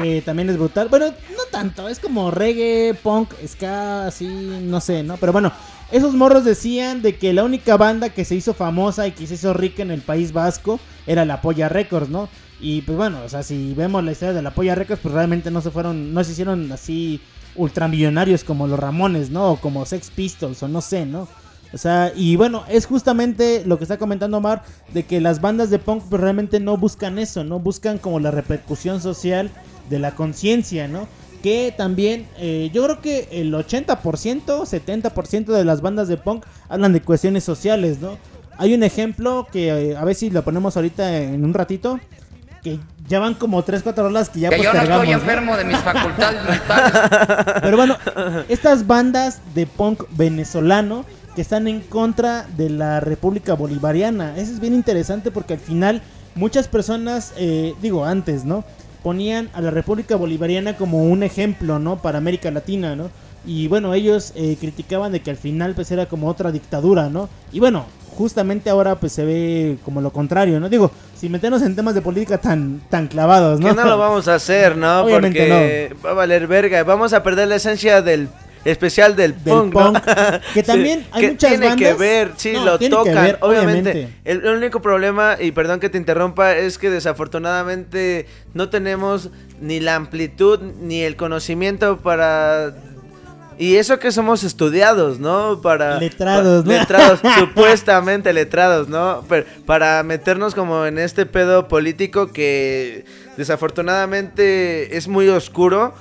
que 0.03 0.21
también 0.21 0.51
es 0.51 0.57
brutal. 0.57 0.87
Bueno, 0.87 1.07
no 1.07 1.43
tanto, 1.49 1.89
es 1.89 1.97
como 1.99 2.29
reggae, 2.29 2.93
punk, 3.01 3.31
ska, 3.47 4.05
así, 4.05 4.27
no 4.27 4.79
sé, 4.81 5.01
¿no? 5.01 5.17
Pero 5.17 5.31
bueno, 5.31 5.51
esos 5.91 6.13
morros 6.13 6.45
decían 6.45 7.01
de 7.01 7.17
que 7.17 7.33
la 7.33 7.43
única 7.43 7.77
banda 7.77 8.09
que 8.09 8.25
se 8.25 8.35
hizo 8.35 8.53
famosa 8.53 9.07
y 9.07 9.11
que 9.11 9.27
se 9.27 9.35
hizo 9.35 9.53
rica 9.53 9.81
en 9.81 9.91
el 9.91 10.01
País 10.01 10.33
Vasco 10.33 10.79
era 11.07 11.25
la 11.25 11.41
Polla 11.41 11.69
Records, 11.69 12.09
¿no? 12.09 12.29
Y 12.61 12.81
pues 12.81 12.97
bueno, 12.97 13.19
o 13.25 13.29
sea, 13.29 13.41
si 13.41 13.73
vemos 13.73 14.03
la 14.03 14.11
historia 14.11 14.33
de 14.33 14.41
la 14.41 14.51
Polla 14.51 14.75
Records, 14.75 15.01
pues 15.01 15.13
realmente 15.13 15.49
no 15.49 15.61
se 15.61 15.71
fueron, 15.71 16.13
no 16.13 16.23
se 16.23 16.33
hicieron 16.33 16.71
así 16.71 17.21
ultramillonarios 17.55 18.43
como 18.43 18.67
los 18.67 18.79
Ramones, 18.79 19.29
¿no? 19.29 19.51
O 19.51 19.55
como 19.57 19.85
Sex 19.85 20.11
Pistols, 20.11 20.61
o 20.61 20.67
no 20.67 20.81
sé, 20.81 21.05
¿no? 21.05 21.27
O 21.71 21.77
sea, 21.77 22.11
y 22.15 22.35
bueno, 22.35 22.63
es 22.67 22.85
justamente 22.85 23.63
lo 23.65 23.77
que 23.77 23.83
está 23.83 23.97
comentando 23.97 24.37
Omar, 24.37 24.63
de 24.93 25.03
que 25.03 25.21
las 25.21 25.39
bandas 25.39 25.69
de 25.69 25.77
punk 25.77 26.03
pues 26.09 26.19
realmente 26.19 26.59
no 26.59 26.77
buscan 26.77 27.19
eso, 27.19 27.43
no 27.43 27.59
buscan 27.59 27.99
como 27.99 28.19
la 28.19 28.31
repercusión 28.31 29.01
social 29.01 29.51
de 29.89 29.99
la 29.99 30.15
conciencia, 30.15 30.87
¿no? 30.87 31.07
Que 31.41 31.73
también, 31.75 32.27
eh, 32.37 32.69
yo 32.73 32.83
creo 32.83 33.01
que 33.01 33.29
el 33.31 33.53
80%, 33.53 34.65
70% 34.65 35.45
de 35.45 35.65
las 35.65 35.81
bandas 35.81 36.07
de 36.07 36.17
punk 36.17 36.45
hablan 36.67 36.93
de 36.93 37.01
cuestiones 37.01 37.43
sociales, 37.43 37.99
¿no? 38.01 38.17
Hay 38.57 38.73
un 38.73 38.83
ejemplo 38.83 39.47
que 39.51 39.91
eh, 39.91 39.95
a 39.95 40.03
ver 40.03 40.15
si 40.15 40.29
lo 40.29 40.43
ponemos 40.43 40.75
ahorita 40.75 41.17
en 41.17 41.45
un 41.45 41.53
ratito, 41.53 41.99
que 42.61 42.77
ya 43.07 43.19
van 43.19 43.33
como 43.35 43.63
3, 43.63 43.83
4 43.83 44.05
horas 44.05 44.29
que 44.29 44.41
ya 44.41 44.49
Que 44.49 44.57
yo 44.57 44.63
no 44.63 44.71
postergamos, 44.71 45.03
estoy 45.07 45.15
¿no? 45.15 45.21
enfermo 45.21 45.57
de 45.57 45.63
mis 45.63 45.77
facultades 45.79 46.43
mentales. 46.43 46.91
Pero 47.61 47.77
bueno, 47.77 47.97
estas 48.49 48.85
bandas 48.85 49.39
de 49.55 49.65
punk 49.65 50.03
venezolano 50.11 51.05
que 51.35 51.41
están 51.41 51.67
en 51.67 51.79
contra 51.79 52.45
de 52.57 52.69
la 52.69 52.99
República 52.99 53.53
Bolivariana. 53.53 54.35
Eso 54.37 54.51
es 54.51 54.59
bien 54.59 54.73
interesante 54.73 55.31
porque 55.31 55.53
al 55.53 55.59
final 55.59 56.01
muchas 56.35 56.67
personas, 56.67 57.33
eh, 57.37 57.73
digo 57.81 58.05
antes, 58.05 58.45
¿no? 58.45 58.63
Ponían 59.03 59.49
a 59.53 59.61
la 59.61 59.71
República 59.71 60.15
Bolivariana 60.15 60.75
como 60.75 61.03
un 61.03 61.23
ejemplo, 61.23 61.79
¿no? 61.79 62.01
Para 62.01 62.17
América 62.17 62.51
Latina, 62.51 62.95
¿no? 62.95 63.09
Y 63.45 63.67
bueno, 63.67 63.93
ellos 63.93 64.33
eh, 64.35 64.57
criticaban 64.59 65.11
de 65.11 65.21
que 65.21 65.31
al 65.31 65.37
final 65.37 65.73
pues 65.73 65.91
era 65.91 66.07
como 66.07 66.27
otra 66.27 66.51
dictadura, 66.51 67.09
¿no? 67.09 67.29
Y 67.51 67.59
bueno, 67.59 67.85
justamente 68.17 68.69
ahora 68.69 68.95
pues 68.95 69.13
se 69.13 69.23
ve 69.23 69.77
como 69.85 70.01
lo 70.01 70.11
contrario, 70.11 70.59
¿no? 70.59 70.67
Digo, 70.67 70.91
sin 71.15 71.31
meternos 71.31 71.61
en 71.61 71.75
temas 71.75 71.95
de 71.95 72.01
política 72.01 72.37
tan, 72.37 72.81
tan 72.89 73.07
clavados, 73.07 73.59
¿no? 73.59 73.69
Que 73.69 73.75
no 73.75 73.85
lo 73.85 73.97
vamos 73.97 74.27
a 74.27 74.35
hacer, 74.35 74.75
¿no? 74.75 75.01
Obviamente 75.03 75.39
Porque 75.39 75.95
va 76.05 76.11
a 76.11 76.13
valer 76.13 76.47
verga. 76.47 76.83
Vamos 76.83 77.13
a 77.13 77.23
perder 77.23 77.47
la 77.47 77.55
esencia 77.55 78.01
del 78.01 78.27
especial 78.65 79.15
del, 79.15 79.43
Del 79.43 79.69
punk, 79.69 79.99
que 80.53 80.63
también 80.63 81.05
hay 81.11 81.21
que 81.21 81.31
muchas 81.31 81.49
tiene 81.51 81.75
que 81.75 81.93
ver, 81.93 82.31
sí, 82.37 82.51
No, 82.53 82.65
lo 82.65 82.79
tocan, 82.79 83.15
ver, 83.15 83.37
obviamente. 83.41 83.91
obviamente. 83.91 84.13
El, 84.25 84.45
el 84.45 84.55
único 84.55 84.81
problema, 84.81 85.37
y 85.39 85.51
perdón 85.51 85.79
que 85.79 85.89
te 85.89 85.97
interrumpa, 85.97 86.55
es 86.55 86.77
que 86.77 86.89
desafortunadamente 86.89 88.27
no 88.53 88.69
tenemos 88.69 89.29
ni 89.61 89.79
la 89.79 89.95
amplitud 89.95 90.59
ni 90.81 91.01
el 91.01 91.15
conocimiento 91.15 91.97
para... 91.97 92.73
Y 93.57 93.75
eso 93.75 93.99
que 93.99 94.13
somos 94.13 94.45
estudiados, 94.45 95.19
¿no? 95.19 95.59
Para... 95.61 95.99
Letrados, 95.99 96.63
¿no? 96.63 96.71
Letrados, 96.71 97.19
supuestamente 97.39 98.31
letrados, 98.31 98.87
¿no? 98.87 99.25
Pero 99.27 99.45
para 99.65 100.01
meternos 100.03 100.55
como 100.55 100.85
en 100.85 100.97
este 100.97 101.25
pedo 101.25 101.67
político 101.67 102.31
que 102.31 103.03
desafortunadamente 103.35 104.95
es 104.95 105.09
muy 105.09 105.27
oscuro. 105.27 105.93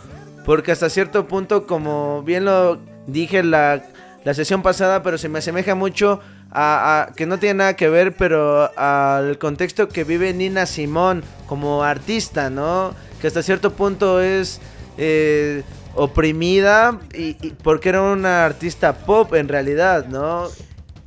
Porque 0.49 0.73
hasta 0.73 0.89
cierto 0.89 1.29
punto, 1.29 1.67
como 1.67 2.23
bien 2.23 2.47
lo 2.47 2.79
dije 3.07 3.43
la, 3.43 3.83
la 4.25 4.33
sesión 4.33 4.63
pasada, 4.63 5.03
pero 5.03 5.19
se 5.19 5.29
me 5.29 5.41
asemeja 5.41 5.75
mucho 5.75 6.21
a, 6.51 7.11
que 7.15 7.27
no 7.27 7.39
tiene 7.39 7.59
nada 7.59 7.77
que 7.77 7.91
ver, 7.91 8.17
pero 8.17 8.71
al 8.75 9.37
contexto 9.37 9.91
que 9.91 10.05
vive 10.05 10.33
Nina 10.33 10.65
Simón 10.65 11.23
como 11.47 11.85
artista, 11.85 12.49
¿no? 12.49 12.95
Que 13.21 13.27
hasta 13.27 13.43
cierto 13.43 13.75
punto 13.75 14.23
es 14.23 14.63
eh, 14.97 15.65
oprimida 15.95 16.99
y, 17.13 17.37
y 17.47 17.51
porque 17.63 17.91
era 17.91 18.01
una 18.01 18.47
artista 18.47 18.95
pop 18.95 19.35
en 19.35 19.49
realidad, 19.49 20.07
¿no? 20.07 20.49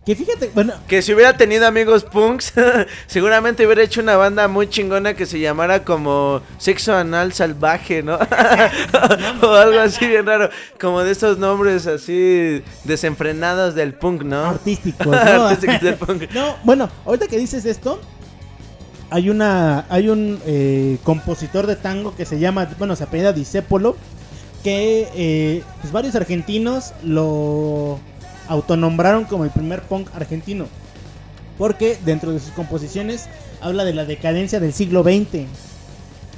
Que 0.06 0.15
fíjate, 0.15 0.49
bueno, 0.56 0.73
Que 0.88 1.03
si 1.03 1.14
hubiera 1.14 1.38
tenido 1.38 1.68
amigos 1.68 2.03
punks, 2.03 2.53
seguramente 3.07 3.64
hubiera 3.65 3.84
hecho 3.84 4.02
una 4.02 4.15
banda 4.15 4.48
muy 4.48 4.68
chingona 4.68 5.14
que 5.14 5.28
se 5.28 5.40
llamara 5.40 5.84
como 5.84 6.41
Sexo 6.57 6.95
Anal 6.95 7.34
Salvaje, 7.34 8.02
¿no? 8.02 8.15
o 9.44 9.52
algo 9.52 9.80
así 9.80 10.07
bien 10.07 10.26
raro. 10.26 10.49
Como 10.80 11.03
de 11.03 11.11
esos 11.11 11.38
nombres 11.38 11.86
así 11.86 12.64
desenfrenados 12.84 13.76
del 13.76 13.94
punk, 13.94 14.23
¿no? 14.23 14.45
artísticos, 14.45 15.06
¿no? 15.26 15.45
Artísticos 15.45 15.82
del 15.82 15.95
punk. 15.95 16.32
No, 16.32 16.56
bueno, 16.64 16.90
ahorita 17.06 17.28
que 17.28 17.38
dices 17.38 17.65
esto, 17.65 18.02
hay 19.11 19.30
una, 19.30 19.86
hay 19.88 20.10
un 20.10 20.41
eh, 20.48 20.98
compositor 21.03 21.68
de 21.68 21.76
tango 21.76 22.15
que 22.15 22.26
se 22.26 22.40
llama, 22.40 22.68
bueno, 22.80 22.95
se 22.95 23.03
apellida 23.03 23.34
Disépolo, 23.34 23.95
que 24.64 25.10
eh, 25.14 25.64
pues 25.80 25.94
varios 25.94 26.15
argentinos 26.15 26.94
lo 27.03 27.99
autonombraron 28.52 29.23
como 29.26 29.45
el 29.45 29.49
primer 29.49 29.82
punk 29.84 30.10
argentino, 30.14 30.68
porque 31.57 31.98
dentro 32.06 32.32
de 32.34 32.40
sus 32.40 32.52
composiciones 32.52 33.28
habla 33.61 33.86
de 33.86 33.94
la 33.94 34.03
decadencia 34.06 34.60
del 34.60 34.73
siglo 34.73 35.03
XX. 35.03 35.45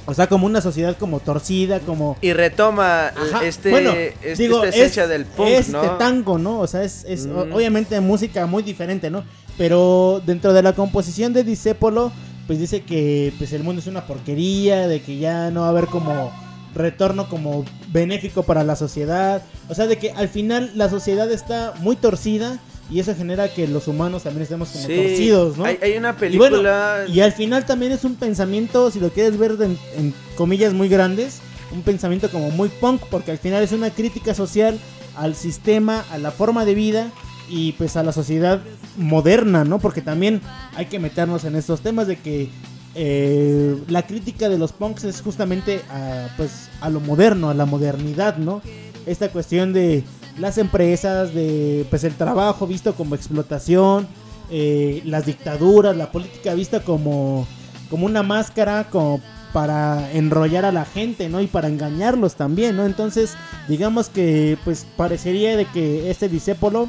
O 0.06 0.12
sea, 0.14 0.26
como 0.28 0.44
una 0.46 0.60
sociedad 0.60 0.96
como 0.98 1.18
torcida, 1.20 1.80
como... 1.80 2.16
Y 2.20 2.32
retoma 2.34 3.06
Ajá, 3.08 3.42
este, 3.44 3.70
bueno, 3.70 3.90
este- 3.92 4.36
digo, 4.36 4.62
esta 4.62 4.76
esencia 4.76 5.02
es- 5.04 5.08
del 5.08 5.24
punk, 5.24 5.48
es 5.48 5.68
¿no? 5.70 5.80
de 5.82 5.88
tango, 5.98 6.38
¿no? 6.38 6.60
O 6.60 6.66
sea, 6.66 6.82
es, 6.84 7.04
Mm. 7.26 7.52
obviamente 7.52 7.98
música 8.00 8.44
muy 8.46 8.62
diferente, 8.62 9.10
¿no? 9.10 9.24
Pero 9.58 10.20
dentro 10.24 10.52
de 10.52 10.62
la 10.62 10.74
composición 10.74 11.32
de 11.32 11.42
Disépolo, 11.42 12.12
pues 12.46 12.58
dice 12.58 12.82
que 12.82 13.32
pues 13.38 13.52
el 13.54 13.64
mundo 13.64 13.80
es 13.80 13.86
una 13.88 14.06
porquería, 14.06 14.86
de 14.86 15.00
que 15.00 15.16
ya 15.18 15.50
no 15.50 15.62
va 15.62 15.66
a 15.68 15.70
haber 15.70 15.86
como 15.86 16.30
retorno 16.74 17.28
como 17.28 17.64
benéfico 17.92 18.42
para 18.42 18.64
la 18.64 18.76
sociedad. 18.76 19.42
O 19.68 19.74
sea, 19.74 19.86
de 19.86 19.96
que 19.98 20.10
al 20.12 20.28
final 20.28 20.72
la 20.74 20.88
sociedad 20.90 21.30
está 21.30 21.74
muy 21.80 21.96
torcida 21.96 22.58
y 22.90 23.00
eso 23.00 23.14
genera 23.16 23.48
que 23.48 23.66
los 23.66 23.88
humanos 23.88 24.24
también 24.24 24.42
estemos 24.42 24.68
como 24.68 24.86
Sí, 24.86 24.94
torcidos, 24.96 25.56
¿no? 25.56 25.64
hay, 25.64 25.78
hay 25.82 25.96
una 25.96 26.10
Y 26.10 26.36
bueno, 26.36 26.56
película... 26.58 27.04
y 27.08 27.20
al 27.20 27.32
final 27.32 27.64
también 27.64 27.92
es 27.92 28.04
un 28.04 28.16
pensamiento, 28.16 28.90
si 28.90 29.00
lo 29.00 29.10
quieres 29.10 29.38
ver 29.38 29.56
de- 29.56 29.76
en 29.96 30.12
comillas 30.36 30.74
muy 30.74 30.88
grandes, 30.88 31.40
un 31.72 31.82
pensamiento 31.82 32.30
como 32.30 32.50
muy 32.50 32.68
punk, 32.68 33.00
porque 33.10 33.30
al 33.30 33.38
final 33.38 33.62
es 33.62 33.72
una 33.72 33.90
crítica 33.90 34.34
social 34.34 34.78
al 35.16 35.34
sistema, 35.34 36.04
a 36.12 36.18
la 36.18 36.30
forma 36.30 36.64
de 36.64 36.74
vida 36.74 37.10
y 37.48 37.72
pues 37.72 37.96
a 37.96 38.02
la 38.02 38.12
sociedad 38.12 38.60
moderna, 38.96 39.64
¿no? 39.64 39.78
Porque 39.78 40.00
también 40.02 40.40
hay 40.76 40.86
que 40.86 40.98
meternos 40.98 41.44
en 41.44 41.56
estos 41.56 41.80
temas 41.80 42.06
de 42.06 42.16
que 42.16 42.48
eh, 42.94 43.76
la 43.88 44.06
crítica 44.06 44.48
de 44.48 44.58
los 44.58 44.72
punks 44.72 45.04
es 45.04 45.20
justamente 45.20 45.82
a, 45.90 46.28
pues, 46.36 46.68
a 46.80 46.88
lo 46.90 47.00
moderno, 47.00 47.50
a 47.50 47.54
la 47.54 47.66
modernidad, 47.66 48.36
¿no? 48.36 48.62
Esta 49.06 49.28
cuestión 49.30 49.72
de 49.72 50.04
las 50.38 50.58
empresas, 50.58 51.34
de 51.34 51.86
pues 51.90 52.04
el 52.04 52.14
trabajo 52.14 52.66
visto 52.66 52.94
como 52.94 53.14
explotación, 53.14 54.06
eh, 54.50 55.02
las 55.04 55.26
dictaduras, 55.26 55.96
la 55.96 56.10
política 56.10 56.54
vista 56.54 56.80
como, 56.80 57.46
como 57.90 58.06
una 58.06 58.22
máscara, 58.22 58.88
como 58.90 59.20
para 59.52 60.12
enrollar 60.12 60.64
a 60.64 60.72
la 60.72 60.84
gente, 60.84 61.28
¿no? 61.28 61.40
Y 61.40 61.46
para 61.46 61.68
engañarlos 61.68 62.34
también, 62.34 62.76
¿no? 62.76 62.86
Entonces, 62.86 63.34
digamos 63.68 64.08
que 64.08 64.58
pues 64.64 64.86
parecería 64.96 65.56
de 65.56 65.64
que 65.66 66.10
este 66.10 66.28
disépolo, 66.28 66.88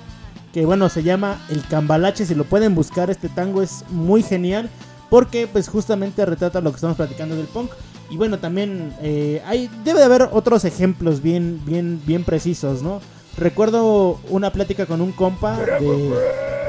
que 0.52 0.66
bueno, 0.66 0.90
se 0.90 1.04
llama 1.04 1.46
El 1.50 1.64
Cambalache, 1.68 2.26
si 2.26 2.34
lo 2.34 2.44
pueden 2.46 2.74
buscar, 2.74 3.10
este 3.10 3.30
tango 3.30 3.62
es 3.62 3.84
muy 3.90 4.24
genial, 4.24 4.70
porque 5.10 5.48
pues 5.48 5.68
justamente 5.70 6.26
retrata 6.26 6.62
lo 6.62 6.72
que 6.72 6.76
estamos 6.76 6.98
platicando 6.98 7.36
del 7.36 7.46
punk. 7.48 7.72
Y 8.10 8.18
bueno, 8.18 8.38
también 8.38 8.94
eh, 9.02 9.42
hay, 9.46 9.70
debe 9.84 10.00
de 10.00 10.06
haber 10.06 10.30
otros 10.32 10.64
ejemplos 10.66 11.22
bien, 11.22 11.62
bien, 11.66 12.02
bien 12.06 12.24
precisos, 12.24 12.82
¿no? 12.84 13.02
Recuerdo 13.38 14.20
una 14.30 14.52
plática 14.52 14.86
con 14.86 15.02
un 15.02 15.12
compa 15.12 15.58
de 15.58 16.14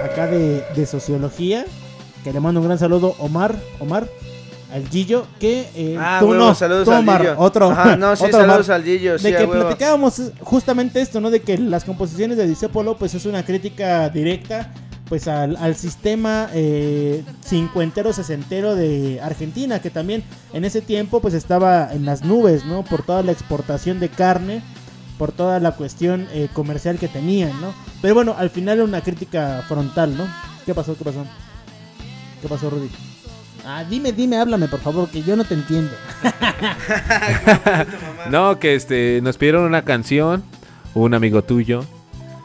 acá 0.04 0.26
de, 0.26 0.64
de 0.74 0.86
sociología, 0.86 1.64
que 2.24 2.32
le 2.32 2.40
mando 2.40 2.60
un 2.60 2.66
gran 2.66 2.78
saludo, 2.78 3.14
Omar, 3.18 3.54
Omar, 3.80 4.08
al 4.72 4.88
Gillo, 4.88 5.26
que 5.38 5.68
eh, 5.76 5.96
Ah, 5.98 6.16
tú 6.20 6.26
huevo, 6.30 6.42
no, 6.46 6.54
saludos 6.54 6.86
tú, 6.86 6.90
al 6.92 6.98
Omar, 7.00 7.20
Gillo. 7.20 7.34
otro, 7.38 7.70
Ajá, 7.70 7.96
no, 7.96 8.16
sí, 8.16 8.24
otro 8.24 8.40
saludos 8.40 8.66
Omar. 8.68 8.80
al 8.80 8.84
Gillo, 8.84 9.12
de 9.12 9.18
sí, 9.20 9.28
a 9.34 9.38
que 9.38 9.46
platicábamos 9.46 10.22
justamente 10.40 11.00
esto, 11.00 11.20
¿no? 11.20 11.30
De 11.30 11.40
que 11.40 11.56
las 11.58 11.84
composiciones 11.84 12.36
de 12.36 12.46
Disépolo, 12.48 12.96
pues 12.96 13.14
es 13.14 13.26
una 13.26 13.44
crítica 13.44 14.08
directa 14.08 14.72
pues 15.08 15.28
al, 15.28 15.56
al 15.56 15.76
sistema 15.76 16.48
eh, 16.52 17.24
cincuentero, 17.44 18.12
sesentero 18.12 18.74
de 18.74 19.20
Argentina, 19.22 19.80
que 19.80 19.90
también 19.90 20.24
en 20.52 20.64
ese 20.64 20.80
tiempo 20.80 21.20
pues 21.20 21.34
estaba 21.34 21.92
en 21.92 22.04
las 22.04 22.24
nubes, 22.24 22.64
¿no? 22.64 22.82
Por 22.84 23.02
toda 23.02 23.22
la 23.22 23.32
exportación 23.32 24.00
de 24.00 24.08
carne, 24.08 24.62
por 25.18 25.32
toda 25.32 25.60
la 25.60 25.72
cuestión 25.72 26.26
eh, 26.32 26.48
comercial 26.52 26.98
que 26.98 27.08
tenían, 27.08 27.60
¿no? 27.60 27.72
Pero 28.02 28.14
bueno, 28.14 28.34
al 28.36 28.50
final 28.50 28.78
era 28.78 28.84
una 28.84 29.00
crítica 29.00 29.64
frontal, 29.68 30.16
¿no? 30.16 30.26
¿Qué 30.64 30.74
pasó? 30.74 30.96
¿Qué 30.96 31.04
pasó? 31.04 31.24
¿Qué 32.42 32.48
pasó, 32.48 32.68
Rudy? 32.68 32.90
Ah, 33.64 33.84
dime, 33.88 34.12
dime, 34.12 34.36
háblame, 34.36 34.68
por 34.68 34.80
favor, 34.80 35.08
que 35.08 35.22
yo 35.22 35.36
no 35.36 35.44
te 35.44 35.54
entiendo. 35.54 35.92
No, 38.30 38.58
que 38.58 38.74
este 38.74 39.20
nos 39.22 39.38
pidieron 39.38 39.62
una 39.62 39.82
canción, 39.82 40.42
un 40.94 41.14
amigo 41.14 41.44
tuyo, 41.44 41.84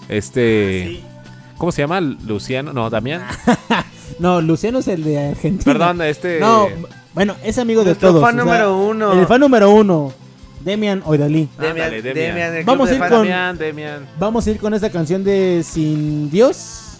este, 0.10 1.02
¿cómo 1.62 1.72
se 1.72 1.84
llama? 1.84 2.02
Luciano, 2.02 2.74
no, 2.74 2.90
Damián. 2.90 3.22
No, 4.20 4.42
Luciano 4.42 4.80
es 4.80 4.88
el 4.88 5.04
de 5.04 5.30
Argentina. 5.30 5.64
Perdón, 5.74 6.02
este- 6.02 6.40
No, 6.40 6.68
bueno, 7.14 7.36
es 7.44 7.58
amigo 7.58 7.82
de 7.82 7.88
Nuestro 7.92 8.10
todos. 8.10 8.22
fan 8.22 8.36
o 8.40 8.44
sea, 8.44 8.44
número 8.46 8.78
uno. 8.78 9.14
El 9.14 9.26
fan 9.28 9.40
número 9.42 9.70
uno. 9.72 10.14
Demian 10.60 11.02
Oidalí. 11.06 11.50
Demian, 11.58 11.86
Ándale, 11.88 12.02
Demian. 12.04 12.28
Demian, 12.36 12.56
el 12.56 12.64
Vamos 12.66 12.88
club 12.88 12.88
a 12.88 12.90
de 12.90 12.96
ir 12.96 13.00
fan. 13.00 13.10
con- 13.10 13.18
Damián, 13.20 13.58
Damián, 13.58 14.08
Vamos 14.20 14.46
a 14.46 14.52
ir 14.52 14.60
con 14.60 14.74
esta 14.76 14.90
canción 14.92 15.24
de 15.24 15.64
Sin 15.68 16.30
Dios. 16.30 16.98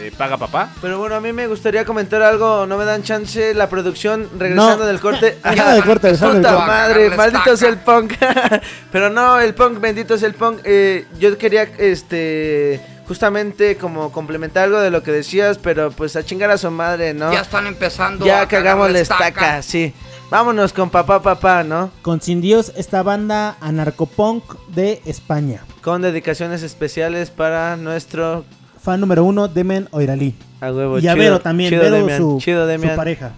de 0.00 0.10
Paga 0.12 0.36
Papá. 0.38 0.72
Pero 0.82 0.98
bueno, 0.98 1.14
a 1.16 1.20
mí 1.20 1.32
me 1.32 1.46
gustaría 1.46 1.84
comentar 1.84 2.20
algo, 2.22 2.66
no 2.66 2.76
me 2.78 2.84
dan 2.84 3.02
chance 3.04 3.54
la 3.54 3.68
producción 3.68 4.28
regresando 4.38 4.78
No. 4.78 4.86
del 4.86 4.98
corte. 4.98 5.38
Dejando 5.44 5.72
del 5.72 5.84
corte, 5.84 6.08
dejando 6.12 6.36
Puta 6.38 6.52
corte. 6.52 6.66
madre, 6.66 7.10
maldito 7.16 7.56
sea 7.56 7.68
el 7.68 7.78
punk. 7.78 8.12
Pero 8.92 9.10
no, 9.10 9.38
el 9.40 9.54
punk, 9.54 9.78
bendito 9.80 10.18
sea 10.18 10.26
el 10.28 10.34
punk. 10.34 10.60
Eh, 10.64 11.06
yo 11.20 11.36
quería 11.38 11.62
este 11.78 12.80
justamente 13.06 13.76
como 13.76 14.10
complementar 14.12 14.64
algo 14.64 14.80
de 14.80 14.90
lo 14.90 15.02
que 15.02 15.12
decías, 15.12 15.58
pero 15.58 15.90
pues 15.90 16.16
a 16.16 16.24
chingar 16.24 16.50
a 16.50 16.58
su 16.58 16.70
madre, 16.70 17.14
¿no? 17.14 17.32
Ya 17.32 17.40
están 17.40 17.66
empezando 17.66 18.24
Ya 18.26 18.42
a 18.42 18.48
cagamos 18.48 18.90
la 18.90 19.00
estaca, 19.00 19.62
sí. 19.62 19.92
Vámonos 20.30 20.72
con 20.72 20.90
papá 20.90 21.22
papá, 21.22 21.62
¿no? 21.62 21.90
Con 22.02 22.20
Sin 22.20 22.40
Dios, 22.40 22.72
esta 22.76 23.02
banda 23.04 23.56
anarcopunk 23.60 24.42
de 24.68 25.00
España. 25.06 25.62
Con 25.82 26.02
dedicaciones 26.02 26.62
especiales 26.62 27.30
para 27.30 27.76
nuestro 27.76 28.44
Fan 28.82 29.00
número 29.00 29.24
uno, 29.24 29.48
Demian 29.48 29.88
Oidalí. 29.92 30.34
a 30.60 30.72
huevo. 30.72 30.98
Y 30.98 31.06
a 31.08 31.12
chido, 31.14 31.24
Vero 31.24 31.40
también, 31.40 31.70
chido, 31.70 31.82
Vero 31.82 31.96
Demian, 31.96 32.18
su, 32.18 32.38
chido, 32.40 32.62
su 32.62 32.68
Demian. 32.68 32.96
pareja. 32.96 33.32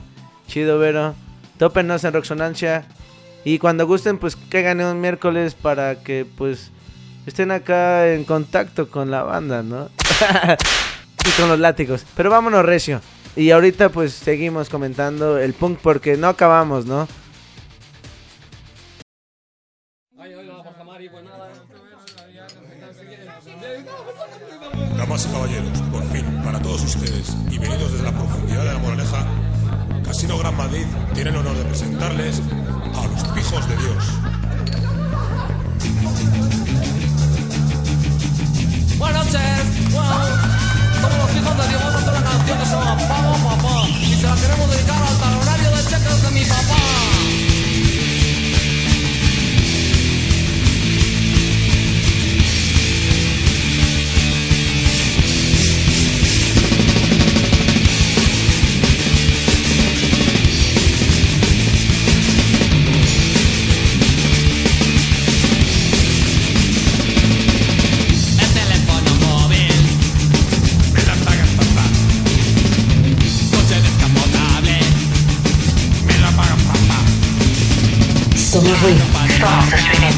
Chido, 0.47 0.79
Vero. 0.79 1.15
Tópenos 1.59 2.05
en 2.05 2.13
Roxonancia. 2.13 2.85
Y 3.45 3.59
cuando 3.59 3.87
gusten, 3.87 4.19
pues 4.19 4.37
caigan 4.37 4.81
un 4.81 5.01
miércoles 5.01 5.55
para 5.55 5.97
que, 6.03 6.27
pues, 6.37 6.71
estén 7.29 7.51
acá 7.51 8.13
en 8.13 8.25
contacto 8.25 8.89
con 8.91 9.11
la 9.11 9.23
banda, 9.23 9.63
¿no? 9.63 9.89
y 11.27 11.31
con 11.41 11.49
los 11.49 11.59
látigos. 11.59 12.05
Pero 12.17 12.31
vámonos, 12.31 12.65
recio. 12.65 13.01
Y 13.37 13.51
ahorita, 13.51 13.91
pues, 13.91 14.13
seguimos 14.13 14.69
comentando 14.69 15.39
el 15.39 15.53
punk 15.53 15.79
porque 15.81 16.17
no 16.17 16.29
acabamos, 16.29 16.87
¿no? 16.87 17.07
Damas 24.97 25.27
y 25.27 25.33
caballeros, 25.33 25.81
por 25.93 26.03
fin, 26.11 26.25
para 26.43 26.61
todos 26.61 26.83
ustedes, 26.83 27.37
y 27.51 27.59
venidos 27.59 27.93
desde 27.93 28.05
la 28.05 28.13
profundidad 28.13 28.65
de 28.65 28.73
la 28.73 28.79
moraleja, 28.79 29.27
Casino 30.05 30.39
Gran 30.39 30.57
Madrid 30.57 30.85
tiene 31.15 31.31
el 31.31 31.37
honor 31.37 31.57
de 31.57 31.65
presentarles 31.65 32.43
a 32.95 33.07
los 33.07 33.23
pijos 33.29 33.69
de 33.69 33.77
Dios. 33.77 34.98
Buenas 38.99 39.27
noches, 39.27 39.93
wow. 39.93 40.03
Somos 41.01 41.19
los 41.19 41.37
hijos 41.37 41.57
de 41.57 41.69
Dios, 41.69 41.83
vamos 41.83 41.95
a 41.95 41.99
hacer 41.99 42.15
una 42.15 42.31
canción 42.31 42.59
que 42.59 42.65
se 42.67 42.73
llama 42.73 42.97
Papá. 42.97 43.89
Y 43.89 44.15
se 44.15 44.27
la 44.27 44.35
queremos 44.35 44.71
dedicar 44.71 45.08
Somos 78.59 80.18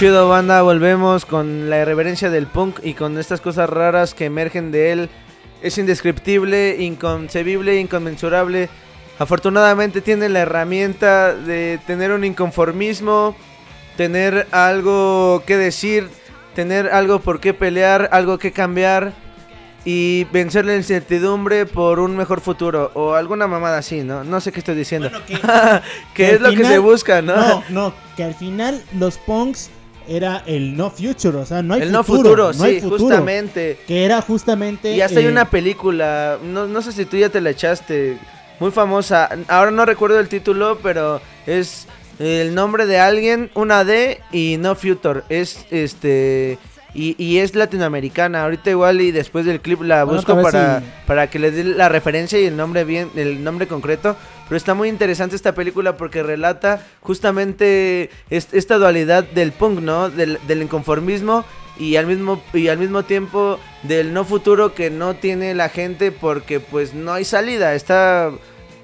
Chido 0.00 0.30
banda, 0.30 0.62
volvemos 0.62 1.26
con 1.26 1.68
la 1.68 1.82
irreverencia 1.82 2.30
del 2.30 2.46
punk 2.46 2.78
y 2.82 2.94
con 2.94 3.18
estas 3.18 3.42
cosas 3.42 3.68
raras 3.68 4.14
que 4.14 4.24
emergen 4.24 4.72
de 4.72 4.92
él. 4.92 5.10
Es 5.60 5.76
indescriptible, 5.76 6.76
inconcebible, 6.80 7.78
inconmensurable. 7.78 8.70
Afortunadamente 9.18 10.00
tiene 10.00 10.30
la 10.30 10.40
herramienta 10.40 11.34
de 11.34 11.78
tener 11.86 12.12
un 12.12 12.24
inconformismo, 12.24 13.36
tener 13.98 14.46
algo 14.52 15.42
que 15.46 15.58
decir, 15.58 16.08
tener 16.54 16.88
algo 16.88 17.18
por 17.20 17.38
qué 17.38 17.52
pelear, 17.52 18.08
algo 18.10 18.38
que 18.38 18.52
cambiar 18.52 19.12
y 19.84 20.24
vencer 20.32 20.64
la 20.64 20.76
incertidumbre 20.76 21.66
por 21.66 22.00
un 22.00 22.16
mejor 22.16 22.40
futuro 22.40 22.90
o 22.94 23.12
alguna 23.12 23.46
mamada 23.46 23.76
así, 23.76 24.00
¿no? 24.00 24.24
No 24.24 24.40
sé 24.40 24.50
qué 24.50 24.60
estoy 24.60 24.76
diciendo. 24.76 25.10
que, 26.14 26.26
al 26.26 26.34
es 26.36 26.40
lo 26.40 26.48
que 26.48 26.56
final- 26.56 26.72
se 26.72 26.78
busca, 26.78 27.20
¿no? 27.20 27.36
No, 27.36 27.64
no, 27.68 27.94
que 28.16 28.24
al 28.24 28.34
final 28.34 28.82
los 28.94 29.18
punks 29.18 29.68
era 30.08 30.42
el 30.46 30.76
no 30.76 30.90
future, 30.90 31.36
o 31.38 31.46
sea, 31.46 31.62
no 31.62 31.74
hay 31.74 31.82
El 31.82 31.92
no 31.92 32.02
futuro. 32.02 32.46
futuro, 32.48 32.64
hay 32.64 32.74
sí, 32.76 32.80
futuro. 32.80 32.98
justamente. 33.00 33.78
Que 33.86 34.04
era 34.04 34.20
justamente. 34.22 34.94
Y 34.94 35.00
hasta 35.00 35.20
hay 35.20 35.26
una 35.26 35.48
película, 35.50 36.38
no, 36.42 36.66
no 36.66 36.82
sé 36.82 36.92
si 36.92 37.04
tú 37.04 37.16
ya 37.16 37.28
te 37.28 37.40
la 37.40 37.50
echaste, 37.50 38.18
muy 38.58 38.70
famosa. 38.70 39.28
Ahora 39.48 39.70
no 39.70 39.84
recuerdo 39.84 40.18
el 40.20 40.28
título, 40.28 40.78
pero 40.82 41.20
es 41.46 41.86
el 42.18 42.54
nombre 42.54 42.86
de 42.86 42.98
alguien, 42.98 43.50
una 43.54 43.84
D 43.84 44.20
y 44.32 44.56
no 44.58 44.74
Future. 44.74 45.22
Es 45.28 45.66
este. 45.70 46.58
Y, 46.94 47.14
y 47.22 47.38
es 47.38 47.54
latinoamericana. 47.54 48.42
Ahorita 48.44 48.70
igual 48.70 49.00
y 49.00 49.10
después 49.12 49.44
del 49.46 49.60
clip 49.60 49.82
la 49.82 50.04
Bueno, 50.04 50.18
busco 50.18 50.40
para, 50.42 50.82
para 51.06 51.28
que 51.30 51.38
les 51.38 51.54
dé 51.54 51.64
la 51.64 51.88
referencia 51.88 52.38
y 52.40 52.46
el 52.46 52.56
nombre 52.56 52.84
bien, 52.84 53.10
el 53.16 53.42
nombre 53.44 53.66
concreto. 53.66 54.16
Pero 54.48 54.56
está 54.56 54.74
muy 54.74 54.88
interesante 54.88 55.36
esta 55.36 55.54
película 55.54 55.96
porque 55.96 56.22
relata 56.24 56.84
justamente 57.34 58.10
est- 58.30 58.52
esta 58.54 58.78
dualidad 58.78 59.24
del 59.24 59.52
punk, 59.52 59.80
¿no? 59.80 60.10
Del, 60.10 60.38
del 60.48 60.62
inconformismo 60.62 61.44
y 61.78 61.96
al 61.96 62.06
mismo 62.06 62.42
y 62.52 62.68
al 62.68 62.78
mismo 62.78 63.04
tiempo 63.04 63.58
del 63.84 64.12
no 64.12 64.24
futuro 64.24 64.74
que 64.74 64.90
no 64.90 65.14
tiene 65.14 65.54
la 65.54 65.68
gente 65.68 66.10
porque 66.12 66.58
pues 66.60 66.92
no 66.94 67.12
hay 67.12 67.24
salida. 67.24 67.74
Está 67.74 68.32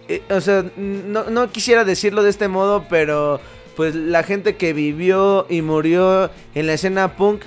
eh, 0.09 0.23
o 0.31 0.41
sea, 0.41 0.65
no, 0.77 1.25
no 1.31 1.51
quisiera 1.51 1.85
decirlo 1.85 2.23
de 2.23 2.31
este 2.31 2.47
modo, 2.47 2.87
pero 2.89 3.41
pues 3.77 3.95
la 3.95 4.23
gente 4.23 4.57
que 4.57 4.73
vivió 4.73 5.47
y 5.51 5.61
murió 5.63 6.31
en 6.55 6.67
la 6.69 6.75
escena 6.75 7.17
punk 7.17 7.43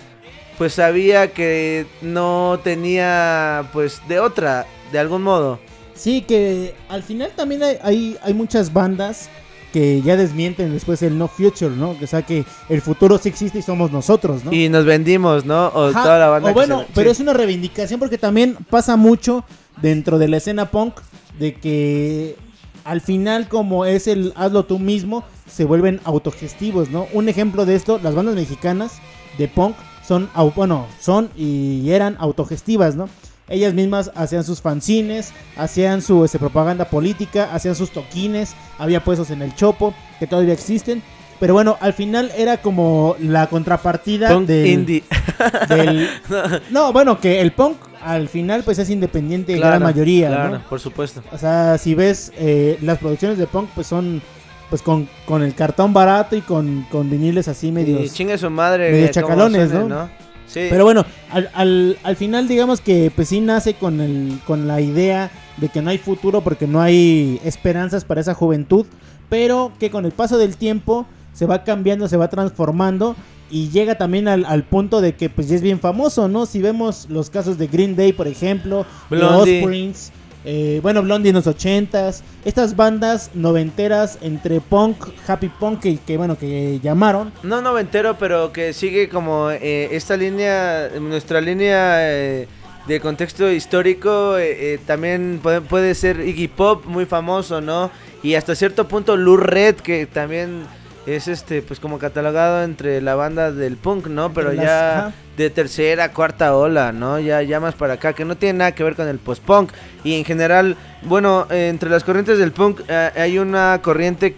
pues 0.59 0.73
sabía 0.73 1.31
que 1.33 1.87
no 2.03 2.59
tenía 2.63 3.67
pues 3.73 3.99
de 4.07 4.19
otra, 4.19 4.67
de 4.91 4.99
algún 4.99 5.23
modo. 5.23 5.57
Sí, 5.95 6.21
que 6.21 6.75
al 6.89 7.01
final 7.01 7.31
también 7.35 7.63
hay, 7.63 7.77
hay, 7.81 8.17
hay 8.21 8.33
muchas 8.35 8.71
bandas 8.71 9.29
que 9.73 10.01
ya 10.01 10.15
desmienten 10.17 10.73
después 10.73 11.01
el 11.03 11.17
no 11.17 11.27
future, 11.27 11.75
¿no? 11.75 11.95
O 12.01 12.07
sea 12.07 12.21
que 12.23 12.43
el 12.69 12.81
futuro 12.81 13.17
sí 13.17 13.29
existe 13.29 13.59
y 13.59 13.61
somos 13.61 13.91
nosotros, 13.91 14.43
¿no? 14.43 14.51
Y 14.53 14.67
nos 14.69 14.83
vendimos, 14.85 15.45
¿no? 15.45 15.67
O 15.67 15.87
Ajá, 15.89 16.03
toda 16.03 16.19
la 16.19 16.27
banda. 16.27 16.49
o 16.49 16.53
bueno, 16.53 16.81
se- 16.81 16.87
pero 16.93 17.09
sí. 17.09 17.11
es 17.13 17.19
una 17.21 17.33
reivindicación 17.33 17.99
porque 17.99 18.17
también 18.17 18.57
pasa 18.69 18.95
mucho 18.95 19.43
dentro 19.81 20.17
de 20.19 20.27
la 20.27 20.37
escena 20.37 20.69
punk 20.71 20.95
de 21.39 21.53
que 21.55 22.35
al 22.83 23.01
final 23.01 23.47
como 23.47 23.85
es 23.85 24.07
el 24.07 24.33
hazlo 24.35 24.65
tú 24.65 24.79
mismo, 24.79 25.23
se 25.47 25.63
vuelven 25.65 25.99
autogestivos, 26.03 26.89
¿no? 26.89 27.07
Un 27.13 27.29
ejemplo 27.29 27.65
de 27.65 27.75
esto, 27.75 27.99
las 28.01 28.15
bandas 28.15 28.35
mexicanas 28.35 28.93
de 29.37 29.47
punk 29.47 29.75
son, 30.09 30.27
bueno, 30.55 30.87
son 30.99 31.29
y 31.37 31.91
eran 31.91 32.15
autogestivas, 32.19 32.95
¿no? 32.95 33.07
Ellas 33.47 33.75
mismas 33.75 34.11
hacían 34.15 34.43
sus 34.43 34.59
fanzines, 34.59 35.33
hacían 35.55 36.01
su 36.01 36.25
este, 36.25 36.39
propaganda 36.39 36.85
política, 36.85 37.49
hacían 37.53 37.75
sus 37.75 37.91
toquines, 37.91 38.55
había 38.79 39.03
puestos 39.03 39.29
en 39.29 39.43
el 39.43 39.53
chopo, 39.55 39.93
que 40.19 40.25
todavía 40.25 40.53
existen. 40.53 41.03
Pero 41.39 41.53
bueno, 41.53 41.77
al 41.79 41.93
final 41.93 42.31
era 42.35 42.57
como 42.57 43.15
la 43.19 43.45
contrapartida 43.47 44.29
Punk 44.29 44.47
del, 44.47 44.65
indie. 44.67 45.03
del- 45.69 46.09
no, 46.71 46.91
bueno, 46.91 47.19
que 47.19 47.39
el 47.39 47.51
punk 47.51 47.77
al 48.03 48.29
final 48.29 48.63
pues 48.63 48.79
es 48.79 48.89
independiente 48.89 49.53
en 49.53 49.59
gran 49.59 49.73
Claro, 49.73 49.85
mayoría, 49.85 50.27
claro, 50.29 50.49
¿no? 50.57 50.61
por 50.67 50.79
supuesto. 50.79 51.21
O 51.31 51.37
sea, 51.37 51.77
si 51.77 51.93
ves 51.93 52.31
eh, 52.37 52.79
las 52.81 52.97
producciones 52.97 53.37
de 53.37 53.45
punk 53.45 53.69
pues 53.75 53.85
son 53.87 54.21
pues 54.69 54.81
con, 54.81 55.09
con 55.25 55.43
el 55.43 55.55
cartón 55.55 55.93
barato 55.93 56.35
y 56.35 56.41
con, 56.41 56.85
con 56.91 57.09
viniles 57.09 57.47
así 57.47 57.67
Y 57.69 58.09
chingue 58.09 58.37
su 58.37 58.49
madre. 58.49 58.91
medio 58.91 59.07
chacalones, 59.11 59.69
suene, 59.69 59.89
¿no? 59.89 60.09
Sí. 60.47 60.67
Pero 60.69 60.83
bueno, 60.83 61.05
al, 61.31 61.49
al, 61.53 61.97
al 62.03 62.15
final 62.15 62.47
digamos 62.47 62.81
que 62.81 63.11
pues 63.15 63.29
sí 63.29 63.39
nace 63.39 63.75
con, 63.75 64.01
el, 64.01 64.39
con 64.47 64.67
la 64.67 64.81
idea 64.81 65.29
de 65.57 65.69
que 65.69 65.81
no 65.81 65.91
hay 65.91 65.99
futuro 65.99 66.41
porque 66.41 66.65
no 66.65 66.81
hay 66.81 67.39
esperanzas 67.43 68.03
para 68.03 68.21
esa 68.21 68.33
juventud, 68.33 68.85
pero 69.29 69.71
que 69.79 69.91
con 69.91 70.05
el 70.05 70.11
paso 70.11 70.37
del 70.37 70.57
tiempo 70.57 71.05
se 71.33 71.45
va 71.45 71.63
cambiando, 71.63 72.07
se 72.07 72.17
va 72.17 72.29
transformando 72.29 73.15
y 73.51 73.69
llega 73.69 73.97
también 73.97 74.27
al, 74.27 74.45
al 74.45 74.63
punto 74.63 75.01
de 75.01 75.15
que 75.15 75.29
pues 75.29 75.49
ya 75.49 75.55
es 75.55 75.61
bien 75.61 75.79
famoso, 75.79 76.27
¿no? 76.27 76.45
Si 76.45 76.61
vemos 76.61 77.07
los 77.09 77.29
casos 77.29 77.57
de 77.57 77.67
Green 77.67 77.95
Day, 77.95 78.13
por 78.13 78.27
ejemplo, 78.27 78.85
de. 79.09 79.61
Offsprings, 79.63 80.11
eh, 80.45 80.79
bueno, 80.81 81.01
Blondie 81.03 81.29
en 81.29 81.35
los 81.35 81.47
ochentas, 81.47 82.23
estas 82.45 82.75
bandas 82.75 83.31
noventeras 83.33 84.17
entre 84.21 84.61
punk, 84.61 85.07
happy 85.27 85.49
punk, 85.49 85.81
que, 85.81 85.97
que, 85.97 86.17
bueno, 86.17 86.37
que 86.37 86.79
llamaron, 86.81 87.31
No 87.43 87.61
noventero, 87.61 88.17
pero 88.17 88.51
que 88.53 88.73
sigue 88.73 89.09
como 89.09 89.51
eh, 89.51 89.89
esta 89.95 90.15
línea, 90.17 90.89
nuestra 90.99 91.41
línea 91.41 91.97
eh, 92.11 92.47
de 92.87 92.99
contexto 93.01 93.51
histórico, 93.51 94.37
eh, 94.37 94.73
eh, 94.75 94.79
también 94.85 95.39
puede, 95.43 95.61
puede 95.61 95.93
ser 95.93 96.21
Iggy 96.21 96.47
Pop, 96.47 96.85
muy 96.85 97.05
famoso, 97.05 97.59
¿no? 97.61 97.91
Y 98.23 98.35
hasta 98.35 98.55
cierto 98.55 98.87
punto 98.87 99.15
Lou 99.17 99.37
Red, 99.37 99.75
que 99.75 100.05
también 100.05 100.63
es 101.05 101.27
este, 101.27 101.61
pues 101.61 101.79
como 101.79 101.99
catalogado 101.99 102.63
entre 102.63 103.01
la 103.01 103.15
banda 103.15 103.51
del 103.51 103.77
punk, 103.77 104.07
¿no? 104.07 104.33
Pero 104.33 104.51
Las- 104.53 104.65
ya. 104.65 105.13
De 105.39 105.49
tercera, 105.49 106.11
cuarta 106.11 106.53
ola, 106.53 106.91
¿no? 106.91 107.17
Ya, 107.17 107.41
ya 107.41 107.61
más 107.61 107.73
para 107.73 107.93
acá, 107.93 108.11
que 108.11 108.25
no 108.25 108.35
tiene 108.35 108.59
nada 108.59 108.73
que 108.73 108.83
ver 108.83 108.95
con 108.95 109.07
el 109.07 109.19
post-punk. 109.19 109.71
Y 110.03 110.15
en 110.15 110.25
general, 110.25 110.75
bueno, 111.03 111.47
entre 111.49 111.89
las 111.89 112.03
corrientes 112.03 112.37
del 112.37 112.51
punk 112.51 112.81
eh, 112.89 113.11
hay 113.15 113.39
una 113.39 113.79
corriente 113.81 114.35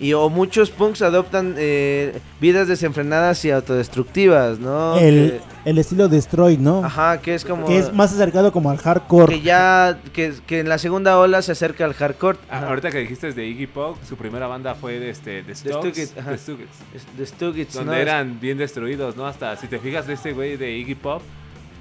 y 0.00 0.14
o 0.14 0.30
muchos 0.30 0.70
punks 0.70 1.02
adoptan 1.02 1.54
eh, 1.58 2.18
vidas 2.40 2.66
desenfrenadas 2.68 3.44
y 3.44 3.50
autodestructivas, 3.50 4.58
¿no? 4.58 4.96
El, 4.98 5.40
el 5.66 5.78
estilo 5.78 6.08
Destroy, 6.08 6.56
¿no? 6.56 6.80
Que- 6.80 6.86
ajá, 6.86 7.20
que 7.20 7.34
es 7.34 7.44
como 7.44 7.66
Que 7.66 7.78
es 7.78 7.92
más 7.92 8.12
acercado 8.12 8.50
como 8.50 8.70
al 8.70 8.78
hardcore. 8.78 9.34
que 9.36 9.42
ya 9.42 9.98
que, 10.14 10.32
que 10.46 10.60
en 10.60 10.68
la 10.70 10.78
segunda 10.78 11.18
ola 11.18 11.42
se 11.42 11.52
acerca 11.52 11.84
al 11.84 11.92
hardcore. 11.92 12.38
Ah, 12.48 12.56
Ajá. 12.58 12.68
ahorita 12.70 12.90
que 12.90 12.98
dijiste 12.98 13.32
de 13.32 13.46
Iggy 13.46 13.66
Pop, 13.66 13.98
su 14.08 14.16
primera 14.16 14.46
banda 14.46 14.74
fue 14.74 14.98
de 14.98 15.10
este, 15.10 15.42
The 15.42 15.54
Stooges. 15.54 16.14
The 17.16 17.26
Stooges, 17.26 17.72
donde 17.74 17.92
¿no? 17.92 17.98
eran 17.98 18.40
bien 18.40 18.56
destruidos, 18.58 19.16
¿no? 19.16 19.26
Hasta 19.26 19.54
si 19.56 19.66
te 19.68 19.78
fijas 19.78 20.06
de 20.06 20.14
este 20.14 20.32
güey 20.32 20.56
de 20.56 20.70
Iggy 20.78 20.94
Pop, 20.94 21.20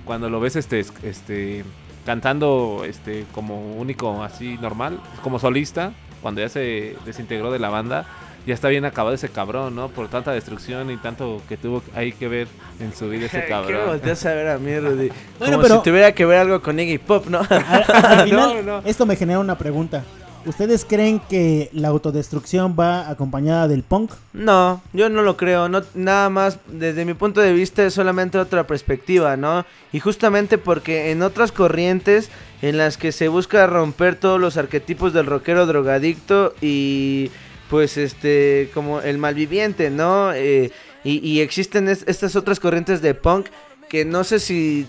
cuando 0.03 0.29
lo 0.29 0.39
ves 0.41 0.55
este, 0.57 0.81
es- 0.81 0.91
este 1.03 1.63
cantando 2.05 2.83
este 2.87 3.25
como 3.33 3.73
único 3.75 4.23
así 4.23 4.57
normal, 4.61 4.99
como 5.23 5.37
solista, 5.39 5.93
cuando 6.21 6.41
ya 6.41 6.49
se 6.49 6.95
desintegró 7.05 7.51
de 7.51 7.59
la 7.59 7.69
banda, 7.69 8.05
ya 8.47 8.53
está 8.53 8.69
bien 8.69 8.85
acabado 8.85 9.13
ese 9.15 9.29
cabrón, 9.29 9.75
¿no? 9.75 9.89
Por 9.89 10.07
tanta 10.07 10.31
destrucción 10.31 10.89
y 10.91 10.97
tanto 10.97 11.41
que 11.49 11.57
tuvo 11.57 11.83
ahí 11.95 12.11
que 12.13 12.27
ver 12.27 12.47
en 12.79 12.93
su 12.95 13.09
vida 13.09 13.25
ese 13.25 13.41
¿Qué 13.43 13.47
cabrón. 13.49 13.85
volteas 13.87 14.25
a 14.25 14.33
ver 14.33 14.47
a 14.49 14.57
mí, 14.57 14.77
Rudy? 14.79 15.09
Bueno, 15.37 15.53
Como 15.57 15.61
pero- 15.63 15.75
si 15.77 15.83
tuviera 15.83 16.11
que 16.13 16.25
ver 16.25 16.39
algo 16.39 16.61
con 16.61 16.79
Iggy 16.79 16.97
Pop, 16.97 17.27
¿no? 17.27 17.39
Al, 17.39 17.85
al 17.87 18.23
final, 18.29 18.65
No, 18.65 18.81
no. 18.81 18.87
esto 18.87 19.05
me 19.05 19.15
genera 19.15 19.39
una 19.39 19.57
pregunta. 19.57 20.03
¿Ustedes 20.45 20.85
creen 20.85 21.19
que 21.29 21.69
la 21.73 21.89
autodestrucción 21.89 22.75
va 22.79 23.09
acompañada 23.09 23.67
del 23.67 23.83
punk? 23.83 24.13
No, 24.31 24.81
yo 24.93 25.09
no 25.09 25.21
lo 25.21 25.35
creo, 25.35 25.67
no, 25.67 25.81
nada 25.95 26.29
más 26.29 26.57
desde 26.67 27.03
mi 27.03 27.13
punto 27.13 27.41
de 27.41 27.51
vista 27.51 27.83
es 27.85 27.93
solamente 27.93 28.37
otra 28.39 28.65
perspectiva, 28.65 29.35
¿no? 29.35 29.65
Y 29.91 29.99
justamente 29.99 30.57
porque 30.57 31.11
en 31.11 31.23
otras 31.23 31.51
corrientes 31.51 32.29
en 32.61 32.77
las 32.77 32.97
que 32.97 33.11
se 33.11 33.27
busca 33.27 33.65
romper 33.67 34.15
todos 34.15 34.39
los 34.39 34.57
arquetipos 34.57 35.13
del 35.13 35.25
rockero 35.25 35.65
drogadicto 35.65 36.53
y 36.61 37.31
pues 37.69 37.97
este 37.97 38.69
como 38.73 39.01
el 39.01 39.17
malviviente, 39.17 39.89
¿no? 39.89 40.33
Eh, 40.33 40.71
y, 41.03 41.25
y 41.27 41.41
existen 41.41 41.87
es- 41.87 42.03
estas 42.07 42.35
otras 42.35 42.59
corrientes 42.59 43.01
de 43.01 43.13
punk 43.13 43.47
que 43.89 44.05
no 44.05 44.23
sé 44.23 44.39
si 44.39 44.87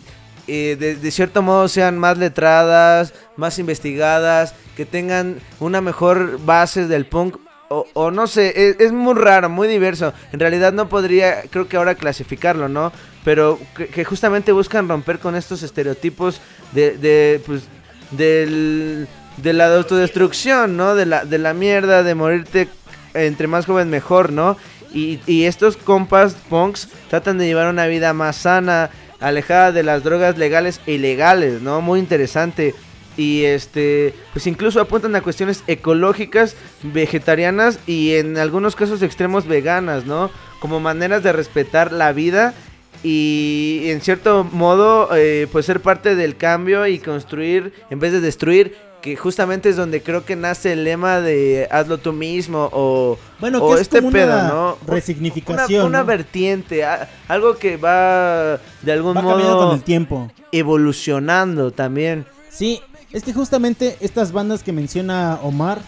eh, 0.48 0.76
de, 0.78 1.10
cierto 1.12 1.42
modo 1.42 1.68
sean 1.68 1.96
más 1.98 2.18
letradas, 2.18 3.14
más 3.36 3.58
investigadas, 3.58 4.54
que 4.76 4.84
tengan 4.84 5.36
una 5.60 5.80
mejor 5.80 6.40
base 6.44 6.86
del 6.88 7.06
punk. 7.06 7.36
O, 7.68 7.86
o 7.94 8.10
no 8.10 8.26
sé, 8.26 8.52
es, 8.70 8.80
es 8.80 8.90
muy 8.90 9.14
raro, 9.14 9.48
muy 9.48 9.68
diverso. 9.68 10.12
En 10.32 10.40
realidad 10.40 10.72
no 10.72 10.88
podría, 10.88 11.42
creo 11.50 11.68
que 11.68 11.76
ahora 11.76 11.94
clasificarlo, 11.94 12.68
¿no? 12.68 12.90
Pero 13.24 13.58
que, 13.74 14.04
justamente 14.04 14.52
buscan 14.52 14.88
romper 14.88 15.18
con 15.18 15.36
estos 15.36 15.62
estereotipos 15.62 16.40
de, 16.72 16.96
de 16.96 17.40
pues, 17.44 17.64
del, 18.10 19.06
de 19.36 19.52
la 19.52 19.74
autodestrucción, 19.74 20.76
¿no? 20.76 20.94
De 20.94 21.06
la, 21.06 21.24
de 21.24 21.38
la 21.38 21.54
mierda, 21.54 22.02
de 22.02 22.14
morirte 22.14 22.68
entre 23.14 23.46
más 23.46 23.66
joven 23.66 23.90
mejor, 23.90 24.32
¿no? 24.32 24.56
Y, 24.92 25.20
y 25.26 25.44
estos 25.44 25.76
compas 25.76 26.34
punks 26.48 26.88
tratan 27.08 27.38
de 27.38 27.46
llevar 27.46 27.68
una 27.68 27.86
vida 27.86 28.12
más 28.12 28.36
sana, 28.36 28.90
alejada 29.20 29.72
de 29.72 29.82
las 29.82 30.02
drogas 30.02 30.38
legales 30.38 30.80
e 30.86 30.92
ilegales, 30.92 31.62
¿no? 31.62 31.80
Muy 31.80 32.00
interesante. 32.00 32.74
Y 33.16 33.44
este, 33.44 34.14
pues 34.32 34.46
incluso 34.46 34.80
apuntan 34.80 35.14
a 35.14 35.20
cuestiones 35.20 35.62
ecológicas, 35.66 36.56
vegetarianas 36.82 37.78
y 37.86 38.14
en 38.14 38.38
algunos 38.38 38.76
casos 38.76 39.02
extremos 39.02 39.46
veganas, 39.46 40.06
¿no? 40.06 40.30
Como 40.58 40.80
maneras 40.80 41.22
de 41.22 41.32
respetar 41.32 41.92
la 41.92 42.12
vida 42.12 42.54
y 43.02 43.82
en 43.86 44.00
cierto 44.00 44.44
modo 44.44 45.08
eh, 45.16 45.46
pues 45.50 45.66
ser 45.66 45.80
parte 45.80 46.14
del 46.14 46.36
cambio 46.36 46.86
y 46.86 46.98
construir 46.98 47.72
en 47.90 47.98
vez 47.98 48.12
de 48.12 48.20
destruir 48.20 48.76
que 49.00 49.16
justamente 49.16 49.70
es 49.70 49.76
donde 49.76 50.02
creo 50.02 50.26
que 50.26 50.36
nace 50.36 50.74
el 50.74 50.84
lema 50.84 51.20
de 51.20 51.66
hazlo 51.70 51.96
tú 51.96 52.12
mismo 52.12 52.68
o, 52.72 53.18
Bueno, 53.40 53.58
o 53.64 53.68
que 53.68 53.74
es 53.76 53.80
este 53.82 54.00
como 54.00 54.12
pedo, 54.12 54.26
una 54.34 54.48
¿no? 54.48 54.78
resignificación, 54.86 55.80
Una, 55.80 55.88
una 55.88 55.98
¿no? 56.00 56.04
vertiente, 56.04 56.84
a- 56.84 57.08
algo 57.26 57.56
que 57.56 57.78
va 57.78 58.58
de 58.82 58.92
algún 58.92 59.16
Va 59.16 59.22
modo 59.22 59.58
con 59.68 59.74
el 59.76 59.82
tiempo. 59.82 60.30
evolucionando 60.52 61.70
también. 61.70 62.26
Sí, 62.50 62.80
es 63.10 63.22
que 63.22 63.32
justamente 63.32 63.96
estas 64.00 64.32
bandas 64.32 64.62
que 64.62 64.72
menciona 64.72 65.38
Omar, 65.42 65.78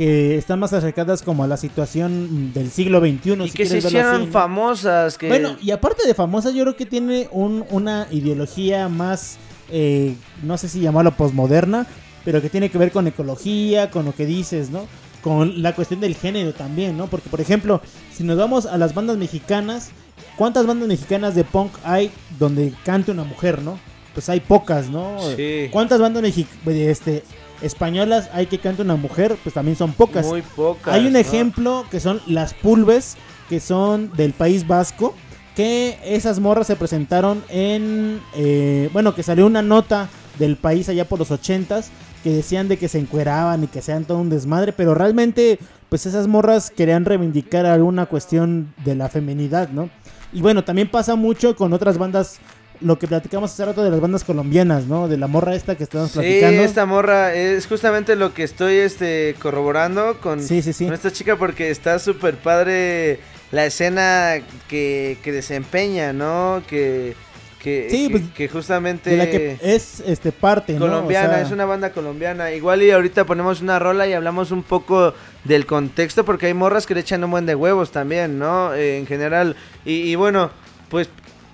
que 0.00 0.38
están 0.38 0.58
más 0.58 0.72
acercadas 0.72 1.20
como 1.20 1.44
a 1.44 1.46
la 1.46 1.58
situación 1.58 2.54
del 2.54 2.70
siglo 2.70 3.00
XXI. 3.00 3.32
Y 3.44 3.48
si 3.50 3.56
que 3.58 3.66
se 3.66 3.78
hicieron 3.78 4.14
así, 4.14 4.24
¿no? 4.24 4.32
famosas, 4.32 5.18
que 5.18 5.28
Bueno, 5.28 5.56
y 5.60 5.72
aparte 5.72 6.06
de 6.06 6.14
famosas, 6.14 6.54
yo 6.54 6.62
creo 6.62 6.74
que 6.74 6.86
tiene 6.86 7.28
un- 7.32 7.66
una 7.70 8.06
ideología 8.10 8.88
más, 8.88 9.36
eh, 9.70 10.14
no 10.42 10.56
sé 10.56 10.70
si 10.70 10.80
llamarlo 10.80 11.14
posmoderna, 11.14 11.86
pero 12.24 12.40
que 12.40 12.48
tiene 12.48 12.70
que 12.70 12.78
ver 12.78 12.92
con 12.92 13.06
ecología, 13.08 13.90
con 13.90 14.06
lo 14.06 14.14
que 14.14 14.24
dices, 14.24 14.70
¿no? 14.70 14.86
Con 15.22 15.60
la 15.62 15.74
cuestión 15.74 16.00
del 16.00 16.14
género 16.14 16.54
también, 16.54 16.96
¿no? 16.96 17.06
Porque, 17.08 17.28
por 17.28 17.42
ejemplo, 17.42 17.82
si 18.10 18.24
nos 18.24 18.38
vamos 18.38 18.64
a 18.64 18.78
las 18.78 18.94
bandas 18.94 19.18
mexicanas, 19.18 19.90
¿cuántas 20.36 20.66
bandas 20.66 20.88
mexicanas 20.88 21.34
de 21.34 21.44
punk 21.44 21.72
hay 21.84 22.10
donde 22.38 22.72
cante 22.86 23.10
una 23.10 23.24
mujer, 23.24 23.60
¿no? 23.60 23.78
Pues 24.14 24.30
hay 24.30 24.40
pocas, 24.40 24.88
¿no? 24.88 25.18
Sí. 25.36 25.68
¿Cuántas 25.70 26.00
bandas 26.00 26.22
mexi- 26.22 26.46
este, 26.70 27.22
españolas 27.62 28.30
hay 28.32 28.46
que 28.46 28.58
cante 28.58 28.82
una 28.82 28.96
mujer? 28.96 29.36
Pues 29.42 29.54
también 29.54 29.76
son 29.76 29.92
pocas. 29.92 30.26
muy 30.26 30.42
pocas. 30.42 30.92
Hay 30.94 31.06
un 31.06 31.12
¿no? 31.12 31.18
ejemplo 31.18 31.84
que 31.90 32.00
son 32.00 32.20
las 32.26 32.54
pulves, 32.54 33.16
que 33.48 33.60
son 33.60 34.12
del 34.16 34.32
País 34.32 34.66
Vasco, 34.66 35.14
que 35.54 35.98
esas 36.04 36.40
morras 36.40 36.66
se 36.66 36.76
presentaron 36.76 37.42
en, 37.48 38.20
eh, 38.34 38.88
bueno, 38.92 39.14
que 39.14 39.22
salió 39.22 39.46
una 39.46 39.62
nota 39.62 40.08
del 40.38 40.56
país 40.56 40.88
allá 40.88 41.04
por 41.04 41.18
los 41.18 41.30
ochentas, 41.30 41.90
que 42.22 42.30
decían 42.30 42.68
de 42.68 42.76
que 42.76 42.88
se 42.88 42.98
encueraban 42.98 43.64
y 43.64 43.66
que 43.66 43.82
sean 43.82 44.04
todo 44.04 44.18
un 44.18 44.30
desmadre, 44.30 44.72
pero 44.72 44.94
realmente, 44.94 45.58
pues 45.88 46.06
esas 46.06 46.26
morras 46.26 46.70
querían 46.70 47.04
reivindicar 47.04 47.66
alguna 47.66 48.06
cuestión 48.06 48.72
de 48.84 48.94
la 48.94 49.08
feminidad, 49.08 49.68
¿no? 49.70 49.90
Y 50.32 50.42
bueno, 50.42 50.62
también 50.62 50.88
pasa 50.88 51.16
mucho 51.16 51.56
con 51.56 51.72
otras 51.72 51.98
bandas, 51.98 52.38
lo 52.80 52.98
que 52.98 53.06
platicamos 53.06 53.52
hace 53.52 53.64
rato 53.64 53.82
de 53.82 53.90
las 53.90 54.00
bandas 54.00 54.24
colombianas, 54.24 54.86
¿no? 54.86 55.06
De 55.08 55.16
la 55.16 55.26
morra 55.26 55.54
esta 55.54 55.76
que 55.76 55.84
estábamos 55.84 56.12
Sí, 56.12 56.18
platicando. 56.18 56.62
esta 56.62 56.86
morra 56.86 57.34
es 57.34 57.66
justamente 57.66 58.16
lo 58.16 58.32
que 58.34 58.42
estoy 58.42 58.76
este 58.76 59.34
corroborando 59.40 60.18
con, 60.20 60.42
Sí, 60.42 60.62
sí, 60.62 60.72
sí. 60.72 60.84
con 60.86 60.94
esta 60.94 61.10
chica 61.12 61.36
porque 61.36 61.70
está 61.70 61.98
súper 61.98 62.36
padre 62.36 63.20
la 63.52 63.66
escena 63.66 64.34
que, 64.68 65.18
que 65.22 65.32
desempeña, 65.32 66.12
¿no? 66.12 66.62
Que, 66.68 67.14
que, 67.62 67.88
Sí, 67.90 68.04
que, 68.06 68.10
pues, 68.10 68.22
que 68.34 68.48
justamente 68.48 69.10
de 69.10 69.16
la 69.18 69.26
que 69.30 69.58
es 69.60 70.02
este 70.06 70.32
parte, 70.32 70.72
¿no? 70.72 70.86
O 70.86 70.88
colombiana, 70.88 71.34
sea, 71.34 71.42
es 71.42 71.50
una 71.50 71.66
banda 71.66 71.90
colombiana. 71.92 72.52
Igual 72.52 72.82
y 72.82 72.90
ahorita 72.90 73.26
ponemos 73.26 73.60
una 73.60 73.78
rola 73.78 74.06
y 74.06 74.14
hablamos 74.14 74.50
un 74.50 74.62
poco 74.62 75.12
del 75.44 75.66
contexto 75.66 76.24
porque 76.24 76.46
hay 76.46 76.54
morras 76.54 76.86
que 76.86 76.94
le 76.94 77.00
echan 77.00 77.22
un 77.24 77.32
buen 77.32 77.44
de 77.44 77.54
huevos 77.54 77.90
también, 77.90 78.38
¿no? 78.38 78.72
Eh, 78.72 78.96
en 78.98 79.06
general. 79.06 79.56
Y, 79.84 80.10
y 80.10 80.14
bueno, 80.14 80.50
pues 80.88 81.08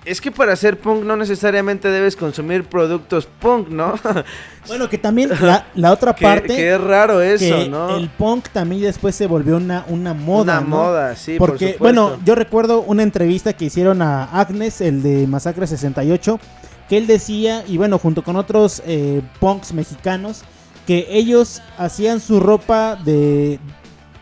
es 0.06 0.20
que 0.20 0.30
para 0.30 0.52
hacer 0.52 0.78
punk 0.78 1.04
no 1.04 1.16
necesariamente 1.16 1.88
debes 1.90 2.16
consumir 2.16 2.64
productos 2.64 3.26
punk, 3.40 3.68
¿no? 3.68 3.94
Bueno, 4.68 4.88
que 4.88 4.98
también 4.98 5.30
la, 5.40 5.66
la 5.76 5.92
otra 5.92 6.12
Que- 6.14 6.24
parte. 6.24 6.48
que 6.48 6.74
es 6.74 6.80
raro 6.80 7.20
eso, 7.20 7.56
que 7.56 7.68
¿no? 7.68 7.96
El 7.96 8.08
punk 8.08 8.48
también 8.48 8.82
después 8.82 9.14
se 9.14 9.26
volvió 9.28 9.58
una, 9.58 9.84
una 9.88 10.12
moda. 10.12 10.58
Una 10.58 10.60
¿no? 10.60 10.66
moda, 10.76 11.14
sí, 11.14 11.38
por 11.38 11.50
Porque, 11.50 11.76
bueno, 11.78 12.16
yo 12.24 12.34
recuerdo 12.34 12.80
una 12.80 13.04
entrevista 13.04 13.52
que 13.52 13.66
hicieron 13.66 14.02
a 14.02 14.24
Agnes, 14.24 14.80
el 14.80 15.02
de 15.04 15.26
Masacre 15.28 15.68
68, 15.68 16.40
que 16.88 16.96
él 16.98 17.06
decía, 17.06 17.62
y 17.68 17.76
bueno, 17.76 17.98
junto 18.00 18.24
con 18.24 18.34
otros 18.34 18.82
eh, 18.86 19.22
punks 19.38 19.72
mexicanos, 19.72 20.42
que 20.84 21.06
ellos 21.10 21.62
hacían 21.78 22.18
su 22.20 22.40
ropa 22.40 22.96
de. 22.96 23.60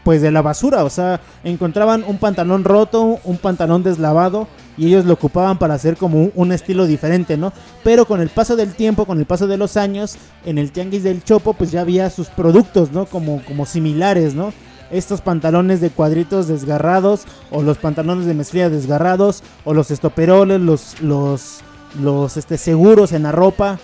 Pues 0.02 0.20
de 0.20 0.31
la 0.31 0.43
basura, 0.43 0.85
o 0.85 0.90
sea, 0.90 1.19
encontraban 1.44 2.05
un 2.06 2.19
pantalón 2.19 2.62
roto, 2.65 3.19
un 3.24 3.39
pantalón 3.39 3.82
deslavado, 3.82 4.47
y 4.76 4.86
ellos 4.86 5.05
lo 5.05 5.14
ocupaban 5.14 5.59
para 5.59 5.74
hacer 5.74 5.96
como 5.96 6.30
un, 6.34 6.52
estilo 6.52 6.86
diferente, 6.86 7.36
¿no? 7.36 7.52
Pero 7.82 8.06
con 8.06 8.20
el 8.20 8.28
paso 8.28 8.56
del 8.56 8.74
tiempo, 8.74 9.06
con 9.06 9.18
el 9.18 9.26
paso 9.26 9.46
de 9.46 9.56
los 9.56 9.76
años, 9.76 10.16
en 10.44 10.59
el 10.59 10.72
tianguis 10.72 11.02
del 11.02 11.22
Chopo, 11.22 11.55
pues 11.55 11.70
ya 11.70 11.80
había 11.80 12.10
sus 12.10 12.28
productos, 12.28 12.92
¿no? 12.92 13.06
Como, 13.06 13.42
como 13.44 13.66
similares, 13.66 14.34
¿no? 14.34 14.52
Estos 14.90 15.20
pantalones 15.20 15.80
de 15.80 15.90
cuadritos 15.90 16.46
desgarrados, 16.48 17.22
o 17.51 17.62
los 17.62 17.78
pantalones 17.78 18.26
de 18.26 18.34
mezclilla 18.34 18.70
desgarrados, 18.70 19.42
o 19.64 19.74
los 19.74 19.90
estoperoles, 19.90 20.60
los, 20.60 21.01
los, 21.01 21.60
los 22.01 22.36
este, 22.36 22.59
seguros 22.59 23.12
en 23.12 23.24
la 23.24 23.32
ropa. 23.32 23.78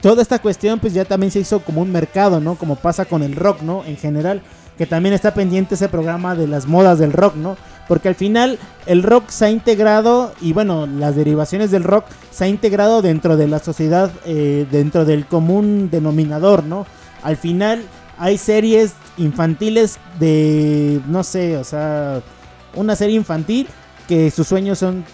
Toda 0.00 0.22
esta 0.22 0.38
cuestión, 0.38 0.78
pues 0.78 0.94
ya 0.94 1.04
también 1.04 1.32
se 1.32 1.40
hizo 1.40 1.60
como 1.60 1.82
un 1.82 1.90
mercado, 1.90 2.38
¿no? 2.40 2.54
Como 2.54 2.76
pasa 2.76 3.04
con 3.04 3.22
el 3.22 3.34
rock, 3.34 3.62
¿no? 3.62 3.84
En 3.84 3.96
general, 3.96 4.42
que 4.78 4.86
también 4.86 5.12
está 5.12 5.34
pendiente 5.34 5.74
ese 5.74 5.88
programa 5.88 6.36
de 6.36 6.46
las 6.46 6.66
modas 6.66 7.00
del 7.00 7.12
rock, 7.12 7.34
¿no? 7.34 7.56
Porque 7.88 8.08
al 8.08 8.14
final 8.14 8.58
el 8.86 9.02
rock 9.02 9.28
se 9.28 9.46
ha 9.46 9.50
integrado 9.50 10.32
y 10.40 10.52
bueno, 10.52 10.86
las 10.86 11.16
derivaciones 11.16 11.70
del 11.72 11.82
rock 11.82 12.06
se 12.30 12.44
ha 12.44 12.48
integrado 12.48 13.02
dentro 13.02 13.36
de 13.36 13.48
la 13.48 13.58
sociedad, 13.58 14.10
eh, 14.24 14.66
dentro 14.70 15.04
del 15.04 15.26
común 15.26 15.90
denominador, 15.90 16.62
¿no? 16.62 16.86
Al 17.22 17.36
final 17.36 17.82
hay 18.18 18.38
series 18.38 18.92
infantiles 19.16 19.98
de, 20.20 21.00
no 21.08 21.24
sé, 21.24 21.56
o 21.56 21.64
sea, 21.64 22.22
una 22.74 22.94
serie 22.94 23.16
infantil 23.16 23.66
que 24.06 24.30
sus 24.30 24.46
sueños 24.46 24.78
son 24.78 25.04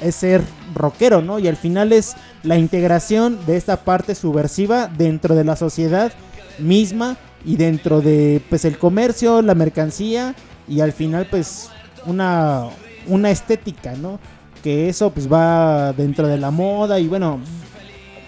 es 0.00 0.16
ser 0.16 0.42
rockero, 0.74 1.22
¿no? 1.22 1.38
Y 1.38 1.48
al 1.48 1.56
final 1.56 1.92
es 1.92 2.14
la 2.42 2.58
integración 2.58 3.38
de 3.46 3.56
esta 3.56 3.78
parte 3.78 4.14
subversiva 4.14 4.88
dentro 4.88 5.34
de 5.34 5.44
la 5.44 5.56
sociedad 5.56 6.12
misma 6.58 7.16
y 7.44 7.56
dentro 7.56 8.00
de 8.00 8.40
pues 8.48 8.64
el 8.64 8.78
comercio, 8.78 9.42
la 9.42 9.54
mercancía 9.54 10.34
y 10.68 10.80
al 10.80 10.92
final 10.92 11.26
pues 11.30 11.70
una, 12.06 12.64
una 13.06 13.30
estética, 13.30 13.92
¿no? 13.92 14.18
Que 14.62 14.88
eso 14.88 15.10
pues 15.10 15.30
va 15.30 15.92
dentro 15.92 16.26
de 16.26 16.38
la 16.38 16.50
moda 16.50 16.98
y 16.98 17.06
bueno, 17.06 17.40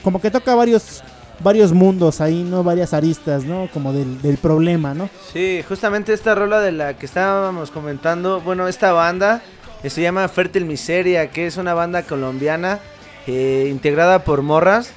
como 0.02 0.20
que 0.20 0.30
toca 0.30 0.54
varios 0.54 1.02
varios 1.40 1.72
mundos 1.72 2.20
ahí, 2.20 2.42
¿no? 2.42 2.62
Varias 2.62 2.94
aristas, 2.94 3.44
¿no? 3.44 3.68
Como 3.72 3.92
del, 3.92 4.38
problema, 4.38 4.94
¿no? 4.94 5.08
Sí, 5.32 5.62
justamente 5.68 6.12
esta 6.12 6.34
rola 6.34 6.60
de 6.60 6.72
la 6.72 6.96
que 6.96 7.06
estábamos 7.06 7.70
comentando, 7.70 8.40
bueno, 8.40 8.68
esta 8.68 8.92
banda 8.92 9.42
eh, 9.82 9.90
se 9.90 10.02
llama 10.02 10.28
Fértil 10.28 10.64
Miseria, 10.64 11.30
que 11.30 11.46
es 11.46 11.56
una 11.56 11.74
banda 11.74 12.02
colombiana 12.02 12.80
eh, 13.26 13.68
integrada 13.70 14.24
por 14.24 14.42
morras, 14.42 14.92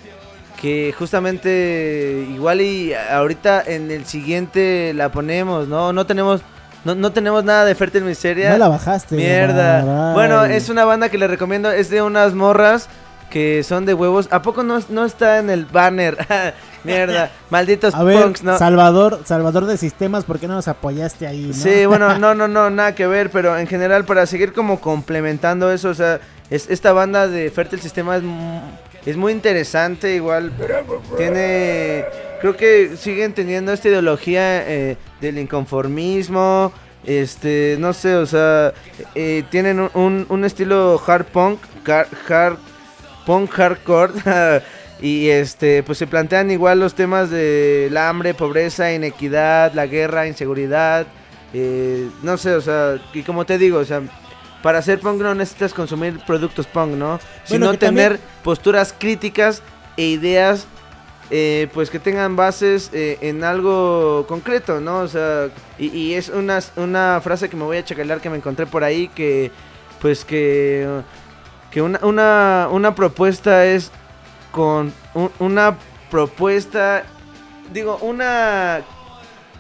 que 0.59 0.93
justamente 0.97 2.25
igual 2.31 2.61
y 2.61 2.93
ahorita 2.93 3.63
en 3.65 3.91
el 3.91 4.05
siguiente 4.05 4.93
la 4.93 5.09
ponemos, 5.09 5.67
¿no? 5.67 5.93
No 5.93 6.05
tenemos... 6.05 6.41
No, 6.85 6.95
no 6.95 7.11
tenemos 7.11 7.43
nada 7.43 7.65
de 7.65 7.75
Fértil 7.75 8.03
Miseria. 8.03 8.51
No 8.51 8.57
la 8.57 8.69
bajaste. 8.69 9.15
Mierda. 9.15 10.13
Bueno, 10.13 10.45
es 10.45 10.69
una 10.69 10.85
banda 10.85 11.09
que 11.09 11.17
le 11.17 11.27
recomiendo. 11.27 11.69
Es 11.69 11.89
de 11.89 12.01
unas 12.01 12.33
morras 12.33 12.87
que 13.29 13.63
son 13.63 13.85
de 13.85 13.93
huevos. 13.93 14.27
¿A 14.31 14.41
poco 14.41 14.63
no, 14.63 14.79
no 14.89 15.05
está 15.05 15.39
en 15.39 15.49
el 15.49 15.65
banner? 15.65 16.17
Mierda. 16.83 17.31
Malditos 17.49 17.93
A 17.93 18.03
ver, 18.03 18.23
punks, 18.23 18.43
¿no? 18.43 18.57
Salvador, 18.57 19.19
Salvador 19.25 19.65
de 19.65 19.77
Sistemas, 19.77 20.23
¿por 20.23 20.39
qué 20.39 20.47
no 20.47 20.55
nos 20.55 20.67
apoyaste 20.67 21.27
ahí? 21.27 21.47
no? 21.47 21.53
Sí, 21.53 21.85
bueno, 21.85 22.17
no, 22.19 22.33
no, 22.35 22.47
no, 22.47 22.69
nada 22.69 22.95
que 22.95 23.05
ver, 23.07 23.29
pero 23.29 23.57
en 23.57 23.67
general 23.67 24.05
para 24.05 24.25
seguir 24.25 24.53
como 24.53 24.79
complementando 24.79 25.71
eso, 25.71 25.89
o 25.89 25.93
sea, 25.93 26.19
es, 26.49 26.69
esta 26.69 26.93
banda 26.93 27.27
de 27.27 27.51
Fértil 27.51 27.81
Sistema 27.81 28.15
es, 28.17 28.23
mu- 28.23 28.61
es 29.05 29.17
muy 29.17 29.31
interesante, 29.33 30.15
igual 30.15 30.51
tiene, 31.17 32.05
creo 32.41 32.55
que 32.55 32.95
siguen 32.97 33.33
teniendo 33.33 33.73
esta 33.73 33.89
ideología 33.89 34.63
eh, 34.67 34.97
del 35.21 35.37
inconformismo, 35.37 36.71
este, 37.05 37.77
no 37.79 37.93
sé, 37.93 38.15
o 38.15 38.25
sea, 38.25 38.73
eh, 39.15 39.43
tienen 39.51 39.79
un, 39.79 39.89
un- 39.93 40.25
un 40.29 40.45
estilo 40.45 41.01
hard 41.05 41.25
punk, 41.25 41.59
car- 41.83 42.07
hard 42.29 42.57
punk 43.29 43.51
hardcore. 43.51 44.13
Y 45.01 45.29
este, 45.29 45.81
pues 45.83 45.97
se 45.97 46.07
plantean 46.07 46.51
igual 46.51 46.81
los 46.81 46.93
temas 46.93 47.29
de 47.29 47.87
la 47.89 48.09
hambre, 48.09 48.33
pobreza, 48.33 48.91
inequidad, 48.91 49.71
la 49.73 49.87
guerra, 49.87 50.27
inseguridad. 50.27 51.07
eh, 51.53 52.09
no 52.21 52.35
sé, 52.35 52.53
o 52.53 52.59
sea, 52.59 52.97
y 53.13 53.21
como 53.23 53.45
te 53.45 53.57
digo, 53.57 53.77
o 53.79 53.85
sea, 53.85 54.01
para 54.61 54.79
hacer 54.79 54.99
punk 54.99 55.21
no 55.21 55.33
necesitas 55.35 55.73
consumir 55.73 56.19
productos 56.27 56.67
punk, 56.67 56.95
¿no? 56.95 57.17
Sino 57.45 57.67
tener 57.77 58.17
también- 58.17 58.19
posturas 58.43 58.93
críticas 58.97 59.61
e 59.95 60.03
ideas, 60.07 60.67
eh, 61.31 61.69
pues 61.73 61.89
que 61.89 61.99
tengan 61.99 62.35
bases 62.35 62.89
eh, 62.91 63.19
en 63.21 63.45
algo 63.45 64.25
concreto, 64.27 64.81
¿no? 64.81 64.99
O 64.99 65.07
sea, 65.07 65.47
y, 65.77 65.87
y 65.97 66.13
es 66.15 66.27
una, 66.27 66.59
una 66.75 67.21
frase 67.23 67.47
que 67.47 67.55
me 67.55 67.63
voy 67.63 67.77
a 67.77 67.85
checalar 67.85 68.19
que 68.19 68.29
me 68.29 68.35
encontré 68.35 68.65
por 68.65 68.83
ahí 68.83 69.07
que, 69.07 69.49
pues 70.01 70.25
que, 70.25 70.85
que 71.71 71.81
una, 71.81 71.99
una, 72.03 72.67
una 72.71 72.95
propuesta 72.95 73.65
es 73.65 73.91
con 74.51 74.91
un- 75.13 75.31
una 75.39 75.75
propuesta, 76.09 77.03
digo, 77.73 77.97
una 78.01 78.81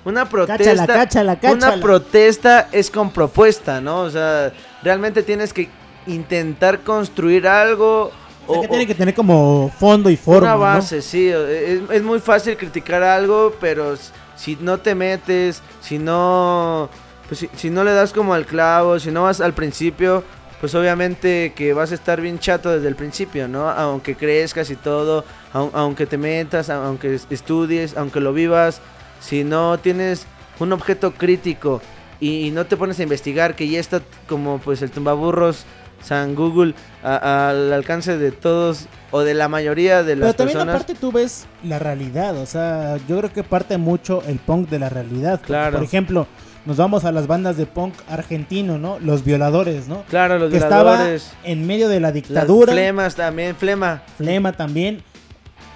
una 0.05 0.27
protesta, 0.27 0.57
Cáchala, 0.63 0.87
cáchala, 0.87 1.35
cáchala. 1.35 1.73
una 1.73 1.81
protesta 1.81 2.69
es 2.71 2.89
con 2.89 3.11
propuesta, 3.11 3.81
¿no? 3.81 4.01
O 4.01 4.09
sea, 4.09 4.51
realmente 4.81 5.21
tienes 5.23 5.53
que 5.53 5.69
intentar 6.07 6.79
construir 6.79 7.45
algo 7.47 8.11
O 8.47 8.51
sea, 8.53 8.59
o, 8.59 8.61
que 8.61 8.67
tiene 8.69 8.87
que 8.87 8.95
tener 8.95 9.13
como 9.13 9.69
fondo 9.77 10.09
y 10.09 10.15
forma. 10.17 10.39
una 10.39 10.53
¿no? 10.53 10.59
base, 10.61 11.01
sí. 11.01 11.27
Es, 11.29 11.81
es 11.91 12.01
muy 12.01 12.19
fácil 12.19 12.55
criticar 12.57 13.03
algo, 13.03 13.53
pero 13.59 13.95
si 14.35 14.57
no 14.61 14.79
te 14.79 14.95
metes, 14.95 15.61
si 15.81 15.99
no, 15.99 16.89
pues 17.27 17.41
si, 17.41 17.49
si 17.55 17.69
no 17.69 17.83
le 17.83 17.91
das 17.93 18.11
como 18.13 18.33
al 18.33 18.45
clavo, 18.45 18.97
si 18.99 19.11
no 19.11 19.23
vas 19.23 19.41
al 19.41 19.53
principio, 19.53 20.23
pues 20.59 20.75
obviamente 20.75 21.53
que 21.55 21.73
vas 21.73 21.91
a 21.91 21.95
estar 21.95 22.19
bien 22.21 22.39
chato 22.39 22.69
desde 22.71 22.87
el 22.87 22.95
principio, 22.95 23.47
¿no? 23.47 23.69
Aunque 23.69 24.15
crezcas 24.15 24.69
y 24.69 24.75
todo, 24.75 25.23
au- 25.53 25.69
aunque 25.73 26.05
te 26.05 26.17
metas, 26.17 26.69
aunque 26.69 27.15
es- 27.15 27.27
estudies, 27.29 27.95
aunque 27.97 28.19
lo 28.19 28.33
vivas, 28.33 28.81
si 29.21 29.43
no 29.43 29.77
tienes 29.79 30.25
un 30.59 30.73
objeto 30.73 31.11
crítico 31.13 31.81
y, 32.19 32.47
y 32.47 32.51
no 32.51 32.65
te 32.65 32.75
pones 32.77 32.99
a 32.99 33.03
investigar, 33.03 33.55
que 33.55 33.69
ya 33.69 33.79
está 33.79 34.01
como 34.27 34.59
pues 34.59 34.81
el 34.81 34.91
tumbaburros 34.91 35.63
San 36.03 36.35
Google 36.35 36.73
a- 37.03 37.49
al 37.49 37.71
alcance 37.73 38.17
de 38.17 38.31
todos 38.31 38.87
o 39.11 39.21
de 39.21 39.33
la 39.33 39.47
mayoría 39.49 40.03
de 40.03 40.15
las 40.15 40.27
Pero 40.27 40.33
también 40.35 40.57
personas. 40.57 40.75
aparte 40.75 40.95
tú 40.95 41.11
ves 41.11 41.45
la 41.63 41.79
realidad, 41.79 42.37
o 42.37 42.45
sea, 42.45 42.97
yo 43.07 43.17
creo 43.19 43.31
que 43.33 43.43
parte 43.43 43.77
mucho 43.77 44.21
el 44.27 44.37
punk 44.39 44.69
de 44.69 44.79
la 44.79 44.89
realidad. 44.89 45.39
Claro. 45.41 45.77
Por 45.77 45.83
ejemplo, 45.85 46.27
nos 46.69 46.77
vamos 46.77 47.03
a 47.03 47.11
las 47.11 47.25
bandas 47.25 47.57
de 47.57 47.65
punk 47.65 47.95
argentino, 48.07 48.77
¿no? 48.77 48.99
Los 48.99 49.23
violadores, 49.25 49.87
¿no? 49.87 50.03
Claro, 50.07 50.37
los 50.37 50.51
que 50.51 50.57
estaba 50.57 50.91
violadores. 50.93 51.31
en 51.43 51.65
medio 51.65 51.89
de 51.89 51.99
la 51.99 52.09
Las 52.09 52.13
dictadura. 52.13 52.71
flemas 52.73 53.15
también, 53.15 53.55
flema. 53.55 54.03
Flema 54.17 54.51
también. 54.53 55.01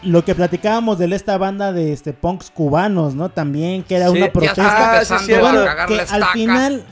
Lo 0.03 0.23
que 0.23 0.35
platicábamos 0.35 0.99
de 0.99 1.13
esta 1.15 1.37
banda 1.39 1.73
de 1.73 1.93
este 1.93 2.13
punks 2.13 2.51
cubanos, 2.51 3.15
¿no? 3.15 3.29
También 3.29 3.81
que 3.81 3.95
era 3.95 4.09
Sí, 4.09 4.17
una 4.17 4.31
protesta. 4.31 4.93
empezando 4.93 5.25
que, 5.27 5.39
bueno, 5.39 5.65
que 5.87 5.99
al 6.01 6.25
final 6.25 6.83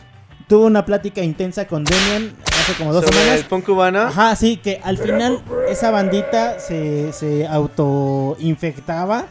tuvo 0.48 0.65
una 0.65 0.84
plática 0.84 1.22
intensa 1.22 1.68
con 1.68 1.84
Demian 1.84 2.34
hace 2.60 2.73
como 2.73 2.94
dos 2.94 3.06
semanas. 3.06 3.38
el 3.40 3.45
punk 3.45 3.65
cubano. 3.65 3.99
Ajá, 4.02 4.36
sí, 4.36 4.57
que 4.57 4.82
al 4.84 4.98
final 4.98 5.41
esa 5.69 5.91
bandita 5.91 6.57
se, 6.60 7.14
se 7.14 7.45
autoinfectaba 7.48 9.26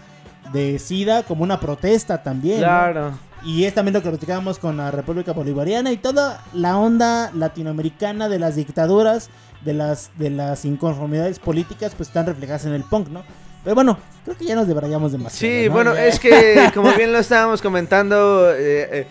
de 0.53 0.79
SIDA 0.79 1.25
como 1.25 1.43
una 1.43 1.59
protesta 1.59 2.23
también. 2.23 2.61
¿no? 2.61 3.30
Y 3.45 3.65
es 3.65 3.75
también 3.75 3.95
lo 3.95 4.03
que 4.03 4.09
platicábamos 4.11 4.59
con 4.59 4.77
la 4.77 4.91
República 4.91 5.33
Bolivariana 5.33 5.93
y 5.93 5.97
toda 5.97 6.45
la 6.53 6.77
onda 6.77 7.31
latinoamericana 7.35 8.29
de 8.29 8.39
las 8.39 8.57
dictaduras, 8.57 9.31
de 9.65 9.75
las, 9.75 10.11
de 10.19 10.31
las 10.31 10.65
inconformidades 10.65 11.39
políticas, 11.39 11.95
pues 11.97 12.09
están 12.09 12.27
reflejadas 12.27 12.65
en 12.67 12.73
el 12.73 12.83
punk, 12.85 13.09
¿no? 13.09 13.23
Pero 13.65 13.75
bueno, 13.75 13.99
creo 14.25 14.37
que 14.37 14.45
ya 14.47 14.55
nos 14.55 14.67
debrayamos 14.69 15.13
demasiado. 15.13 15.39
Sí, 15.63 15.67
¿no? 15.69 15.73
bueno, 15.75 15.95
Ya. 15.95 16.07
es 16.07 16.19
que 16.19 16.71
como 16.75 16.93
bien 16.95 17.13
lo 17.13 17.19
estábamos 17.19 17.61
comentando 17.63 18.51
eh, 18.53 18.89
eh, 19.01 19.07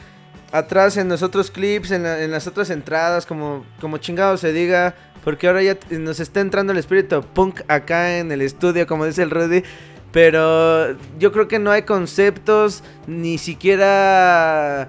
atrás 0.51 0.97
en 0.97 1.10
los 1.10 1.22
otros 1.23 1.51
clips, 1.51 1.91
en, 1.91 2.03
la- 2.03 2.23
en 2.23 2.31
las 2.31 2.47
otras 2.47 2.69
entradas, 2.72 3.26
como, 3.26 3.64
como 3.80 3.97
chingado 3.99 4.38
se 4.38 4.51
diga, 4.53 4.95
porque 5.23 5.47
ahora 5.47 5.61
ya 5.61 5.77
nos 5.91 6.19
está 6.19 6.39
entrando 6.39 6.72
el 6.73 6.80
espíritu 6.80 7.22
punk 7.34 7.61
acá 7.68 8.18
en 8.18 8.31
el 8.31 8.41
estudio, 8.41 8.88
como 8.88 9.06
dice 9.06 9.22
el 9.22 9.30
Rudy. 9.30 9.64
Pero 10.11 10.98
yo 11.19 11.31
creo 11.31 11.48
que 11.48 11.60
no 11.60 11.72
hay 11.72 11.84
conceptos 11.84 12.84
ni 13.06 13.38
siquiera 13.38 14.88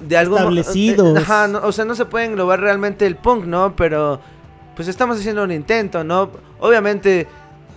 de 0.00 0.16
algo 0.16 0.36
Establecidos. 0.36 1.18
Ajá, 1.18 1.48
no, 1.48 1.58
o 1.64 1.72
sea, 1.72 1.84
no 1.84 1.94
se 1.94 2.04
puede 2.04 2.26
englobar 2.26 2.60
realmente 2.60 3.06
el 3.06 3.16
punk, 3.16 3.44
¿no? 3.44 3.74
Pero 3.76 4.20
pues 4.76 4.88
estamos 4.88 5.18
haciendo 5.18 5.42
un 5.42 5.52
intento, 5.52 6.04
¿no? 6.04 6.30
Obviamente, 6.60 7.26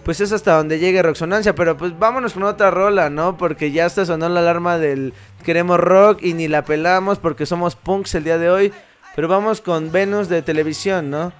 pues 0.04 0.22
es 0.22 0.32
hasta 0.32 0.58
donde 0.58 0.80
llegue 0.80 1.02
Roxonancia, 1.02 1.56
pero 1.56 1.78
pues 1.78 1.98
vámonos 1.98 2.34
con 2.34 2.44
otra 2.44 2.72
rola, 2.72 3.10
¿no? 3.10 3.38
Porque 3.38 3.72
ya 3.72 3.86
hasta 3.86 4.06
sonó 4.06 4.30
la 4.30 4.40
alarma 4.40 4.78
del 4.78 5.14
queremos 5.44 5.80
rock 5.80 6.20
y 6.22 6.34
ni 6.34 6.48
la 6.48 6.66
pelamos 6.66 7.20
porque 7.20 7.46
somos 7.46 7.76
punks 7.76 8.16
el 8.16 8.24
día 8.24 8.38
de 8.38 8.50
hoy. 8.50 8.74
Pero 9.16 9.28
vamos 9.28 9.62
con 9.62 9.92
Venus 9.92 10.30
de 10.30 10.42
televisión, 10.44 11.10
¿no? 11.10 11.34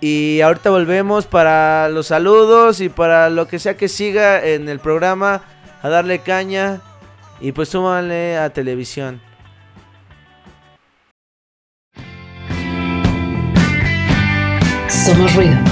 Y 0.00 0.40
ahorita 0.40 0.70
volvemos 0.70 1.26
para 1.26 1.88
los 1.90 2.06
saludos 2.06 2.80
y 2.80 2.88
para 2.88 3.28
lo 3.28 3.46
que 3.46 3.58
sea 3.58 3.76
que 3.76 3.88
siga 3.88 4.42
en 4.42 4.68
el 4.68 4.78
programa, 4.78 5.42
a 5.82 5.88
darle 5.88 6.20
caña 6.20 6.80
y 7.40 7.52
pues 7.52 7.68
súmale 7.68 8.38
a 8.38 8.50
televisión. 8.50 9.20
Somos 14.88 15.34
ruido. 15.34 15.69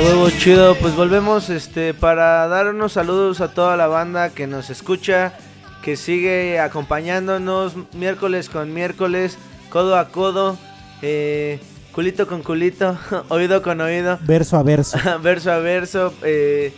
Huevo 0.00 0.30
chido, 0.30 0.74
pues 0.76 0.96
volvemos 0.96 1.50
este 1.50 1.94
para 1.94 2.46
dar 2.48 2.68
unos 2.68 2.92
saludos 2.92 3.40
a 3.40 3.52
toda 3.52 3.76
la 3.76 3.86
banda 3.86 4.30
que 4.30 4.46
nos 4.46 4.70
escucha, 4.70 5.34
que 5.82 5.96
sigue 5.96 6.58
acompañándonos 6.58 7.74
miércoles 7.92 8.48
con 8.48 8.72
miércoles, 8.72 9.36
codo 9.68 9.98
a 9.98 10.08
codo, 10.08 10.58
eh, 11.02 11.60
culito 11.92 12.26
con 12.26 12.42
culito, 12.42 12.98
oído 13.28 13.62
con 13.62 13.80
oído, 13.80 14.18
Verso 14.22 14.56
a 14.56 14.62
verso. 14.62 14.98
verso 15.22 15.52
a 15.52 15.58
verso, 15.58 16.14
eh, 16.22 16.72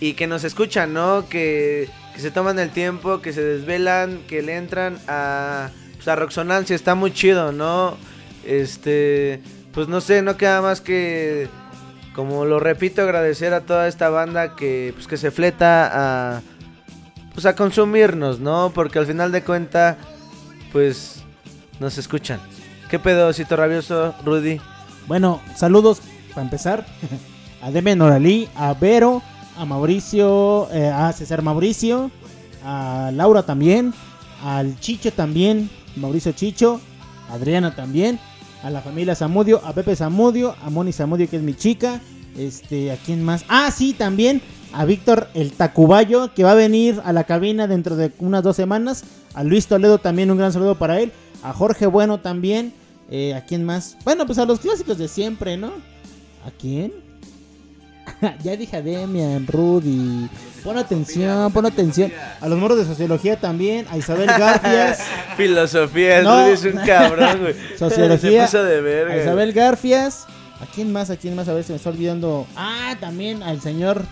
y 0.00 0.14
que 0.14 0.26
nos 0.26 0.44
escuchan, 0.44 0.92
¿no? 0.92 1.28
Que, 1.28 1.88
que 2.14 2.20
se 2.20 2.30
toman 2.30 2.58
el 2.58 2.70
tiempo, 2.70 3.20
que 3.20 3.32
se 3.32 3.42
desvelan, 3.42 4.20
que 4.26 4.42
le 4.42 4.56
entran 4.56 4.98
a, 5.08 5.68
pues, 5.94 6.08
a 6.08 6.16
Roxonancia, 6.16 6.74
está 6.74 6.94
muy 6.94 7.12
chido, 7.12 7.52
¿no? 7.52 7.96
Este, 8.44 9.40
pues 9.72 9.88
no 9.88 10.00
sé, 10.00 10.22
no 10.22 10.36
queda 10.36 10.60
más 10.62 10.80
que, 10.80 11.48
como 12.14 12.44
lo 12.44 12.60
repito, 12.60 13.02
agradecer 13.02 13.54
a 13.54 13.62
toda 13.62 13.88
esta 13.88 14.08
banda 14.10 14.54
que, 14.54 14.92
pues, 14.94 15.06
que 15.06 15.16
se 15.16 15.30
fleta 15.30 15.90
a, 16.36 16.42
pues 17.34 17.46
a 17.46 17.56
consumirnos, 17.56 18.40
¿no? 18.40 18.72
Porque 18.74 18.98
al 18.98 19.06
final 19.06 19.32
de 19.32 19.42
cuenta, 19.42 19.96
pues, 20.72 21.22
nos 21.80 21.96
escuchan. 21.98 22.40
¿Qué 22.90 22.98
pedocito 22.98 23.56
rabioso, 23.56 24.14
Rudy? 24.24 24.60
Bueno, 25.06 25.40
saludos 25.56 26.02
para 26.30 26.42
empezar 26.42 26.86
a 27.62 27.70
Demian 27.70 27.98
Noralí, 27.98 28.48
a 28.54 28.74
Vero, 28.74 29.22
a 29.56 29.64
Mauricio, 29.64 30.68
eh, 30.72 30.88
a 30.88 31.12
César 31.12 31.42
Mauricio, 31.42 32.10
a 32.64 33.10
Laura 33.14 33.42
también, 33.42 33.94
al 34.44 34.78
Chicho 34.80 35.12
también, 35.12 35.70
Mauricio 35.96 36.32
Chicho, 36.32 36.80
Adriana 37.30 37.74
también, 37.74 38.18
a 38.62 38.70
la 38.70 38.80
familia 38.80 39.14
Zamudio, 39.14 39.60
a 39.64 39.72
Pepe 39.72 39.96
Zamudio, 39.96 40.54
a 40.62 40.70
Moni 40.70 40.92
Zamudio 40.92 41.28
que 41.28 41.36
es 41.36 41.42
mi 41.42 41.54
chica, 41.54 42.00
este, 42.36 42.92
¿a 42.92 42.96
quién 42.96 43.22
más? 43.22 43.44
Ah, 43.48 43.70
sí, 43.70 43.92
también 43.92 44.40
a 44.72 44.84
Víctor 44.84 45.28
el 45.34 45.52
Tacubayo 45.52 46.32
que 46.34 46.44
va 46.44 46.52
a 46.52 46.56
venir 46.56 47.00
a 47.04 47.12
la 47.12 47.24
cabina 47.24 47.66
dentro 47.66 47.96
de 47.96 48.12
unas 48.18 48.42
dos 48.42 48.56
semanas, 48.56 49.04
a 49.34 49.44
Luis 49.44 49.66
Toledo 49.66 49.98
también 49.98 50.30
un 50.30 50.38
gran 50.38 50.52
saludo 50.52 50.76
para 50.76 51.00
él, 51.00 51.12
a 51.42 51.52
Jorge 51.52 51.86
Bueno 51.86 52.20
también, 52.20 52.72
eh, 53.10 53.34
¿a 53.34 53.44
quién 53.44 53.64
más? 53.64 53.96
Bueno, 54.04 54.26
pues 54.26 54.38
a 54.38 54.46
los 54.46 54.60
clásicos 54.60 54.98
de 54.98 55.08
siempre, 55.08 55.56
¿no? 55.56 55.68
¿A 56.46 56.50
quién? 56.58 56.92
ya 58.42 58.56
dije 58.56 58.76
a 58.76 58.82
Demian, 58.82 59.46
Rudy. 59.46 60.28
Pon 60.62 60.78
atención, 60.78 61.52
pon 61.52 61.66
atención. 61.66 62.12
A 62.40 62.48
los 62.48 62.58
moros 62.58 62.78
de 62.78 62.84
sociología 62.84 63.36
también. 63.36 63.86
A 63.90 63.96
Isabel 63.96 64.26
Garfias. 64.38 65.00
Filosofía, 65.36 66.22
No. 66.22 66.42
Rudy 66.44 66.52
es 66.52 66.64
un 66.64 66.80
cabrón, 66.86 67.40
güey. 67.40 67.54
Sociología. 67.78 68.46
Se 68.46 68.58
puso 68.58 68.64
de 68.64 68.80
verga. 68.80 69.14
A 69.14 69.22
Isabel 69.22 69.52
Garfias. 69.52 70.26
¿A 70.60 70.66
quién 70.66 70.92
más? 70.92 71.10
¿A 71.10 71.16
quién 71.16 71.34
más? 71.34 71.48
A 71.48 71.54
ver 71.54 71.64
si 71.64 71.72
me 71.72 71.76
está 71.76 71.90
olvidando. 71.90 72.46
Ah, 72.54 72.94
también 73.00 73.42
al 73.42 73.60
señor 73.60 74.02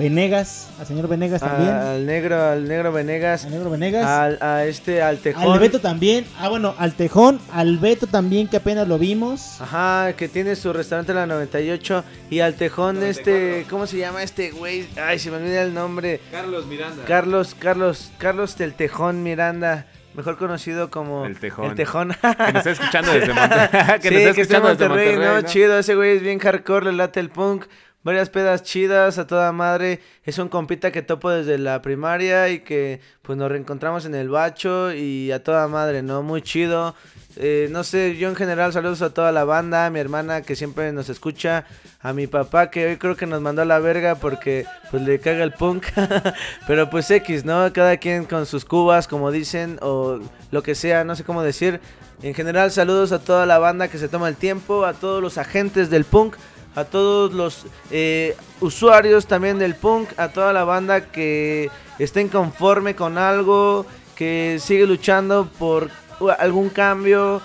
Venegas. 0.00 0.70
Al 0.80 0.86
señor 0.86 1.08
Venegas 1.08 1.42
también. 1.42 1.74
Al 1.74 2.06
negro, 2.06 2.42
al 2.42 2.66
negro 2.66 2.90
Venegas. 2.90 3.44
Al 3.44 3.50
negro 3.50 3.68
Venegas. 3.68 4.06
Al, 4.06 4.38
a 4.40 4.64
este, 4.64 5.02
al 5.02 5.18
Tejón. 5.18 5.52
Al 5.52 5.58
Beto 5.58 5.78
también. 5.78 6.24
Ah, 6.38 6.48
bueno, 6.48 6.74
al 6.78 6.94
Tejón. 6.94 7.38
Al 7.52 7.76
Beto 7.76 8.06
también, 8.06 8.48
que 8.48 8.56
apenas 8.56 8.88
lo 8.88 8.98
vimos. 8.98 9.60
Ajá, 9.60 10.14
que 10.14 10.26
tiene 10.28 10.56
su 10.56 10.72
restaurante 10.72 11.12
en 11.12 11.16
la 11.18 11.26
98. 11.26 12.02
Y 12.30 12.40
al 12.40 12.54
Tejón, 12.54 13.02
este, 13.02 13.66
¿cómo 13.68 13.86
se 13.86 13.98
llama 13.98 14.22
este 14.22 14.52
güey? 14.52 14.88
Ay, 14.96 15.18
se 15.18 15.30
me 15.30 15.36
olvida 15.36 15.60
el 15.62 15.74
nombre. 15.74 16.22
Carlos 16.30 16.64
Miranda. 16.64 17.04
Carlos, 17.04 17.54
Carlos, 17.58 18.10
Carlos 18.16 18.56
del 18.56 18.72
Tejón 18.72 19.22
Miranda. 19.22 19.86
Mejor 20.14 20.38
conocido 20.38 20.90
como 20.90 21.26
El 21.26 21.38
Tejón. 21.38 21.66
El 21.66 21.74
Tejón. 21.74 22.16
Que 22.22 22.52
nos 22.52 22.66
está 22.66 22.70
escuchando 22.70 23.12
desde 23.12 23.32
Monterrey. 23.34 23.68
que 24.00 24.08
sí, 24.08 24.14
nos 24.14 24.22
está 24.22 24.32
que 24.34 24.40
está 24.40 24.56
en 24.56 24.64
escuchando 24.64 24.68
desde 24.68 24.88
Monterrey, 24.88 25.06
Monterrey, 25.08 25.34
¿no? 25.34 25.42
¿no? 25.42 25.42
Chido, 25.42 25.78
ese 25.78 25.94
güey 25.94 26.16
es 26.16 26.22
bien 26.22 26.38
hardcore, 26.38 26.86
le 26.86 26.92
late 26.92 27.20
el 27.20 27.28
punk. 27.28 27.66
Varias 28.02 28.30
pedas 28.30 28.62
chidas 28.62 29.18
a 29.18 29.26
toda 29.26 29.52
madre. 29.52 30.00
Es 30.24 30.38
un 30.38 30.48
compita 30.48 30.90
que 30.90 31.02
topo 31.02 31.30
desde 31.30 31.58
la 31.58 31.82
primaria 31.82 32.48
y 32.48 32.60
que 32.60 33.00
pues 33.22 33.38
nos 33.38 33.50
reencontramos 33.50 34.04
en 34.04 34.14
el 34.14 34.28
bacho 34.28 34.92
y 34.92 35.32
a 35.32 35.42
toda 35.42 35.68
madre, 35.68 36.02
¿no? 36.02 36.22
Muy 36.22 36.42
chido. 36.42 36.94
Eh, 37.36 37.68
no 37.70 37.84
sé, 37.84 38.16
yo 38.16 38.28
en 38.28 38.34
general 38.34 38.72
saludos 38.72 39.02
a 39.02 39.14
toda 39.14 39.30
la 39.30 39.44
banda, 39.44 39.86
a 39.86 39.90
mi 39.90 40.00
hermana 40.00 40.42
que 40.42 40.56
siempre 40.56 40.92
nos 40.92 41.08
escucha, 41.08 41.64
a 42.00 42.12
mi 42.12 42.26
papá 42.26 42.70
que 42.70 42.86
hoy 42.86 42.96
creo 42.96 43.16
que 43.16 43.26
nos 43.26 43.40
mandó 43.40 43.62
a 43.62 43.64
la 43.64 43.78
verga 43.78 44.16
porque 44.16 44.66
pues 44.90 45.02
le 45.02 45.20
caga 45.20 45.44
el 45.44 45.52
punk, 45.52 45.86
pero 46.66 46.90
pues 46.90 47.08
X, 47.10 47.44
¿no? 47.44 47.72
Cada 47.72 47.98
quien 47.98 48.24
con 48.24 48.46
sus 48.46 48.64
cubas, 48.64 49.06
como 49.06 49.30
dicen, 49.30 49.78
o 49.80 50.18
lo 50.50 50.62
que 50.62 50.74
sea, 50.74 51.04
no 51.04 51.14
sé 51.14 51.22
cómo 51.22 51.42
decir. 51.42 51.80
En 52.22 52.34
general 52.34 52.70
saludos 52.70 53.12
a 53.12 53.20
toda 53.20 53.46
la 53.46 53.58
banda 53.58 53.88
que 53.88 53.96
se 53.96 54.08
toma 54.08 54.28
el 54.28 54.36
tiempo, 54.36 54.84
a 54.84 54.92
todos 54.92 55.22
los 55.22 55.38
agentes 55.38 55.88
del 55.88 56.04
punk, 56.04 56.36
a 56.74 56.84
todos 56.84 57.32
los 57.32 57.66
eh, 57.90 58.36
usuarios 58.60 59.26
también 59.26 59.58
del 59.58 59.74
punk, 59.74 60.08
a 60.18 60.28
toda 60.28 60.52
la 60.52 60.64
banda 60.64 61.10
que 61.10 61.70
estén 61.98 62.28
conforme 62.28 62.94
con 62.94 63.18
algo, 63.18 63.86
que 64.14 64.58
sigue 64.60 64.86
luchando 64.86 65.48
por 65.58 65.90
algún 66.38 66.68
cambio. 66.68 67.40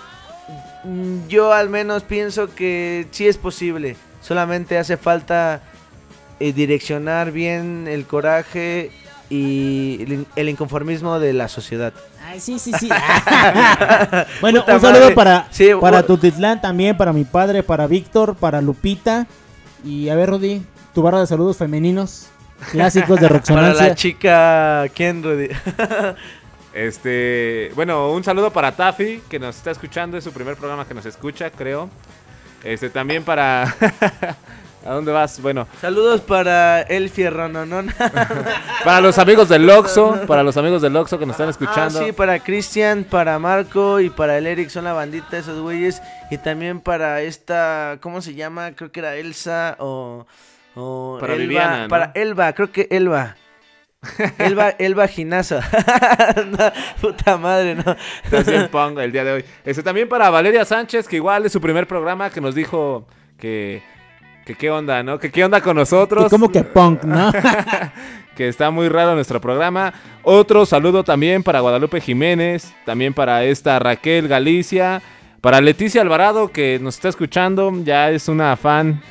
Mm, 0.84 1.26
Yo 1.28 1.52
al 1.52 1.68
menos 1.68 2.02
pienso 2.02 2.54
que 2.54 3.06
sí 3.10 3.26
es 3.26 3.38
posible, 3.38 3.96
solamente 4.20 4.78
hace 4.78 4.96
falta 4.96 5.62
eh, 6.38 6.52
direccionar 6.52 7.32
bien 7.32 7.86
el 7.88 8.06
coraje 8.06 8.90
y 9.28 10.02
el, 10.02 10.26
el 10.36 10.48
inconformismo 10.48 11.18
de 11.18 11.32
la 11.32 11.48
sociedad. 11.48 11.92
Ay, 12.24 12.40
sí, 12.40 12.58
sí, 12.58 12.72
sí. 12.78 12.88
bueno, 14.40 14.60
Puta 14.60 14.74
un 14.76 14.80
saludo 14.80 15.00
madre. 15.02 15.14
para, 15.14 15.46
Sí, 15.50 15.70
para 15.80 16.02
Tutitlán 16.04 16.60
también, 16.60 16.96
para 16.96 17.12
mi 17.12 17.24
padre, 17.24 17.62
para 17.62 17.86
Víctor, 17.86 18.36
para 18.36 18.60
Lupita. 18.60 19.26
Y 19.84 20.08
a 20.08 20.14
ver, 20.14 20.30
Rudy, 20.30 20.62
tu 20.94 21.02
barra 21.02 21.20
de 21.20 21.26
saludos 21.26 21.56
femeninos 21.56 22.28
clásicos 22.70 23.20
de 23.20 23.26
Para 23.26 23.38
Roxonancia. 23.38 23.88
la 23.88 23.94
chica, 23.94 24.84
¿quién, 24.94 25.22
Rudy? 25.22 25.48
Este, 26.72 27.72
bueno, 27.74 28.12
un 28.12 28.22
saludo 28.22 28.52
para 28.52 28.70
Taffy, 28.72 29.22
que 29.30 29.38
nos 29.38 29.56
está 29.56 29.70
escuchando, 29.70 30.18
es 30.18 30.24
su 30.24 30.32
primer 30.32 30.56
programa 30.56 30.86
que 30.86 30.92
nos 30.92 31.06
escucha, 31.06 31.48
creo. 31.50 31.88
Este, 32.62 32.90
también 32.90 33.22
para... 33.24 33.74
¿A 34.86 34.92
dónde 34.92 35.10
vas? 35.10 35.40
Bueno, 35.42 35.66
Saludos 35.80 36.20
para 36.20 36.82
el 36.82 37.10
fierro, 37.10 37.48
no, 37.48 37.66
no. 37.66 37.82
para 38.84 39.00
los 39.00 39.18
amigos 39.18 39.48
del 39.48 39.68
Oxxo, 39.68 40.20
para 40.26 40.44
los 40.44 40.56
amigos 40.56 40.80
del 40.80 40.94
Oxxo 40.96 41.18
que 41.18 41.26
nos 41.26 41.34
están 41.34 41.48
escuchando. 41.48 41.98
Ah, 41.98 42.04
sí, 42.04 42.12
para 42.12 42.38
Cristian, 42.38 43.04
para 43.04 43.38
Marco 43.40 43.98
y 43.98 44.10
para 44.10 44.38
el 44.38 44.46
Eric, 44.46 44.68
son 44.68 44.84
la 44.84 44.92
bandita 44.92 45.38
esos 45.38 45.60
güeyes. 45.60 46.00
Y 46.30 46.38
también 46.38 46.80
para 46.80 47.20
esta, 47.22 47.98
¿cómo 48.00 48.22
se 48.22 48.34
llama? 48.34 48.72
Creo 48.72 48.92
que 48.92 49.00
era 49.00 49.16
Elsa 49.16 49.76
o... 49.80 50.26
o 50.76 51.18
Para 51.20 51.34
Elba, 51.34 51.42
Viviana, 51.42 51.82
¿no? 51.82 51.88
Para 51.88 52.12
Elba, 52.14 52.52
creo 52.52 52.70
que 52.70 52.86
Elba. 52.90 53.36
Elba, 54.38 54.70
Elba 54.78 55.08
Ginazo. 55.08 55.60
No, 56.46 56.72
puta 57.00 57.36
madre, 57.36 57.74
no. 57.74 57.96
Bien 58.44 58.68
punk 58.68 58.98
el 58.98 59.10
día 59.10 59.24
de 59.24 59.32
hoy. 59.32 59.44
Este 59.64 59.82
también 59.82 60.08
para 60.08 60.30
Valeria 60.30 60.64
Sánchez, 60.64 61.08
que 61.08 61.16
igual 61.16 61.44
es 61.44 61.52
su 61.52 61.60
primer 61.60 61.88
programa, 61.88 62.30
que 62.30 62.40
nos 62.40 62.54
dijo 62.54 63.06
que, 63.38 63.82
que 64.46 64.54
qué 64.54 64.70
onda, 64.70 65.02
¿no? 65.02 65.18
Que 65.18 65.32
qué 65.32 65.44
onda 65.44 65.60
con 65.60 65.76
nosotros. 65.76 66.30
Como 66.30 66.48
que 66.50 66.62
punk, 66.62 67.02
¿no? 67.02 67.32
que 68.36 68.46
está 68.46 68.70
muy 68.70 68.88
raro 68.88 69.16
nuestro 69.16 69.40
programa. 69.40 69.92
Otro 70.22 70.64
saludo 70.64 71.02
también 71.02 71.42
para 71.42 71.58
Guadalupe 71.58 72.00
Jiménez, 72.00 72.72
también 72.84 73.12
para 73.12 73.42
esta 73.42 73.80
Raquel 73.80 74.28
Galicia, 74.28 75.02
para 75.40 75.60
Leticia 75.60 76.00
Alvarado 76.00 76.52
que 76.52 76.78
nos 76.80 76.94
está 76.94 77.08
escuchando, 77.08 77.72
ya 77.82 78.10
es 78.10 78.28
una 78.28 78.56
fan 78.56 79.02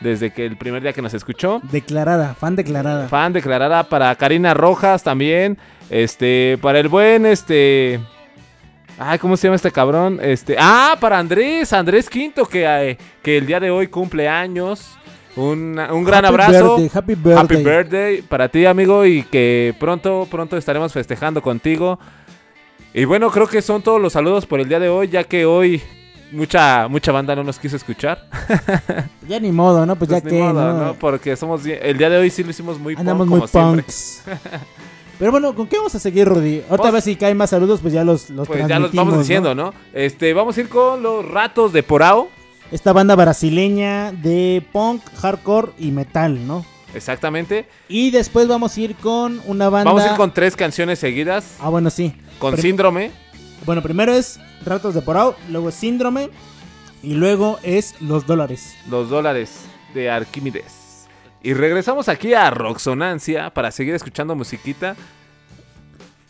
desde 0.00 0.32
que 0.32 0.44
el 0.44 0.56
primer 0.56 0.82
día 0.82 0.92
que 0.92 1.02
nos 1.02 1.14
escuchó. 1.14 1.60
declarada, 1.70 2.34
fan 2.34 2.56
declarada. 2.56 3.06
Fan 3.06 3.32
declarada 3.32 3.84
para 3.84 4.12
Karina 4.16 4.54
Rojas 4.54 5.04
también. 5.04 5.56
Este, 5.88 6.58
para 6.60 6.80
el 6.80 6.88
buen, 6.88 7.26
este. 7.26 8.00
Ay, 8.98 9.18
¿cómo 9.18 9.36
se 9.36 9.46
llama 9.46 9.56
este 9.56 9.70
cabrón? 9.70 10.18
Este. 10.22 10.56
Ah, 10.58 10.96
para 10.98 11.18
Andrés, 11.18 11.72
Andrés 11.72 12.08
Quinto, 12.08 12.46
que, 12.46 12.64
eh, 12.64 12.98
que 13.22 13.36
el 13.38 13.46
día 13.46 13.60
de 13.60 13.70
hoy 13.70 13.88
cumple 13.88 14.28
años. 14.28 14.96
Un, 15.36 15.78
un 15.78 16.04
gran 16.04 16.24
Happy 16.24 16.32
abrazo. 16.32 16.76
birthday, 16.78 16.90
happy 16.98 17.14
birthday. 17.14 17.36
Happy 17.36 17.56
birthday 17.56 18.22
para 18.22 18.48
ti, 18.48 18.64
amigo. 18.64 19.04
Y 19.04 19.22
que 19.24 19.74
pronto, 19.78 20.26
pronto 20.30 20.56
estaremos 20.56 20.92
festejando 20.94 21.42
contigo. 21.42 21.98
Y 22.94 23.04
bueno, 23.04 23.30
creo 23.30 23.46
que 23.46 23.60
son 23.60 23.82
todos 23.82 24.00
los 24.00 24.14
saludos 24.14 24.46
por 24.46 24.60
el 24.60 24.68
día 24.68 24.80
de 24.80 24.88
hoy, 24.88 25.08
ya 25.08 25.24
que 25.24 25.44
hoy 25.44 25.82
mucha, 26.32 26.88
mucha 26.88 27.12
banda 27.12 27.36
no 27.36 27.44
nos 27.44 27.58
quiso 27.58 27.76
escuchar. 27.76 28.26
Ya 29.28 29.40
ni 29.40 29.50
modo, 29.50 29.84
¿no? 29.84 29.96
Pues, 29.96 30.08
Pues 30.08 30.22
ya 30.22 30.30
ni 30.30 30.36
que, 30.36 30.42
modo, 30.42 30.72
¿no? 30.72 30.84
¿no? 30.86 30.94
Porque 30.94 31.36
somos 31.36 31.66
el 31.66 31.98
día 31.98 32.08
de 32.08 32.16
hoy 32.16 32.30
sí 32.30 32.44
lo 32.44 32.50
hicimos 32.50 32.78
muy 32.78 32.94
punk, 32.94 33.00
Andamos 33.00 33.26
como 33.26 33.38
muy 33.40 33.48
siempre. 33.48 33.84
Pero 35.18 35.30
bueno, 35.30 35.54
¿con 35.54 35.66
qué 35.66 35.76
vamos 35.78 35.94
a 35.94 35.98
seguir, 35.98 36.28
Rudy? 36.28 36.62
Otra 36.68 36.90
vez 36.90 37.04
si 37.04 37.16
caen 37.16 37.36
más 37.36 37.50
saludos, 37.50 37.80
pues 37.80 37.92
ya 37.94 38.04
los, 38.04 38.28
los 38.30 38.46
Pues 38.46 38.66
ya 38.68 38.78
los 38.78 38.92
vamos 38.92 39.18
diciendo, 39.18 39.54
¿no? 39.54 39.72
Este, 39.94 40.34
vamos 40.34 40.56
a 40.56 40.60
ir 40.60 40.68
con 40.68 41.02
los 41.02 41.24
ratos 41.26 41.72
de 41.72 41.82
Porao. 41.82 42.28
Esta 42.70 42.92
banda 42.92 43.14
brasileña 43.14 44.12
de 44.12 44.62
punk, 44.72 45.02
hardcore 45.20 45.72
y 45.78 45.90
metal, 45.90 46.46
¿no? 46.46 46.66
Exactamente. 46.94 47.66
Y 47.88 48.10
después 48.10 48.48
vamos 48.48 48.76
a 48.76 48.80
ir 48.80 48.94
con 48.96 49.40
una 49.46 49.68
banda... 49.68 49.90
Vamos 49.90 50.06
a 50.06 50.10
ir 50.10 50.16
con 50.16 50.32
tres 50.34 50.56
canciones 50.56 50.98
seguidas. 50.98 51.56
Ah, 51.60 51.68
bueno, 51.68 51.90
sí. 51.90 52.14
Con 52.38 52.52
Prim- 52.52 52.62
síndrome. 52.62 53.10
Bueno, 53.64 53.82
primero 53.82 54.12
es 54.12 54.38
Ratos 54.64 54.94
de 54.94 55.02
Porao, 55.02 55.34
luego 55.50 55.70
es 55.70 55.74
Síndrome 55.76 56.28
y 57.02 57.14
luego 57.14 57.58
es 57.62 57.94
Los 58.00 58.26
Dólares. 58.26 58.74
Los 58.90 59.08
dólares 59.10 59.60
de 59.94 60.10
Arquímedes. 60.10 60.85
Y 61.46 61.54
regresamos 61.54 62.08
aquí 62.08 62.34
a 62.34 62.50
Roxonancia 62.50 63.54
para 63.54 63.70
seguir 63.70 63.94
escuchando 63.94 64.34
musiquita. 64.34 64.96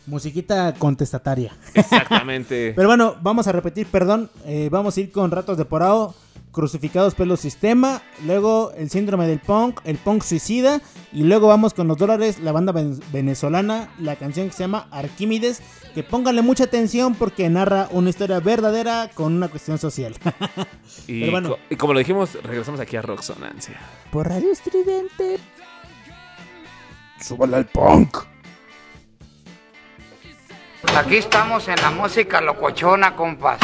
Musiquita 0.05 0.75
contestataria. 0.75 1.57
Exactamente. 1.73 2.73
Pero 2.75 2.87
bueno, 2.87 3.15
vamos 3.23 3.47
a 3.47 3.51
repetir, 3.51 3.87
perdón. 3.87 4.29
eh, 4.45 4.69
vamos 4.71 4.95
a 4.95 4.99
ir 5.01 5.11
con 5.11 5.31
Ratos 5.31 5.57
de 5.57 5.65
Porao, 5.65 6.13
Crucificados 6.61 7.13
pelo 7.13 7.37
Sistema, 7.37 8.01
luego 8.25 8.71
el 8.75 8.89
Síndrome 8.89 9.27
del 9.27 9.37
Punk, 9.37 9.79
el 9.83 9.97
Punk 9.97 10.23
Suicida, 10.23 10.81
y 11.13 11.21
luego 11.21 11.47
vamos 11.47 11.75
con 11.75 11.87
Los 11.87 11.97
Dólares, 11.97 12.39
la 12.39 12.51
banda 12.51 12.71
ven- 12.71 12.99
venezolana, 13.13 13.89
la 13.99 14.15
canción 14.15 14.47
que 14.47 14.53
se 14.53 14.63
llama 14.63 14.87
Arquímedes, 14.89 15.61
que 15.93 16.01
pónganle 16.01 16.41
mucha 16.41 16.63
atención 16.63 17.13
porque 17.13 17.47
narra 17.47 17.89
una 17.91 18.09
historia 18.09 18.39
verdadera 18.39 19.11
con 19.13 19.35
una 19.35 19.49
cuestión 19.49 19.77
social. 19.77 20.15
y, 21.07 21.19
Pero 21.19 21.31
bueno. 21.31 21.49
co- 21.49 21.59
y 21.69 21.75
como 21.75 21.93
lo 21.93 21.99
dijimos, 21.99 22.31
regresamos 22.41 22.79
aquí 22.79 22.95
a 22.97 23.03
Roxonancia. 23.03 23.75
Por 24.11 24.27
Radio 24.27 24.51
Estridente. 24.51 25.37
Súbale 27.21 27.57
al 27.57 27.67
punk. 27.67 28.17
Aquí 30.95 31.17
estamos 31.17 31.67
en 31.67 31.75
la 31.75 31.91
música 31.91 32.41
locochona, 32.41 33.15
compas. 33.15 33.59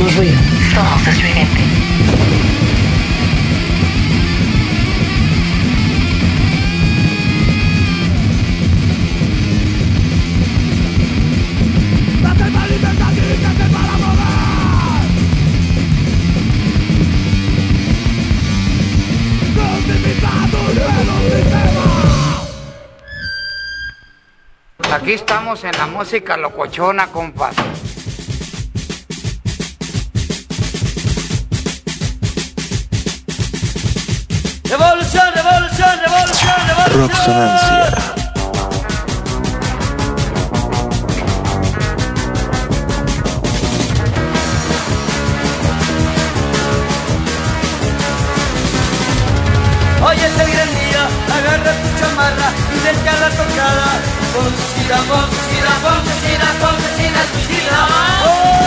Somos 0.00 0.16
ruido. 0.16 0.38
Somos 0.72 1.06
estridente. 1.08 1.60
Aquí 24.90 25.12
estamos 25.12 25.62
en 25.64 25.72
la 25.72 25.86
música 25.86 26.38
locochona, 26.38 27.08
compas. 27.08 27.56
Roxonancia. 37.00 37.86
Hoy 50.04 50.16
es 50.16 50.38
el 50.38 50.50
gran 50.52 50.68
día, 50.74 51.08
agarra 51.38 51.72
tu 51.72 51.88
chamarra 51.98 52.48
y 52.68 52.78
deja 52.84 53.12
la 53.18 53.30
tocada. 53.30 53.88
Poncida, 54.34 54.98
poncida, 55.08 55.72
poncida, 55.80 56.48
poncida, 56.60 57.20
suicida. 57.32 57.78
¡Oh! 58.26 58.60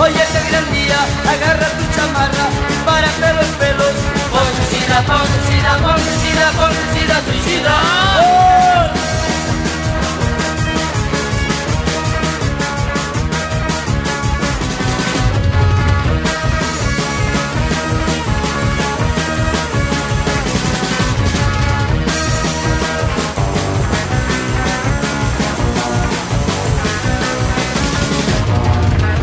Hoy 0.00 0.12
es 0.12 0.34
el 0.34 0.50
gran 0.50 0.72
día, 0.72 0.96
agarra 1.28 1.66
tu 1.76 1.84
chamarra 1.94 2.46
y 2.70 2.74
párate 2.86 3.34
los 3.34 3.46
pelos. 3.56 3.94
Poncida, 4.30 5.02
poncida, 5.02 5.76
poncida, 5.78 6.50
poncida, 6.52 7.20
suicida. 7.26 7.74
¡Oh! 8.20 8.57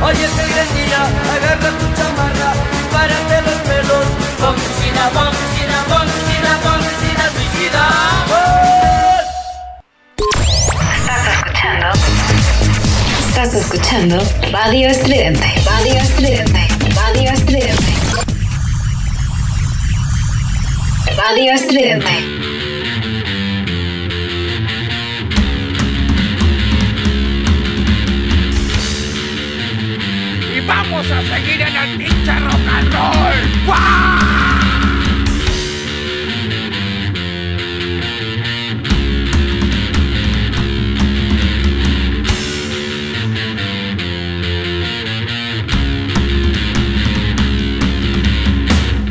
Hoy 0.06 0.14
es 0.14 0.38
el 0.38 0.49
gran 0.53 0.68
agarra 1.34 1.72
tu 1.80 1.88
chamarra 1.98 2.53
y 2.53 2.94
párate 2.94 3.41
los 3.41 3.60
pelos. 3.65 4.06
Bombicina, 4.40 5.03
bombicina, 5.15 5.77
bombicina, 5.90 6.52
bombicina, 6.64 7.23
suicida. 7.34 7.84
¡Oh! 8.30 8.45
Estás 13.30 13.52
escuchando 13.56 14.15
Radio 14.52 14.90
Estridente. 14.90 15.48
Radio 15.65 15.95
Estridente. 15.95 16.68
Radio 16.94 17.32
Estridente. 17.32 17.94
Radio 21.18 21.52
Estridente. 21.53 22.44
Vamos 31.10 31.30
a 31.30 31.36
seguir 31.36 31.61
en 31.61 31.76
el 31.76 31.98
pinche 31.98 32.40
rock 32.40 32.68
and 32.68 32.94
roll. 32.94 33.65
¡Guau! 33.65 33.80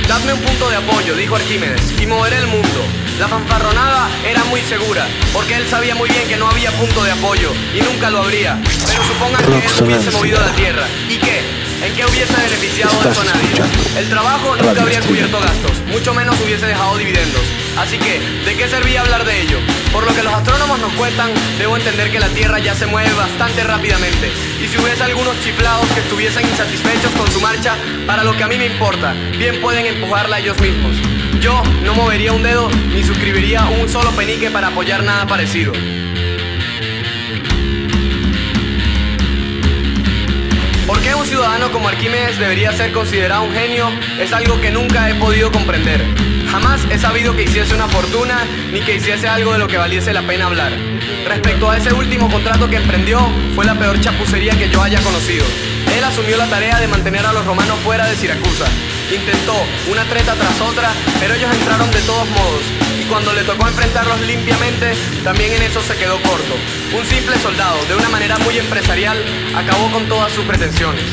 Dadme 0.09 0.33
un 0.33 0.41
punto 0.41 0.71
de 0.71 0.77
apoyo, 0.77 1.17
dijo 1.17 1.37
Arquímedes, 1.37 2.01
y 2.01 2.07
moveré 2.07 2.39
el 2.39 2.47
mundo. 2.47 2.69
La 3.19 3.29
fanfarronada 3.29 4.09
era 4.29 4.43
muy 4.45 4.61
segura, 4.63 5.07
porque 5.33 5.57
él 5.57 5.67
sabía 5.69 5.95
muy 5.95 6.09
bien 6.09 6.27
que 6.29 6.37
no 6.37 6.49
había 6.49 6.71
punto 6.73 7.03
de 7.05 7.13
apoyo, 7.13 7.53
y 7.75 7.81
nunca 7.81 8.11
lo 8.11 8.23
habría. 8.23 8.59
Pero 8.65 9.05
supongan 9.05 9.45
que 9.45 9.67
él 9.67 9.85
hubiese 9.85 10.11
movido 10.11 10.41
la 10.41 10.53
tierra. 10.53 10.87
¿Y 11.09 11.17
qué? 11.19 11.54
¿En 11.85 11.95
qué 11.95 12.07
hubiese 12.07 12.33
beneficiado 12.33 12.93
Estás 12.93 13.13
eso 13.13 13.21
a 13.21 13.25
nadie? 13.25 13.45
escuchando 13.45 13.99
El 13.99 14.09
trabajo 14.09 14.55
Radio 14.55 14.65
nunca 14.65 14.83
habría 14.83 15.01
cubierto 15.03 15.39
gastos, 15.39 15.73
mucho 15.93 16.15
menos 16.15 16.35
hubiese 16.41 16.65
dejado 16.65 16.97
dividendos. 16.97 17.43
Así 17.77 17.99
que, 17.99 18.21
¿de 18.21 18.57
qué 18.57 18.69
servía 18.69 19.03
hablar 19.03 19.27
de 19.27 19.43
ello? 19.43 19.59
Por 19.93 20.07
lo 20.07 20.15
que 20.15 20.23
los 20.23 20.33
astrónomos 20.33 20.79
nos 20.81 20.95
cuentan, 20.95 21.31
debo 21.59 21.77
entender 21.77 22.11
que 22.11 22.21
la 22.21 22.29
Tierra 22.29 22.59
ya 22.59 22.75
se 22.75 22.87
mueve 22.87 23.13
bastante 23.13 23.65
rápidamente. 23.65 24.33
Y 24.63 24.67
si 24.67 24.79
hubiese 24.79 25.03
algunos 25.03 25.39
chiflados 25.45 25.87
que 25.89 26.01
estuviesen 26.01 26.49
insatisfechos 26.49 27.13
con 27.19 27.31
su 27.31 27.43
marcha, 27.43 27.77
para 28.07 28.25
lo 28.25 28.35
que 28.35 28.45
a 28.45 28.49
mí 28.49 28.57
me 28.57 28.67
importa, 28.67 29.13
bien 29.37 29.61
pueden 29.61 29.85
empujarla 29.85 30.41
ellos 30.41 30.59
mismos. 30.61 30.97
Yo 31.43 31.63
no 31.85 31.95
movería 31.95 32.33
un 32.33 32.43
dedo 32.43 32.71
ni 32.95 33.03
suscribiría 33.03 33.63
un 33.65 33.91
solo 33.91 34.11
penique 34.13 34.51
para 34.51 34.69
apoyar 34.69 35.05
nada 35.05 35.27
parecido. 35.27 35.75
¿Por 40.87 41.01
qué 41.01 41.15
un 41.15 41.25
ciudadano 41.25 41.73
como 41.73 41.89
Arquímedes 41.89 42.39
debería 42.39 42.71
ser 42.73 42.93
considerado 42.93 43.45
un 43.45 43.53
genio? 43.53 43.89
Es 44.21 44.35
algo 44.35 44.61
que 44.61 44.71
nunca 44.71 45.09
he 45.09 45.15
podido 45.15 45.51
comprender. 45.51 46.05
Jamás 46.51 46.83
he 46.91 46.99
sabido 46.99 47.35
que 47.35 47.45
hiciese 47.45 47.75
una 47.75 47.89
fortuna 47.89 48.45
ni 48.71 48.83
que 48.83 48.97
hiciese 48.97 49.27
algo 49.27 49.55
de 49.55 49.61
lo 49.61 49.67
que 49.67 49.79
valiese 49.79 50.13
la 50.13 50.27
pena 50.27 50.45
hablar. 50.45 50.73
Respecto 51.27 51.71
a 51.71 51.79
ese 51.79 51.95
último 51.95 52.31
contrato 52.31 52.69
que 52.69 52.77
emprendió, 52.77 53.19
fue 53.55 53.65
la 53.65 53.79
peor 53.79 53.99
chapucería 53.99 54.59
que 54.59 54.69
yo 54.69 54.83
haya 54.83 55.01
conocido. 55.01 55.47
Él 55.97 56.05
asumió 56.05 56.37
la 56.37 56.49
tarea 56.49 56.79
de 56.79 56.87
mantener 56.87 57.25
a 57.25 57.33
los 57.33 57.47
romanos 57.47 57.79
fuera 57.83 58.07
de 58.07 58.17
Siracusa. 58.17 58.67
Intentó 59.11 59.57
una 59.91 60.05
treta 60.05 60.35
tras 60.35 60.61
otra, 60.61 60.93
pero 61.19 61.35
ellos 61.35 61.51
entraron 61.55 61.91
de 61.91 62.01
todos 62.01 62.29
modos. 62.29 62.63
Cuando 63.09 63.33
le 63.35 63.45
tocó 63.45 63.69
enfrentarlos 63.69 64.21
limpiamente, 64.23 64.93
también 65.23 65.53
en 65.53 65.63
eso 65.63 65.81
se 65.83 65.97
quedó 65.97 66.21
corto. 66.23 66.55
Un 66.97 67.05
simple 67.07 67.39
soldado, 67.39 67.85
de 67.87 67.95
una 67.95 68.09
manera 68.09 68.39
muy 68.39 68.59
empresarial, 68.59 69.17
acabó 69.55 69.91
con 69.93 70.09
todas 70.09 70.33
sus 70.33 70.45
pretensiones. 70.45 71.05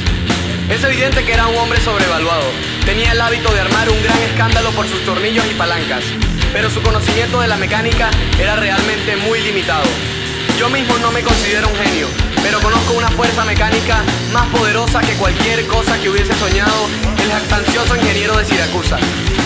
Es 0.70 0.84
evidente 0.84 1.24
que 1.24 1.34
era 1.34 1.48
un 1.48 1.58
hombre 1.58 1.80
sobrevaluado. 1.82 2.46
Tenía 2.86 3.12
el 3.12 3.22
hábito 3.22 3.54
de 3.54 3.60
armar 3.60 3.90
un 3.90 4.02
gran 4.02 4.18
escándalo 4.24 4.72
por 4.72 4.88
sus 4.88 5.04
tornillos 5.06 5.46
y 5.52 5.54
palancas, 5.54 6.04
pero 6.54 6.70
su 6.70 6.82
conocimiento 6.82 7.42
de 7.42 7.48
la 7.48 7.58
mecánica 7.58 8.10
era 8.40 8.56
realmente 8.56 9.18
muy 9.18 9.42
limitado. 9.42 9.86
Yo 10.58 10.70
mismo 10.70 10.98
no 11.00 11.12
me 11.12 11.22
considero 11.22 11.68
un 11.68 11.76
genio, 11.76 12.08
pero 12.42 12.60
conozco 12.62 12.94
una 12.94 13.10
fuerza 13.10 13.44
mecánica 13.44 14.02
más 14.32 14.48
poderosa 14.48 15.02
que 15.02 15.14
cualquier 15.14 15.68
cosa 15.68 16.00
que 16.00 16.10
hubiese 16.10 16.34
soñado 16.36 16.88
el 17.22 17.32
jactancioso 17.32 17.96
ingeniero 17.96 18.38
de 18.38 18.46
Siracusa. 18.46 18.98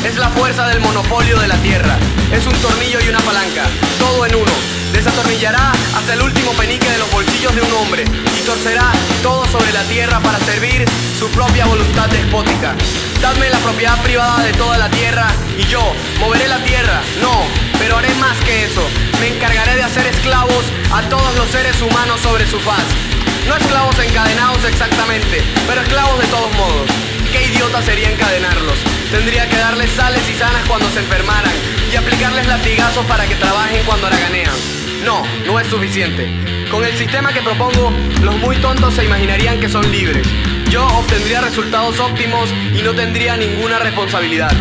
Es 0.06 0.18
la 0.18 0.30
fuerza 0.30 0.68
del 0.68 0.82
monopolio 0.82 1.40
de 1.40 1.48
la 1.48 1.56
Tierra. 1.64 1.98
Es 2.32 2.45
un 2.45 2.53
tornillo 2.53 2.99
y 3.03 3.10
una 3.10 3.18
palanca, 3.22 3.64
todo 3.98 4.23
en 4.27 4.36
uno. 4.36 4.52
Desatornillará 4.94 5.72
hasta 5.98 6.14
el 6.14 6.22
último 6.22 6.52
penique 6.52 6.88
de 6.88 6.99
los 6.99 7.11
bolsillos 7.11 7.56
de 7.56 7.61
un 7.64 7.73
hombre 7.73 8.03
y 8.03 8.45
torcerá 8.45 8.91
todo 9.23 9.48
sobre 9.48 9.73
la 9.73 9.82
tierra 9.86 10.19
para 10.19 10.38
servir 10.41 10.86
su 11.18 11.27
propia 11.30 11.65
voluntad 11.65 12.07
despótica. 12.10 12.76
Dadme 13.19 13.49
la 13.49 13.57
propiedad 13.57 13.99
privada 14.03 14.44
de 14.44 14.53
toda 14.53 14.77
la 14.77 14.91
tierra 14.91 15.26
y 15.57 15.64
yo 15.65 15.82
moveré 16.19 16.48
la 16.49 16.64
tierra. 16.64 17.02
No, 17.19 17.41
pero 17.80 17.98
haré 17.98 18.14
más 18.15 18.38
que 18.45 18.65
eso. 18.65 18.88
Me 19.19 19.30
encargaré 19.30 19.76
de 19.76 19.84
hacer 19.84 20.06
esclavos 20.06 20.65
a 20.94 21.02
todos 21.10 21.36
los 21.36 21.49
seres 21.49 21.82
humanos 21.82 22.22
sobre 22.22 22.48
su 22.48 22.60
faz. 22.60 22.86
No 23.48 23.56
esclavos 23.56 23.98
encadenados 23.98 24.64
exactamente, 24.65 25.44
pero 25.68 25.82
esclavos 25.82 26.19
de 26.19 26.27
todos 26.27 26.53
modos. 26.53 26.91
Qué 27.32 27.48
idiota 27.48 27.82
sería 27.82 28.11
encadenarlos. 28.11 28.77
Tendría 29.16 29.48
que 29.48 29.56
darles 29.56 29.90
sales 29.92 30.22
y 30.30 30.34
sanas 30.34 30.68
cuando 30.68 30.90
se 30.90 31.00
enfermaran 31.00 31.54
y 31.90 31.96
aplicarles 31.96 32.46
latigazos 32.48 33.06
para 33.06 33.26
que 33.26 33.36
trabajen 33.36 33.82
cuando 33.86 34.08
haraganean. 34.08 34.52
No, 35.06 35.24
no 35.46 35.58
es 35.58 35.68
suficiente. 35.68 36.30
Con 36.70 36.84
el 36.84 36.94
sistema 36.98 37.32
que 37.32 37.42
propongo, 37.42 37.94
los 38.22 38.36
muy 38.40 38.58
tontos 38.58 38.94
se 38.94 39.06
imaginarían 39.06 39.62
que 39.62 39.70
son 39.70 39.90
libres. 39.90 40.28
Yo 40.70 40.86
obtendría 40.86 41.40
resultados 41.40 41.98
óptimos 42.02 42.54
y 42.78 42.82
no 42.82 42.94
tendría 42.94 43.38
ninguna 43.38 43.80
responsabilidad. 43.80 44.52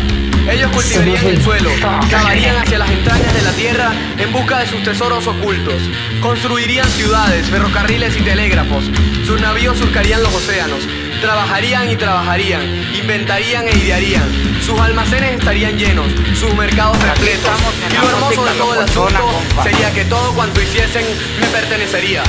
Ellos 0.49 0.71
cultivarían 0.71 1.27
el 1.27 1.41
suelo, 1.43 1.69
cavarían 2.09 2.55
hacia 2.55 2.77
las 2.77 2.89
entrañas 2.89 3.33
de 3.33 3.41
la 3.41 3.51
tierra 3.51 3.91
en 4.17 4.31
busca 4.31 4.59
de 4.59 4.67
sus 4.67 4.81
tesoros 4.83 5.27
ocultos. 5.27 5.81
Construirían 6.21 6.87
ciudades, 6.91 7.47
ferrocarriles 7.47 8.15
y 8.15 8.21
telégrafos. 8.21 8.89
Sus 9.25 9.41
navíos 9.41 9.77
surcarían 9.77 10.23
los 10.23 10.33
océanos. 10.33 10.87
Trabajarían 11.21 11.89
y 11.89 11.95
trabajarían, 11.95 12.63
inventarían 12.93 13.67
e 13.67 13.77
idearían. 13.77 14.23
Sus 14.61 14.79
almacenes 14.79 15.39
estarían 15.39 15.77
llenos, 15.77 16.07
sus 16.39 16.53
mercados 16.55 17.01
repletos. 17.01 17.51
Y 17.91 17.95
lo 17.95 18.09
hermoso 18.09 18.45
de 18.45 18.51
todo 18.53 18.73
el 18.73 18.81
asunto 18.81 19.41
sería 19.63 19.91
que 19.93 20.05
todo 20.05 20.33
cuanto 20.33 20.61
hiciesen 20.61 21.05
me 21.39 21.47
pertenecería. 21.47 22.23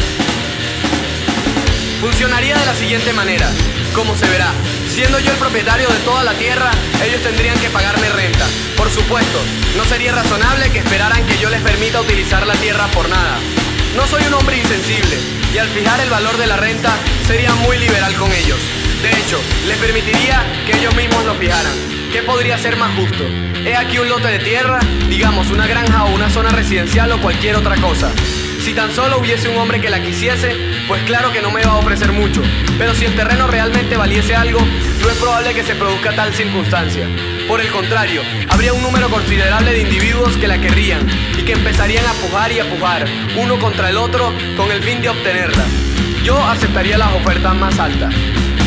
Funcionaría 2.00 2.56
de 2.58 2.66
la 2.66 2.74
siguiente 2.74 3.12
manera, 3.12 3.50
como 3.94 4.14
se 4.16 4.26
verá. 4.28 4.52
Siendo 4.88 5.18
yo 5.18 5.32
el 5.32 5.38
propietario 5.38 5.88
de 5.88 5.98
toda 6.00 6.24
la 6.24 6.32
tierra, 6.34 6.70
ellos 7.04 7.22
tendrían 7.22 7.58
que 7.58 7.68
pagarme 7.68 8.08
renta. 8.10 8.46
Por 8.76 8.90
supuesto, 8.90 9.40
no 9.76 9.84
sería 9.84 10.12
razonable 10.12 10.70
que 10.70 10.78
esperaran 10.78 11.26
que 11.26 11.38
yo 11.38 11.50
les 11.50 11.60
permita 11.60 12.00
utilizar 12.00 12.46
la 12.46 12.54
tierra 12.54 12.86
por 12.88 13.08
nada. 13.08 13.38
No 13.96 14.06
soy 14.06 14.24
un 14.26 14.34
hombre 14.34 14.58
insensible, 14.58 15.16
y 15.54 15.58
al 15.58 15.68
fijar 15.68 16.00
el 16.00 16.10
valor 16.10 16.36
de 16.36 16.46
la 16.46 16.56
renta, 16.56 16.94
sería 17.26 17.54
muy 17.54 17.78
liberal 17.78 18.14
con 18.16 18.30
ellos. 18.32 18.58
De 19.02 19.10
hecho, 19.10 19.40
les 19.66 19.78
permitiría 19.78 20.44
que 20.66 20.78
ellos 20.78 20.94
mismos 20.94 21.24
lo 21.24 21.34
fijaran. 21.34 21.96
¿qué 22.16 22.22
podría 22.22 22.56
ser 22.56 22.76
más 22.76 22.94
justo? 22.96 23.24
He 23.66 23.76
aquí 23.76 23.98
un 23.98 24.08
lote 24.08 24.28
de 24.28 24.38
tierra, 24.38 24.78
digamos 25.10 25.50
una 25.50 25.66
granja 25.66 26.04
o 26.04 26.14
una 26.14 26.30
zona 26.30 26.48
residencial 26.48 27.12
o 27.12 27.20
cualquier 27.20 27.56
otra 27.56 27.76
cosa. 27.76 28.10
Si 28.64 28.72
tan 28.72 28.90
solo 28.90 29.18
hubiese 29.18 29.50
un 29.50 29.58
hombre 29.58 29.82
que 29.82 29.90
la 29.90 30.00
quisiese, 30.00 30.56
pues 30.88 31.02
claro 31.02 31.30
que 31.30 31.42
no 31.42 31.50
me 31.50 31.62
va 31.62 31.72
a 31.72 31.76
ofrecer 31.76 32.12
mucho. 32.12 32.40
Pero 32.78 32.94
si 32.94 33.04
el 33.04 33.14
terreno 33.14 33.46
realmente 33.48 33.98
valiese 33.98 34.34
algo, 34.34 34.60
no 35.02 35.10
es 35.10 35.16
probable 35.18 35.52
que 35.52 35.62
se 35.62 35.74
produzca 35.74 36.16
tal 36.16 36.32
circunstancia. 36.32 37.06
Por 37.46 37.60
el 37.60 37.68
contrario, 37.68 38.22
habría 38.48 38.72
un 38.72 38.82
número 38.82 39.10
considerable 39.10 39.72
de 39.72 39.82
individuos 39.82 40.38
que 40.38 40.48
la 40.48 40.58
querrían 40.58 41.06
que 41.46 41.52
empezarían 41.52 42.04
a 42.04 42.12
pujar 42.14 42.50
y 42.50 42.58
a 42.58 42.68
pujar, 42.68 43.06
uno 43.36 43.56
contra 43.60 43.88
el 43.88 43.96
otro, 43.96 44.32
con 44.56 44.70
el 44.72 44.82
fin 44.82 45.00
de 45.00 45.08
obtenerla. 45.08 45.64
Yo 46.24 46.36
aceptaría 46.44 46.98
las 46.98 47.14
ofertas 47.14 47.54
más 47.54 47.78
altas. 47.78 48.12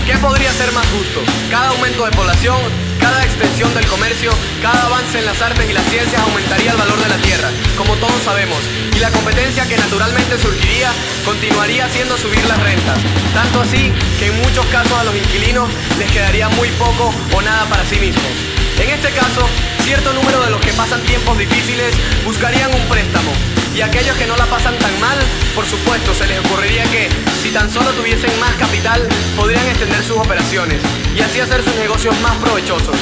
¿Qué 0.08 0.18
podría 0.18 0.52
ser 0.54 0.72
más 0.72 0.88
justo? 0.88 1.20
Cada 1.52 1.70
aumento 1.70 2.06
de 2.06 2.12
población, 2.12 2.58
cada 2.98 3.26
extensión 3.26 3.74
del 3.76 3.86
comercio, 3.88 4.32
cada 4.62 4.86
avance 4.86 5.20
en 5.20 5.26
las 5.26 5.42
artes 5.42 5.70
y 5.70 5.74
las 5.74 5.84
ciencias 5.88 6.22
aumentaría 6.22 6.72
el 6.72 6.78
valor 6.78 6.98
de 7.04 7.10
la 7.10 7.18
tierra, 7.18 7.50
como 7.78 7.96
todos 7.98 8.24
sabemos, 8.24 8.60
y 8.96 9.00
la 9.00 9.12
competencia 9.12 9.68
que 9.68 9.78
naturalmente 9.78 10.38
surgiría 10.38 10.90
continuaría 11.26 11.86
haciendo 11.86 12.18
subir 12.18 12.44
las 12.46 12.64
rentas. 12.64 12.98
Tanto 13.34 13.60
así 13.62 13.92
que 14.20 14.28
en 14.28 14.42
muchos 14.42 14.66
casos 14.68 14.98
a 14.98 15.04
los 15.04 15.16
inquilinos 15.16 15.70
les 16.00 16.10
quedaría 16.12 16.48
muy 16.50 16.70
poco 16.72 17.14
o 17.36 17.42
nada 17.42 17.66
para 17.66 17.84
sí 17.86 18.00
mismos. 18.00 18.59
En 18.80 18.90
este 18.90 19.12
caso, 19.12 19.48
cierto 19.84 20.14
número 20.14 20.42
de 20.42 20.52
los 20.52 20.62
que 20.62 20.72
pasan 20.74 21.02
tiempos 21.02 21.38
difíciles 21.38 21.94
buscarían 22.26 22.74
un 22.74 22.88
préstamo. 22.88 23.32
Y 23.76 23.82
aquellos 23.82 24.16
que 24.18 24.26
no 24.26 24.36
la 24.38 24.46
pasan 24.46 24.78
tan 24.80 25.00
mal, 25.00 25.18
por 25.54 25.66
supuesto, 25.66 26.14
se 26.14 26.28
les 26.28 26.40
ocurriría 26.40 26.84
que, 26.86 27.10
si 27.44 27.52
tan 27.52 27.70
solo 27.70 27.92
tuviesen 27.92 28.32
más 28.40 28.54
capital, 28.56 29.08
podrían 29.36 29.66
extender 29.68 30.04
sus 30.04 30.18
operaciones 30.18 30.82
y 31.16 31.22
así 31.22 31.40
hacer 31.40 31.64
sus 31.64 31.76
negocios 31.76 32.20
más 32.22 32.36
provechosos. 32.38 32.96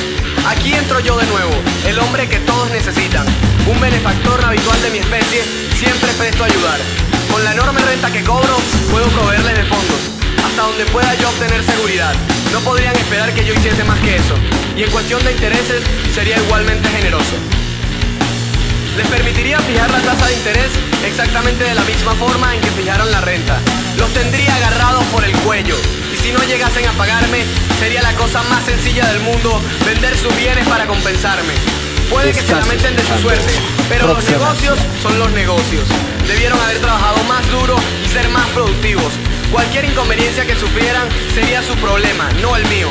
Aquí 0.47 0.73
entro 0.73 0.99
yo 0.99 1.17
de 1.17 1.25
nuevo, 1.27 1.53
el 1.85 1.99
hombre 1.99 2.27
que 2.27 2.39
todos 2.39 2.69
necesitan, 2.71 3.25
un 3.67 3.79
benefactor 3.79 4.43
habitual 4.43 4.81
de 4.81 4.89
mi 4.89 4.97
especie, 4.99 5.43
siempre 5.75 6.11
presto 6.13 6.43
a 6.43 6.47
ayudar. 6.47 6.79
Con 7.31 7.43
la 7.43 7.53
enorme 7.53 7.81
renta 7.81 8.11
que 8.11 8.23
cobro, 8.23 8.57
puedo 8.91 9.07
proveerles 9.09 9.57
de 9.57 9.63
fondos, 9.65 10.16
hasta 10.45 10.61
donde 10.61 10.85
pueda 10.85 11.13
yo 11.15 11.29
obtener 11.29 11.63
seguridad. 11.63 12.13
No 12.51 12.59
podrían 12.61 12.95
esperar 12.95 13.33
que 13.33 13.45
yo 13.45 13.53
hiciese 13.53 13.83
más 13.83 13.99
que 13.99 14.15
eso, 14.15 14.35
y 14.75 14.83
en 14.83 14.91
cuestión 14.91 15.23
de 15.23 15.31
intereses, 15.31 15.83
sería 16.13 16.37
igualmente 16.37 16.87
generoso. 16.89 17.35
Les 18.97 19.07
permitiría 19.07 19.59
fijar 19.59 19.91
la 19.91 19.99
tasa 19.99 20.25
de 20.25 20.33
interés 20.33 20.71
exactamente 21.05 21.63
de 21.63 21.75
la 21.75 21.83
misma 21.83 22.15
forma 22.15 22.55
en 22.55 22.61
que 22.61 22.71
fijaron 22.71 23.11
la 23.11 23.21
renta. 23.21 23.59
Los 23.95 24.11
tendría 24.11 24.55
agarrados 24.55 25.03
por 25.05 25.23
el 25.23 25.31
cuello. 25.45 25.75
Y 26.11 26.17
si 26.17 26.31
no 26.31 26.43
llegasen 26.43 26.87
a 26.87 26.93
pagarme, 26.93 27.45
sería 27.79 28.01
la 28.01 28.13
cosa 28.13 28.41
más 28.43 28.65
sencilla 28.65 29.05
del 29.05 29.19
mundo 29.19 29.61
vender 29.85 30.17
sus 30.17 30.35
bienes 30.35 30.67
para 30.67 30.87
compensarme. 30.87 31.53
Puede 32.09 32.31
que 32.31 32.41
se 32.41 32.55
lamenten 32.55 32.95
de 32.95 33.03
su 33.03 33.21
suerte, 33.21 33.53
pero 33.87 34.07
los 34.07 34.23
negocios 34.23 34.79
son 35.03 35.19
los 35.19 35.29
negocios. 35.31 35.87
Debieron 36.25 36.59
haber 36.59 36.79
trabajado 36.79 37.23
más 37.25 37.47
duro 37.51 37.75
y 38.03 38.09
ser 38.09 38.29
más 38.29 38.47
productivos. 38.47 39.13
Cualquier 39.51 39.85
inconveniencia 39.85 40.45
que 40.45 40.55
sufrieran 40.55 41.07
sería 41.33 41.61
su 41.63 41.73
problema, 41.75 42.29
no 42.41 42.55
el 42.57 42.67
mío. 42.67 42.89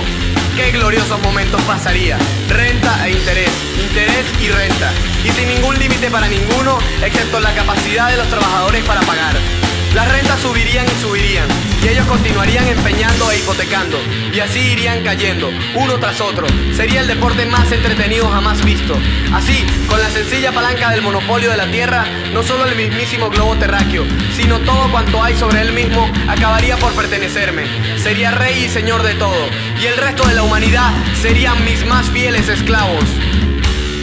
Qué 0.56 0.70
gloriosos 0.70 1.20
momentos 1.20 1.60
pasaría. 1.62 2.16
Renta 2.48 3.06
e 3.06 3.12
interés, 3.12 3.50
interés 3.78 4.24
y 4.40 4.48
renta. 4.48 4.90
Y 5.22 5.30
sin 5.32 5.48
ningún 5.48 5.78
límite 5.78 6.10
para 6.10 6.28
ninguno, 6.28 6.78
excepto 7.02 7.40
la 7.40 7.54
capacidad 7.54 8.10
de 8.10 8.16
los 8.16 8.28
trabajadores 8.28 8.82
para 8.84 9.00
pagar. 9.02 9.65
Las 9.94 10.12
rentas 10.12 10.40
subirían 10.40 10.86
y 10.86 11.00
subirían, 11.00 11.48
y 11.82 11.88
ellos 11.88 12.06
continuarían 12.06 12.68
empeñando 12.68 13.30
e 13.30 13.38
hipotecando, 13.38 13.98
y 14.32 14.40
así 14.40 14.58
irían 14.58 15.02
cayendo, 15.02 15.50
uno 15.74 15.98
tras 15.98 16.20
otro. 16.20 16.46
Sería 16.74 17.00
el 17.00 17.06
deporte 17.06 17.46
más 17.46 17.70
entretenido 17.72 18.28
jamás 18.28 18.62
visto. 18.64 18.94
Así, 19.32 19.64
con 19.88 20.00
la 20.00 20.10
sencilla 20.10 20.52
palanca 20.52 20.90
del 20.90 21.02
monopolio 21.02 21.50
de 21.50 21.56
la 21.56 21.70
Tierra, 21.70 22.04
no 22.32 22.42
solo 22.42 22.66
el 22.66 22.76
mismísimo 22.76 23.30
globo 23.30 23.56
terráqueo, 23.56 24.04
sino 24.34 24.58
todo 24.60 24.90
cuanto 24.90 25.22
hay 25.22 25.34
sobre 25.36 25.62
él 25.62 25.72
mismo, 25.72 26.10
acabaría 26.28 26.76
por 26.76 26.92
pertenecerme. 26.92 27.64
Sería 27.98 28.32
rey 28.32 28.64
y 28.64 28.68
señor 28.68 29.02
de 29.02 29.14
todo, 29.14 29.48
y 29.80 29.86
el 29.86 29.96
resto 29.96 30.26
de 30.26 30.34
la 30.34 30.42
humanidad 30.42 30.92
serían 31.22 31.64
mis 31.64 31.86
más 31.86 32.10
fieles 32.10 32.48
esclavos. 32.48 33.04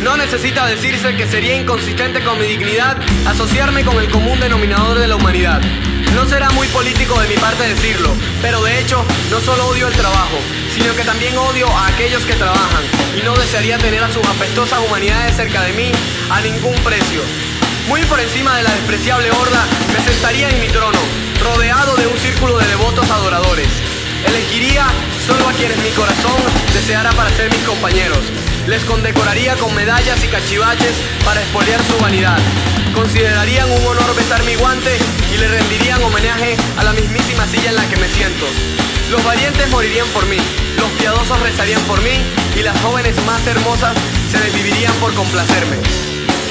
No 0.03 0.17
necesita 0.17 0.65
decirse 0.65 1.15
que 1.15 1.25
sería 1.25 1.55
inconsistente 1.55 2.21
con 2.25 2.38
mi 2.38 2.45
dignidad 2.45 2.97
asociarme 3.25 3.85
con 3.85 3.97
el 3.97 4.11
común 4.11 4.38
denominador 4.38 4.99
de 4.99 5.07
la 5.07 5.15
humanidad. 5.15 5.61
No 6.13 6.25
será 6.25 6.49
muy 6.49 6.67
político 6.67 7.17
de 7.21 7.30
mi 7.30 7.35
parte 7.35 7.69
decirlo, 7.69 8.09
pero 8.41 8.61
de 8.63 8.81
hecho 8.81 9.01
no 9.31 9.39
solo 9.39 9.65
odio 9.67 9.88
el 9.88 9.93
trabajo, 9.93 10.38
sino 10.75 10.93
que 10.93 11.03
también 11.03 11.38
odio 11.38 11.69
a 11.69 11.88
aquellos 11.88 12.21
que 12.25 12.34
trabajan 12.34 12.84
y 13.17 13.23
no 13.23 13.34
desearía 13.34 13.77
tener 13.77 14.03
a 14.03 14.11
sus 14.11 14.27
apestosas 14.27 14.80
humanidades 14.85 15.38
cerca 15.38 15.61
de 15.61 15.71
mí 15.71 15.89
a 16.30 16.41
ningún 16.41 16.75
precio. 16.84 17.21
Muy 17.88 18.03
por 18.03 18.19
encima 18.19 18.57
de 18.57 18.63
la 18.63 18.71
despreciable 18.71 19.31
horda 19.31 19.65
me 19.93 20.03
sentaría 20.03 20.49
en 20.49 20.59
mi 20.59 20.67
trono, 20.67 20.99
rodeado 21.41 21.95
de 21.95 22.07
un 22.07 22.17
círculo 22.17 22.57
de 22.57 22.67
devotos 22.67 23.09
adoradores. 23.09 23.69
Elegiría 24.27 24.85
solo 25.25 25.47
a 25.47 25.53
quienes 25.53 25.77
mi 25.77 25.91
corazón 25.91 26.41
deseara 26.73 27.11
para 27.13 27.30
ser 27.30 27.49
mis 27.49 27.63
compañeros. 27.63 28.19
Les 28.68 28.81
condecoraría 28.85 29.56
con 29.56 29.76
medallas 29.76 30.23
y 30.23 30.27
cachivaches 30.27 30.94
para 31.26 31.41
expoliar 31.41 31.81
su 31.84 32.02
vanidad. 32.02 32.38
Considerarían 32.95 33.69
un 33.69 33.85
honor 33.85 34.15
besar 34.15 34.41
mi 34.44 34.56
guante 34.56 34.98
y 35.34 35.38
le 35.38 35.49
rendirían 35.49 36.02
homenaje 36.02 36.56
a 36.77 36.84
la 36.85 36.94
mismísima 36.94 37.45
silla 37.45 37.69
en 37.69 37.76
la 37.76 37.85
que 37.90 37.98
me 37.98 38.07
siento. 38.07 38.45
Los 39.11 39.22
valientes 39.26 39.69
morirían 39.69 40.07
por 40.10 40.26
mí, 40.27 40.38
los 40.77 40.90
piadosos 40.91 41.40
rezarían 41.41 41.81
por 41.81 42.02
mí 42.03 42.23
y 42.56 42.64
las 42.64 42.80
jóvenes 42.80 43.15
más 43.26 43.45
hermosas 43.45 43.98
se 44.31 44.40
desvivirían 44.40 44.94
por 44.94 45.14
complacerme. 45.14 45.77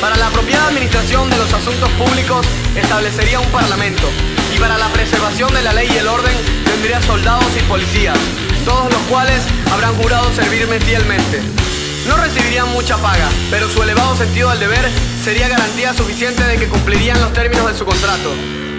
Para 0.02 0.16
la 0.16 0.26
apropiada 0.26 0.68
administración 0.68 1.30
de 1.30 1.38
los 1.38 1.52
asuntos 1.54 1.88
públicos 1.92 2.44
establecería 2.76 3.40
un 3.40 3.48
parlamento 3.48 4.06
y 4.54 4.58
para 4.58 4.76
la 4.76 4.88
preservación 4.88 5.52
de 5.54 5.62
la 5.62 5.72
ley 5.72 5.88
y 5.90 5.96
el 5.96 6.08
orden 6.08 6.36
tendría 6.66 7.00
soldados 7.00 7.48
y 7.58 7.62
policías, 7.62 8.18
todos 8.66 8.92
los 8.92 9.00
cuales 9.08 9.40
habrán 9.72 9.94
jurado 9.94 10.30
servirme 10.34 10.78
fielmente. 10.80 11.61
No 12.06 12.16
recibirían 12.16 12.68
mucha 12.72 12.96
paga, 12.96 13.28
pero 13.50 13.68
su 13.68 13.80
elevado 13.82 14.16
sentido 14.16 14.50
del 14.50 14.58
deber 14.58 14.90
sería 15.22 15.48
garantía 15.48 15.94
suficiente 15.94 16.42
de 16.42 16.56
que 16.56 16.66
cumplirían 16.66 17.20
los 17.20 17.32
términos 17.32 17.66
de 17.70 17.78
su 17.78 17.84
contrato. 17.84 18.30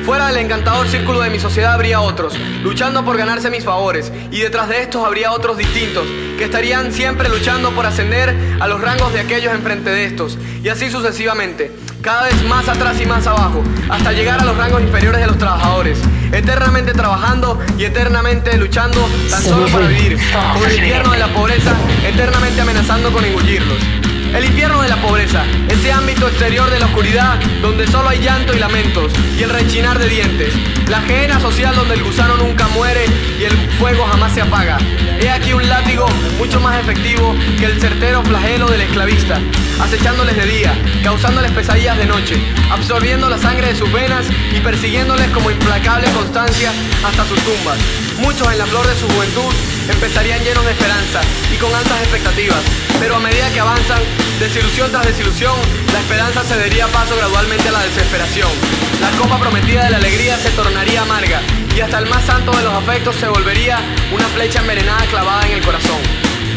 Fuera 0.05 0.27
del 0.27 0.37
encantador 0.37 0.89
círculo 0.89 1.21
de 1.21 1.29
mi 1.29 1.39
sociedad 1.39 1.73
habría 1.73 2.01
otros, 2.01 2.33
luchando 2.61 3.05
por 3.05 3.15
ganarse 3.15 3.49
mis 3.49 3.63
favores, 3.63 4.11
y 4.31 4.41
detrás 4.41 4.67
de 4.67 4.81
estos 4.81 5.05
habría 5.05 5.31
otros 5.31 5.57
distintos, 5.57 6.05
que 6.37 6.43
estarían 6.43 6.91
siempre 6.91 7.29
luchando 7.29 7.71
por 7.71 7.85
ascender 7.85 8.35
a 8.59 8.67
los 8.67 8.81
rangos 8.81 9.13
de 9.13 9.21
aquellos 9.21 9.53
enfrente 9.53 9.89
de 9.91 10.03
estos, 10.03 10.37
y 10.61 10.67
así 10.67 10.91
sucesivamente, 10.91 11.71
cada 12.01 12.23
vez 12.23 12.43
más 12.43 12.67
atrás 12.67 12.99
y 12.99 13.05
más 13.05 13.25
abajo, 13.25 13.63
hasta 13.89 14.11
llegar 14.11 14.41
a 14.41 14.43
los 14.43 14.57
rangos 14.57 14.81
inferiores 14.81 15.21
de 15.21 15.27
los 15.27 15.37
trabajadores, 15.37 15.97
eternamente 16.33 16.93
trabajando 16.93 17.59
y 17.77 17.85
eternamente 17.85 18.57
luchando 18.57 19.07
tan 19.29 19.41
solo 19.41 19.67
para 19.67 19.87
vivir, 19.87 20.17
con 20.57 20.69
el 20.69 20.75
infierno 20.77 21.11
de 21.11 21.19
la 21.19 21.27
pobreza, 21.33 21.73
eternamente 22.05 22.61
amenazando 22.61 23.11
con 23.11 23.23
engullirlos. 23.23 24.12
El 24.33 24.45
infierno 24.45 24.81
de 24.81 24.89
la 24.89 24.99
pobreza, 24.99 25.43
ese 25.69 25.91
ámbito 25.91 26.27
exterior 26.27 26.67
de 26.71 26.79
la 26.79 26.87
oscuridad 26.87 27.39
donde 27.61 27.85
solo 27.85 28.09
hay 28.09 28.19
llanto 28.19 28.55
y 28.55 28.59
lamentos 28.59 29.11
y 29.37 29.43
el 29.43 29.49
rechinar 29.51 29.99
de 29.99 30.09
dientes. 30.09 30.53
La 30.89 31.01
gehenna 31.01 31.39
social 31.39 31.75
donde 31.75 31.93
el 31.93 32.03
gusano 32.03 32.35
nunca 32.37 32.67
muere 32.69 33.05
y 33.39 33.43
el 33.43 33.55
fuego 33.77 34.05
jamás 34.05 34.33
se 34.33 34.41
apaga. 34.41 34.79
He 35.21 35.29
aquí 35.29 35.53
un 35.53 35.69
látigo 35.69 36.07
mucho 36.39 36.59
más 36.59 36.79
efectivo 36.79 37.35
que 37.59 37.65
el 37.65 37.79
certero 37.79 38.23
flagelo 38.23 38.67
del 38.67 38.81
esclavista, 38.81 39.39
acechándoles 39.79 40.35
de 40.35 40.45
día, 40.47 40.73
causándoles 41.03 41.51
pesadillas 41.51 41.97
de 41.97 42.07
noche, 42.07 42.35
absorbiendo 42.71 43.29
la 43.29 43.37
sangre 43.37 43.67
de 43.67 43.75
sus 43.75 43.91
venas 43.93 44.25
y 44.51 44.59
persiguiéndoles 44.61 45.29
como 45.29 45.51
implacable 45.51 46.09
constancia 46.11 46.71
hasta 47.05 47.23
sus 47.25 47.39
tumbas. 47.41 47.77
Muchos 48.17 48.51
en 48.51 48.57
la 48.57 48.65
flor 48.65 48.87
de 48.87 48.95
su 48.95 49.07
juventud 49.07 49.53
empezarían 49.89 50.43
llenos 50.43 50.65
de 50.65 50.71
esperanza 50.71 51.21
y 51.53 51.57
con 51.57 51.73
altas 51.73 51.99
expectativas, 52.01 52.59
pero 52.99 53.15
a 53.15 53.19
medida 53.19 53.51
que 53.51 53.59
avanzan, 53.59 54.01
desilusión 54.39 54.91
tras 54.91 55.05
desilusión, 55.05 55.55
la 55.91 55.99
esperanza 55.99 56.43
cedería 56.43 56.87
paso 56.87 57.15
gradualmente 57.15 57.69
a 57.69 57.71
la 57.71 57.83
desesperación. 57.83 58.49
La 59.01 59.11
copa 59.17 59.39
prometida 59.39 59.85
de 59.85 59.91
la 59.91 59.97
alegría 59.97 60.37
se 60.37 60.49
tornaría 60.51 61.01
amarga 61.01 61.41
y 61.75 61.81
hasta 61.81 61.99
el 61.99 62.07
más 62.07 62.23
santo 62.25 62.51
de 62.51 62.63
los 62.63 62.73
afectos 62.73 63.15
se 63.15 63.27
volvería 63.27 63.79
una 64.13 64.27
flecha 64.29 64.59
envenenada 64.59 65.05
clavada 65.07 65.45
en 65.47 65.53
el 65.53 65.61
corazón. 65.61 65.99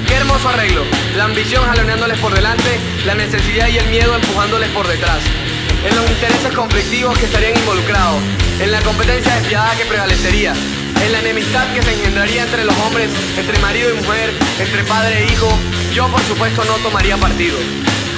Qué 0.06 0.14
hermoso 0.14 0.48
arreglo, 0.48 0.82
la 1.16 1.24
ambición 1.24 1.64
jaloneándoles 1.64 2.18
por 2.20 2.32
delante, 2.32 2.78
la 3.04 3.14
necesidad 3.14 3.68
y 3.68 3.78
el 3.78 3.88
miedo 3.88 4.14
empujándoles 4.14 4.68
por 4.70 4.86
detrás. 4.86 5.18
En 5.88 5.96
los 5.96 6.08
intereses 6.08 6.52
conflictivos 6.52 7.18
que 7.18 7.26
estarían 7.26 7.56
involucrados, 7.56 8.22
en 8.60 8.70
la 8.70 8.80
competencia 8.82 9.34
despiadada 9.34 9.76
que 9.76 9.84
prevalecería, 9.84 10.54
en 11.04 11.12
la 11.12 11.20
enemistad 11.20 11.72
que 11.74 11.82
se 11.82 11.92
engendraría 11.92 12.42
entre 12.42 12.64
los 12.64 12.76
hombres, 12.78 13.10
entre 13.36 13.58
marido 13.58 13.90
y 13.90 13.94
mujer, 13.94 14.32
entre 14.58 14.84
padre 14.84 15.24
e 15.24 15.32
hijo, 15.32 15.48
yo 15.92 16.08
por 16.08 16.20
supuesto 16.22 16.64
no 16.64 16.74
tomaría 16.76 17.16
partido. 17.16 17.56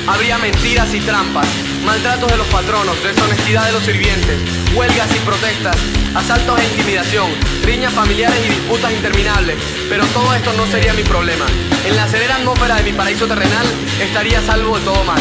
Habría 0.06 0.38
mentiras 0.38 0.92
y 0.94 1.00
trampas, 1.00 1.46
maltratos 1.84 2.30
de 2.30 2.38
los 2.38 2.46
patronos, 2.46 3.02
deshonestidad 3.02 3.66
de 3.66 3.72
los 3.72 3.82
sirvientes, 3.82 4.38
huelgas 4.74 5.08
y 5.14 5.18
protestas, 5.20 5.76
asaltos 6.14 6.60
e 6.60 6.64
intimidación, 6.64 7.30
riñas 7.62 7.92
familiares 7.92 8.38
y 8.46 8.48
disputas 8.48 8.92
interminables. 8.92 9.56
Pero 9.88 10.06
todo 10.06 10.34
esto 10.34 10.52
no 10.54 10.66
sería 10.66 10.94
mi 10.94 11.02
problema. 11.02 11.44
En 11.86 11.94
la 11.94 12.08
serena 12.08 12.36
atmósfera 12.36 12.76
de 12.76 12.84
mi 12.84 12.92
paraíso 12.92 13.26
terrenal 13.26 13.66
estaría 14.00 14.40
salvo 14.42 14.78
de 14.78 14.84
todo 14.84 15.04
mal. 15.04 15.20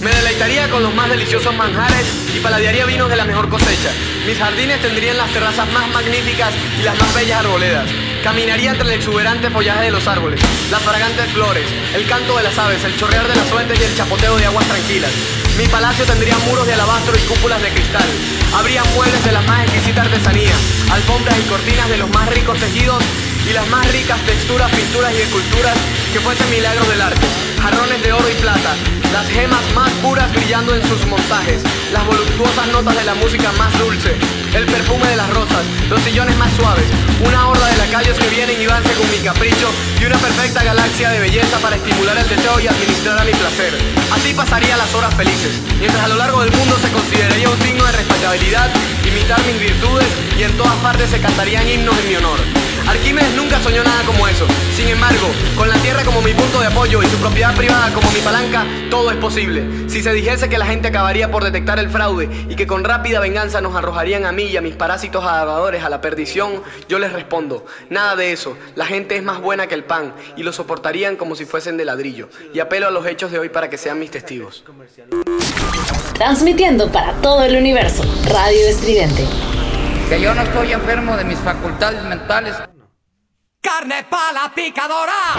Me 0.00 0.10
deleitaría 0.12 0.70
con 0.70 0.80
los 0.82 0.94
más 0.94 1.08
deliciosos 1.08 1.52
manjares 1.56 2.06
y 2.32 2.38
paladearía 2.38 2.86
vinos 2.86 3.10
de 3.10 3.16
la 3.16 3.24
mejor 3.24 3.48
cosecha. 3.48 3.90
Mis 4.26 4.38
jardines 4.38 4.80
tendrían 4.80 5.16
las 5.16 5.28
terrazas 5.30 5.66
más 5.72 5.88
magníficas 5.88 6.52
y 6.78 6.82
las 6.82 6.96
más 7.00 7.12
bellas 7.16 7.40
arboledas. 7.40 7.90
Caminaría 8.22 8.70
entre 8.70 8.86
el 8.86 8.92
exuberante 8.94 9.50
follaje 9.50 9.86
de 9.86 9.90
los 9.90 10.06
árboles, 10.06 10.40
las 10.70 10.82
fragantes 10.82 11.26
flores, 11.32 11.64
el 11.96 12.06
canto 12.06 12.36
de 12.36 12.44
las 12.44 12.56
aves, 12.58 12.84
el 12.84 12.96
chorrear 12.96 13.26
de 13.26 13.34
las 13.34 13.46
fuentes 13.48 13.80
y 13.80 13.82
el 13.82 13.96
chapoteo 13.96 14.36
de 14.36 14.46
aguas 14.46 14.66
tranquilas. 14.66 15.10
Mi 15.56 15.66
palacio 15.66 16.04
tendría 16.04 16.38
muros 16.46 16.66
de 16.66 16.74
alabastro 16.74 17.16
y 17.16 17.22
cúpulas 17.22 17.60
de 17.60 17.70
cristal. 17.70 18.06
Habría 18.54 18.84
muebles 18.94 19.24
de 19.24 19.32
la 19.32 19.42
más 19.42 19.64
exquisita 19.64 20.02
artesanía, 20.02 20.54
alfombras 20.92 21.36
y 21.38 21.48
cortinas 21.48 21.88
de 21.88 21.96
los 21.96 22.08
más 22.10 22.28
ricos 22.28 22.56
tejidos 22.58 23.02
y 23.48 23.52
las 23.52 23.66
más 23.68 23.90
ricas 23.92 24.20
texturas, 24.26 24.70
pinturas 24.70 25.12
y 25.14 25.22
esculturas 25.22 25.76
que 26.12 26.20
fuesen 26.20 26.50
milagros 26.50 26.88
del 26.88 27.00
arte. 27.00 27.26
Jarrones 27.62 28.02
de 28.02 28.12
oro 28.12 28.28
y 28.28 28.34
plata, 28.34 28.76
las 29.12 29.26
gemas 29.28 29.62
más 29.74 29.90
puras 30.02 30.30
brillando 30.32 30.74
en 30.74 30.86
sus 30.86 31.04
montajes, 31.06 31.62
las 31.92 32.04
voluptuosas 32.06 32.68
notas 32.68 32.94
de 32.94 33.04
la 33.04 33.14
música 33.14 33.50
más 33.58 33.76
dulce, 33.78 34.14
el 34.54 34.66
perfume 34.66 35.08
de 35.08 35.16
las 35.16 35.30
rosas, 35.30 35.64
los 35.88 36.00
sillones 36.02 36.36
más 36.36 36.52
suaves, 36.54 36.84
una 37.24 37.48
horda 37.48 37.66
de 37.68 37.76
lacayos 37.78 38.18
que 38.18 38.28
vienen 38.28 38.60
y 38.60 38.66
van 38.66 38.84
según 38.84 39.10
mi 39.10 39.18
capricho 39.18 39.68
y 40.00 40.04
una 40.04 40.18
perfecta 40.18 40.62
galaxia 40.62 41.10
de 41.10 41.20
belleza 41.20 41.58
para 41.58 41.76
estimular 41.76 42.16
el 42.18 42.28
deseo 42.28 42.60
y 42.60 42.68
administrar 42.68 43.18
a 43.18 43.24
mi 43.24 43.32
placer. 43.32 43.72
Así 44.12 44.34
pasaría 44.34 44.76
las 44.76 44.94
horas 44.94 45.14
felices, 45.14 45.58
mientras 45.78 46.04
a 46.04 46.08
lo 46.08 46.16
largo 46.16 46.42
del 46.42 46.52
mundo 46.52 46.76
se 46.80 46.90
consideraría 46.90 47.48
un 47.48 47.60
signo 47.62 47.84
de 47.84 47.92
respetabilidad 47.92 48.70
imitar 49.06 49.40
mis 49.46 49.58
virtudes 49.58 50.08
y 50.38 50.42
en 50.42 50.56
todas 50.56 50.76
partes 50.76 51.10
se 51.10 51.20
cantarían 51.20 51.66
himnos 51.68 51.98
en 51.98 52.08
mi 52.08 52.16
honor. 52.16 52.67
Arquímedes 52.88 53.34
nunca 53.34 53.60
soñó 53.60 53.84
nada 53.84 54.02
como 54.06 54.26
eso. 54.26 54.46
Sin 54.74 54.88
embargo, 54.88 55.26
con 55.58 55.68
la 55.68 55.74
tierra 55.76 56.02
como 56.04 56.22
mi 56.22 56.32
punto 56.32 56.58
de 56.58 56.68
apoyo 56.68 57.02
y 57.02 57.06
su 57.06 57.18
propiedad 57.18 57.54
privada 57.54 57.92
como 57.92 58.10
mi 58.12 58.20
palanca, 58.20 58.64
todo 58.88 59.10
es 59.10 59.18
posible. 59.18 59.90
Si 59.90 60.02
se 60.02 60.10
dijese 60.14 60.48
que 60.48 60.56
la 60.56 60.64
gente 60.64 60.88
acabaría 60.88 61.30
por 61.30 61.44
detectar 61.44 61.78
el 61.78 61.90
fraude 61.90 62.30
y 62.48 62.56
que 62.56 62.66
con 62.66 62.84
rápida 62.84 63.20
venganza 63.20 63.60
nos 63.60 63.76
arrojarían 63.76 64.24
a 64.24 64.32
mí 64.32 64.44
y 64.44 64.56
a 64.56 64.62
mis 64.62 64.74
parásitos 64.74 65.22
adoradores 65.22 65.84
a 65.84 65.90
la 65.90 66.00
perdición, 66.00 66.62
yo 66.88 66.98
les 66.98 67.12
respondo, 67.12 67.66
nada 67.90 68.16
de 68.16 68.32
eso. 68.32 68.56
La 68.74 68.86
gente 68.86 69.16
es 69.16 69.22
más 69.22 69.42
buena 69.42 69.66
que 69.66 69.74
el 69.74 69.84
pan 69.84 70.14
y 70.36 70.42
lo 70.42 70.54
soportarían 70.54 71.16
como 71.16 71.36
si 71.36 71.44
fuesen 71.44 71.76
de 71.76 71.84
ladrillo. 71.84 72.30
Y 72.54 72.60
apelo 72.60 72.86
a 72.86 72.90
los 72.90 73.06
hechos 73.06 73.30
de 73.30 73.38
hoy 73.38 73.50
para 73.50 73.68
que 73.68 73.76
sean 73.76 73.98
mis 73.98 74.10
testigos. 74.10 74.64
Transmitiendo 76.14 76.90
para 76.90 77.12
todo 77.20 77.42
el 77.42 77.54
universo. 77.54 78.02
Radio 78.30 78.66
Estridente. 78.66 79.26
Que 80.08 80.22
yo 80.22 80.34
no 80.34 80.40
estoy 80.40 80.72
enfermo 80.72 81.18
de 81.18 81.24
mis 81.24 81.38
facultades 81.38 82.02
mentales. 82.04 82.54
Carne 83.60 84.04
pa' 84.08 84.30
la 84.32 84.48
picadora. 84.54 85.34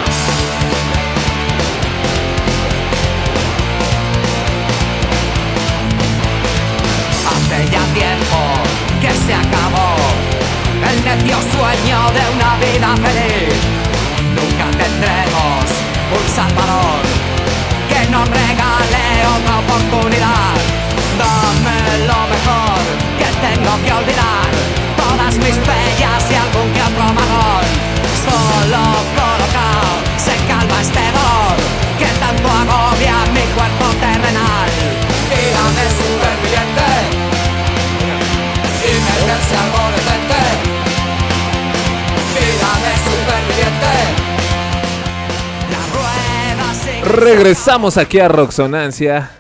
Hace 7.30 7.72
ya 7.72 7.84
tiempo 7.94 8.40
que 9.00 9.12
se 9.26 9.34
acabó 9.34 9.96
el 10.90 11.04
necio 11.06 11.38
sueño 11.54 12.12
de 12.12 12.24
una 12.36 12.58
vida 12.58 12.90
feliz. 12.98 13.56
Nunca 14.36 14.66
tendremos 14.78 15.64
un 16.12 16.36
salvador 16.36 17.00
que 17.88 18.10
nos 18.12 18.28
regale 18.28 19.06
otra 19.38 19.60
oportunidad. 19.60 20.56
Dame 21.18 22.06
lo 22.06 22.20
mejor 22.28 22.80
que 23.18 23.30
tengo 23.48 23.72
que 23.86 23.92
olvidar. 23.94 24.50
Todas 24.98 25.36
mis 25.38 25.56
pellas 25.56 26.24
y 26.30 26.36
algún 26.36 26.74
que 26.74 26.82
otro 26.82 27.14
marrón. 27.14 27.89
Solo 28.48 28.82
colocado 29.20 29.92
se 30.18 30.36
calma 30.48 30.78
este 30.82 31.04
dolor 31.18 31.58
que 32.00 32.10
tanto 32.20 32.48
agobia 32.48 33.16
mi 33.34 33.46
cuerpo 33.56 33.86
terrenal. 34.00 34.70
Dígame 35.30 35.86
superviviente 36.00 36.90
algo 39.58 39.82
decente. 39.96 40.42
Dígame 42.36 42.92
superviviente. 43.06 43.94
La 45.72 45.82
rueda. 45.94 46.68
Regresamos 47.16 47.98
aquí 47.98 48.20
a 48.20 48.28
Roxonancia. 48.28 49.32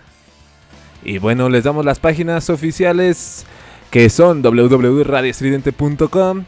Y 1.04 1.18
bueno, 1.18 1.50
les 1.50 1.64
damos 1.64 1.86
las 1.86 2.00
páginas 2.00 2.50
oficiales 2.50 3.46
que 3.90 4.10
son 4.10 4.42
www.radiostridente.com. 4.42 6.44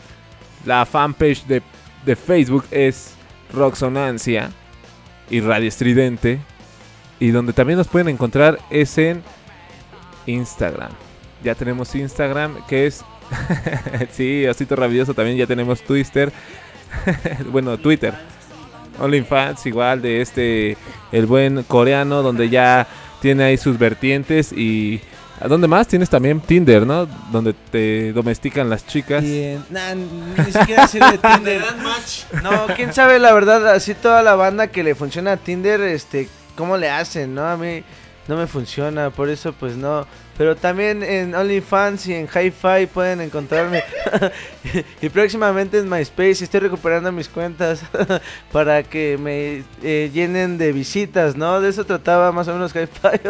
La 0.66 0.86
fanpage 0.86 1.46
de, 1.46 1.62
de 2.06 2.16
Facebook 2.16 2.66
es 2.72 3.14
Roxonancia 3.54 4.52
y 5.30 5.40
Radio 5.42 5.68
Estridente. 5.68 6.40
Y 7.20 7.30
donde 7.30 7.54
también 7.54 7.78
nos 7.78 7.88
pueden 7.88 8.10
encontrar 8.10 8.60
es 8.70 8.98
en 8.98 9.22
Instagram. 10.26 10.92
Ya 11.44 11.56
tenemos 11.56 11.94
Instagram 11.96 12.66
que 12.68 12.88
es... 12.88 13.04
sí, 14.12 14.46
Osito 14.48 14.76
Rabioso 14.76 15.14
también 15.14 15.38
ya 15.38 15.48
tenemos 15.48 15.82
Twitter. 15.82 16.32
bueno, 17.52 17.78
Twitter. 17.78 18.14
OnlyFans 19.00 19.66
igual 19.68 20.02
de 20.02 20.22
este, 20.22 20.78
el 21.12 21.26
buen 21.26 21.64
coreano, 21.64 22.22
donde 22.22 22.50
ya 22.50 22.88
tiene 23.22 23.44
ahí 23.44 23.58
sus 23.58 23.78
vertientes 23.78 24.52
y... 24.52 25.02
¿A 25.42 25.48
dónde 25.48 25.68
más? 25.68 25.88
Tienes 25.88 26.10
también 26.10 26.40
Tinder, 26.40 26.86
¿no? 26.86 27.08
Donde 27.32 27.54
te 27.54 28.14
domestican 28.14 28.70
las 28.70 28.86
chicas. 28.86 29.24
Y 29.24 29.44
en- 29.44 29.66
nah, 29.72 29.96
ni 29.96 30.52
siquiera 30.52 30.88
sirve 30.88 31.18
Tinder. 31.18 31.62
No, 32.44 32.68
quién 32.76 32.94
sabe 32.94 33.18
la 33.20 33.34
verdad, 33.34 33.68
así 33.68 33.96
toda 33.96 34.22
la 34.22 34.36
banda 34.36 34.68
que 34.68 34.84
le 34.84 34.96
funciona 34.96 35.34
a 35.34 35.38
Tinder, 35.38 35.82
este, 35.82 36.30
cómo 36.56 36.78
le 36.78 36.90
hacen, 36.90 37.34
¿no? 37.34 37.48
A 37.48 37.58
mí 37.58 37.84
no 38.28 38.38
me 38.38 38.46
funciona, 38.48 39.10
por 39.10 39.30
eso 39.30 39.54
pues 39.54 39.76
no. 39.76 40.06
Pero 40.38 40.56
también 40.56 41.04
en 41.04 41.36
OnlyFans 41.36 42.08
y 42.08 42.14
en 42.16 42.28
Hi-Fi 42.28 42.88
pueden 42.94 43.22
encontrarme. 43.22 43.84
y 45.02 45.10
próximamente 45.10 45.80
en 45.80 45.90
MySpace 45.90 46.44
estoy 46.44 46.62
recuperando 46.62 47.12
mis 47.12 47.28
cuentas 47.30 47.82
para 48.52 48.84
que 48.84 49.18
me 49.20 49.64
eh, 49.84 50.10
llenen 50.14 50.58
de 50.58 50.72
visitas, 50.72 51.36
¿no? 51.36 51.62
De 51.62 51.70
eso 51.70 51.84
trataba 51.86 52.32
más 52.32 52.48
o 52.48 52.54
menos 52.54 52.74
Hi-Fi 52.76 53.22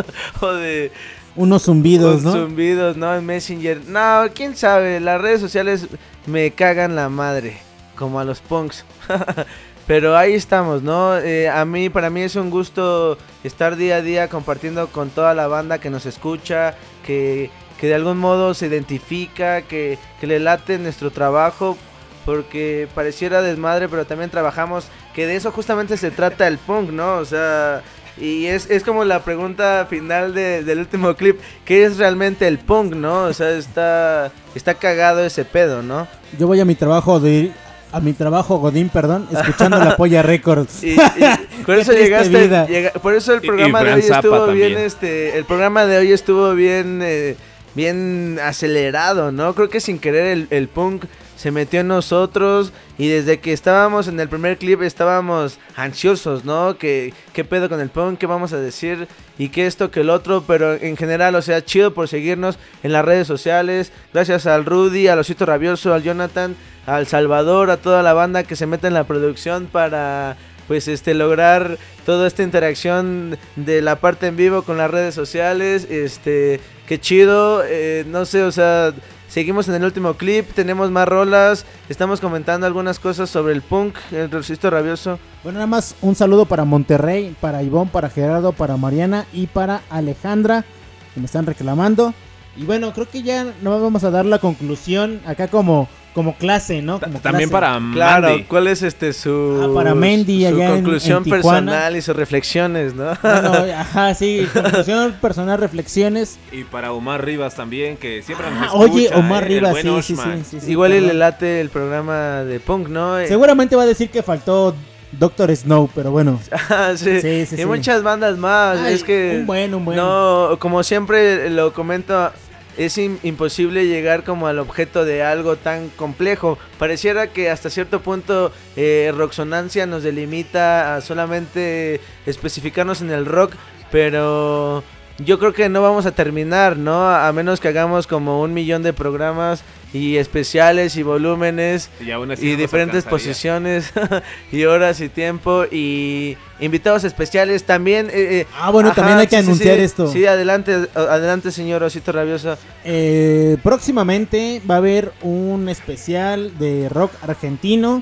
o 0.42 0.54
de 0.54 0.92
Unos 1.36 1.64
zumbidos, 1.64 2.24
con 2.24 2.24
¿no? 2.24 2.32
Zumbidos, 2.32 2.98
¿no? 2.98 3.16
En 3.16 3.26
Messenger. 3.26 3.82
No, 3.88 4.24
quién 4.34 4.56
sabe. 4.56 5.00
Las 5.00 5.22
redes 5.22 5.40
sociales 5.40 5.88
me 6.26 6.52
cagan 6.52 6.96
la 6.96 7.10
madre. 7.10 7.58
Como 7.96 8.20
a 8.20 8.24
los 8.24 8.40
punks. 8.40 8.86
Pero 9.88 10.16
ahí 10.16 10.34
estamos, 10.34 10.84
¿no? 10.84 11.18
Eh, 11.18 11.50
a 11.50 11.66
mí, 11.66 11.90
para 11.90 12.10
mí 12.10 12.22
es 12.22 12.36
un 12.36 12.50
gusto 12.50 13.18
estar 13.44 13.76
día 13.76 13.98
a 13.98 14.02
día 14.02 14.28
compartiendo 14.30 14.88
con 14.88 15.10
toda 15.10 15.34
la 15.34 15.48
banda 15.48 15.80
que 15.80 15.90
nos 15.90 16.06
escucha, 16.06 16.76
que, 17.06 17.50
que 17.80 17.88
de 17.88 17.96
algún 17.96 18.18
modo 18.18 18.54
se 18.54 18.68
identifica, 18.68 19.64
que, 19.64 19.98
que 20.20 20.28
le 20.28 20.40
late 20.40 20.78
nuestro 20.78 21.12
trabajo, 21.12 21.78
porque 22.26 22.88
pareciera 22.94 23.42
desmadre, 23.42 23.90
pero 23.90 24.06
también 24.06 24.30
trabajamos, 24.30 24.86
que 25.14 25.26
de 25.26 25.36
eso 25.36 25.52
justamente 25.52 25.98
se 25.98 26.12
trata 26.12 26.48
el 26.48 26.58
punk, 26.58 26.92
¿no? 26.92 27.18
O 27.18 27.26
sea, 27.26 27.82
y 28.18 28.46
es, 28.48 28.70
es 28.70 28.84
como 28.84 29.04
la 29.06 29.24
pregunta 29.24 29.88
final 29.90 30.34
de- 30.34 30.64
del 30.64 30.80
último 30.80 31.16
clip, 31.16 31.40
¿qué 31.66 31.86
es 31.86 31.98
realmente 31.98 32.48
el 32.48 32.58
punk, 32.60 32.94
no? 32.94 33.24
O 33.24 33.34
sea, 33.34 33.52
está, 33.52 34.32
está 34.56 34.74
cagado 34.76 35.24
ese 35.26 35.46
pedo, 35.46 35.82
¿no? 35.82 36.08
Yo 36.38 36.48
voy 36.48 36.60
a 36.60 36.66
mi 36.66 36.76
trabajo 36.76 37.20
de 37.20 37.52
a 37.94 38.00
mi 38.00 38.14
trabajo 38.14 38.58
Godín, 38.58 38.88
perdón, 38.88 39.28
escuchando 39.34 39.78
la 39.78 39.98
Polla 39.98 40.22
Records. 40.24 40.82
Y, 40.82 40.92
y 40.94 41.64
por 41.66 41.76
eso 41.78 41.92
llegaste, 41.94 42.30
vida. 42.48 42.66
llega- 42.66 42.92
por 42.94 43.14
eso 43.16 43.34
el 43.34 43.42
Y- 43.44 43.46
y 43.46 43.48
programa 43.50 43.84
de 43.84 43.94
hoy 43.94 44.02
Zappa 44.04 44.16
estuvo 44.20 44.46
bien, 44.48 44.70
también. 44.70 44.78
este, 44.88 45.38
el 45.38 45.44
programa 45.46 45.86
de 45.86 45.98
hoy 45.98 46.12
estuvo 46.14 46.54
bien, 46.54 47.02
eh, 47.04 47.36
bien 47.76 48.40
acelerado, 48.44 49.32
¿no? 49.34 49.54
Creo 49.56 49.70
que 49.70 49.82
sin 49.82 50.00
querer 50.00 50.28
el, 50.28 50.48
el 50.52 50.68
punk 50.70 51.04
se 51.42 51.50
metió 51.50 51.80
en 51.80 51.88
nosotros 51.88 52.72
y 53.00 53.08
desde 53.08 53.40
que 53.40 53.52
estábamos 53.52 54.08
en 54.08 54.20
el 54.20 54.30
primer 54.30 54.60
clip 54.60 54.84
estábamos 54.84 55.58
ansiosos, 55.76 56.46
¿no? 56.46 56.78
Que 56.78 57.16
qué 57.34 57.44
pedo 57.44 57.68
con 57.68 57.82
el 57.82 57.90
punk, 57.90 58.20
qué 58.20 58.28
vamos 58.28 58.54
a 58.54 58.60
decir 58.60 59.08
y 59.40 59.50
qué 59.50 59.66
esto 59.66 59.90
que 59.90 60.02
el 60.02 60.12
otro, 60.12 60.44
pero 60.46 60.76
en 60.76 60.96
general, 60.96 61.34
o 61.34 61.42
sea, 61.42 61.66
chido 61.66 61.96
por 61.96 62.08
seguirnos 62.08 62.60
en 62.84 62.94
las 62.94 63.04
redes 63.04 63.26
sociales. 63.26 63.92
Gracias 64.14 64.46
al 64.46 64.66
Rudy, 64.66 65.08
al 65.08 65.18
Osito 65.18 65.48
Rabioso, 65.48 65.96
al 65.96 66.04
Jonathan, 66.04 66.56
al 66.86 67.08
Salvador, 67.08 67.72
a 67.72 67.78
toda 67.78 68.04
la 68.04 68.14
banda 68.14 68.44
que 68.44 68.56
se 68.56 68.68
mete 68.68 68.86
en 68.86 68.94
la 68.94 69.06
producción 69.06 69.66
para 69.66 70.38
pues 70.68 70.88
este 70.88 71.16
lograr 71.16 71.80
toda 72.06 72.28
esta 72.28 72.44
interacción 72.44 73.36
de 73.56 73.82
la 73.82 73.96
parte 73.96 74.28
en 74.28 74.36
vivo 74.36 74.62
con 74.62 74.78
las 74.78 74.92
redes 74.92 75.16
sociales, 75.16 75.88
este, 75.90 76.60
qué 76.88 77.00
chido, 77.00 77.64
eh, 77.66 78.06
no 78.08 78.26
sé, 78.26 78.44
o 78.44 78.52
sea, 78.52 78.94
seguimos 79.32 79.70
en 79.70 79.76
el 79.76 79.86
último 79.86 80.16
clip, 80.16 80.52
tenemos 80.54 80.92
más 80.92 81.08
rolas, 81.08 81.66
estamos 81.88 82.20
comentando 82.20 82.68
algunas 82.68 83.00
cosas 83.00 83.30
sobre 83.30 83.54
el 83.54 83.62
punk, 83.62 83.96
el 84.12 84.30
resisto 84.30 84.70
rabioso. 84.70 85.20
Bueno, 85.44 85.60
nada 85.60 85.68
más 85.68 85.96
un 86.02 86.16
saludo 86.16 86.46
para 86.46 86.66
Monterrey, 86.66 87.34
para 87.40 87.64
Ivonne, 87.64 87.90
para 87.92 88.10
Gerardo, 88.10 88.52
para 88.52 88.76
Mariana 88.76 89.26
y 89.32 89.48
para 89.48 89.84
Alejandra, 89.90 90.66
que 91.14 91.22
me 91.22 91.28
están 91.28 91.46
reclamando. 91.46 92.14
Y 92.58 92.66
bueno, 92.66 92.92
creo 92.92 93.10
que 93.10 93.24
ya 93.24 93.46
nos 93.62 93.82
vamos 93.82 94.04
a 94.04 94.12
dar 94.12 94.26
la 94.26 94.40
conclusión 94.40 95.22
acá 95.26 95.48
como, 95.48 95.88
como 96.14 96.36
clase, 96.36 96.82
¿no? 96.82 97.00
Como 97.00 97.20
También 97.20 97.50
clase. 97.50 97.66
para 97.66 97.80
Claro, 97.94 98.28
Mandy. 98.30 98.44
¿cuál 98.44 98.68
es 98.68 98.82
este 98.84 99.14
su, 99.14 99.62
Ah, 99.64 99.74
para 99.74 99.96
Mendy 99.96 100.42
su 100.42 100.48
allá 100.50 100.68
en- 100.70 100.74
conclusión 100.76 101.24
en 101.26 101.30
personal 101.30 101.96
y 101.96 102.02
sus 102.02 102.16
reflexiones, 102.16 102.94
¿no? 102.94 103.14
Bueno, 103.22 103.54
ajá, 103.78 104.14
sí, 104.14 104.46
conclusión 104.54 105.14
personal, 105.22 105.60
reflexiones. 105.60 106.38
Y 106.52 106.64
para 106.66 106.92
Omar 106.92 107.24
Rivas 107.24 107.56
también, 107.56 107.96
que 107.98 108.22
siempre 108.24 108.50
nos 108.52 108.62
Ah, 108.62 108.66
escucha, 108.66 108.92
oye, 108.94 109.10
Omar 109.14 109.44
¿eh? 109.44 109.46
El 109.48 109.54
Rivas, 109.54 109.78
sí, 109.78 110.02
sí, 110.02 110.16
sí, 110.16 110.44
sí, 110.50 110.60
sí, 110.62 110.72
Igual 110.72 110.94
y 110.94 111.00
le 111.02 111.14
late 111.14 111.62
el 111.62 111.70
programa 111.70 112.44
de 112.44 112.60
punk, 112.60 112.90
¿no? 112.90 113.18
Eh, 113.18 113.28
Seguramente 113.28 113.76
va 113.76 113.84
a 113.84 113.88
decir 113.88 114.10
que 114.10 114.22
faltó 114.22 114.76
Doctor 115.14 115.54
Snow, 115.56 115.90
pero 115.96 116.12
bueno. 116.12 116.40
Ah, 116.70 116.94
sí. 116.96 117.20
Sí, 117.22 117.46
sí, 117.46 117.56
y 117.56 117.58
sí. 117.60 117.66
muchas 117.66 118.02
bandas 118.04 118.38
más. 118.38 118.80
Ay, 118.80 118.94
es 118.94 119.04
que. 119.04 119.38
un 119.42 119.46
buen, 119.46 119.74
un 119.74 119.84
buen. 119.86 119.98
No, 119.98 120.56
como 120.60 120.84
siempre 120.84 121.50
lo 121.50 121.74
comento, 121.74 122.32
es 122.78 122.98
im- 122.98 123.18
imposible 123.24 123.86
llegar 123.88 124.24
como 124.24 124.48
al 124.48 124.60
objeto 124.60 125.06
de 125.06 125.24
algo 125.24 125.56
tan 125.56 125.90
complejo. 125.90 126.58
Pareciera 126.80 127.28
que 127.28 127.50
hasta 127.50 127.70
cierto 127.70 128.02
punto 128.02 128.52
eh, 128.76 129.12
Roxonancia 129.16 129.86
nos 129.86 130.04
delimita 130.04 130.96
a 130.96 131.02
solamente 131.02 132.02
especificarnos 132.26 133.02
en 133.02 133.12
el 133.12 133.26
rock, 133.26 133.54
pero. 133.92 134.84
Yo 135.24 135.38
creo 135.38 135.54
que 135.54 135.70
no 135.70 135.84
vamos 135.84 136.08
a 136.08 136.14
terminar, 136.14 136.78
¿no? 136.78 137.08
A 137.08 137.32
menos 137.32 137.60
que 137.60 137.68
hagamos 137.68 138.08
como 138.08 138.42
un 138.42 138.56
millón 138.56 138.82
de 138.82 138.92
programas 138.92 139.62
y 139.94 140.18
especiales 140.18 140.96
y 140.96 141.04
volúmenes 141.04 141.90
Y 142.00 142.12
aún 142.12 142.32
así 142.32 142.44
y 142.44 142.46
no 142.46 142.52
nos 142.52 142.62
diferentes 142.62 143.04
posiciones 143.04 143.92
y 144.52 144.64
horas 144.64 145.02
y 145.02 145.10
tiempo 145.10 145.66
y 145.70 146.38
invitados 146.60 147.04
especiales 147.04 147.64
también. 147.64 148.08
eh, 148.08 148.12
eh, 148.42 148.48
Ah, 148.58 148.72
bueno, 148.72 148.94
también 148.94 149.18
hay 149.18 149.28
que 149.28 149.38
anunciar 149.38 149.80
esto. 149.80 150.12
Sí, 150.12 150.26
adelante, 150.26 150.88
adelante, 150.96 151.52
señor 151.52 151.84
Osito 151.84 152.12
Rabioso. 152.12 152.58
Eh, 152.86 153.58
próximamente 153.64 154.62
va 154.70 154.76
a 154.76 154.78
haber 154.78 155.12
un 155.22 155.68
especial 155.70 156.58
de 156.58 156.88
rock 156.90 157.12
argentino. 157.22 158.02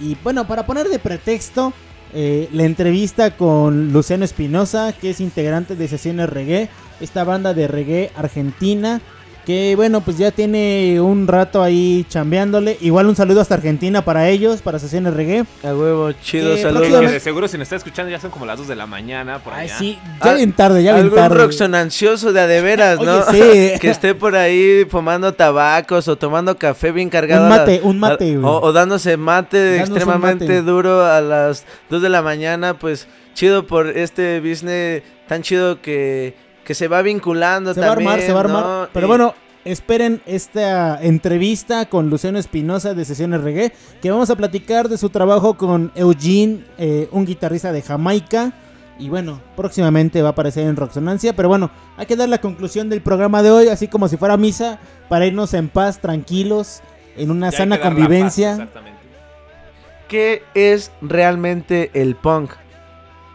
Y 0.00 0.16
bueno, 0.22 0.46
para 0.46 0.66
poner 0.66 0.88
de 0.88 0.98
pretexto, 0.98 1.72
eh, 2.14 2.48
la 2.52 2.64
entrevista 2.64 3.36
con 3.36 3.92
Luciano 3.92 4.24
Espinosa, 4.24 4.92
que 4.92 5.10
es 5.10 5.20
integrante 5.20 5.76
de 5.76 5.88
Sesiones 5.88 6.28
Reggae, 6.28 6.68
esta 7.00 7.24
banda 7.24 7.54
de 7.54 7.68
reggae 7.68 8.10
argentina. 8.14 9.00
Que 9.44 9.74
bueno, 9.74 10.02
pues 10.02 10.18
ya 10.18 10.30
tiene 10.30 11.00
un 11.00 11.26
rato 11.26 11.64
ahí 11.64 12.06
chambeándole. 12.08 12.78
Igual 12.80 13.08
un 13.08 13.16
saludo 13.16 13.40
hasta 13.40 13.54
Argentina 13.54 14.04
para 14.04 14.28
ellos, 14.28 14.62
para 14.62 14.78
Sesiones 14.78 15.14
Reggae. 15.14 15.44
A 15.64 15.74
huevo, 15.74 16.12
chido, 16.12 16.54
Que 16.54 16.62
saludos. 16.62 16.82
Que 16.82 16.88
próximamente- 16.90 17.12
de 17.14 17.20
seguro 17.20 17.48
si 17.48 17.58
nos 17.58 17.64
está 17.64 17.74
escuchando 17.74 18.08
ya 18.12 18.20
son 18.20 18.30
como 18.30 18.46
las 18.46 18.56
2 18.58 18.68
de 18.68 18.76
la 18.76 18.86
mañana 18.86 19.40
por 19.40 19.52
Ay, 19.52 19.66
allá. 19.66 19.78
sí, 19.78 19.98
ya 20.24 20.34
bien 20.34 20.52
tarde, 20.52 20.84
ya 20.84 20.92
bien 20.92 21.06
Algún 21.06 21.18
tarde. 21.18 21.36
Roxon 21.38 21.74
ansioso 21.74 22.32
de 22.32 22.40
a 22.40 22.46
de 22.46 22.60
veras, 22.60 23.00
¿no? 23.00 23.16
Oye, 23.28 23.72
sí. 23.74 23.78
que 23.80 23.90
esté 23.90 24.14
por 24.14 24.36
ahí 24.36 24.86
fumando 24.88 25.34
tabacos 25.34 26.06
o 26.06 26.16
tomando 26.16 26.56
café 26.56 26.92
bien 26.92 27.10
cargado. 27.10 27.42
Un 27.42 27.48
mate, 27.48 27.80
la- 27.82 27.88
un 27.88 27.98
mate, 27.98 28.24
a- 28.34 28.38
güey. 28.38 28.44
o, 28.44 28.60
o 28.60 28.72
dándose 28.72 29.16
mate 29.16 29.80
extremadamente 29.80 30.44
mate. 30.46 30.62
duro 30.62 31.04
a 31.04 31.20
las 31.20 31.64
2 31.90 32.00
de 32.00 32.08
la 32.08 32.22
mañana. 32.22 32.74
Pues 32.78 33.08
chido 33.34 33.66
por 33.66 33.88
este 33.88 34.38
business 34.40 35.02
tan 35.26 35.42
chido 35.42 35.80
que, 35.82 36.34
que 36.64 36.74
se 36.74 36.88
va 36.88 37.02
vinculando 37.02 37.74
Se 37.74 37.80
va 37.80 37.86
a 37.86 37.88
también. 37.90 38.08
armar, 38.10 38.24
se 38.26 38.32
va 38.32 38.40
a 38.40 38.44
¿no? 38.44 38.58
armar. 38.58 38.90
Pero 38.92 39.06
Y- 39.06 39.08
bueno, 39.08 39.34
esperen 39.64 40.20
esta 40.26 41.00
entrevista 41.02 41.86
con 41.86 42.10
Luciano 42.10 42.38
Espinosa 42.38 42.94
de 42.94 43.04
Sesiones 43.04 43.42
Reggae, 43.42 43.72
que 44.00 44.10
vamos 44.10 44.30
a 44.30 44.36
platicar 44.36 44.88
de 44.88 44.98
su 44.98 45.08
trabajo 45.10 45.54
con 45.54 45.92
Eugene, 45.94 46.64
eh, 46.78 47.08
un 47.12 47.24
guitarrista 47.24 47.72
de 47.72 47.82
Jamaica. 47.82 48.52
Y 48.98 49.08
bueno, 49.08 49.40
próximamente 49.56 50.22
va 50.22 50.28
a 50.28 50.32
aparecer 50.32 50.66
en 50.66 50.76
Roxonancia. 50.76 51.34
Pero 51.34 51.48
bueno, 51.48 51.70
hay 51.96 52.06
que 52.06 52.14
dar 52.14 52.28
la 52.28 52.38
conclusión 52.40 52.88
del 52.88 53.00
programa 53.00 53.42
de 53.42 53.50
hoy, 53.50 53.68
así 53.68 53.88
como 53.88 54.06
si 54.08 54.16
fuera 54.16 54.36
misa, 54.36 54.78
para 55.08 55.26
irnos 55.26 55.54
en 55.54 55.68
paz, 55.68 55.98
tranquilos, 56.00 56.82
en 57.16 57.30
una 57.30 57.50
Ya 57.50 57.58
sana 57.58 57.80
convivencia. 57.80 58.50
paz, 58.50 58.58
exactamente. 58.60 58.98
¿Qué 60.08 60.42
es 60.54 60.92
realmente 61.00 61.90
el 61.94 62.14
punk, 62.16 62.52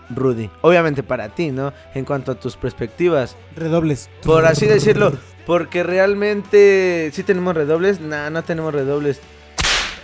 Rudy? 0.09 0.49
Obviamente 0.61 1.03
para 1.03 1.29
ti, 1.29 1.51
¿no? 1.51 1.73
En 1.93 2.05
cuanto 2.05 2.31
a 2.31 2.35
tus 2.35 2.55
perspectivas. 2.55 3.35
Redobles. 3.55 4.09
Por 4.23 4.45
así 4.45 4.65
decirlo. 4.65 5.13
Porque 5.45 5.83
realmente. 5.83 7.09
¿Sí 7.13 7.23
tenemos 7.23 7.55
redobles? 7.55 7.99
Nah, 8.01 8.29
no 8.29 8.43
tenemos 8.43 8.73
redobles. 8.73 9.19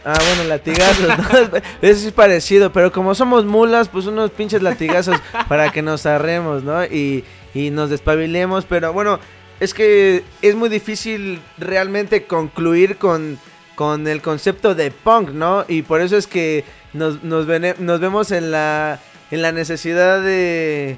Ah, 0.06 0.18
bueno, 0.36 0.50
latigazos. 0.50 1.08
¿no? 1.08 1.58
Eso 1.82 2.08
es 2.08 2.14
parecido. 2.14 2.72
Pero 2.72 2.92
como 2.92 3.16
somos 3.16 3.46
mulas, 3.46 3.90
pues 3.90 4.06
unos 4.06 4.32
pinches 4.32 4.62
latigazos 4.62 5.18
para 5.48 5.72
que 5.72 5.82
nos 5.82 6.06
arremos, 6.06 6.64
¿no? 6.64 6.84
Y, 6.86 7.24
y 7.54 7.70
nos 7.72 7.90
despabilemos. 7.90 8.66
Pero 8.66 8.92
bueno, 8.94 9.20
es 9.60 9.74
que 9.74 10.24
es 10.42 10.56
muy 10.56 10.70
difícil 10.70 11.40
realmente 11.58 12.26
concluir 12.26 12.98
con, 12.98 13.38
con 13.76 14.08
el 14.08 14.22
concepto 14.22 14.76
de 14.76 14.92
punk, 14.92 15.30
¿no? 15.30 15.64
Y 15.68 15.84
por 15.84 16.02
eso 16.02 16.18
es 16.18 16.28
que 16.28 16.64
nos, 16.94 17.24
nos, 17.24 17.46
vene- 17.48 17.76
nos 17.80 18.00
vemos 18.00 18.32
en 18.32 18.52
la, 18.52 19.00
en 19.32 19.42
la 19.42 19.52
necesidad 19.52 20.22
de 20.22 20.98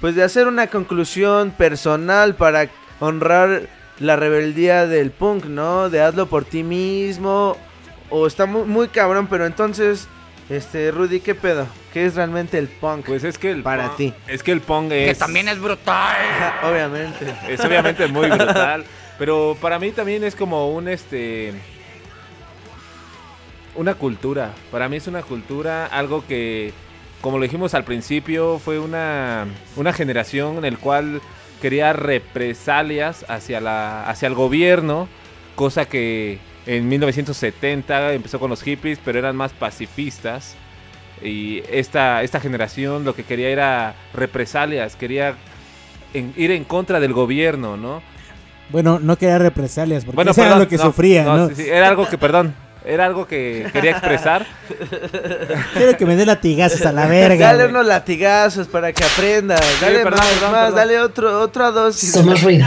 pues 0.00 0.14
de 0.14 0.22
hacer 0.22 0.46
una 0.46 0.66
conclusión 0.68 1.50
personal 1.50 2.34
para 2.34 2.68
honrar 3.00 3.62
la 3.98 4.16
rebeldía 4.16 4.86
del 4.86 5.10
punk, 5.10 5.44
¿no? 5.44 5.90
De 5.90 6.00
hazlo 6.00 6.26
por 6.26 6.44
ti 6.46 6.62
mismo. 6.62 7.56
O 8.08 8.26
está 8.26 8.46
muy, 8.46 8.62
muy 8.64 8.88
cabrón, 8.88 9.26
pero 9.28 9.44
entonces, 9.46 10.08
este, 10.48 10.90
Rudy, 10.90 11.20
¿qué 11.20 11.34
pedo? 11.34 11.66
¿Qué 11.92 12.06
es 12.06 12.14
realmente 12.14 12.56
el 12.58 12.66
punk? 12.68 13.04
Pues 13.06 13.24
es 13.24 13.36
que 13.36 13.50
el 13.50 13.62
Para 13.62 13.88
punk- 13.88 13.96
ti. 13.98 14.14
Es 14.26 14.42
que 14.42 14.52
el 14.52 14.62
punk 14.62 14.88
Que 14.88 15.10
es. 15.10 15.18
también 15.18 15.48
es 15.48 15.60
brutal. 15.60 16.16
Obviamente. 16.64 17.34
Es 17.48 17.60
obviamente 17.60 18.06
muy 18.08 18.28
brutal. 18.30 18.84
Pero 19.18 19.54
para 19.60 19.78
mí 19.78 19.90
también 19.92 20.24
es 20.24 20.34
como 20.34 20.72
un 20.74 20.88
este. 20.88 21.52
Una 23.74 23.94
cultura. 23.94 24.52
Para 24.72 24.88
mí 24.88 24.96
es 24.96 25.06
una 25.06 25.22
cultura, 25.22 25.86
algo 25.86 26.26
que, 26.26 26.72
como 27.20 27.38
lo 27.38 27.44
dijimos 27.44 27.74
al 27.74 27.84
principio, 27.84 28.58
fue 28.58 28.78
una, 28.78 29.46
una 29.76 29.92
generación 29.92 30.58
en 30.58 30.64
el 30.64 30.78
cual 30.78 31.20
quería 31.60 31.92
represalias 31.92 33.24
hacia, 33.28 33.60
la, 33.60 34.08
hacia 34.08 34.28
el 34.28 34.34
gobierno, 34.34 35.08
cosa 35.54 35.84
que 35.86 36.38
en 36.66 36.88
1970 36.88 38.12
empezó 38.14 38.38
con 38.40 38.50
los 38.50 38.62
hippies, 38.62 38.98
pero 39.04 39.18
eran 39.18 39.36
más 39.36 39.52
pacifistas. 39.52 40.56
Y 41.22 41.62
esta, 41.70 42.22
esta 42.22 42.40
generación 42.40 43.04
lo 43.04 43.14
que 43.14 43.24
quería 43.24 43.50
era 43.50 43.94
represalias, 44.14 44.96
quería 44.96 45.34
en- 46.14 46.32
ir 46.36 46.50
en 46.50 46.64
contra 46.64 46.98
del 46.98 47.12
gobierno, 47.12 47.76
¿no? 47.76 48.00
Bueno, 48.70 48.98
no 49.00 49.16
quería 49.18 49.38
represalias, 49.38 50.04
porque 50.04 50.16
Bueno, 50.16 50.30
eso 50.30 50.42
era 50.42 50.58
lo 50.58 50.68
que 50.68 50.76
no, 50.78 50.84
sufría, 50.84 51.24
¿no? 51.24 51.48
sí, 51.48 51.56
sí, 51.56 51.68
era 51.68 51.88
algo 51.88 52.08
que, 52.08 52.16
perdón, 52.16 52.54
era 52.84 53.04
algo 53.06 53.26
que 53.26 53.68
quería 53.72 53.90
expresar. 53.92 54.46
Quiero 55.74 55.96
que 55.96 56.06
me 56.06 56.16
dé 56.16 56.24
latigazos 56.26 56.84
a 56.86 56.92
la 56.92 57.06
verga. 57.06 57.46
Dale 57.48 57.64
güey. 57.64 57.70
unos 57.74 57.86
latigazos 57.86 58.68
para 58.68 58.92
que 58.92 59.04
aprenda. 59.04 59.56
Dale 59.80 59.98
perdón, 60.00 60.18
más, 60.18 60.26
perdón, 60.28 60.50
más, 60.52 60.60
perdón. 60.62 60.74
dale 60.76 61.00
otro, 61.00 61.40
otra 61.40 61.70
dosis. 61.70 62.12
Somos 62.12 62.42
ruido. 62.44 62.66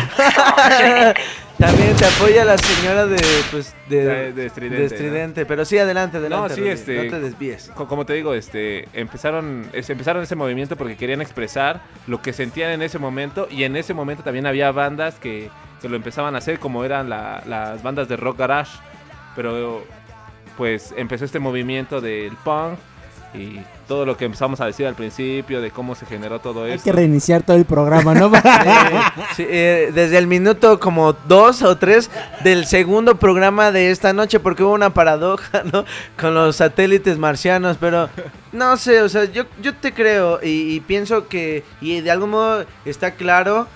También 1.58 1.96
te 1.96 2.06
apoya 2.06 2.44
la 2.44 2.58
señora 2.58 3.06
de, 3.06 3.22
pues, 3.52 3.74
de, 3.88 4.04
De- 4.06 4.34
de 4.34 4.46
Estridente, 4.48 4.78
de 4.80 4.86
Estridente. 4.86 5.46
Pero 5.46 5.66
sí, 5.66 5.78
adelante, 5.78 6.18
adelante. 6.18 6.50
No, 6.50 6.56
sí, 6.56 6.68
este, 6.68 7.04
no 7.06 7.12
te 7.12 7.20
desvíes. 7.20 7.72
co- 7.76 7.88
Como 7.88 8.06
te 8.06 8.14
digo, 8.14 8.34
este, 8.34 8.88
empezaron, 8.94 9.70
es- 9.72 9.90
empezaron 9.90 10.24
ese 10.24 10.36
movimiento 10.36 10.76
porque 10.76 10.98
querían 10.98 11.22
expresar 11.22 11.82
lo 12.08 12.22
que 12.22 12.34
sentían 12.34 12.72
en 12.72 12.82
ese 12.82 12.98
momento 13.00 13.48
y 13.50 13.64
en 13.64 13.76
ese 13.76 13.94
momento 13.94 14.24
también 14.24 14.46
había 14.48 14.72
bandas 14.72 15.16
que, 15.16 15.50
que 15.82 15.88
lo 15.90 15.96
empezaban 15.96 16.34
a 16.36 16.40
hacer 16.40 16.60
como 16.60 16.84
eran 16.86 17.10
la- 17.10 17.44
las 17.46 17.82
bandas 17.84 18.10
de 18.10 18.18
rock 18.18 18.40
garage, 18.40 18.72
pero 19.36 19.86
pues 20.58 20.94
empezó 20.98 21.26
este 21.26 21.40
movimiento 21.40 22.02
del 22.02 22.36
punk 22.44 22.78
y 23.34 23.60
todo 23.88 24.06
lo 24.06 24.16
que 24.16 24.26
empezamos 24.26 24.62
a 24.62 24.66
decir 24.68 24.86
al 24.86 24.94
principio 24.94 25.60
de 25.60 25.72
cómo 25.72 25.96
se 25.96 26.06
generó 26.06 26.40
todo 26.40 26.66
Hay 26.66 26.74
esto. 26.74 26.84
que 26.86 26.92
reiniciar 26.92 27.42
todo 27.42 27.58
el 27.58 27.66
programa, 27.66 28.14
¿no? 28.14 28.32
Sí, 29.36 29.44
eh, 29.50 29.92
desde 29.94 30.20
el 30.20 30.28
minuto 30.28 30.80
como 30.80 31.14
dos 31.14 31.64
o 31.64 31.76
tres 31.78 32.12
del 32.44 32.68
segundo 32.68 33.16
programa 33.16 33.72
de 33.72 33.90
esta 33.90 34.14
noche, 34.14 34.40
porque 34.40 34.62
hubo 34.64 34.74
una 34.74 34.92
paradoja, 34.94 35.64
¿no? 35.74 35.84
Con 36.20 36.36
los 36.36 36.58
satélites 36.58 37.18
marcianos, 37.18 37.78
pero 37.80 38.08
no 38.52 38.78
sé, 38.78 39.02
o 39.02 39.10
sea, 39.10 39.26
yo, 39.26 39.46
yo 39.64 39.74
te 39.74 39.92
creo 39.94 40.40
y, 40.44 40.76
y 40.76 40.80
pienso 40.82 41.28
que, 41.28 41.64
y 41.82 42.02
de 42.02 42.12
algún 42.12 42.30
modo 42.30 42.66
está 42.86 43.12
claro, 43.16 43.68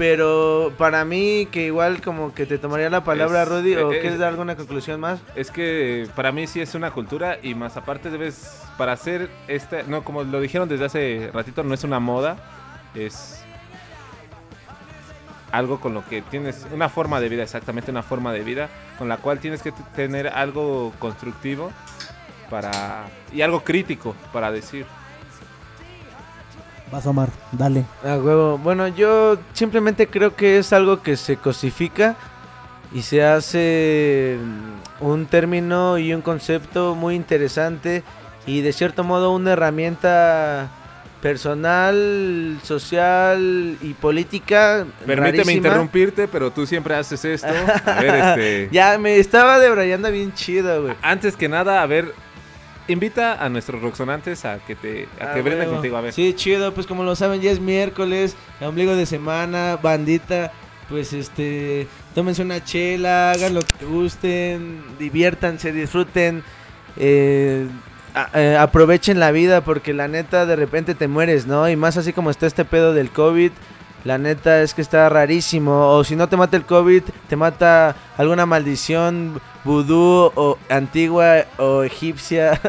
pero 0.00 0.72
para 0.78 1.04
mí 1.04 1.46
que 1.52 1.66
igual 1.66 2.00
como 2.00 2.32
que 2.32 2.46
te 2.46 2.56
tomaría 2.56 2.88
la 2.88 3.04
palabra, 3.04 3.42
Es- 3.42 3.48
Rudy, 3.50 3.76
o 3.76 3.92
eh, 3.92 3.98
eh, 3.98 4.00
quieres 4.00 4.18
dar 4.18 4.28
alguna 4.30 4.56
conclusión 4.56 4.98
más. 4.98 5.20
Es 5.34 5.50
que 5.50 6.08
para 6.16 6.32
mí 6.32 6.46
sí 6.46 6.58
es 6.58 6.74
una 6.74 6.90
cultura 6.90 7.36
y 7.42 7.54
más 7.54 7.76
aparte 7.76 8.08
debes, 8.08 8.62
para 8.78 8.92
hacer 8.92 9.28
este, 9.46 9.82
no, 9.82 10.02
como 10.02 10.24
lo 10.24 10.40
dijeron 10.40 10.70
desde 10.70 10.86
hace 10.86 11.30
ratito, 11.34 11.62
no 11.64 11.74
es 11.74 11.84
una 11.84 12.00
moda, 12.00 12.38
es... 12.94 13.44
algo 15.52 15.80
con 15.80 15.92
lo 15.92 16.02
que 16.08 16.22
tienes, 16.22 16.66
una 16.72 16.88
forma 16.88 17.20
de 17.20 17.28
vida, 17.28 17.42
exactamente 17.42 17.90
una 17.90 18.02
forma 18.02 18.32
de 18.32 18.40
vida, 18.40 18.70
con 18.98 19.06
la 19.06 19.18
cual 19.18 19.38
tienes 19.38 19.62
que 19.62 19.72
tener 19.94 20.28
algo 20.28 20.94
constructivo 20.98 21.72
para 22.48 23.04
y 23.34 23.42
algo 23.42 23.60
crítico 23.64 24.16
para 24.32 24.50
decir. 24.50 24.86
Vas 26.90 27.06
Omar, 27.06 27.28
dale. 27.52 27.84
A 28.04 28.16
huevo. 28.16 28.58
Bueno, 28.58 28.88
yo 28.88 29.38
simplemente 29.52 30.08
creo 30.08 30.34
que 30.34 30.58
es 30.58 30.72
algo 30.72 31.02
que 31.02 31.16
se 31.16 31.36
cosifica 31.36 32.16
y 32.92 33.02
se 33.02 33.22
hace 33.22 34.38
mm, 34.40 35.04
un 35.04 35.26
término 35.26 35.98
y 35.98 36.12
un 36.12 36.22
concepto 36.22 36.96
muy 36.96 37.14
interesante 37.14 38.02
y 38.46 38.62
de 38.62 38.72
cierto 38.72 39.04
modo 39.04 39.32
una 39.32 39.52
herramienta 39.52 40.68
personal, 41.22 42.58
social 42.62 43.76
y 43.80 43.94
política. 43.94 44.86
Permíteme 45.06 45.16
rarísima. 45.20 45.52
interrumpirte, 45.52 46.26
pero 46.26 46.50
tú 46.50 46.66
siempre 46.66 46.94
haces 46.94 47.24
esto. 47.24 47.48
A 47.86 48.00
ver, 48.00 48.14
este. 48.14 48.68
Ya 48.72 48.98
me 48.98 49.18
estaba 49.18 49.58
debrayando 49.58 50.10
bien 50.10 50.32
chido, 50.34 50.82
güey. 50.82 50.94
Antes 51.02 51.36
que 51.36 51.48
nada, 51.48 51.82
a 51.82 51.86
ver, 51.86 52.12
invita 52.92 53.42
a 53.44 53.48
nuestros 53.48 53.80
roxonantes 53.82 54.44
a 54.44 54.58
que 54.58 54.74
te 54.76 55.08
a 55.20 55.30
Ah, 55.30 55.34
que 55.34 55.42
brinden 55.42 55.68
contigo, 55.70 55.96
a 55.96 56.00
ver. 56.00 56.12
Sí, 56.12 56.34
chido, 56.34 56.72
pues 56.74 56.86
como 56.86 57.02
lo 57.04 57.14
saben, 57.16 57.40
ya 57.40 57.50
es 57.50 57.60
miércoles, 57.60 58.36
ombligo 58.60 58.94
de 58.96 59.06
semana, 59.06 59.78
bandita. 59.82 60.52
Pues 60.88 61.12
este, 61.12 61.86
tómense 62.16 62.42
una 62.42 62.64
chela, 62.64 63.30
hagan 63.30 63.54
lo 63.54 63.60
que 63.60 63.84
gusten, 63.86 64.82
diviértanse, 64.98 65.72
disfruten, 65.72 66.42
eh, 66.96 67.66
a- 68.14 68.28
eh, 68.34 68.56
aprovechen 68.56 69.20
la 69.20 69.30
vida 69.30 69.60
porque 69.60 69.94
la 69.94 70.08
neta 70.08 70.46
de 70.46 70.56
repente 70.56 70.96
te 70.96 71.06
mueres, 71.06 71.46
¿no? 71.46 71.68
Y 71.68 71.76
más 71.76 71.96
así 71.96 72.12
como 72.12 72.28
está 72.30 72.46
este 72.48 72.64
pedo 72.64 72.92
del 72.92 73.10
COVID, 73.10 73.52
la 74.04 74.18
neta 74.18 74.62
es 74.62 74.74
que 74.74 74.82
está 74.82 75.08
rarísimo. 75.08 75.94
O 75.94 76.04
si 76.04 76.16
no 76.16 76.28
te 76.28 76.36
mata 76.36 76.56
el 76.56 76.64
COVID, 76.64 77.02
te 77.28 77.36
mata 77.36 77.94
alguna 78.16 78.46
maldición 78.46 79.40
vudú 79.64 80.32
o 80.34 80.58
antigua 80.68 81.44
o 81.58 81.82
egipcia, 81.82 82.60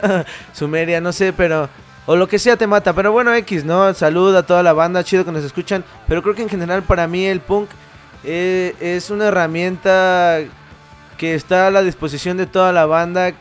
sumeria, 0.53 1.01
no 1.01 1.11
sé, 1.11 1.33
pero... 1.33 1.69
O 2.07 2.15
lo 2.15 2.27
que 2.27 2.39
sea 2.39 2.57
te 2.57 2.65
mata, 2.65 2.93
pero 2.93 3.11
bueno, 3.11 3.33
X, 3.35 3.63
¿no? 3.63 3.93
Salud 3.93 4.35
a 4.35 4.43
toda 4.43 4.63
la 4.63 4.73
banda, 4.73 5.03
chido 5.03 5.23
que 5.23 5.31
nos 5.31 5.43
escuchan. 5.43 5.83
Pero 6.07 6.23
creo 6.23 6.33
que 6.33 6.41
en 6.41 6.49
general 6.49 6.81
para 6.81 7.07
mí 7.07 7.25
el 7.25 7.41
punk 7.41 7.69
eh, 8.23 8.75
es 8.79 9.11
una 9.11 9.27
herramienta 9.27 10.39
que 11.17 11.35
está 11.35 11.67
a 11.67 11.71
la 11.71 11.83
disposición 11.83 12.37
de 12.37 12.47
toda 12.47 12.73
la 12.73 12.87
banda 12.87 13.33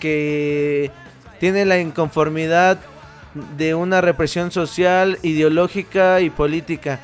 que 0.00 0.90
tiene 1.38 1.64
la 1.64 1.78
inconformidad 1.78 2.78
de 3.56 3.76
una 3.76 4.00
represión 4.00 4.50
social, 4.50 5.18
ideológica 5.22 6.20
y 6.20 6.30
política. 6.30 6.98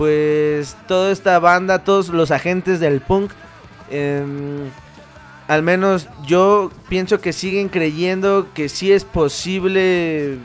Pues 0.00 0.78
toda 0.88 1.12
esta 1.12 1.38
banda, 1.40 1.80
todos 1.80 2.08
los 2.08 2.30
agentes 2.30 2.80
del 2.80 3.02
punk, 3.02 3.32
em, 3.90 4.70
al 5.46 5.62
menos 5.62 6.08
yo 6.24 6.70
pienso 6.88 7.20
que 7.20 7.34
siguen 7.34 7.68
creyendo 7.68 8.46
que 8.54 8.70
sí 8.70 8.92
es 8.92 9.04
posible, 9.04 10.38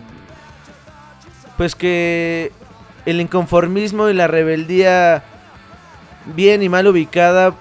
pues 1.56 1.74
que 1.74 2.52
el 3.06 3.22
inconformismo 3.22 4.10
y 4.10 4.14
la 4.14 4.28
rebeldía 4.28 5.24
bien 6.36 6.62
y 6.62 6.68
mal 6.68 6.88
ubicada, 6.88 7.54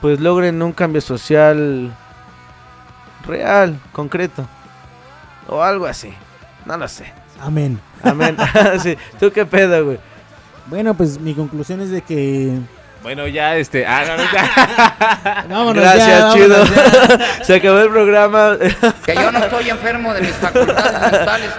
pues 0.00 0.18
logren 0.18 0.60
un 0.62 0.72
cambio 0.72 1.00
social 1.00 1.94
real, 3.24 3.78
concreto. 3.92 4.48
O 5.46 5.62
algo 5.62 5.86
así. 5.86 6.12
No 6.66 6.76
lo 6.76 6.88
sé. 6.88 7.12
Amén. 7.40 7.78
Amén. 8.02 8.36
sí. 8.82 8.98
¿Tú 9.20 9.30
qué 9.30 9.46
pedo, 9.46 9.84
güey? 9.84 9.98
Bueno, 10.68 10.94
pues 10.94 11.18
mi 11.20 11.34
conclusión 11.34 11.80
es 11.80 11.90
de 11.90 12.02
que. 12.02 12.58
Bueno, 13.02 13.26
ya 13.26 13.56
este. 13.56 13.86
Ah, 13.86 14.04
no, 14.06 14.16
no, 14.16 14.22
ya. 14.32 15.46
Vámonos 15.48 15.82
Gracias, 15.82 16.08
ya, 16.08 16.32
chido. 16.34 16.48
vámonos 16.58 17.20
Se 17.44 17.54
acabó 17.54 17.78
el 17.80 17.90
programa. 17.90 18.56
Que 19.06 19.14
yo 19.14 19.32
no 19.32 19.38
estoy 19.38 19.70
enfermo 19.70 20.12
de 20.14 20.20
mis 20.22 20.32
facultades 20.32 20.92
mentales. 21.12 21.50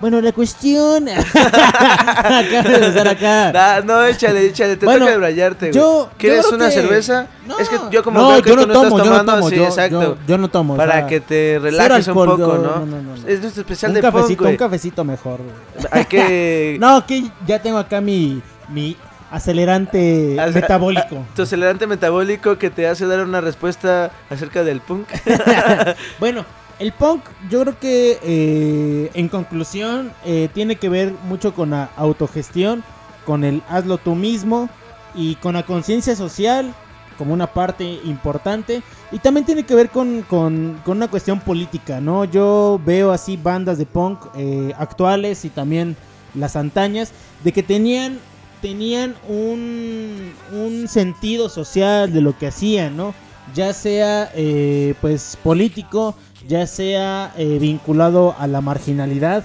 Bueno, 0.00 0.20
la 0.20 0.30
cuestión. 0.32 1.08
Acaba 1.08 2.42
de 2.62 2.78
pasar 2.78 3.08
acá. 3.08 3.52
Nah, 3.52 3.80
no, 3.80 4.04
échale, 4.04 4.46
échale. 4.46 4.76
Te 4.76 4.84
Bueno, 4.86 5.00
toca 5.00 5.10
debrayarte, 5.12 5.70
güey. 5.70 5.72
yo- 5.80 6.10
¿Quieres 6.16 6.46
yo 6.48 6.54
una 6.56 6.66
que- 6.68 6.72
cerveza? 6.74 7.26
No. 7.46 7.58
Es 7.58 7.68
que 7.68 7.78
yo 7.90 8.02
como 8.04 8.20
No, 8.20 8.28
veo 8.28 8.42
que 8.42 8.50
yo 8.50 8.54
tú 8.56 8.60
no 8.62 8.66
no 8.68 8.72
tomo, 8.74 8.84
estás 8.86 8.98
yo 9.06 9.10
no 9.12 9.18
tomando, 9.18 9.34
tomo, 9.34 9.50
sí, 9.50 9.56
yo- 9.56 9.64
exacto. 9.64 10.00
yo- 10.02 10.16
yo 10.26 10.38
no 10.38 10.48
tomo, 10.48 10.74
o 10.74 10.76
Para 10.76 10.92
sea, 10.92 11.06
que 11.08 11.20
te 11.20 11.58
relajes 11.60 12.06
un 12.06 12.10
alcohol, 12.12 12.28
poco, 12.28 12.38
yo- 12.38 12.62
¿no? 12.62 12.62
no, 12.62 12.86
no, 12.86 13.02
no, 13.02 13.16
no. 13.16 13.28
Es 13.28 13.40
nuestro 13.40 13.62
especial 13.62 13.90
un 13.90 13.94
de 13.96 14.02
punk, 14.02 14.14
cafecito, 14.14 14.42
güey. 14.44 14.52
un 14.52 14.58
cafecito 14.58 15.04
mejor. 15.04 15.38
güey. 15.38 15.86
Hay 15.90 16.04
que... 16.04 16.76
No, 16.80 17.04
que 17.04 17.24
ya 17.46 17.58
tengo 17.60 17.78
acá 17.78 18.00
mi, 18.00 18.40
mi 18.68 18.96
acelerante 19.30 20.36
Ace- 20.40 20.60
metabólico. 20.60 21.24
Tu 21.36 21.42
acelerante 21.42 21.86
metabólico 21.86 22.56
que 22.58 22.70
te 22.70 22.86
hace 22.86 23.06
dar 23.06 23.24
una 23.24 23.40
respuesta 23.40 24.10
acerca 24.30 24.62
del 24.64 24.80
punk. 24.80 25.08
bueno, 26.20 26.44
el 26.78 26.92
punk 26.92 27.22
yo 27.50 27.62
creo 27.62 27.78
que 27.78 28.18
eh, 28.22 29.10
en 29.14 29.28
conclusión 29.28 30.12
eh, 30.24 30.48
tiene 30.54 30.76
que 30.76 30.88
ver 30.88 31.12
mucho 31.24 31.54
con 31.54 31.70
la 31.70 31.90
autogestión, 31.96 32.82
con 33.26 33.44
el 33.44 33.62
hazlo 33.68 33.98
tú 33.98 34.14
mismo 34.14 34.68
y 35.14 35.34
con 35.36 35.54
la 35.54 35.62
conciencia 35.64 36.14
social 36.16 36.72
como 37.16 37.34
una 37.34 37.48
parte 37.48 37.84
importante 38.04 38.80
y 39.10 39.18
también 39.18 39.44
tiene 39.44 39.64
que 39.64 39.74
ver 39.74 39.88
con, 39.90 40.22
con- 40.22 40.80
con 40.84 40.98
una 40.98 41.08
cuestión 41.08 41.40
política, 41.40 42.00
¿no? 42.00 42.24
Yo 42.24 42.80
veo 42.86 43.10
así 43.10 43.36
bandas 43.36 43.76
de 43.78 43.86
punk 43.86 44.20
eh, 44.36 44.72
actuales 44.78 45.44
y 45.44 45.48
también 45.50 45.96
las 46.34 46.54
antañas 46.54 47.10
de 47.42 47.50
que 47.52 47.62
tenían 47.64 48.20
tenían 48.60 49.14
un, 49.28 50.32
un 50.52 50.88
sentido 50.88 51.48
social 51.48 52.12
de 52.12 52.20
lo 52.20 52.36
que 52.36 52.48
hacían, 52.48 52.96
¿no? 52.96 53.14
Ya 53.54 53.72
sea 53.72 54.30
eh, 54.34 54.94
pues 55.00 55.38
político, 55.42 56.14
ya 56.46 56.66
sea 56.66 57.32
eh, 57.36 57.58
vinculado 57.60 58.34
a 58.38 58.46
la 58.46 58.60
marginalidad, 58.60 59.44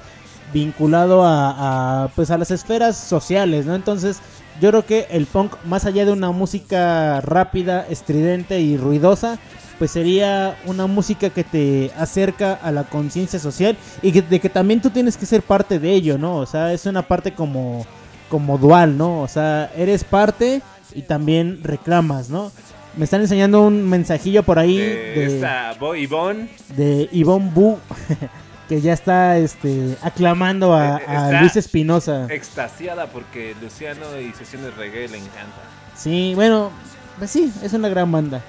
vinculado 0.54 1.24
a, 1.26 2.10
pues 2.16 2.32
a 2.32 2.38
las 2.38 2.52
esferas 2.52 2.98
sociales, 2.98 3.66
¿no? 3.66 3.76
Entonces 3.76 4.20
yo 4.62 4.70
creo 4.70 4.86
que 4.86 5.08
el 5.10 5.26
punk, 5.26 5.54
más 5.66 5.86
allá 5.86 6.06
de 6.06 6.12
una 6.12 6.32
música 6.32 7.22
rápida, 7.22 7.86
estridente 7.90 8.60
y 8.60 8.78
ruidosa, 8.78 9.40
pues 9.80 9.92
sería 9.92 10.58
una 10.66 10.86
música 10.86 11.30
que 11.30 11.44
te 11.44 11.92
acerca 11.98 12.54
a 12.54 12.72
la 12.72 12.84
conciencia 12.84 13.40
social 13.40 13.76
y 14.02 14.12
que, 14.12 14.22
de 14.22 14.40
que 14.40 14.50
también 14.50 14.82
tú 14.82 14.90
tienes 14.90 15.18
que 15.18 15.26
ser 15.26 15.42
parte 15.42 15.80
de 15.80 15.92
ello, 15.92 16.18
¿no? 16.18 16.38
O 16.38 16.46
sea, 16.46 16.72
es 16.72 16.86
una 16.86 17.02
parte 17.02 17.34
como, 17.34 17.86
como 18.34 18.58
dual, 18.58 18.98
¿no? 18.98 19.22
O 19.22 19.28
sea, 19.28 19.72
eres 19.78 20.04
parte 20.04 20.64
y 20.96 21.04
también 21.04 21.60
reclamas, 21.62 22.32
¿no? 22.32 22.52
Me 22.98 23.04
están 23.04 23.22
enseñando 23.22 23.62
un 23.62 23.88
mensajillo 23.88 24.42
por 24.42 24.58
ahí 24.58 24.76
De 24.76 24.96
de, 24.96 25.26
esta 25.36 25.76
Bo 25.80 25.94
Ivonne. 25.94 26.50
de 26.76 27.10
Ivonne 27.12 27.52
Bu, 27.54 27.78
que 28.70 28.82
ya 28.82 28.94
está 28.94 29.38
este, 29.38 29.96
aclamando 30.02 30.74
a, 30.74 30.98
Eh, 30.98 31.04
a 31.06 31.42
Luis 31.42 31.56
Espinosa. 31.56 32.26
Extasiada 32.28 33.06
porque 33.06 33.54
Luciano 33.62 34.20
y 34.20 34.34
sesiones 34.34 34.76
reggae 34.78 35.08
le 35.10 35.20
encanta. 35.20 35.62
Sí, 35.96 36.32
bueno, 36.34 36.72
pues 37.20 37.30
sí, 37.30 37.54
es 37.62 37.72
una 37.74 37.88
gran 37.88 38.12
banda. 38.12 38.42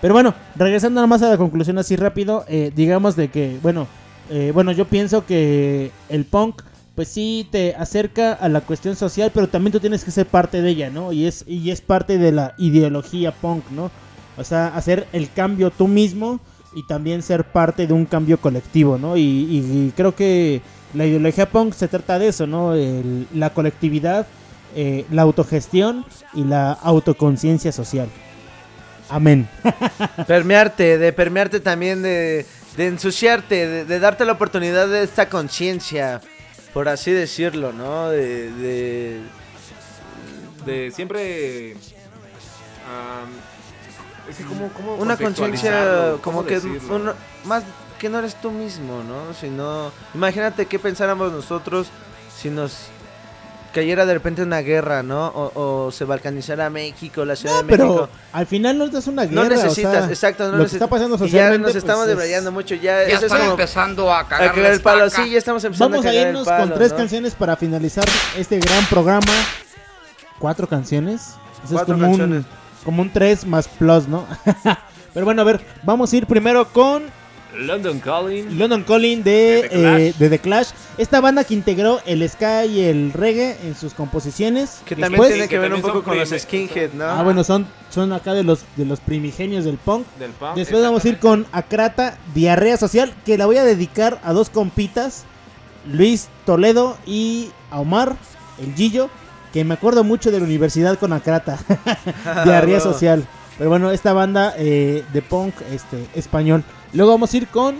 Pero 0.00 0.14
bueno, 0.14 0.34
regresando 0.56 0.96
nada 0.96 1.06
más 1.06 1.22
a 1.22 1.28
la 1.30 1.36
conclusión 1.36 1.78
así 1.78 1.94
rápido, 1.94 2.44
eh, 2.48 2.72
digamos 2.74 3.14
de 3.14 3.28
que, 3.28 3.56
bueno, 3.62 3.86
eh, 4.30 4.50
bueno, 4.52 4.72
yo 4.72 4.84
pienso 4.86 5.24
que 5.24 5.92
el 6.08 6.24
punk, 6.24 6.62
pues 6.98 7.06
sí 7.06 7.46
te 7.48 7.76
acerca 7.76 8.32
a 8.32 8.48
la 8.48 8.60
cuestión 8.60 8.96
social, 8.96 9.30
pero 9.32 9.48
también 9.48 9.70
tú 9.70 9.78
tienes 9.78 10.02
que 10.02 10.10
ser 10.10 10.26
parte 10.26 10.60
de 10.60 10.70
ella, 10.70 10.90
¿no? 10.90 11.12
Y 11.12 11.26
es, 11.26 11.44
y 11.46 11.70
es 11.70 11.80
parte 11.80 12.18
de 12.18 12.32
la 12.32 12.56
ideología 12.58 13.30
punk, 13.30 13.70
¿no? 13.70 13.92
O 14.36 14.42
sea, 14.42 14.74
hacer 14.74 15.06
el 15.12 15.30
cambio 15.30 15.70
tú 15.70 15.86
mismo 15.86 16.40
y 16.74 16.84
también 16.88 17.22
ser 17.22 17.44
parte 17.44 17.86
de 17.86 17.92
un 17.92 18.04
cambio 18.04 18.40
colectivo, 18.40 18.98
¿no? 18.98 19.16
Y, 19.16 19.20
y- 19.22 19.92
creo 19.96 20.16
que 20.16 20.60
la 20.92 21.06
ideología 21.06 21.48
punk 21.48 21.72
se 21.72 21.86
trata 21.86 22.18
de 22.18 22.26
eso, 22.26 22.48
¿no? 22.48 22.74
La 23.32 23.50
colectividad, 23.50 24.26
eh, 24.74 25.04
la 25.12 25.22
autogestión 25.22 26.04
y 26.34 26.42
la 26.42 26.72
autoconciencia 26.72 27.70
social. 27.70 28.08
Amén. 29.08 29.48
permearte, 30.26 30.98
de 30.98 31.12
permearte 31.12 31.60
también, 31.60 32.02
de, 32.02 32.44
ensuciarte, 32.76 33.84
de 33.84 34.00
darte 34.00 34.24
la 34.24 34.32
oportunidad 34.32 34.88
de 34.88 35.04
esta 35.04 35.28
conciencia, 35.28 36.20
por 36.74 36.88
así 36.88 37.10
decirlo, 37.12 37.72
¿no? 37.72 38.08
De, 38.10 38.50
de- 38.52 39.22
De 40.66 40.90
siempre. 40.90 41.72
am, 41.72 43.28
es 44.28 44.36
que 44.36 44.44
como, 44.44 44.68
como 44.70 44.94
una 44.96 45.16
conciencia 45.16 46.16
como 46.22 46.42
¿Cómo 46.42 46.44
que 46.46 46.58
uno- 46.58 47.14
más 47.44 47.62
que 47.98 48.08
no 48.08 48.18
eres 48.18 48.40
tú 48.40 48.50
mismo, 48.50 49.02
¿no? 49.02 49.32
Sino, 49.34 49.90
imagínate 50.14 50.66
qué 50.66 50.78
pensáramos 50.78 51.32
nosotros 51.32 51.88
si 52.36 52.50
nos 52.50 52.88
cayera 53.72 54.06
de 54.06 54.14
repente 54.14 54.42
una 54.42 54.60
guerra, 54.60 55.02
¿no? 55.02 55.26
O, 55.28 55.86
o 55.86 55.90
se 55.92 56.04
balcanizara 56.04 56.70
México, 56.70 57.24
la 57.24 57.36
Ciudad 57.36 57.58
de 57.62 57.64
Pero 57.68 57.84
México. 57.86 58.08
al 58.32 58.46
final 58.46 58.78
no 58.78 58.84
es 58.86 59.06
una 59.06 59.24
guerra. 59.24 59.42
No 59.42 59.48
necesitas, 59.48 59.94
o 59.94 59.98
sea, 60.00 60.08
exacto, 60.08 60.50
no 60.50 60.58
lo 60.58 60.64
que 60.66 60.72
está 60.72 60.86
pasando 60.88 61.16
y 61.16 61.18
ya 61.18 61.24
socialmente. 61.24 61.66
nos 61.68 61.76
estamos 61.76 62.04
pues, 62.04 62.10
es- 62.10 62.16
debrayando 62.16 62.52
mucho, 62.52 62.74
ya, 62.74 62.82
Ya 62.82 63.02
eso 63.02 63.16
es 63.16 63.22
están 63.24 63.38
como 63.40 63.50
empezando 63.52 64.12
a 64.12 64.20
a 64.20 64.28
cagar 64.28 64.54
cagar 64.54 64.72
el 64.72 64.80
palo, 64.80 65.10
sí, 65.10 65.30
ya 65.30 65.38
estamos 65.38 65.62
empezando 65.64 65.90
Vamos 65.96 66.06
a 66.06 66.08
a 66.08 66.12
cagar 66.12 66.26
irnos 66.28 66.42
el 66.46 66.52
palo, 66.52 66.68
con 66.70 66.78
tres 66.78 66.90
¿no? 66.92 66.96
canciones 66.98 67.34
para 67.34 67.56
finalizar 67.56 68.04
este 68.36 68.58
gran 68.58 68.84
programa. 68.86 69.32
Cuatro 70.38 70.68
canciones. 70.68 71.34
Eso 71.64 71.74
Cuatro 71.74 71.94
es 71.96 72.00
como 72.00 72.06
canciones. 72.16 72.44
un, 72.44 72.84
como 72.84 73.02
un 73.02 73.12
3 73.12 73.44
más 73.46 73.66
plus, 73.68 74.06
¿no? 74.08 74.24
Pero 75.14 75.24
bueno, 75.26 75.42
a 75.42 75.44
ver, 75.44 75.60
vamos 75.82 76.12
a 76.12 76.16
ir 76.16 76.26
primero 76.26 76.68
con 76.72 77.02
London 77.56 77.98
Calling. 78.00 78.58
London 78.58 78.84
Calling 78.84 79.22
de, 79.24 79.62
The 79.62 79.68
Clash. 79.68 80.00
eh, 80.00 80.14
de 80.18 80.28
The 80.30 80.38
Clash. 80.38 80.68
Esta 80.98 81.20
banda 81.20 81.44
que 81.44 81.54
integró 81.54 82.00
el 82.06 82.28
ska 82.28 82.64
y 82.66 82.80
el 82.80 83.12
reggae 83.12 83.56
en 83.64 83.74
sus 83.74 83.94
composiciones. 83.94 84.80
Que 84.84 84.94
también 84.94 85.12
Después- 85.12 85.30
tiene 85.32 85.48
que 85.48 85.58
ver 85.58 85.72
un 85.72 85.80
poco 85.80 86.02
con 86.02 86.18
los 86.18 86.28
skinhead, 86.30 86.92
¿no? 86.92 87.04
Ah, 87.04 87.22
bueno, 87.22 87.42
son, 87.44 87.66
son 87.90 88.12
acá 88.12 88.34
de 88.34 88.44
los, 88.44 88.64
de 88.76 88.84
los 88.84 89.00
primigenios 89.00 89.64
del 89.64 89.78
punk. 89.78 90.06
Del 90.18 90.32
punk, 90.32 90.56
Después 90.56 90.82
vamos 90.82 91.04
a 91.04 91.08
ir 91.08 91.18
con 91.18 91.46
Acrata, 91.52 92.18
Diarrea 92.34 92.76
Social, 92.76 93.14
que 93.24 93.38
la 93.38 93.46
voy 93.46 93.56
a 93.56 93.64
dedicar 93.64 94.20
a 94.24 94.32
dos 94.32 94.50
compitas, 94.50 95.24
Luis 95.90 96.28
Toledo 96.44 96.98
y 97.06 97.50
a 97.70 97.80
Omar, 97.80 98.16
el 98.60 98.74
Gillo, 98.74 99.08
que 99.52 99.64
me 99.64 99.74
acuerdo 99.74 100.04
mucho 100.04 100.30
de 100.30 100.38
la 100.38 100.44
universidad 100.44 100.98
con 100.98 101.12
Acrata, 101.14 101.58
Diarrea 102.44 102.78
Bueno. 102.78 102.80
Social. 102.80 103.26
Pero 103.56 103.70
bueno, 103.70 103.90
esta 103.90 104.12
banda 104.12 104.54
eh, 104.56 105.02
de 105.12 105.22
punk 105.22 105.54
este, 105.72 106.06
español. 106.14 106.62
Luego 106.92 107.12
vamos 107.12 107.32
a 107.32 107.36
ir 107.36 107.46
con... 107.48 107.76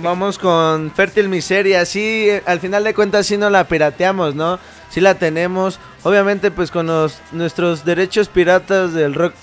Vamos 0.00 0.36
con 0.38 0.90
Fértil 0.90 1.28
Miseria, 1.28 1.84
sí, 1.86 2.28
al 2.44 2.58
final 2.58 2.82
de 2.82 2.92
cuentas 2.92 3.24
sí 3.24 3.36
no 3.36 3.50
la 3.50 3.62
pirateamos, 3.68 4.34
¿no? 4.34 4.58
Sí 4.90 5.00
la 5.00 5.14
tenemos, 5.14 5.78
obviamente 6.02 6.50
pues 6.50 6.72
con 6.72 6.88
los, 6.88 7.20
nuestros 7.30 7.84
derechos 7.84 8.26
piratas 8.28 8.94
del 8.94 9.14
rock, 9.14 9.34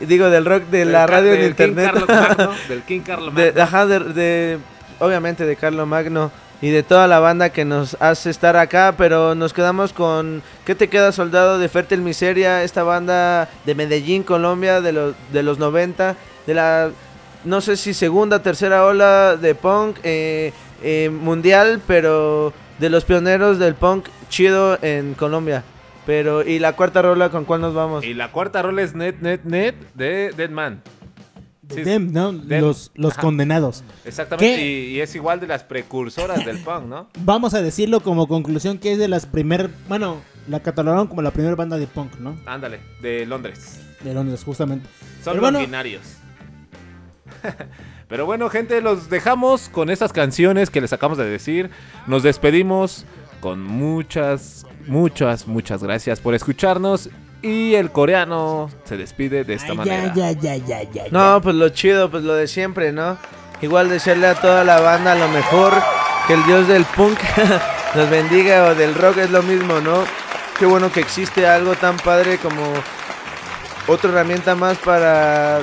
digo 0.00 0.28
del 0.28 0.44
rock 0.44 0.64
de 0.64 0.78
Del 0.78 0.90
la 0.92 1.06
radio 1.06 1.34
en 1.34 1.40
del 1.42 1.54
King 1.54 1.64
internet. 1.68 1.92
Carlo 1.92 2.06
Magno, 2.08 2.50
del 2.68 2.82
King 2.82 3.00
Carlo 3.06 3.30
De- 3.30 3.46
Magno. 3.52 3.62
ajá, 3.62 3.86
de, 3.86 3.98
de- 4.00 4.58
obviamente 4.98 5.46
de 5.46 5.54
Carlo 5.54 5.86
Magno 5.86 6.32
y 6.60 6.70
de 6.70 6.82
toda 6.82 7.06
la 7.06 7.20
banda 7.20 7.50
que 7.50 7.64
nos 7.64 7.96
hace 8.00 8.30
estar 8.30 8.56
acá, 8.56 8.96
pero 8.98 9.36
nos 9.36 9.52
quedamos 9.52 9.92
con 9.92 10.42
¿Qué 10.66 10.74
te 10.74 10.88
queda 10.88 11.12
soldado 11.12 11.60
de 11.60 11.68
Fértil 11.68 12.00
Miseria? 12.00 12.64
Esta 12.64 12.82
banda 12.82 13.48
de 13.64 13.74
Medellín, 13.76 14.24
Colombia, 14.24 14.80
de 14.80 14.90
los, 14.90 15.14
de 15.32 15.44
los 15.44 15.60
90, 15.60 16.16
de 16.48 16.54
la, 16.54 16.90
no 17.44 17.60
sé 17.60 17.76
si 17.76 17.94
segunda, 17.94 18.42
tercera 18.42 18.84
ola 18.84 19.36
de 19.36 19.54
punk 19.54 19.98
eh, 20.02 20.52
eh, 20.82 21.10
mundial, 21.10 21.80
pero 21.86 22.52
de 22.78 22.90
los 22.90 23.04
pioneros 23.04 23.58
del 23.58 23.74
punk 23.74 24.08
chido 24.28 24.78
en 24.82 25.14
Colombia. 25.14 25.64
Pero, 26.06 26.42
¿y 26.46 26.58
la 26.58 26.74
cuarta 26.74 27.02
rola 27.02 27.30
con 27.30 27.44
cuál 27.44 27.60
nos 27.60 27.74
vamos? 27.74 28.04
Y 28.04 28.14
la 28.14 28.32
cuarta 28.32 28.60
rola 28.62 28.82
es 28.82 28.94
Net, 28.94 29.20
Net, 29.20 29.44
Net 29.44 29.76
de 29.94 30.32
Dead 30.36 30.50
Man. 30.50 30.82
Sí, 31.72 31.98
¿no? 31.98 32.32
Los, 32.32 32.90
los 32.94 33.14
condenados. 33.14 33.82
Exactamente, 34.04 34.60
y, 34.60 34.96
y 34.96 35.00
es 35.00 35.14
igual 35.14 35.40
de 35.40 35.46
las 35.46 35.62
precursoras 35.62 36.44
del 36.44 36.58
punk, 36.58 36.84
¿no? 36.84 37.08
Vamos 37.20 37.54
a 37.54 37.62
decirlo 37.62 38.00
como 38.00 38.26
conclusión 38.26 38.78
que 38.78 38.92
es 38.92 38.98
de 38.98 39.08
las 39.08 39.26
primer... 39.26 39.70
Bueno, 39.88 40.20
la 40.48 40.60
catalogaron 40.60 41.06
como 41.06 41.22
la 41.22 41.30
primera 41.30 41.54
banda 41.54 41.78
de 41.78 41.86
punk, 41.86 42.16
¿no? 42.18 42.36
Ándale, 42.46 42.80
de 43.00 43.24
Londres. 43.24 43.80
De 44.02 44.12
Londres, 44.12 44.42
justamente. 44.44 44.86
Son 45.22 45.34
Pero 45.34 45.40
bueno. 45.42 45.60
Pero 48.08 48.26
bueno, 48.26 48.48
gente, 48.50 48.80
los 48.80 49.08
dejamos 49.08 49.68
con 49.68 49.90
estas 49.90 50.12
canciones 50.12 50.70
que 50.70 50.80
les 50.80 50.92
acabamos 50.92 51.18
de 51.18 51.24
decir. 51.24 51.70
Nos 52.06 52.22
despedimos 52.22 53.04
con 53.40 53.62
muchas, 53.62 54.66
muchas, 54.86 55.46
muchas 55.46 55.82
gracias 55.82 56.20
por 56.20 56.34
escucharnos. 56.34 57.10
Y 57.42 57.74
el 57.74 57.90
coreano 57.90 58.70
se 58.84 58.96
despide 58.96 59.44
de 59.44 59.54
esta 59.54 59.72
Ay, 59.72 59.76
manera. 59.78 60.12
ya, 60.14 60.30
ya, 60.32 60.56
ya, 60.56 60.82
ya, 60.82 60.92
ya. 60.92 61.04
No, 61.10 61.40
pues 61.42 61.56
lo 61.56 61.68
chido, 61.70 62.10
pues 62.10 62.22
lo 62.22 62.34
de 62.34 62.46
siempre, 62.46 62.92
¿no? 62.92 63.16
Igual 63.60 63.88
desearle 63.88 64.28
a 64.28 64.34
toda 64.34 64.62
la 64.62 64.80
banda 64.80 65.14
lo 65.16 65.28
mejor, 65.28 65.72
que 66.26 66.34
el 66.34 66.44
dios 66.46 66.68
del 66.68 66.84
punk 66.84 67.18
nos 67.96 68.10
bendiga 68.10 68.64
o 68.66 68.74
del 68.74 68.94
rock 68.94 69.18
es 69.18 69.30
lo 69.30 69.42
mismo, 69.42 69.80
¿no? 69.80 70.04
Qué 70.58 70.66
bueno 70.66 70.92
que 70.92 71.00
existe 71.00 71.46
algo 71.46 71.74
tan 71.74 71.96
padre 71.96 72.38
como 72.38 72.62
otra 73.88 74.10
herramienta 74.10 74.54
más 74.54 74.78
para 74.78 75.62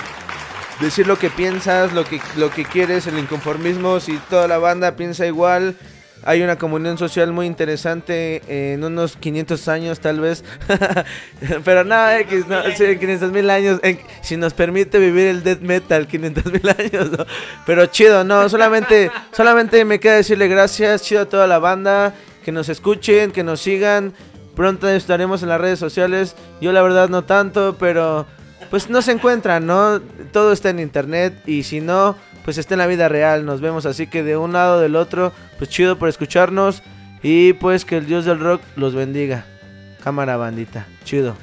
decir 0.80 1.08
lo 1.08 1.18
que 1.18 1.30
piensas, 1.30 1.94
lo 1.94 2.06
que, 2.06 2.22
lo 2.38 2.50
que 2.50 2.66
quieres, 2.66 3.08
el 3.08 3.18
inconformismo, 3.20 4.00
si 4.00 4.18
toda 4.30 4.48
la 4.48 4.58
banda 4.58 4.96
piensa 4.96 5.26
igual. 5.26 5.76
Hay 6.24 6.42
una 6.42 6.58
comunión 6.58 6.98
social 6.98 7.32
muy 7.32 7.46
interesante 7.46 8.42
en 8.74 8.84
unos 8.84 9.16
500 9.16 9.68
años 9.70 10.00
tal 10.02 10.20
vez. 10.20 10.44
Pero 11.64 11.86
nada, 11.86 12.20
X, 12.20 12.46
no, 12.48 12.62
sí, 12.76 12.84
en 12.84 13.00
500 13.00 13.32
mil 13.32 13.50
años. 13.50 13.80
si 14.22 14.36
nos 14.36 14.54
permite 14.54 15.00
vivir 15.00 15.28
el 15.28 15.44
death 15.44 15.62
metal, 15.62 16.08
500 16.08 16.46
mil 16.46 16.70
años. 16.78 17.12
¿no? 17.12 17.26
Pero 17.66 17.86
chido, 17.86 18.26
no, 18.26 18.50
solamente, 18.50 19.12
solamente 19.32 19.86
me 19.86 20.00
queda 20.00 20.16
decirle 20.16 20.50
gracias, 20.50 21.04
chido 21.04 21.22
a 21.22 21.26
toda 21.26 21.48
la 21.48 21.60
banda. 21.60 22.14
Que 22.44 22.52
nos 22.52 22.68
escuchen, 22.68 23.32
que 23.32 23.44
nos 23.44 23.62
sigan. 23.62 24.14
Pronto 24.56 24.90
estaremos 24.90 25.42
en 25.42 25.50
las 25.50 25.62
redes 25.62 25.80
sociales. 25.80 26.36
Yo 26.60 26.74
la 26.74 26.82
verdad 26.82 27.08
no 27.08 27.24
tanto, 27.24 27.78
pero 27.80 28.26
pues 28.70 28.90
no 28.90 29.02
se 29.02 29.12
encuentran, 29.12 29.66
¿no? 29.66 30.00
Todo 30.32 30.52
está 30.52 30.70
en 30.70 30.80
internet 30.80 31.42
y 31.46 31.64
si 31.64 31.82
no, 31.82 32.16
pues 32.46 32.58
está 32.58 32.76
en 32.76 32.80
la 32.80 32.88
vida 32.88 33.10
real. 33.10 33.46
Nos 33.46 33.62
vemos 33.62 33.86
así 33.86 34.08
que 34.08 34.24
de 34.24 34.38
un 34.38 34.54
lado 34.54 34.80
del 34.80 34.96
otro, 34.96 35.34
pues 35.58 35.70
chido 35.70 35.98
por 35.98 36.10
escucharnos 36.10 36.84
y 37.24 37.54
pues 37.54 37.86
que 37.86 37.98
el 37.98 38.06
dios 38.06 38.26
del 38.26 38.40
rock 38.40 38.62
los 38.76 38.94
bendiga. 38.94 39.46
Cámara 40.04 40.38
bandita, 40.38 40.88
chido. 41.04 41.36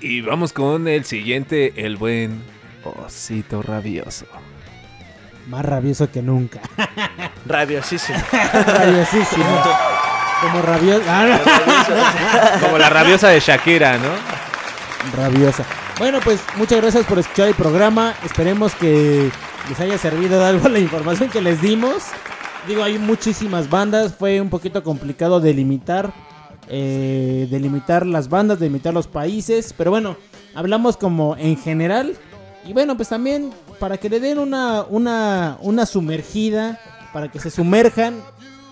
Y 0.00 0.20
vamos 0.20 0.52
con 0.52 0.88
el 0.88 1.04
siguiente, 1.04 1.72
el 1.76 1.96
buen 1.96 2.42
osito 2.84 3.62
rabioso. 3.62 4.26
Más 5.48 5.64
rabioso 5.64 6.10
que 6.10 6.22
nunca. 6.22 6.60
Rabiosísimo. 7.46 8.18
Rabiosísimo. 8.66 9.44
Como 10.40 10.62
rabioso. 10.62 11.02
Como 12.60 12.78
la 12.78 12.90
rabiosa 12.90 13.28
de 13.28 13.40
Shakira, 13.40 13.96
¿no? 13.96 14.10
Rabiosa. 15.16 15.64
Bueno, 15.98 16.18
pues 16.22 16.40
muchas 16.58 16.80
gracias 16.82 17.06
por 17.06 17.18
escuchar 17.18 17.48
el 17.48 17.54
programa. 17.54 18.14
Esperemos 18.22 18.74
que 18.74 19.30
les 19.68 19.80
haya 19.80 19.96
servido 19.96 20.38
de 20.38 20.44
algo 20.44 20.68
la 20.70 20.78
información 20.78 21.30
que 21.30 21.40
les 21.40 21.62
dimos. 21.62 22.02
Digo, 22.68 22.82
hay 22.82 22.98
muchísimas 22.98 23.70
bandas. 23.70 24.14
Fue 24.14 24.40
un 24.40 24.50
poquito 24.50 24.82
complicado 24.82 25.40
delimitar. 25.40 26.12
eh, 26.68 27.46
delimitar 27.50 28.04
las 28.04 28.28
bandas, 28.28 28.58
delimitar 28.58 28.92
los 28.92 29.06
países. 29.06 29.72
Pero 29.72 29.90
bueno, 29.90 30.16
hablamos 30.54 30.96
como 30.98 31.34
en 31.38 31.56
general. 31.56 32.14
Y 32.66 32.72
bueno, 32.74 32.96
pues 32.96 33.08
también 33.08 33.52
para 33.78 33.96
que 33.96 34.10
le 34.10 34.20
den 34.20 34.38
una, 34.38 34.82
una, 34.82 35.56
una 35.62 35.86
sumergida. 35.86 36.78
Para 37.14 37.30
que 37.30 37.40
se 37.40 37.50
sumerjan. 37.50 38.20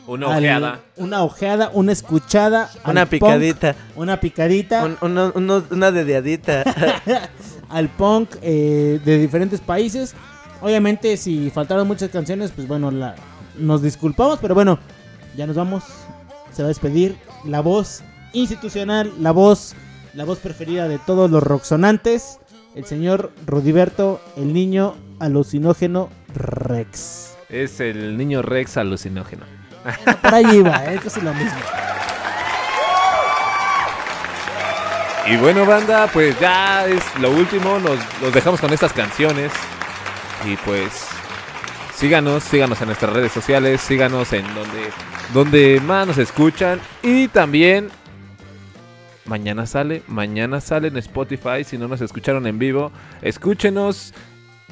Una 0.07 0.26
al- 0.34 0.39
ojeada. 0.44 0.81
una 0.97 1.23
ojeada, 1.23 1.70
una 1.73 1.92
escuchada. 1.92 2.70
Una 2.84 3.07
punk, 3.07 3.10
picadita. 3.10 3.74
una 3.97 4.20
picadita. 4.20 4.84
Un- 4.84 4.99
uno- 5.00 5.33
uno- 5.34 5.65
una 5.70 5.91
dediadita. 5.92 6.62
al 7.70 7.89
punk 7.89 8.36
eh, 8.42 9.00
de 9.05 9.18
diferentes 9.18 9.60
países. 9.60 10.15
Obviamente, 10.60 11.16
si 11.16 11.50
faltaron 11.50 11.86
muchas 11.86 12.10
canciones, 12.10 12.52
pues 12.55 12.68
bueno, 12.68 12.91
la, 12.91 13.15
nos 13.58 13.83
disculpamos, 13.83 14.39
pero 14.41 14.55
bueno, 14.55 14.78
ya 15.36 15.47
nos 15.47 15.57
vamos. 15.57 15.84
Se 16.52 16.62
va 16.62 16.66
a 16.66 16.68
despedir 16.68 17.16
la 17.44 17.60
voz 17.60 18.02
institucional, 18.33 19.12
la 19.20 19.33
voz, 19.33 19.74
la 20.15 20.24
voz 20.24 20.39
preferida 20.39 20.86
de 20.89 20.99
todos 20.99 21.31
los 21.31 21.42
roxonantes, 21.42 22.39
el 22.74 22.84
señor 22.84 23.33
Rudiberto, 23.47 24.20
el 24.36 24.52
niño 24.52 24.94
alucinógeno 25.18 26.08
Rex. 26.34 27.34
Es 27.49 27.81
el 27.81 28.16
niño 28.16 28.42
Rex 28.42 28.76
alucinógeno. 28.76 29.44
Por 30.22 30.34
ahí 30.34 30.56
iba, 30.56 30.84
eh, 30.86 30.98
casi 31.02 31.20
lo 31.20 31.34
mismo. 31.34 31.58
Y 35.26 35.36
bueno, 35.36 35.64
banda, 35.64 36.06
pues 36.12 36.38
ya 36.38 36.86
es 36.86 37.02
lo 37.18 37.30
último. 37.30 37.78
Nos, 37.78 38.34
dejamos 38.34 38.60
con 38.60 38.72
estas 38.72 38.92
canciones. 38.92 39.52
Y 40.44 40.56
pues 40.56 41.06
síganos, 41.94 42.44
síganos 42.44 42.80
en 42.82 42.88
nuestras 42.88 43.12
redes 43.12 43.32
sociales, 43.32 43.80
síganos 43.80 44.32
en 44.34 44.44
donde, 44.54 44.90
donde 45.32 45.80
más 45.80 46.06
nos 46.06 46.18
escuchan. 46.18 46.78
Y 47.02 47.28
también 47.28 47.88
mañana 49.24 49.64
sale, 49.64 50.02
mañana 50.08 50.60
sale 50.60 50.88
en 50.88 50.96
Spotify. 50.98 51.64
Si 51.64 51.78
no 51.78 51.88
nos 51.88 52.02
escucharon 52.02 52.46
en 52.46 52.58
vivo, 52.58 52.92
escúchenos. 53.22 54.12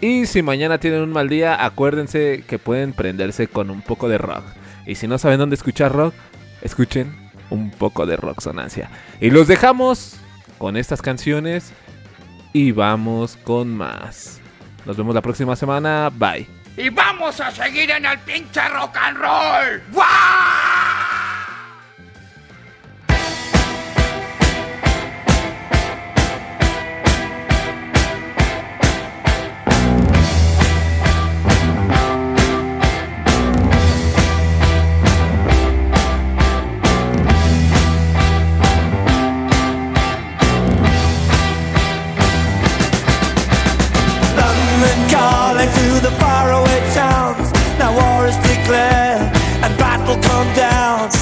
Y 0.02 0.26
si 0.26 0.42
mañana 0.42 0.78
tienen 0.78 1.00
un 1.00 1.12
mal 1.12 1.30
día, 1.30 1.64
acuérdense 1.64 2.44
que 2.46 2.58
pueden 2.58 2.92
prenderse 2.92 3.46
con 3.46 3.70
un 3.70 3.80
poco 3.80 4.08
de 4.08 4.18
rock. 4.18 4.44
Y 4.86 4.94
si 4.94 5.06
no 5.06 5.18
saben 5.18 5.38
dónde 5.38 5.56
escuchar 5.56 5.92
rock, 5.92 6.14
escuchen 6.62 7.14
un 7.50 7.70
poco 7.70 8.06
de 8.06 8.16
rock 8.16 8.40
sonancia. 8.40 8.90
Y 9.20 9.30
los 9.30 9.46
dejamos 9.46 10.16
con 10.58 10.76
estas 10.76 11.02
canciones 11.02 11.72
y 12.52 12.72
vamos 12.72 13.36
con 13.44 13.76
más. 13.76 14.40
Nos 14.84 14.96
vemos 14.96 15.14
la 15.14 15.22
próxima 15.22 15.56
semana. 15.56 16.10
Bye. 16.12 16.46
Y 16.76 16.88
vamos 16.88 17.40
a 17.40 17.50
seguir 17.50 17.90
en 17.90 18.06
el 18.06 18.18
pinche 18.20 18.66
rock 18.68 18.96
and 18.96 19.18
roll. 19.18 19.82
¡Guau! 19.92 21.21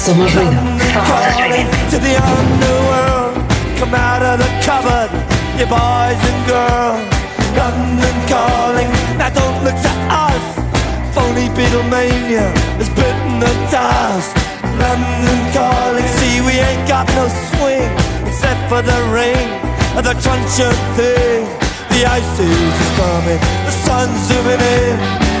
Ruido. 0.09 0.49
to 1.91 1.97
the 1.99 2.15
underworld. 2.17 3.37
Come 3.77 3.93
out 3.93 4.23
of 4.25 4.39
the 4.41 4.49
cupboard, 4.65 5.13
you 5.53 5.69
boys 5.69 6.17
and 6.17 6.41
girls. 6.49 7.05
London 7.53 8.17
calling, 8.25 8.89
now 9.21 9.29
don't 9.29 9.63
look 9.63 9.77
to 9.77 9.93
us. 10.09 10.41
Phony 11.13 11.49
Beatlemania 11.53 12.49
has 12.81 12.89
bitten 12.97 13.39
the 13.39 13.53
dust. 13.69 14.33
London 14.81 15.39
calling, 15.53 16.07
see 16.17 16.41
we 16.41 16.57
ain't 16.57 16.87
got 16.89 17.05
no 17.13 17.29
swing 17.53 17.91
except 18.25 18.61
for 18.69 18.81
the 18.81 18.97
ring 19.13 19.37
of 19.93 20.03
the 20.03 20.17
truncheon 20.17 20.73
thing. 20.97 21.45
The 21.93 22.09
ice 22.09 22.39
is 22.39 22.89
coming, 22.97 23.37
the 23.37 23.73
sun's 23.85 24.17
zooming 24.25 24.61
in. 24.61 25.40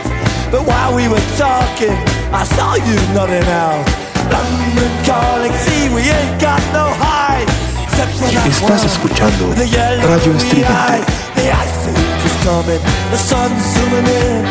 But 0.51 0.67
while 0.67 0.93
we 0.93 1.07
were 1.07 1.23
talking, 1.39 1.95
I 2.35 2.43
saw 2.43 2.75
you 2.75 2.95
nodding 3.15 3.47
out. 3.47 3.87
London 4.27 4.91
calling, 5.07 5.53
see 5.63 5.87
we 5.95 6.03
ain't 6.03 6.41
got 6.43 6.59
no 6.75 6.91
hide. 6.91 7.47
Except 7.87 8.11
for 8.19 8.27
that 8.27 8.47
Estás 8.51 8.83
escuchando 8.83 9.55
the 9.55 9.63
yellow 9.65 10.11
Radio 10.11 10.35
Estridente. 10.35 11.07
The 11.39 11.47
ice 11.55 11.87
is 11.87 12.35
coming, 12.43 12.83
the 13.11 13.17
sun's 13.17 13.63
zooming 13.73 14.07
in. 14.11 14.43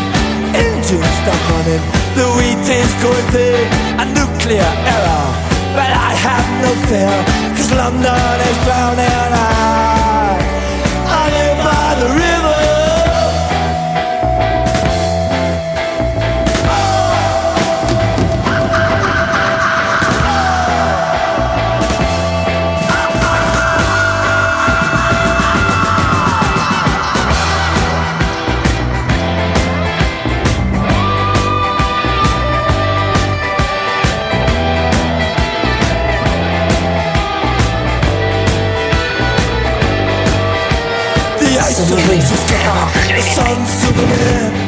Engines 0.56 1.04
stop 1.20 1.40
running, 1.52 1.84
the 2.16 2.26
wheat 2.32 2.64
is 2.64 2.92
going 3.04 3.28
thin. 3.36 3.68
A 4.00 4.04
nuclear 4.16 4.72
error, 4.88 5.26
but 5.76 5.90
I 5.92 6.16
have 6.16 6.48
no 6.64 6.72
fear, 6.88 7.12
cause 7.56 7.70
London 7.76 8.40
is 8.48 8.56
drowning. 8.64 9.32
I, 9.36 9.99
to. 43.80 44.59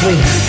Somos 0.00 0.39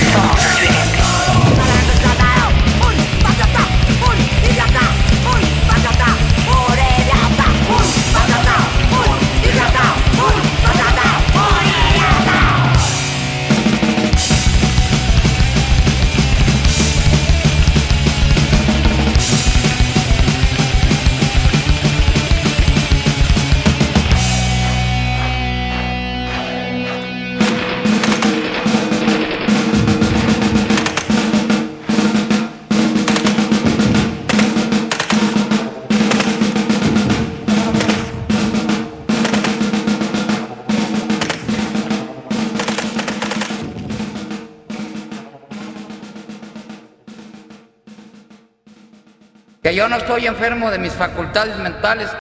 yo 49.82 49.90
no 49.90 49.96
estoy 49.96 50.28
enfermo 50.28 50.70
de 50.70 50.78
mis 50.78 50.94
facultades 50.94 51.58
mentales. 51.58 52.21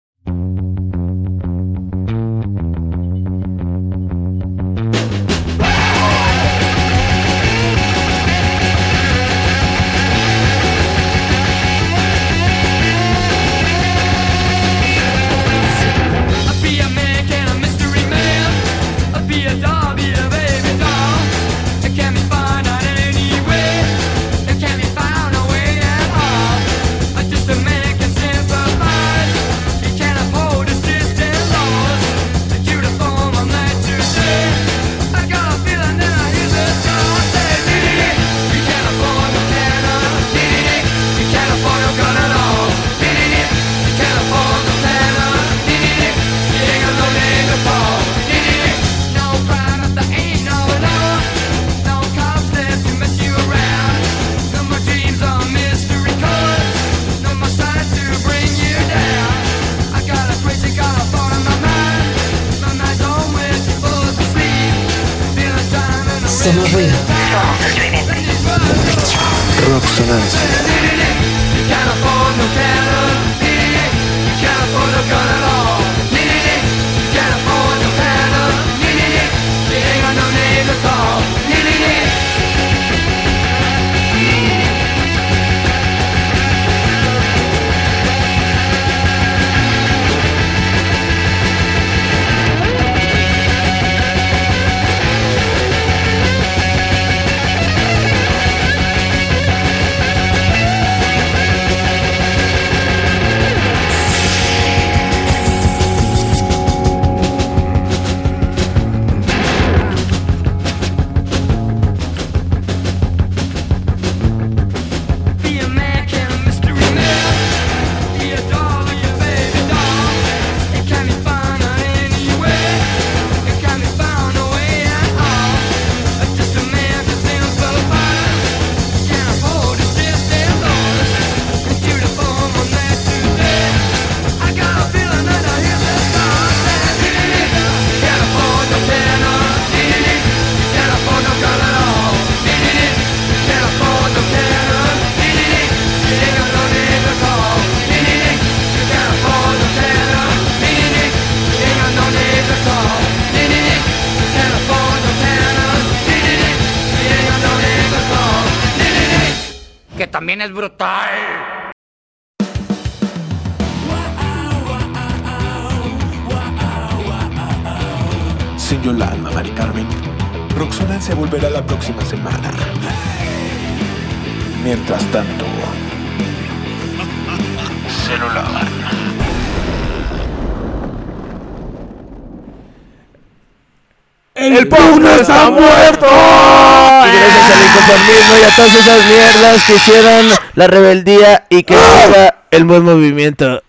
Todas 188.60 188.74
esas 188.74 189.06
mierdas 189.06 189.62
que 189.66 189.74
hicieron 189.74 190.26
la 190.54 190.66
rebeldía 190.66 191.46
y 191.48 191.62
que 191.62 191.74
siga 191.74 192.44
el 192.50 192.64
buen 192.64 192.82
movimiento. 192.82 193.62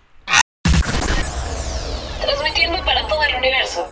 Transmitiendo 2.20 2.84
para 2.84 3.06
todo 3.08 3.22
el 3.22 3.34
universo. 3.36 3.88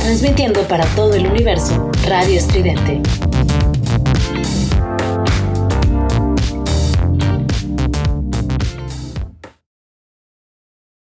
Transmitiendo 0.00 0.62
para 0.64 0.84
todo 0.86 1.14
el 1.14 1.26
universo, 1.28 1.90
Radio 2.06 2.38
Estridente. 2.38 3.00